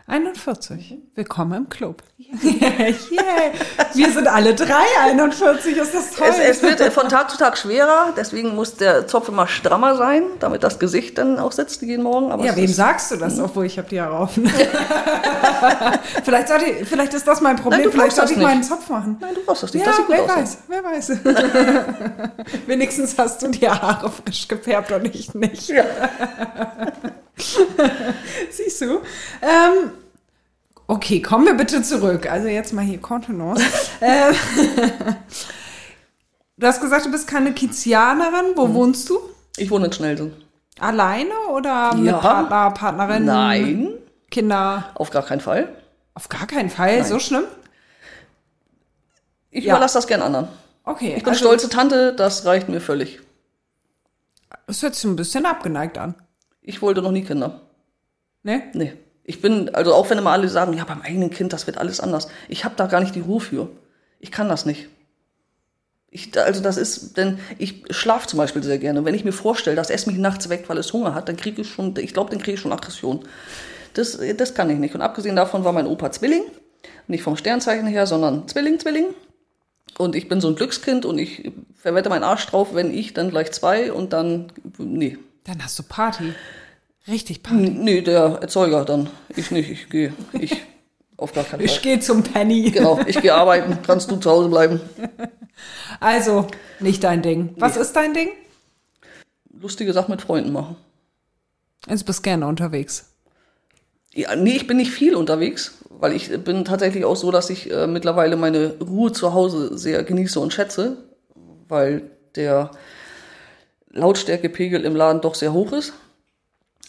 41. 0.06 0.98
Willkommen 1.14 1.54
im 1.64 1.68
Club. 1.70 2.02
Yeah. 2.18 2.92
Wir 3.94 4.10
sind 4.12 4.28
alle 4.28 4.54
drei 4.54 4.84
41, 5.00 5.78
ist 5.78 5.94
das 5.94 6.10
toll. 6.10 6.26
Es, 6.28 6.58
es 6.58 6.62
wird 6.62 6.82
von 6.92 7.08
Tag 7.08 7.30
zu 7.30 7.38
Tag 7.38 7.56
schwerer, 7.56 8.12
deswegen 8.14 8.54
muss 8.54 8.74
der 8.76 9.06
Zopf 9.06 9.30
immer 9.30 9.46
strammer 9.46 9.96
sein, 9.96 10.24
damit 10.40 10.62
das 10.62 10.78
Gesicht 10.78 11.16
dann 11.16 11.38
auch 11.38 11.52
sitzt 11.52 11.80
jeden 11.80 12.02
Morgen. 12.02 12.32
Aber 12.32 12.44
ja, 12.44 12.54
wem 12.54 12.66
ist- 12.66 12.76
sagst 12.76 13.12
du 13.12 13.16
das, 13.16 13.40
obwohl 13.40 13.64
ich 13.64 13.78
habe 13.78 13.88
die 13.88 13.98
Haare 13.98 14.18
offen. 14.18 14.46
vielleicht, 16.24 16.48
sollte 16.48 16.66
ich, 16.66 16.86
vielleicht 16.86 17.14
ist 17.14 17.26
das 17.26 17.40
mein 17.40 17.56
Problem, 17.56 17.80
Nein, 17.80 17.90
du 17.90 17.92
vielleicht 17.92 18.16
sollte 18.16 18.32
ich 18.34 18.38
meinen 18.38 18.58
nicht. 18.58 18.68
Zopf 18.68 18.86
machen. 18.90 19.16
Nein, 19.20 19.34
du 19.34 19.40
brauchst 19.46 19.62
das 19.62 19.72
nicht. 19.72 19.86
Ja, 19.86 19.92
das 19.92 19.96
sieht 19.96 20.06
gut 20.06 20.16
wer 20.16 20.24
aus. 20.24 20.30
weiß, 20.36 20.58
wer 20.68 20.84
weiß. 20.84 21.12
Wenigstens 22.66 23.16
hast 23.16 23.40
du 23.42 23.48
die 23.48 23.66
Haare 23.66 24.10
frisch 24.10 24.48
gefärbt 24.48 24.92
und 24.92 25.06
ich 25.14 25.32
nicht. 25.34 25.68
Ja. 25.68 25.84
Siehst 28.50 28.80
du? 28.80 29.00
Ähm, 29.42 29.90
okay, 30.86 31.20
kommen 31.20 31.46
wir 31.46 31.54
bitte 31.54 31.82
zurück. 31.82 32.30
Also 32.30 32.48
jetzt 32.48 32.72
mal 32.72 32.84
hier 32.84 32.98
Kontenance. 33.00 33.62
ähm, 34.00 34.34
du 36.56 36.66
hast 36.66 36.80
gesagt, 36.80 37.06
du 37.06 37.10
bist 37.10 37.26
keine 37.26 37.52
Kizianerin. 37.52 38.52
Wo 38.56 38.66
Mhm. 38.68 38.74
wohnst 38.74 39.08
du? 39.10 39.18
Ich 39.56 39.70
wohne 39.70 39.86
in 39.86 39.92
Schnelsen. 39.92 40.32
Alleine 40.80 41.34
oder 41.52 41.94
mit 41.94 42.06
Ja. 42.06 42.18
Partner, 42.18 42.70
Partnerin? 42.72 43.24
Nein, 43.24 43.88
Kinder? 44.30 44.90
auf 44.96 45.10
gar 45.10 45.22
keinen 45.24 45.40
Fall. 45.40 45.68
Auf 46.14 46.28
gar 46.28 46.46
keinen 46.46 46.70
Fall. 46.70 47.04
So 47.04 47.18
schlimm? 47.20 47.44
Ich 49.50 49.64
Ja. 49.64 49.74
überlasse 49.74 49.94
das 49.98 50.06
gern 50.08 50.22
anderen. 50.22 50.48
Okay. 50.84 51.14
Ich 51.16 51.22
bin 51.22 51.32
also, 51.32 51.44
stolze 51.44 51.68
Tante, 51.68 52.12
das 52.14 52.44
reicht 52.44 52.68
mir 52.68 52.80
völlig. 52.80 53.20
Das 54.66 54.82
hört 54.82 54.94
sich 54.96 55.04
ein 55.04 55.14
bisschen 55.16 55.46
abgeneigt 55.46 55.96
an. 55.98 56.14
Ich 56.64 56.82
wollte 56.82 57.02
noch 57.02 57.12
nie 57.12 57.22
Kinder. 57.22 57.60
Ne? 58.42 58.62
Nee. 58.72 58.94
Ich 59.22 59.40
bin, 59.40 59.74
also 59.74 59.94
auch 59.94 60.10
wenn 60.10 60.18
immer 60.18 60.32
alle 60.32 60.48
sagen, 60.48 60.72
ja, 60.74 60.84
beim 60.84 61.02
eigenen 61.02 61.30
Kind, 61.30 61.52
das 61.52 61.66
wird 61.66 61.78
alles 61.78 62.00
anders. 62.00 62.28
Ich 62.48 62.64
habe 62.64 62.74
da 62.76 62.86
gar 62.86 63.00
nicht 63.00 63.14
die 63.14 63.20
Ruhe 63.20 63.40
für. 63.40 63.68
Ich 64.18 64.32
kann 64.32 64.48
das 64.48 64.66
nicht. 64.66 64.88
Ich, 66.10 66.36
also 66.38 66.62
das 66.62 66.76
ist, 66.76 67.16
denn 67.16 67.38
ich 67.58 67.84
schlafe 67.90 68.28
zum 68.28 68.38
Beispiel 68.38 68.62
sehr 68.62 68.78
gerne. 68.78 69.04
Wenn 69.04 69.14
ich 69.14 69.24
mir 69.24 69.32
vorstelle, 69.32 69.76
dass 69.76 69.90
es 69.90 70.06
mich 70.06 70.16
nachts 70.16 70.48
weckt, 70.48 70.68
weil 70.68 70.78
es 70.78 70.92
Hunger 70.92 71.14
hat, 71.14 71.28
dann 71.28 71.36
kriege 71.36 71.62
ich 71.62 71.68
schon, 71.68 71.94
ich 71.98 72.14
glaube, 72.14 72.30
dann 72.30 72.40
kriege 72.40 72.54
ich 72.54 72.60
schon 72.60 72.72
Aggression. 72.72 73.20
Das, 73.94 74.18
das 74.36 74.54
kann 74.54 74.70
ich 74.70 74.78
nicht. 74.78 74.94
Und 74.94 75.02
abgesehen 75.02 75.36
davon 75.36 75.64
war 75.64 75.72
mein 75.72 75.86
Opa 75.86 76.10
Zwilling. 76.10 76.44
Nicht 77.06 77.22
vom 77.22 77.36
Sternzeichen 77.36 77.86
her, 77.86 78.06
sondern 78.06 78.48
Zwilling, 78.48 78.78
Zwilling. 78.78 79.06
Und 79.98 80.16
ich 80.16 80.28
bin 80.28 80.40
so 80.40 80.48
ein 80.48 80.56
Glückskind 80.56 81.04
und 81.04 81.18
ich 81.18 81.52
verwette 81.74 82.08
meinen 82.08 82.24
Arsch 82.24 82.46
drauf, 82.46 82.74
wenn 82.74 82.92
ich 82.92 83.14
dann 83.14 83.30
gleich 83.30 83.52
zwei 83.52 83.92
und 83.92 84.12
dann, 84.12 84.52
nee. 84.78 85.18
Dann 85.44 85.62
hast 85.62 85.78
du 85.78 85.82
Party. 85.82 86.34
Richtig 87.06 87.42
Party. 87.42 87.70
Nee, 87.70 88.00
der 88.00 88.38
Erzeuger 88.40 88.84
dann. 88.84 89.10
Ich 89.36 89.50
nicht, 89.50 89.70
ich 89.70 89.90
gehe. 89.90 90.12
Ich 90.32 90.56
auf 91.16 91.32
gar 91.32 91.44
keinen 91.44 91.60
Fall. 91.60 91.66
Ich 91.66 91.82
gehe 91.82 92.00
zum 92.00 92.22
Penny. 92.22 92.70
Genau, 92.70 92.98
ich 93.06 93.20
gehe 93.20 93.34
arbeiten, 93.34 93.78
kannst 93.86 94.10
du 94.10 94.16
zu 94.16 94.30
Hause 94.30 94.48
bleiben. 94.48 94.80
Also, 96.00 96.48
nicht 96.80 97.04
dein 97.04 97.22
Ding. 97.22 97.54
Was 97.58 97.76
ist 97.76 97.92
dein 97.94 98.12
Ding? 98.12 98.28
Lustige 99.60 99.92
Sachen 99.92 100.10
mit 100.10 100.20
Freunden 100.20 100.52
machen. 100.52 100.76
Jetzt 101.88 102.04
bist 102.04 102.24
gerne 102.24 102.48
unterwegs. 102.48 103.14
Ja, 104.12 104.34
nee, 104.34 104.56
ich 104.56 104.66
bin 104.66 104.76
nicht 104.76 104.90
viel 104.90 105.14
unterwegs, 105.14 105.78
weil 105.90 106.12
ich 106.12 106.28
bin 106.42 106.64
tatsächlich 106.64 107.04
auch 107.04 107.14
so, 107.14 107.30
dass 107.30 107.50
ich 107.50 107.70
äh, 107.70 107.86
mittlerweile 107.86 108.36
meine 108.36 108.78
Ruhe 108.80 109.12
zu 109.12 109.32
Hause 109.32 109.78
sehr 109.78 110.02
genieße 110.02 110.40
und 110.40 110.52
schätze, 110.52 110.96
weil 111.68 112.10
der 112.34 112.72
Lautstärkepegel 113.94 114.84
im 114.84 114.96
Laden 114.96 115.20
doch 115.20 115.34
sehr 115.34 115.52
hoch 115.52 115.72
ist. 115.72 115.92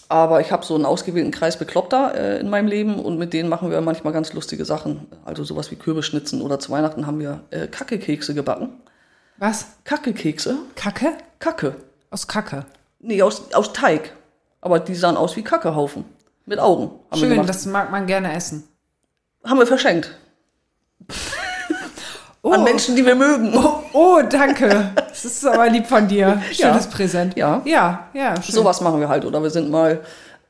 Aber 0.07 0.39
ich 0.39 0.51
habe 0.51 0.63
so 0.65 0.75
einen 0.75 0.85
ausgewählten 0.85 1.31
Kreis 1.31 1.57
Bekloppter 1.57 2.13
äh, 2.15 2.39
in 2.39 2.49
meinem 2.49 2.67
Leben 2.67 2.99
und 2.99 3.17
mit 3.17 3.33
denen 3.33 3.49
machen 3.49 3.71
wir 3.71 3.81
manchmal 3.81 4.13
ganz 4.13 4.33
lustige 4.33 4.63
Sachen. 4.65 5.07
Also 5.25 5.43
sowas 5.43 5.71
wie 5.71 5.75
Kürbisschnitzen 5.77 6.41
oder 6.41 6.59
zu 6.59 6.71
Weihnachten 6.71 7.07
haben 7.07 7.19
wir 7.19 7.41
äh, 7.49 7.67
Kackekekse 7.67 8.35
gebacken. 8.35 8.69
Was? 9.37 9.65
Kackekekse? 9.83 10.57
Kacke? 10.75 11.13
Kacke. 11.39 11.75
Aus 12.11 12.27
Kacke. 12.27 12.65
Nee, 12.99 13.21
aus, 13.21 13.53
aus 13.53 13.73
Teig. 13.73 14.13
Aber 14.61 14.79
die 14.79 14.95
sahen 14.95 15.17
aus 15.17 15.35
wie 15.35 15.43
Kackehaufen. 15.43 16.05
Mit 16.45 16.59
Augen. 16.59 16.91
Schön, 17.15 17.45
das 17.47 17.65
mag 17.65 17.91
man 17.91 18.05
gerne 18.05 18.33
essen. 18.33 18.67
haben 19.43 19.59
wir 19.59 19.67
verschenkt. 19.67 20.11
Oh, 22.47 22.51
An 22.51 22.63
Menschen, 22.63 22.95
die 22.95 23.03
wir 23.03 23.15
mögen. 23.15 23.57
oh, 23.57 23.79
oh, 23.93 24.21
danke. 24.29 24.91
Das 25.23 25.25
ist 25.25 25.45
aber 25.45 25.69
lieb 25.69 25.87
von 25.87 26.07
dir. 26.07 26.41
Schönes 26.51 26.85
Ja. 26.85 26.91
Präsent. 26.91 27.37
Ja. 27.37 27.61
Ja, 27.65 28.09
ja. 28.13 28.41
Schön. 28.41 28.55
Sowas 28.55 28.81
machen 28.81 28.99
wir 28.99 29.07
halt. 29.09 29.25
Oder 29.25 29.41
wir 29.41 29.49
sind 29.49 29.69
mal 29.69 30.01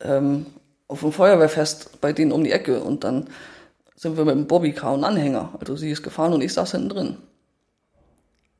ähm, 0.01 0.47
auf 0.87 1.01
dem 1.01 1.11
Feuerwehrfest 1.11 2.01
bei 2.01 2.13
denen 2.13 2.31
um 2.31 2.43
die 2.43 2.51
Ecke 2.51 2.81
und 2.81 3.03
dann 3.03 3.27
sind 3.95 4.17
wir 4.17 4.25
mit 4.25 4.35
dem 4.35 4.47
Bobbycar 4.47 4.93
und 4.93 5.03
Anhänger. 5.03 5.49
Also 5.59 5.75
sie 5.75 5.91
ist 5.91 6.03
gefahren 6.03 6.33
und 6.33 6.41
ich 6.41 6.53
saß 6.53 6.71
hinten 6.71 6.89
drin. 6.89 7.17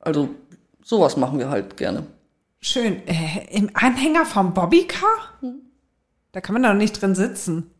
Also 0.00 0.28
sowas 0.82 1.16
machen 1.16 1.38
wir 1.38 1.50
halt 1.50 1.76
gerne. 1.76 2.04
Schön. 2.60 3.06
Äh, 3.06 3.46
Im 3.50 3.70
Anhänger 3.74 4.24
vom 4.24 4.54
Bobbycar? 4.54 5.08
Da 6.32 6.40
kann 6.40 6.54
man 6.54 6.62
doch 6.62 6.74
nicht 6.74 7.00
drin 7.00 7.14
sitzen. 7.14 7.70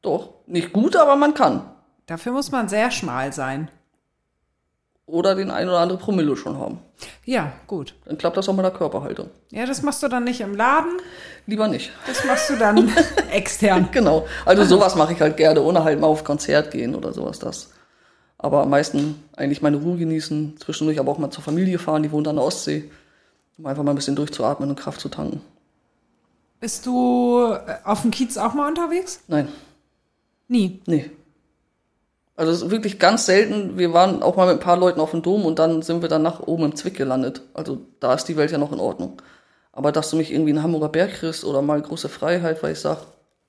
Doch, 0.00 0.34
nicht 0.46 0.72
gut, 0.72 0.96
aber 0.96 1.16
man 1.16 1.34
kann. 1.34 1.62
Dafür 2.06 2.32
muss 2.32 2.50
man 2.50 2.68
sehr 2.68 2.90
schmal 2.90 3.32
sein. 3.32 3.68
Oder 5.06 5.34
den 5.34 5.50
ein 5.50 5.68
oder 5.68 5.80
andere 5.80 5.98
Promille 5.98 6.36
schon 6.36 6.58
haben. 6.58 6.78
Ja, 7.24 7.52
gut. 7.66 7.94
Dann 8.04 8.16
klappt 8.18 8.36
das 8.36 8.48
auch 8.48 8.54
mit 8.54 8.64
der 8.64 8.70
Körperhaltung. 8.72 9.30
Ja, 9.50 9.66
das 9.66 9.82
machst 9.82 10.02
du 10.02 10.08
dann 10.08 10.24
nicht 10.24 10.40
im 10.40 10.54
Laden, 10.54 10.92
Lieber 11.46 11.66
nicht. 11.66 11.90
das 12.06 12.24
machst 12.24 12.48
du 12.50 12.56
dann 12.56 12.90
extern. 13.32 13.88
Genau. 13.90 14.26
Also 14.46 14.64
sowas 14.64 14.94
mache 14.94 15.12
ich 15.12 15.20
halt 15.20 15.36
gerne, 15.36 15.60
ohne 15.60 15.82
halt 15.82 15.98
mal 16.00 16.06
auf 16.06 16.22
Konzert 16.22 16.70
gehen 16.70 16.94
oder 16.94 17.12
sowas 17.12 17.38
das. 17.40 17.70
Aber 18.38 18.62
am 18.62 18.70
meisten 18.70 19.22
eigentlich 19.36 19.60
meine 19.62 19.76
Ruhe 19.76 19.96
genießen, 19.98 20.56
zwischendurch 20.58 20.98
aber 21.00 21.10
auch 21.12 21.18
mal 21.18 21.30
zur 21.30 21.42
Familie 21.44 21.78
fahren, 21.78 22.02
die 22.04 22.12
wohnt 22.12 22.28
an 22.28 22.36
der 22.36 22.44
Ostsee, 22.44 22.90
um 23.58 23.66
einfach 23.66 23.82
mal 23.82 23.90
ein 23.92 23.96
bisschen 23.96 24.16
durchzuatmen 24.16 24.70
und 24.70 24.78
Kraft 24.78 25.00
zu 25.00 25.08
tanken. 25.08 25.40
Bist 26.60 26.86
du 26.86 27.52
äh, 27.52 27.74
auf 27.84 28.02
dem 28.02 28.12
Kiez 28.12 28.36
auch 28.38 28.54
mal 28.54 28.68
unterwegs? 28.68 29.20
Nein, 29.26 29.48
Nie. 30.48 30.80
nee. 30.86 31.10
Also 32.36 32.70
wirklich 32.70 32.98
ganz 32.98 33.26
selten. 33.26 33.78
Wir 33.78 33.92
waren 33.92 34.22
auch 34.22 34.36
mal 34.36 34.46
mit 34.46 34.56
ein 34.56 34.64
paar 34.64 34.76
Leuten 34.76 35.00
auf 35.00 35.10
dem 35.10 35.22
Dom 35.22 35.44
und 35.44 35.58
dann 35.58 35.82
sind 35.82 36.02
wir 36.02 36.08
dann 36.08 36.22
nach 36.22 36.40
oben 36.40 36.64
im 36.64 36.76
Zwick 36.76 36.96
gelandet. 36.96 37.42
Also 37.54 37.80
da 38.00 38.14
ist 38.14 38.24
die 38.24 38.36
Welt 38.36 38.50
ja 38.50 38.58
noch 38.58 38.72
in 38.72 38.80
Ordnung. 38.80 39.20
Aber 39.72 39.92
dass 39.92 40.10
du 40.10 40.16
mich 40.16 40.32
irgendwie 40.32 40.50
in 40.50 40.62
Hamburger 40.62 40.88
Berg 40.88 41.12
kriegst 41.12 41.44
oder 41.44 41.62
mal 41.62 41.80
große 41.80 42.08
Freiheit, 42.08 42.62
weil 42.62 42.72
ich 42.72 42.80
sag, 42.80 42.98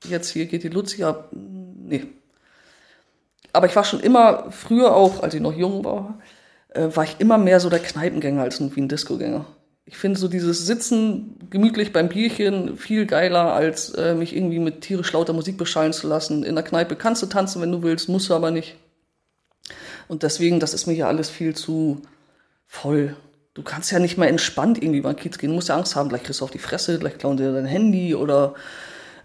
jetzt 0.06 0.30
hier 0.30 0.46
geht 0.46 0.64
die 0.64 0.70
Luzi 0.70 1.04
ab, 1.04 1.30
nee. 1.32 2.06
Aber 3.54 3.68
ich 3.68 3.76
war 3.76 3.84
schon 3.84 4.00
immer, 4.00 4.52
früher 4.52 4.96
auch, 4.96 5.22
als 5.22 5.34
ich 5.34 5.42
noch 5.42 5.54
jung 5.54 5.84
war, 5.86 6.20
äh, 6.70 6.88
war 6.94 7.04
ich 7.04 7.18
immer 7.20 7.38
mehr 7.38 7.60
so 7.60 7.70
der 7.70 7.80
Kneipengänger 7.80 8.42
als 8.42 8.60
ein, 8.60 8.76
wie 8.76 8.82
ein 8.82 8.90
Discogänger. 8.90 9.46
Ich 9.86 9.98
finde 9.98 10.18
so 10.18 10.28
dieses 10.28 10.66
Sitzen 10.66 11.38
gemütlich 11.50 11.92
beim 11.92 12.08
Bierchen 12.08 12.78
viel 12.78 13.06
geiler, 13.06 13.54
als 13.54 13.90
äh, 13.90 14.16
mich 14.16 14.36
irgendwie 14.36 14.60
mit 14.60 14.82
tierisch 14.82 15.12
lauter 15.12 15.34
Musik 15.34 15.58
beschallen 15.58 15.92
zu 15.92 16.08
lassen. 16.08 16.44
In 16.44 16.56
der 16.56 16.64
Kneipe 16.64 16.96
kannst 16.96 17.22
du 17.22 17.26
tanzen, 17.26 17.62
wenn 17.62 17.72
du 17.72 17.84
willst, 17.84 18.08
musst 18.08 18.30
du 18.30 18.34
aber 18.34 18.50
nicht. 18.50 18.76
Und 20.08 20.24
deswegen, 20.24 20.60
das 20.60 20.74
ist 20.74 20.88
mir 20.88 20.94
hier 20.94 21.08
alles 21.08 21.30
viel 21.30 21.56
zu 21.56 22.02
voll. 22.66 23.16
Du 23.54 23.62
kannst 23.62 23.92
ja 23.92 24.00
nicht 24.00 24.18
mal 24.18 24.28
entspannt 24.28 24.82
irgendwie 24.82 25.02
den 25.02 25.16
Kiez 25.16 25.38
gehen. 25.38 25.50
Du 25.50 25.56
musst 25.56 25.70
ja 25.70 25.76
Angst 25.76 25.96
haben, 25.96 26.10
gleich 26.10 26.24
kriegst 26.24 26.42
du 26.42 26.46
auf 26.46 26.52
die 26.52 26.60
Fresse, 26.60 26.98
gleich 26.98 27.18
klauen 27.18 27.38
dir 27.38 27.52
dein 27.52 27.66
Handy 27.66 28.16
oder 28.16 28.56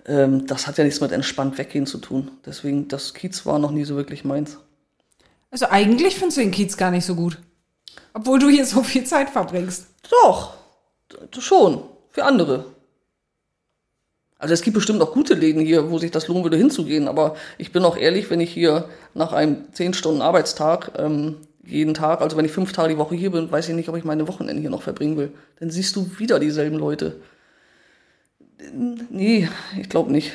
ähm, 0.06 0.46
das 0.46 0.66
hat 0.66 0.76
ja 0.76 0.84
nichts 0.84 1.00
mit 1.00 1.12
entspannt 1.12 1.56
weggehen 1.56 1.86
zu 1.86 1.98
tun. 1.98 2.30
Deswegen, 2.44 2.88
das 2.88 3.14
Kiez 3.14 3.46
war 3.46 3.58
noch 3.58 3.70
nie 3.70 3.84
so 3.84 3.96
wirklich 3.96 4.24
meins. 4.24 4.58
Also 5.50 5.66
eigentlich 5.70 6.16
findest 6.16 6.36
du 6.36 6.42
den 6.42 6.50
Kiez 6.50 6.76
gar 6.76 6.90
nicht 6.90 7.06
so 7.06 7.14
gut. 7.14 7.38
Obwohl 8.12 8.38
du 8.38 8.48
hier 8.48 8.64
so 8.64 8.82
viel 8.82 9.04
Zeit 9.04 9.30
verbringst. 9.30 9.86
Doch, 10.10 10.54
schon, 11.38 11.82
für 12.10 12.24
andere. 12.24 12.64
Also 14.38 14.54
es 14.54 14.62
gibt 14.62 14.74
bestimmt 14.74 15.02
auch 15.02 15.12
gute 15.12 15.34
Läden 15.34 15.60
hier, 15.60 15.90
wo 15.90 15.98
sich 15.98 16.12
das 16.12 16.28
lohnen 16.28 16.44
würde 16.44 16.56
hinzugehen, 16.56 17.08
aber 17.08 17.34
ich 17.58 17.72
bin 17.72 17.84
auch 17.84 17.96
ehrlich, 17.96 18.30
wenn 18.30 18.40
ich 18.40 18.52
hier 18.52 18.88
nach 19.14 19.32
einem 19.32 19.72
10 19.72 19.94
Stunden 19.94 20.22
Arbeitstag 20.22 20.92
ähm, 20.96 21.38
jeden 21.64 21.92
Tag, 21.92 22.20
also 22.20 22.36
wenn 22.36 22.44
ich 22.44 22.52
fünf 22.52 22.72
Tage 22.72 22.94
die 22.94 22.98
Woche 22.98 23.16
hier 23.16 23.32
bin, 23.32 23.50
weiß 23.50 23.68
ich 23.68 23.74
nicht, 23.74 23.88
ob 23.88 23.96
ich 23.96 24.04
meine 24.04 24.28
Wochenende 24.28 24.60
hier 24.60 24.70
noch 24.70 24.82
verbringen 24.82 25.16
will. 25.16 25.32
Dann 25.58 25.70
siehst 25.70 25.96
du 25.96 26.18
wieder 26.18 26.38
dieselben 26.38 26.78
Leute. 26.78 27.20
Nee, 29.10 29.48
ich 29.78 29.88
glaube 29.88 30.12
nicht. 30.12 30.32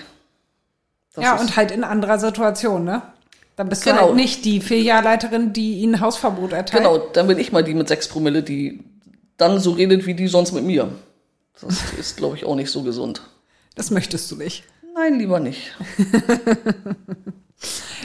Das 1.14 1.24
ja, 1.24 1.40
und 1.40 1.56
halt 1.56 1.72
in 1.72 1.84
anderer 1.84 2.20
Situation, 2.20 2.84
ne? 2.84 3.02
Dann 3.56 3.70
bist 3.70 3.86
du 3.86 3.92
Genau. 3.92 4.08
halt 4.08 4.16
nicht 4.16 4.46
die 4.46 4.62
Filialleiterin, 4.62 5.54
die 5.54 5.80
ihnen 5.80 6.00
Hausverbot 6.00 6.54
erteilt. 6.54 6.84
Genau, 6.84 6.98
dann 6.98 7.28
bin 7.28 7.38
ich 7.38 7.52
mal 7.52 7.64
die 7.64 7.74
mit 7.74 7.88
sechs 7.88 8.08
Promille, 8.08 8.44
die 8.44 8.84
dann 9.38 9.60
so 9.60 9.72
redet 9.72 10.06
wie 10.06 10.16
die 10.16 10.28
sonst 10.28 10.54
mit 10.54 10.64
mir. 10.64 10.90
Das 11.62 11.94
ist, 12.00 12.18
glaube 12.18 12.36
ich, 12.36 12.46
auch 12.46 12.56
nicht 12.56 12.72
so 12.72 12.84
gesund. 12.84 13.22
Das 13.76 13.92
möchtest 13.92 14.30
du 14.32 14.36
nicht. 14.36 14.64
Nein, 14.96 15.20
lieber 15.20 15.40
nicht. 15.40 15.76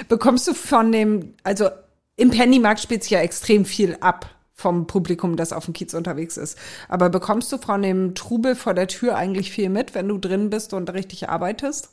Bekommst 0.08 0.46
du 0.48 0.54
von 0.54 0.92
dem, 0.92 1.34
also 1.42 1.68
im 2.16 2.30
Pennymarkt 2.30 2.80
spielt 2.80 3.02
sich 3.02 3.12
ja 3.12 3.20
extrem 3.20 3.64
viel 3.64 3.96
ab 4.00 4.30
vom 4.54 4.86
Publikum, 4.86 5.36
das 5.36 5.52
auf 5.52 5.66
dem 5.66 5.74
Kiez 5.74 5.94
unterwegs 5.94 6.36
ist. 6.36 6.58
Aber 6.88 7.10
bekommst 7.10 7.52
du 7.52 7.58
von 7.58 7.82
dem 7.82 8.14
Trubel 8.14 8.56
vor 8.56 8.74
der 8.74 8.88
Tür 8.88 9.16
eigentlich 9.16 9.52
viel 9.52 9.68
mit, 9.68 9.94
wenn 9.94 10.08
du 10.08 10.18
drin 10.18 10.50
bist 10.50 10.72
und 10.74 10.92
richtig 10.92 11.28
arbeitest? 11.28 11.90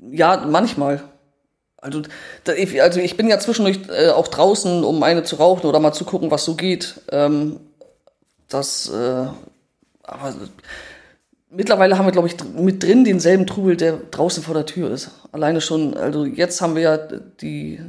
Ja, 0.00 0.46
manchmal. 0.46 1.02
Also, 1.76 2.02
da, 2.44 2.52
ich- 2.52 2.80
also 2.82 3.00
ich 3.00 3.16
bin 3.16 3.28
ja 3.28 3.38
zwischendurch 3.38 3.80
äh, 3.88 4.10
auch 4.10 4.28
draußen, 4.28 4.84
um 4.84 5.02
eine 5.02 5.22
zu 5.24 5.36
rauchen 5.36 5.66
oder 5.66 5.80
mal 5.80 5.92
zu 5.92 6.04
gucken, 6.04 6.30
was 6.30 6.44
so 6.44 6.54
geht. 6.54 7.00
Ähm, 7.10 7.58
das, 8.48 8.88
äh, 8.90 9.26
aber 10.02 10.34
mittlerweile 11.50 11.96
haben 11.98 12.06
wir, 12.06 12.12
glaube 12.12 12.28
ich, 12.28 12.36
mit 12.54 12.82
drin 12.82 13.04
denselben 13.04 13.46
Trubel, 13.46 13.76
der 13.76 13.98
draußen 14.10 14.42
vor 14.42 14.54
der 14.54 14.66
Tür 14.66 14.90
ist. 14.90 15.10
Alleine 15.32 15.60
schon, 15.60 15.96
also 15.96 16.24
jetzt 16.24 16.60
haben 16.60 16.74
wir 16.74 16.82
ja 16.82 16.96
die, 16.96 17.80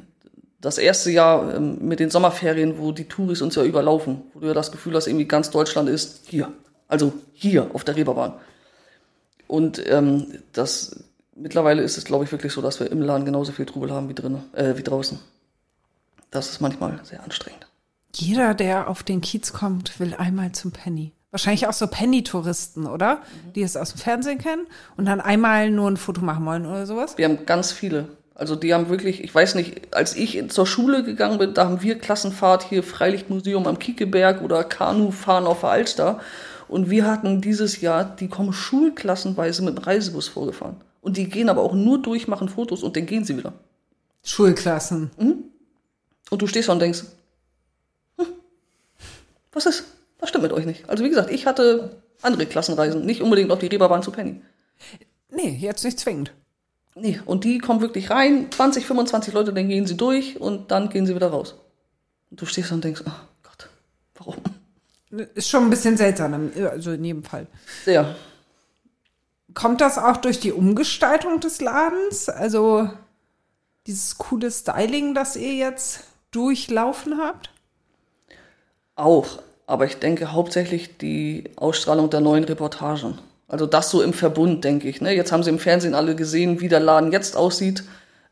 das 0.62 0.78
erste 0.78 1.12
Jahr 1.12 1.56
ähm, 1.56 1.80
mit 1.82 2.00
den 2.00 2.10
Sommerferien, 2.10 2.78
wo 2.80 2.92
die 2.92 3.06
Touris 3.08 3.42
uns 3.42 3.56
ja 3.56 3.64
überlaufen, 3.64 4.22
wo 4.34 4.40
du 4.40 4.48
ja 4.48 4.54
das 4.54 4.72
Gefühl 4.72 4.96
hast, 4.96 5.08
irgendwie 5.08 5.28
ganz 5.28 5.50
Deutschland 5.50 5.90
ist 5.90 6.22
hier. 6.28 6.52
Also 6.88 7.14
hier 7.34 7.70
auf 7.74 7.84
der 7.84 7.96
Reeperbahn. 7.96 8.34
Und 9.48 9.82
ähm, 9.90 10.28
das 10.54 11.04
mittlerweile 11.42 11.82
ist 11.82 11.98
es, 11.98 12.06
glaube 12.06 12.24
ich, 12.24 12.32
wirklich 12.32 12.54
so, 12.54 12.62
dass 12.62 12.80
wir 12.80 12.92
im 12.92 13.02
Laden 13.02 13.26
genauso 13.26 13.52
viel 13.52 13.66
Trubel 13.66 13.92
haben 13.92 14.10
wie 14.10 14.14
drinnen, 14.14 14.44
äh, 14.54 14.78
wie 14.78 14.84
draußen. 14.84 15.20
Das 16.30 16.50
ist 16.50 16.62
manchmal 16.62 17.00
sehr 17.04 17.24
anstrengend. 17.24 17.68
Jeder, 18.16 18.54
der 18.54 18.90
auf 18.90 19.04
den 19.04 19.22
Kiez 19.22 19.54
kommt, 19.54 20.00
will 20.00 20.14
einmal 20.18 20.52
zum 20.52 20.72
Penny. 20.72 21.14
Wahrscheinlich 21.32 21.68
auch 21.68 21.74
so 21.74 21.88
Penny-Touristen, 21.88 22.88
oder? 22.88 23.22
Die 23.56 23.62
es 23.62 23.78
aus 23.78 23.92
dem 23.92 24.00
Fernsehen 24.00 24.38
kennen 24.38 24.68
und 24.98 25.06
dann 25.06 25.22
einmal 25.22 25.72
nur 25.72 25.90
ein 25.90 25.96
Foto 25.96 26.22
machen 26.22 26.46
wollen 26.46 26.66
oder 26.66 26.86
sowas. 26.86 27.18
Wir 27.18 27.26
haben 27.26 27.46
ganz 27.46 27.72
viele. 27.72 28.10
Also 28.36 28.56
die 28.56 28.74
haben 28.74 28.90
wirklich, 28.90 29.24
ich 29.24 29.34
weiß 29.34 29.56
nicht, 29.56 29.94
als 29.94 30.16
ich 30.16 30.50
zur 30.50 30.68
Schule 30.68 31.04
gegangen 31.04 31.38
bin, 31.38 31.54
da 31.54 31.66
haben 31.66 31.82
wir 31.82 31.98
Klassenfahrt 32.00 32.64
hier 32.64 32.84
Freilichtmuseum 32.84 33.66
am 33.68 33.80
Kiekeberg 33.80 34.42
oder 34.42 34.64
Kanufahren 34.64 35.46
auf 35.46 35.62
der 35.62 35.70
Alster. 35.70 36.20
Und 36.68 36.90
wir 36.90 37.06
hatten 37.06 37.40
dieses 37.40 37.80
Jahr, 37.82 38.04
die 38.04 38.28
kommen 38.28 38.52
schulklassenweise 38.52 39.62
mit 39.64 39.78
dem 39.78 39.84
Reisebus 39.84 40.28
vorgefahren. 40.28 40.78
Und 41.02 41.18
die 41.18 41.28
gehen 41.28 41.50
aber 41.50 41.62
auch 41.62 41.74
nur 41.74 42.02
durch, 42.02 42.28
machen 42.28 42.48
Fotos 42.48 42.84
und 42.84 42.96
dann 42.96 43.06
gehen 43.06 43.26
sie 43.26 43.38
wieder. 43.38 43.54
Schulklassen. 44.24 45.12
Und 46.30 46.42
du 46.42 46.48
stehst 46.48 46.70
da 46.70 46.74
und 46.74 46.80
denkst, 46.80 47.04
hm, 48.18 48.28
was 49.52 49.66
ist? 49.66 49.84
Was 50.20 50.30
stimmt 50.30 50.44
mit 50.44 50.54
euch 50.54 50.66
nicht? 50.66 50.88
Also 50.88 51.04
wie 51.04 51.10
gesagt, 51.10 51.32
ich 51.32 51.48
hatte 51.48 52.02
andere 52.22 52.46
Klassenreisen, 52.46 53.06
nicht 53.06 53.22
unbedingt 53.22 53.52
auf 53.52 53.60
die 53.60 53.68
Reeperbahn 53.68 54.04
zu 54.04 54.12
Penny. 54.12 54.42
Nee, 55.32 55.58
jetzt 55.60 55.84
nicht 55.84 56.00
zwingend. 56.00 56.32
Nee, 56.94 57.20
und 57.26 57.44
die 57.44 57.58
kommen 57.58 57.82
wirklich 57.82 58.10
rein, 58.10 58.52
20, 58.52 58.86
25 58.86 59.34
Leute, 59.34 59.54
dann 59.54 59.70
gehen 59.70 59.88
sie 59.88 59.98
durch 59.98 60.40
und 60.40 60.72
dann 60.72 60.90
gehen 60.90 61.06
sie 61.06 61.16
wieder 61.16 61.30
raus. 61.30 61.56
Und 62.30 62.42
du 62.42 62.46
stehst 62.46 62.70
da 62.70 62.76
und 62.76 62.84
denkst, 62.84 63.02
oh 63.06 63.12
Gott, 63.44 63.70
warum? 64.16 64.36
Ist 65.34 65.50
schon 65.50 65.64
ein 65.64 65.70
bisschen 65.70 65.98
seltsam, 65.98 66.52
also 66.70 66.92
in 66.92 67.04
jedem 67.04 67.24
Fall. 67.24 67.48
Sehr. 67.84 68.16
Kommt 69.54 69.82
das 69.82 69.98
auch 69.98 70.18
durch 70.18 70.40
die 70.40 70.52
Umgestaltung 70.52 71.40
des 71.40 71.62
Ladens? 71.62 72.30
Also 72.30 72.90
dieses 73.88 74.18
coole 74.18 74.52
Styling, 74.52 75.14
das 75.14 75.36
ihr 75.36 75.54
jetzt 75.54 76.02
durchlaufen 76.32 77.18
habt? 77.18 77.50
Auch. 78.96 79.40
Aber 79.68 79.86
ich 79.86 80.00
denke 80.00 80.34
hauptsächlich 80.34 80.98
die 80.98 81.46
Ausstrahlung 81.56 82.10
der 82.10 82.20
neuen 82.20 82.44
Reportagen. 82.44 83.18
Also 83.48 83.66
das 83.66 83.90
so 83.90 84.02
im 84.02 84.14
Verbund, 84.14 84.64
denke 84.64 84.88
ich. 84.88 85.02
Ne? 85.02 85.14
Jetzt 85.14 85.32
haben 85.32 85.44
sie 85.44 85.50
im 85.50 85.60
Fernsehen 85.60 85.94
alle 85.94 86.16
gesehen, 86.16 86.62
wie 86.62 86.70
der 86.70 86.80
Laden 86.80 87.12
jetzt 87.12 87.36
aussieht. 87.36 87.84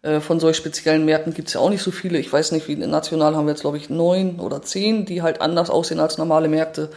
Äh, 0.01 0.21
Von 0.21 0.39
solch 0.39 0.57
speziellen 0.57 1.05
Märkten 1.05 1.33
gibt's 1.33 1.53
ja 1.53 1.59
auch 1.59 1.69
nicht 1.69 1.81
so 1.81 1.91
viele. 1.91 2.19
Ich 2.19 2.31
weiß 2.31 2.51
nicht, 2.51 2.67
wie 2.67 2.75
national 2.75 3.35
haben 3.35 3.45
wir 3.45 3.51
jetzt, 3.51 3.61
glaube 3.61 3.77
ich, 3.77 3.89
neun 3.89 4.39
oder 4.39 4.61
zehn, 4.61 5.05
die 5.05 5.21
halt 5.21 5.41
anders 5.41 5.69
aussehen 5.69 5.99
als 5.99 6.17
normale 6.17 6.47
Märkte. 6.47 6.89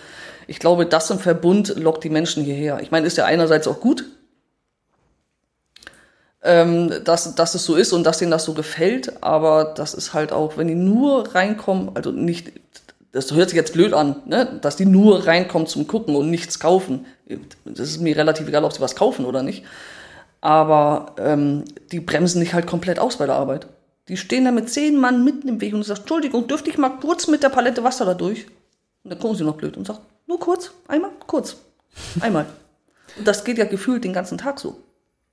Ich 0.47 0.59
glaube, 0.59 0.87
das 0.87 1.11
im 1.11 1.19
Verbund 1.19 1.75
lockt 1.77 2.05
die 2.05 2.11
Menschen 2.11 2.45
hierher. 2.45 2.81
Ich 2.81 2.91
meine, 2.91 3.07
ist 3.07 3.17
ja 3.17 3.25
einerseits 3.25 3.67
auch 3.69 3.81
gut, 3.81 4.05
ähm, 6.43 6.93
dass, 7.05 7.35
dass 7.35 7.55
es 7.55 7.65
so 7.65 7.77
ist 7.77 7.93
und 7.93 8.05
dass 8.05 8.19
denen 8.19 8.31
das 8.31 8.45
so 8.45 8.53
gefällt, 8.53 9.23
aber 9.23 9.73
das 9.77 9.95
ist 9.95 10.13
halt 10.13 10.33
auch, 10.33 10.57
wenn 10.57 10.69
die 10.69 10.75
nur 10.75 11.35
reinkommen, 11.35 11.91
also 11.95 12.11
nicht, 12.11 12.53
das 13.13 13.33
hört 13.33 13.51
sich 13.51 13.57
jetzt 13.57 13.75
blöd 13.75 13.93
an, 13.93 14.17
ne? 14.27 14.59
dass 14.61 14.77
die 14.77 14.87
nur 14.87 15.27
reinkommen 15.27 15.69
zum 15.69 15.87
Gucken 15.87 16.17
und 16.17 16.31
nichts 16.31 16.59
kaufen. 16.59 17.07
Das 17.65 17.89
ist 17.89 18.01
mir 18.01 18.17
relativ 18.17 18.49
egal, 18.49 18.65
ob 18.65 18.73
sie 18.73 18.81
was 18.81 18.97
kaufen 18.97 19.25
oder 19.25 19.43
nicht. 19.43 19.65
Aber 20.41 21.15
ähm, 21.19 21.65
die 21.93 22.01
bremsen 22.01 22.41
nicht 22.41 22.55
halt 22.55 22.67
komplett 22.67 22.99
aus 22.99 23.19
bei 23.19 23.27
der 23.27 23.37
Arbeit. 23.37 23.69
Die 24.09 24.17
stehen 24.17 24.45
da 24.45 24.51
mit 24.51 24.69
zehn 24.69 24.99
Mann 24.99 25.25
mitten 25.25 25.47
im 25.47 25.61
Weg 25.61 25.75
und 25.75 25.85
sagen, 25.85 26.01
Entschuldigung, 26.01 26.49
dürfte 26.49 26.71
ich 26.71 26.79
mal 26.79 26.99
kurz 27.01 27.29
mit 27.29 27.45
der 27.45 27.51
Palette 27.51 27.85
Wasser 27.85 28.05
da 28.05 28.15
durch? 28.15 28.47
Und 29.05 29.13
dann 29.13 29.21
gucken 29.21 29.37
sie 29.37 29.45
noch 29.45 29.57
blöd 29.57 29.77
und 29.77 29.87
sagen, 29.87 30.01
nur 30.33 30.41
kurz, 30.41 30.71
einmal, 30.89 31.11
kurz, 31.27 31.57
einmal. 32.21 32.47
Und 33.19 33.29
das 33.29 33.45
geht 33.45 33.59
ja 33.59 33.67
gefühlt 33.67 34.03
den 34.03 34.15
ganzen 34.15 34.39
Tag 34.39 34.59
so. 34.59 34.81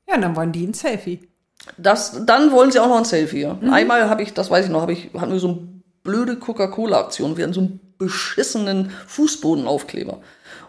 Ja, 0.10 0.18
dann 0.18 0.36
wollen 0.36 0.52
die 0.52 0.68
ein 0.68 0.74
Selfie. 0.74 1.30
Das, 1.78 2.26
dann 2.26 2.52
wollen 2.52 2.72
sie 2.72 2.80
auch 2.80 2.90
noch 2.90 2.98
ein 2.98 3.06
Selfie. 3.06 3.42
Ja. 3.42 3.58
Einmal 3.72 4.10
habe 4.10 4.24
ich, 4.24 4.34
das 4.34 4.52
weiß 4.52 4.66
ich 4.66 4.72
noch, 4.72 4.82
habe 4.82 4.92
ich, 4.92 5.12
hatten 5.18 5.32
wir 5.32 5.40
so 5.40 5.48
eine 5.48 5.60
blöde 6.04 6.36
Coca-Cola-Aktion. 6.36 7.38
Wir 7.38 7.46
hatten 7.46 7.54
so 7.54 7.62
einen 7.62 7.80
beschissenen 7.98 8.92
Fußbodenaufkleber. 9.08 10.20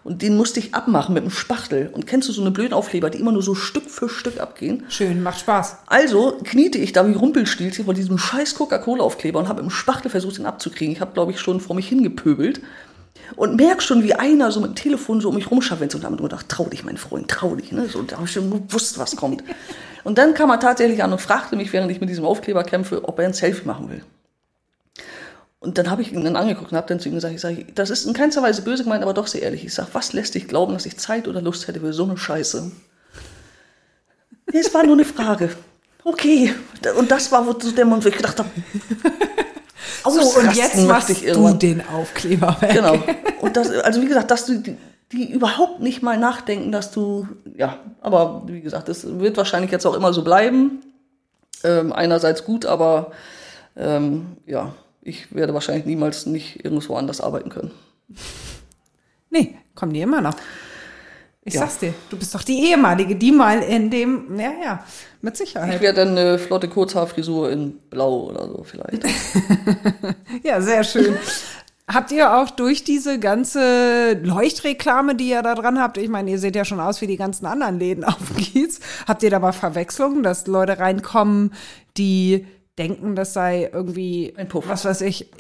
Und 0.04 0.22
den 0.22 0.36
musste 0.36 0.60
ich 0.60 0.74
abmachen 0.74 1.14
mit 1.14 1.24
einem 1.24 1.32
Spachtel. 1.32 1.90
Und 1.92 2.06
kennst 2.06 2.28
du 2.28 2.32
so 2.32 2.40
eine 2.40 2.50
blöden 2.52 2.72
Aufkleber, 2.72 3.10
die 3.10 3.18
immer 3.18 3.32
nur 3.32 3.42
so 3.42 3.54
Stück 3.54 3.90
für 3.90 4.08
Stück 4.08 4.38
abgehen? 4.40 4.84
Schön, 4.88 5.22
macht 5.22 5.40
Spaß. 5.40 5.78
Also 5.86 6.38
kniete 6.44 6.78
ich 6.78 6.92
da 6.92 7.06
wie 7.08 7.14
Rumpelstilzchen 7.14 7.84
vor 7.84 7.94
diesem 7.94 8.18
scheiß 8.18 8.54
Coca-Cola-Aufkleber 8.54 9.40
und 9.40 9.48
habe 9.48 9.60
im 9.60 9.70
Spachtel 9.70 10.10
versucht, 10.10 10.38
ihn 10.38 10.46
abzukriegen. 10.46 10.92
Ich 10.92 11.00
habe, 11.00 11.12
glaube 11.12 11.32
ich, 11.32 11.40
schon 11.40 11.60
vor 11.60 11.74
mich 11.74 11.88
hingepöbelt. 11.88 12.60
Und 13.36 13.56
merk 13.56 13.82
schon, 13.82 14.02
wie 14.02 14.14
einer 14.14 14.50
so 14.50 14.60
mit 14.60 14.70
dem 14.70 14.74
Telefon 14.74 15.20
so 15.20 15.28
um 15.28 15.34
mich 15.34 15.50
rumscharwenzelt 15.50 16.02
und 16.02 16.04
damit 16.04 16.20
gedacht, 16.20 16.48
trau 16.48 16.64
dich, 16.64 16.84
mein 16.84 16.96
Freund, 16.96 17.28
trau 17.28 17.54
dich. 17.54 17.72
Ne? 17.72 17.88
So, 17.88 18.02
da 18.02 18.16
habe 18.16 18.26
ich 18.26 18.32
schon 18.32 18.50
gewusst, 18.50 18.98
was 18.98 19.16
kommt. 19.16 19.44
Und 20.02 20.16
dann 20.16 20.32
kam 20.32 20.48
er 20.48 20.58
tatsächlich 20.58 21.02
an 21.04 21.12
und 21.12 21.20
fragte 21.20 21.56
mich, 21.56 21.74
während 21.74 21.92
ich 21.92 22.00
mit 22.00 22.08
diesem 22.08 22.24
Aufkleber 22.24 22.64
kämpfe, 22.64 23.06
ob 23.06 23.18
er 23.18 23.26
ein 23.26 23.34
Selfie 23.34 23.66
machen 23.66 23.90
will. 23.90 24.02
Und 25.58 25.76
dann 25.76 25.90
habe 25.90 26.00
ich 26.00 26.10
ihn 26.10 26.24
dann 26.24 26.36
angeguckt 26.36 26.72
und 26.72 26.76
habe 26.78 26.88
dann 26.88 27.00
zu 27.00 27.10
ihm 27.10 27.16
gesagt, 27.16 27.34
ich 27.34 27.40
sage, 27.42 27.66
das 27.74 27.90
ist 27.90 28.06
in 28.06 28.14
keinster 28.14 28.42
Weise 28.42 28.62
böse 28.62 28.82
gemeint, 28.82 29.02
aber 29.02 29.12
doch 29.12 29.26
sehr 29.26 29.42
ehrlich. 29.42 29.62
Ich 29.62 29.74
sage, 29.74 29.90
was 29.92 30.14
lässt 30.14 30.34
dich 30.34 30.48
glauben, 30.48 30.72
dass 30.72 30.86
ich 30.86 30.96
Zeit 30.96 31.28
oder 31.28 31.42
Lust 31.42 31.68
hätte 31.68 31.80
für 31.80 31.92
so 31.92 32.04
eine 32.04 32.16
Scheiße? 32.16 32.72
Es 34.46 34.72
war 34.72 34.84
nur 34.84 34.94
eine 34.94 35.04
Frage. 35.04 35.50
Okay. 36.02 36.54
Und 36.96 37.10
das 37.10 37.30
war 37.30 37.46
wo 37.46 37.52
der 37.52 37.84
Moment, 37.84 38.04
wo 38.04 38.08
ich 38.08 38.16
gedacht 38.16 38.38
habe, 38.38 38.48
So, 40.05 40.38
und 40.38 40.55
jetzt 40.55 40.86
machst 40.86 41.11
ich 41.11 41.32
du 41.32 41.53
den 41.55 41.86
Aufkleber 41.86 42.57
weg. 42.61 42.72
Genau. 42.74 42.98
Und 43.40 43.57
das, 43.57 43.70
also 43.70 44.03
wie 44.03 44.07
gesagt, 44.07 44.30
dass 44.30 44.46
du 44.46 44.59
die, 44.59 44.76
die 45.12 45.30
überhaupt 45.30 45.80
nicht 45.80 46.03
mal 46.03 46.18
nachdenken, 46.18 46.72
dass 46.72 46.90
du, 46.90 47.26
ja, 47.57 47.78
aber 48.01 48.42
wie 48.46 48.61
gesagt, 48.61 48.88
das 48.88 49.18
wird 49.18 49.36
wahrscheinlich 49.36 49.70
jetzt 49.70 49.86
auch 49.86 49.94
immer 49.94 50.12
so 50.12 50.22
bleiben. 50.22 50.82
Ähm, 51.64 51.92
einerseits 51.92 52.44
gut, 52.44 52.66
aber 52.66 53.12
ähm, 53.76 54.36
ja, 54.46 54.74
ich 55.03 55.34
werde 55.34 55.55
wahrscheinlich 55.55 55.86
niemals 55.86 56.26
nicht 56.26 56.64
irgendwo 56.64 56.96
anders 56.96 57.20
arbeiten 57.20 57.51
können. 57.51 57.70
Nee, 59.30 59.57
kommen 59.74 59.92
die 59.92 60.01
immer 60.01 60.20
noch. 60.20 60.34
Ich 61.45 61.55
Ja. 61.55 61.61
sag's 61.61 61.78
dir, 61.78 61.95
du 62.11 62.18
bist 62.18 62.34
doch 62.34 62.43
die 62.43 62.68
ehemalige, 62.70 63.16
die 63.16 63.32
mal 63.32 63.61
in 63.62 63.88
dem, 63.91 64.38
ja, 64.38 64.53
ja, 64.62 64.84
mit 65.22 65.34
Ich 65.34 65.38
Sicherheit. 65.38 65.80
werde 65.80 66.05
dann 66.05 66.16
eine 66.18 66.38
flotte 66.38 66.68
Kurzhaarfrisur 66.68 67.51
in 67.51 67.78
Blau 67.88 68.24
oder 68.28 68.47
so 68.49 68.62
vielleicht. 68.62 69.05
Ja, 70.43 70.61
sehr 70.61 70.84
schön. 70.84 71.16
Habt 71.88 72.12
ihr 72.12 72.36
auch 72.36 72.51
durch 72.51 72.84
diese 72.84 73.18
ganze 73.18 74.12
Leuchtreklame, 74.22 75.14
die 75.16 75.30
ihr 75.30 75.43
da 75.43 75.55
dran 75.55 75.80
habt, 75.80 75.97
ich 75.99 76.09
meine, 76.09 76.30
ihr 76.30 76.38
seht 76.38 76.55
ja 76.57 76.64
schon 76.64 76.78
aus 76.78 77.01
wie 77.01 77.07
die 77.09 77.16
ganzen 77.16 77.47
anderen 77.47 77.78
Läden 77.80 78.05
auf 78.05 78.16
dem 78.28 78.36
Kiez, 78.36 78.78
habt 79.09 79.22
ihr 79.22 79.30
da 79.30 79.38
mal 79.41 79.53
Verwechslungen, 79.53 80.22
dass 80.22 80.47
Leute 80.47 80.78
reinkommen, 80.78 81.53
die 81.97 82.47
denken, 82.78 83.16
das 83.16 83.32
sei 83.32 83.68
irgendwie, 83.72 84.32
Ein 84.36 84.49
Puff. 84.49 84.68
was 84.68 84.84
weiß 84.84 85.01
ich, 85.01 85.30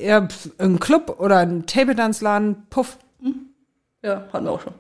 ein 0.58 0.80
Club 0.80 1.16
oder 1.20 1.38
ein 1.38 1.66
Table-Dance-Laden, 1.66 2.66
Puff. 2.68 2.98
Ja, 4.02 4.26
hatten 4.32 4.44
wir 4.46 4.50
auch 4.52 4.60
schon. 4.62 4.74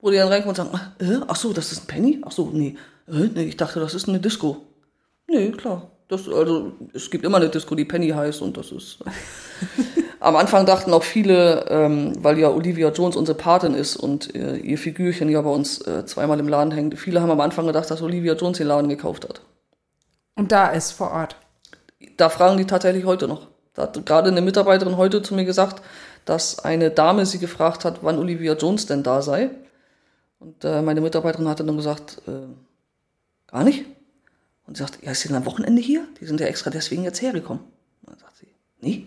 Wo 0.00 0.10
die 0.10 0.16
dann 0.16 0.28
reinkommen 0.28 0.58
und 0.58 0.72
sagen, 0.72 0.80
äh, 1.00 1.24
ach 1.28 1.36
so, 1.36 1.52
das 1.52 1.72
ist 1.72 1.84
ein 1.84 1.86
Penny? 1.86 2.20
Ach 2.24 2.32
so, 2.32 2.50
nee. 2.52 2.76
Äh, 3.08 3.28
nee, 3.34 3.44
ich 3.44 3.56
dachte, 3.56 3.80
das 3.80 3.94
ist 3.94 4.08
eine 4.08 4.20
Disco. 4.20 4.58
Nee, 5.26 5.50
klar. 5.50 5.90
Das, 6.08 6.28
also, 6.28 6.72
es 6.92 7.10
gibt 7.10 7.24
immer 7.24 7.36
eine 7.36 7.48
Disco, 7.48 7.74
die 7.74 7.84
Penny 7.84 8.08
heißt 8.08 8.42
und 8.42 8.56
das 8.56 8.72
ist. 8.72 8.98
Am 10.20 10.36
Anfang 10.36 10.66
dachten 10.66 10.92
auch 10.92 11.04
viele, 11.04 11.66
ähm, 11.70 12.12
weil 12.22 12.38
ja 12.38 12.48
Olivia 12.50 12.90
Jones 12.90 13.16
unsere 13.16 13.38
Patin 13.38 13.74
ist 13.74 13.96
und 13.96 14.34
äh, 14.34 14.56
ihr 14.56 14.76
Figürchen 14.76 15.30
ja 15.30 15.40
bei 15.40 15.50
uns 15.50 15.80
äh, 15.86 16.04
zweimal 16.04 16.38
im 16.40 16.48
Laden 16.48 16.72
hängt, 16.72 16.98
viele 16.98 17.22
haben 17.22 17.30
am 17.30 17.40
Anfang 17.40 17.66
gedacht, 17.66 17.90
dass 17.90 18.02
Olivia 18.02 18.34
Jones 18.34 18.58
den 18.58 18.66
Laden 18.66 18.88
gekauft 18.88 19.26
hat. 19.26 19.40
Und 20.34 20.52
da 20.52 20.68
ist 20.68 20.92
vor 20.92 21.10
Ort. 21.10 21.36
Da 22.16 22.28
fragen 22.28 22.58
die 22.58 22.66
tatsächlich 22.66 23.04
heute 23.04 23.28
noch. 23.28 23.46
Da 23.74 23.82
hat 23.82 24.04
gerade 24.04 24.30
eine 24.30 24.42
Mitarbeiterin 24.42 24.96
heute 24.96 25.22
zu 25.22 25.34
mir 25.34 25.44
gesagt, 25.44 25.80
dass 26.24 26.58
eine 26.58 26.90
Dame 26.90 27.24
sie 27.24 27.38
gefragt 27.38 27.84
hat, 27.84 28.00
wann 28.02 28.18
Olivia 28.18 28.54
Jones 28.54 28.86
denn 28.86 29.02
da 29.02 29.22
sei. 29.22 29.50
Und 30.40 30.64
äh, 30.64 30.82
meine 30.82 31.00
Mitarbeiterin 31.00 31.48
hatte 31.48 31.64
dann 31.64 31.76
gesagt, 31.76 32.22
äh, 32.26 32.48
gar 33.46 33.62
nicht. 33.62 33.84
Und 34.66 34.76
sie 34.76 34.82
sagt, 34.82 35.02
ja, 35.02 35.12
ist 35.12 35.20
sie 35.20 35.28
denn 35.28 35.36
am 35.36 35.46
Wochenende 35.46 35.80
hier? 35.80 36.06
Die 36.20 36.26
sind 36.26 36.40
ja 36.40 36.46
extra 36.46 36.70
deswegen 36.70 37.04
jetzt 37.04 37.22
hergekommen. 37.22 37.62
Und 38.02 38.10
dann 38.10 38.18
sagt 38.18 38.36
sie, 38.36 38.48
Nee. 38.80 39.06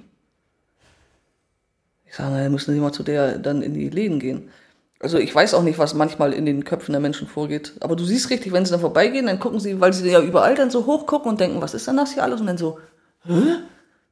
Ich 2.05 2.15
sage, 2.15 2.31
naja, 2.31 2.49
müssen 2.49 2.73
Sie 2.73 2.79
mal 2.79 2.91
zu 2.91 3.03
der 3.03 3.39
dann 3.39 3.61
in 3.63 3.73
die 3.73 3.89
Läden 3.89 4.19
gehen. 4.19 4.49
Also 4.99 5.17
ich 5.17 5.33
weiß 5.33 5.55
auch 5.55 5.63
nicht, 5.63 5.79
was 5.79 5.95
manchmal 5.95 6.31
in 6.31 6.45
den 6.45 6.63
Köpfen 6.63 6.93
der 6.93 7.01
Menschen 7.01 7.27
vorgeht. 7.27 7.73
Aber 7.79 7.95
du 7.95 8.05
siehst 8.05 8.29
richtig, 8.29 8.53
wenn 8.53 8.65
sie 8.65 8.71
dann 8.71 8.79
vorbeigehen, 8.79 9.25
dann 9.25 9.39
gucken 9.39 9.59
sie, 9.59 9.81
weil 9.81 9.91
sie 9.91 10.09
ja 10.09 10.21
überall 10.21 10.55
dann 10.55 10.69
so 10.69 10.85
hochgucken 10.85 11.29
und 11.29 11.41
denken, 11.41 11.61
was 11.61 11.73
ist 11.73 11.87
denn 11.87 11.97
das 11.97 12.13
hier 12.13 12.23
alles? 12.23 12.39
Und 12.39 12.47
dann 12.47 12.57
so, 12.57 12.79
hä? 13.25 13.33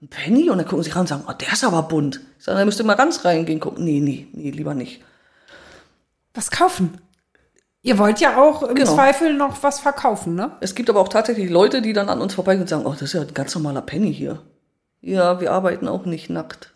Ein 0.01 0.07
Penny? 0.09 0.49
Und 0.49 0.57
dann 0.57 0.67
gucken 0.67 0.84
sie 0.84 0.89
ran 0.89 1.01
und 1.01 1.07
sagen, 1.07 1.24
oh, 1.28 1.34
der 1.34 1.53
ist 1.53 1.63
aber 1.63 1.84
bunt. 1.84 2.19
Ich 2.39 2.45
sage, 2.45 2.57
dann 2.57 2.65
müsst 2.65 2.80
ihr 2.80 2.86
mal 2.86 2.95
ganz 2.95 3.24
reingehen 3.24 3.59
gucken. 3.59 3.86
Nee, 3.86 3.99
nee, 3.99 4.28
nee, 4.34 4.49
lieber 4.49 4.74
nicht. 4.74 5.01
Was 6.34 6.49
kaufen? 6.49 6.97
Ihr 7.84 7.97
wollt 7.97 8.19
ja 8.19 8.38
auch 8.41 8.61
im 8.63 8.75
Genau. 8.75 8.93
Zweifel 8.93 9.34
noch 9.34 9.63
was 9.63 9.79
verkaufen, 9.79 10.36
ne? 10.36 10.51
Es 10.59 10.75
gibt 10.75 10.89
aber 10.89 10.99
auch 10.99 11.07
tatsächlich 11.09 11.49
Leute, 11.49 11.82
die 11.82 11.93
dann 11.93 12.09
an 12.09 12.21
uns 12.21 12.36
vorbeigehen 12.36 12.61
und 12.63 12.67
sagen, 12.69 12.86
oh, 12.86 12.91
das 12.91 13.01
ist 13.01 13.13
ja 13.13 13.21
ein 13.21 13.34
ganz 13.34 13.55
normaler 13.55 13.82
Penny 13.82 14.13
hier. 14.13 14.39
Ja, 15.01 15.41
wir 15.41 15.51
arbeiten 15.51 15.88
auch 15.88 16.05
nicht 16.05 16.29
nackt. 16.29 16.73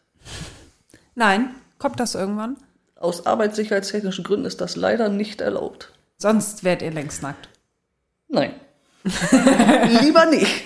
Nein. 1.13 1.53
Kommt 1.77 1.99
das 1.99 2.15
irgendwann? 2.15 2.57
Aus 2.95 3.25
arbeitssicherheitstechnischen 3.27 4.23
Gründen 4.23 4.45
ist 4.45 4.61
das 4.61 4.75
leider 4.75 5.09
nicht 5.09 5.41
erlaubt. 5.41 5.91
Sonst 6.17 6.63
wärt 6.63 6.81
ihr 6.81 6.91
längst 6.91 7.21
nackt. 7.21 7.49
Nein. 8.27 8.53
Lieber 10.01 10.25
nicht. 10.25 10.65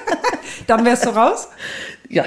Dann 0.66 0.84
wärst 0.86 1.04
du 1.04 1.10
raus? 1.10 1.48
Ja, 2.08 2.24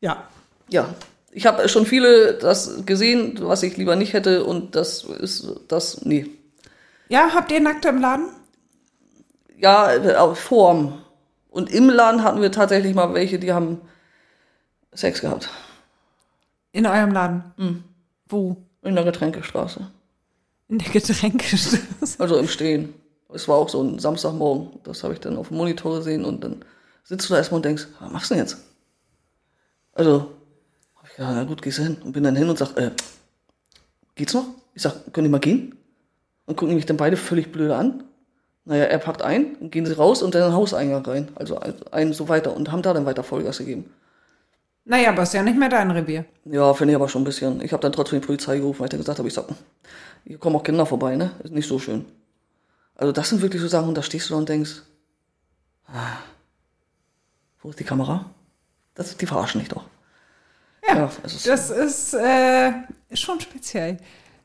Ja. 0.00 0.28
ja. 0.68 0.88
Ich 1.32 1.46
habe 1.46 1.68
schon 1.68 1.86
viele 1.86 2.34
das 2.34 2.84
gesehen, 2.86 3.38
was 3.42 3.62
ich 3.62 3.76
lieber 3.76 3.96
nicht 3.96 4.12
hätte 4.12 4.44
und 4.44 4.74
das 4.76 5.02
ist 5.04 5.46
das, 5.68 6.04
nee. 6.04 6.26
Ja, 7.08 7.30
habt 7.34 7.50
ihr 7.50 7.60
Nackte 7.60 7.88
im 7.88 8.00
Laden? 8.00 8.26
Ja, 9.56 9.92
äh, 9.92 10.34
Form. 10.34 11.02
Und 11.50 11.70
im 11.70 11.88
Laden 11.88 12.22
hatten 12.22 12.42
wir 12.42 12.52
tatsächlich 12.52 12.94
mal 12.94 13.14
welche, 13.14 13.38
die 13.38 13.52
haben 13.52 13.80
Sex 14.92 15.20
gehabt. 15.20 15.48
In 16.72 16.86
eurem 16.86 17.12
Laden? 17.12 17.44
Wo? 18.28 18.56
In 18.82 18.94
der 18.94 19.04
Getränkestraße. 19.04 19.90
In 20.68 20.78
der 20.78 20.90
Getränkestraße. 20.90 21.80
Also 22.18 22.36
im 22.36 22.48
Stehen. 22.48 22.94
Es 23.32 23.48
war 23.48 23.56
auch 23.56 23.68
so 23.68 23.82
ein 23.82 23.98
Samstagmorgen. 23.98 24.80
Das 24.84 25.02
habe 25.02 25.14
ich 25.14 25.20
dann 25.20 25.36
auf 25.36 25.48
dem 25.48 25.56
Monitor 25.56 25.96
gesehen 25.96 26.24
und 26.24 26.44
dann 26.44 26.64
sitzt 27.04 27.28
du 27.28 27.34
da 27.34 27.38
erstmal 27.38 27.58
und 27.58 27.64
denkst, 27.64 27.86
was 28.00 28.12
machst 28.12 28.30
du 28.30 28.34
denn 28.34 28.44
jetzt? 28.44 28.58
Also, 29.92 30.30
hab 30.94 31.06
ich 31.08 31.16
gedacht, 31.16 31.32
na 31.34 31.44
gut, 31.44 31.62
gehst 31.62 31.78
du 31.78 31.82
hin. 31.82 31.96
Und 32.02 32.12
bin 32.12 32.22
dann 32.22 32.36
hin 32.36 32.48
und 32.48 32.58
sag, 32.58 32.76
äh, 32.76 32.90
geht's 34.14 34.34
noch? 34.34 34.46
Ich 34.74 34.82
sag, 34.82 35.12
können 35.12 35.24
die 35.24 35.30
mal 35.30 35.40
gehen? 35.40 35.77
Und 36.48 36.56
gucken 36.56 36.74
mich 36.74 36.86
dann 36.86 36.96
beide 36.96 37.16
völlig 37.16 37.52
blöde 37.52 37.76
an. 37.76 38.04
Naja, 38.64 38.84
er 38.84 38.98
packt 38.98 39.22
ein, 39.22 39.56
dann 39.60 39.70
gehen 39.70 39.86
sie 39.86 39.92
raus 39.96 40.22
und 40.22 40.34
dann 40.34 40.42
in 40.42 40.48
den 40.48 40.54
Hauseingang 40.56 41.04
rein. 41.04 41.28
Also 41.36 41.58
einen 41.90 42.12
so 42.12 42.28
weiter 42.28 42.54
und 42.54 42.72
haben 42.72 42.82
da 42.82 42.92
dann 42.92 43.06
weiter 43.06 43.22
Vollgas 43.22 43.58
gegeben. 43.58 43.90
Naja, 44.84 45.10
aber 45.10 45.22
ist 45.22 45.34
ja 45.34 45.42
nicht 45.42 45.58
mehr 45.58 45.68
dein 45.68 45.90
Revier. 45.90 46.24
Ja, 46.46 46.72
finde 46.74 46.92
ich 46.92 46.96
aber 46.96 47.08
schon 47.08 47.22
ein 47.22 47.24
bisschen. 47.26 47.60
Ich 47.60 47.72
habe 47.72 47.82
dann 47.82 47.92
trotzdem 47.92 48.20
die 48.20 48.26
Polizei 48.26 48.56
gerufen, 48.58 48.80
weil 48.80 48.86
ich 48.86 48.90
dann 48.90 49.00
gesagt 49.00 49.18
habe, 49.18 49.28
ich 49.28 49.34
sag, 49.34 49.44
hier 50.24 50.38
kommen 50.38 50.56
auch 50.56 50.62
Kinder 50.62 50.86
vorbei, 50.86 51.16
ne? 51.16 51.30
Ist 51.44 51.52
nicht 51.52 51.68
so 51.68 51.78
schön. 51.78 52.06
Also 52.94 53.12
das 53.12 53.28
sind 53.28 53.42
wirklich 53.42 53.60
so 53.62 53.68
Sachen, 53.68 53.88
und 53.88 53.96
da 53.96 54.02
stehst 54.02 54.28
du 54.28 54.34
da 54.34 54.38
und 54.38 54.48
denkst, 54.48 54.82
ah, 55.88 56.16
wo 57.62 57.70
ist 57.70 57.78
die 57.78 57.84
Kamera? 57.84 58.24
Das, 58.94 59.16
die 59.16 59.26
verarschen 59.26 59.60
dich 59.60 59.68
doch. 59.68 59.84
Ja, 60.88 60.96
Ja, 60.96 61.10
es 61.22 61.34
ist- 61.34 61.46
das 61.46 61.70
ist, 61.70 62.14
äh, 62.14 62.70
ist 63.10 63.20
schon 63.20 63.38
speziell. 63.40 63.98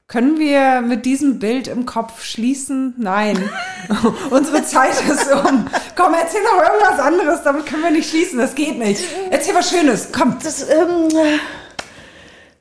Können 0.08 0.38
wir 0.38 0.82
mit 0.82 1.06
diesem 1.06 1.40
Bild 1.40 1.68
im 1.68 1.86
Kopf 1.86 2.24
schließen? 2.24 2.94
Nein. 2.98 3.50
Unsere 4.30 4.64
Zeit 4.64 4.92
ist 5.10 5.32
um. 5.32 5.66
Komm, 5.96 6.14
erzähl 6.14 6.42
noch 6.44 6.62
irgendwas 6.62 7.00
anderes, 7.00 7.44
damit 7.44 7.66
können 7.66 7.84
wir 7.84 7.92
nicht 7.92 8.10
schließen. 8.10 8.38
Das 8.38 8.54
geht 8.54 8.78
nicht. 8.78 9.02
Erzähl 9.32 9.56
was 9.56 9.70
Schönes. 9.72 10.10
Komm, 10.12 10.38
Das, 10.44 10.70
ähm, 10.70 11.08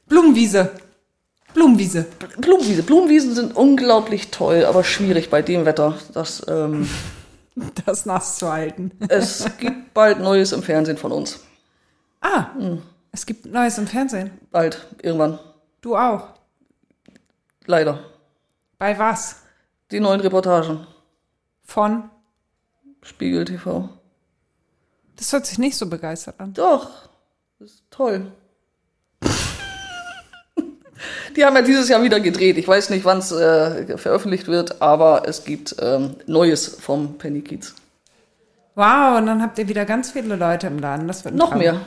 Blumenwiese. 0.06 0.70
Blumenwiese. 1.54 2.06
Blumenwiese. 2.38 2.82
Blumenwiesen 2.82 3.34
sind 3.34 3.56
unglaublich 3.56 4.30
toll, 4.30 4.64
aber 4.64 4.84
schwierig 4.84 5.28
bei 5.28 5.42
dem 5.42 5.64
Wetter. 5.66 5.98
Das, 6.14 6.42
ähm, 6.48 6.88
Das 7.84 8.06
nass 8.06 8.38
zu 8.38 8.50
halten. 8.50 8.92
es 9.08 9.44
gibt 9.58 9.92
bald 9.92 10.20
Neues 10.20 10.52
im 10.52 10.62
Fernsehen 10.62 10.96
von 10.96 11.12
uns. 11.12 11.40
Ah, 12.22 12.46
es 13.10 13.26
gibt 13.26 13.44
Neues 13.44 13.76
im 13.76 13.86
Fernsehen. 13.86 14.30
Bald, 14.50 14.86
irgendwann. 15.02 15.38
Du 15.82 15.96
auch. 15.96 16.28
Leider. 17.66 18.00
Bei 18.78 18.98
was? 18.98 19.36
Die 19.90 20.00
neuen 20.00 20.20
Reportagen. 20.20 20.86
Von? 21.64 22.10
Spiegel 23.02 23.44
TV. 23.44 23.88
Das 25.16 25.32
hört 25.32 25.46
sich 25.46 25.58
nicht 25.58 25.76
so 25.76 25.86
begeistert 25.88 26.40
an. 26.40 26.52
Doch, 26.54 27.08
das 27.58 27.70
ist 27.72 27.84
toll. 27.90 28.32
Die 31.36 31.44
haben 31.44 31.56
ja 31.56 31.62
dieses 31.62 31.88
Jahr 31.88 32.02
wieder 32.02 32.20
gedreht. 32.20 32.58
Ich 32.58 32.68
weiß 32.68 32.90
nicht, 32.90 33.04
wann 33.04 33.18
es 33.18 33.32
äh, 33.32 33.96
veröffentlicht 33.98 34.48
wird, 34.48 34.82
aber 34.82 35.22
es 35.26 35.44
gibt 35.44 35.76
ähm, 35.80 36.16
Neues 36.26 36.66
vom 36.80 37.18
Penny 37.18 37.40
Kiez. 37.42 37.74
Wow, 38.74 39.18
und 39.18 39.26
dann 39.26 39.42
habt 39.42 39.58
ihr 39.58 39.68
wieder 39.68 39.84
ganz 39.84 40.12
viele 40.12 40.36
Leute 40.36 40.66
im 40.66 40.78
Laden. 40.78 41.06
Das 41.08 41.24
wird 41.24 41.34
Noch 41.34 41.50
Traum. 41.50 41.58
mehr. 41.58 41.80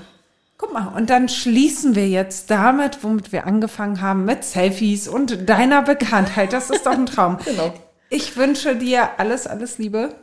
Guck 0.57 0.71
mal, 0.73 0.87
und 0.95 1.09
dann 1.09 1.27
schließen 1.27 1.95
wir 1.95 2.07
jetzt 2.07 2.49
damit, 2.49 3.03
womit 3.03 3.31
wir 3.33 3.45
angefangen 3.45 3.99
haben, 3.99 4.23
mit 4.23 4.43
Selfies 4.45 5.07
und 5.07 5.49
deiner 5.49 5.81
Bekanntheit. 5.81 6.53
Das 6.53 6.69
ist 6.69 6.85
doch 6.85 6.93
ein 6.93 7.05
Traum. 7.05 7.37
Genau. 7.45 7.73
Ich 8.09 8.37
wünsche 8.37 8.75
dir 8.75 9.19
alles, 9.19 9.47
alles 9.47 9.77
Liebe 9.77 10.15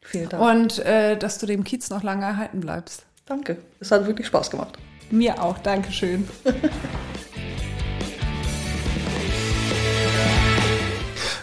Vielen 0.00 0.28
Dank. 0.30 0.42
und 0.42 0.78
äh, 0.80 1.16
dass 1.16 1.38
du 1.38 1.46
dem 1.46 1.64
Kiez 1.64 1.90
noch 1.90 2.02
lange 2.02 2.24
erhalten 2.24 2.60
bleibst. 2.60 3.04
Danke. 3.26 3.58
Es 3.78 3.92
hat 3.92 4.06
wirklich 4.06 4.26
Spaß 4.26 4.50
gemacht. 4.50 4.78
Mir 5.10 5.40
auch, 5.42 5.58
Dankeschön. 5.58 6.28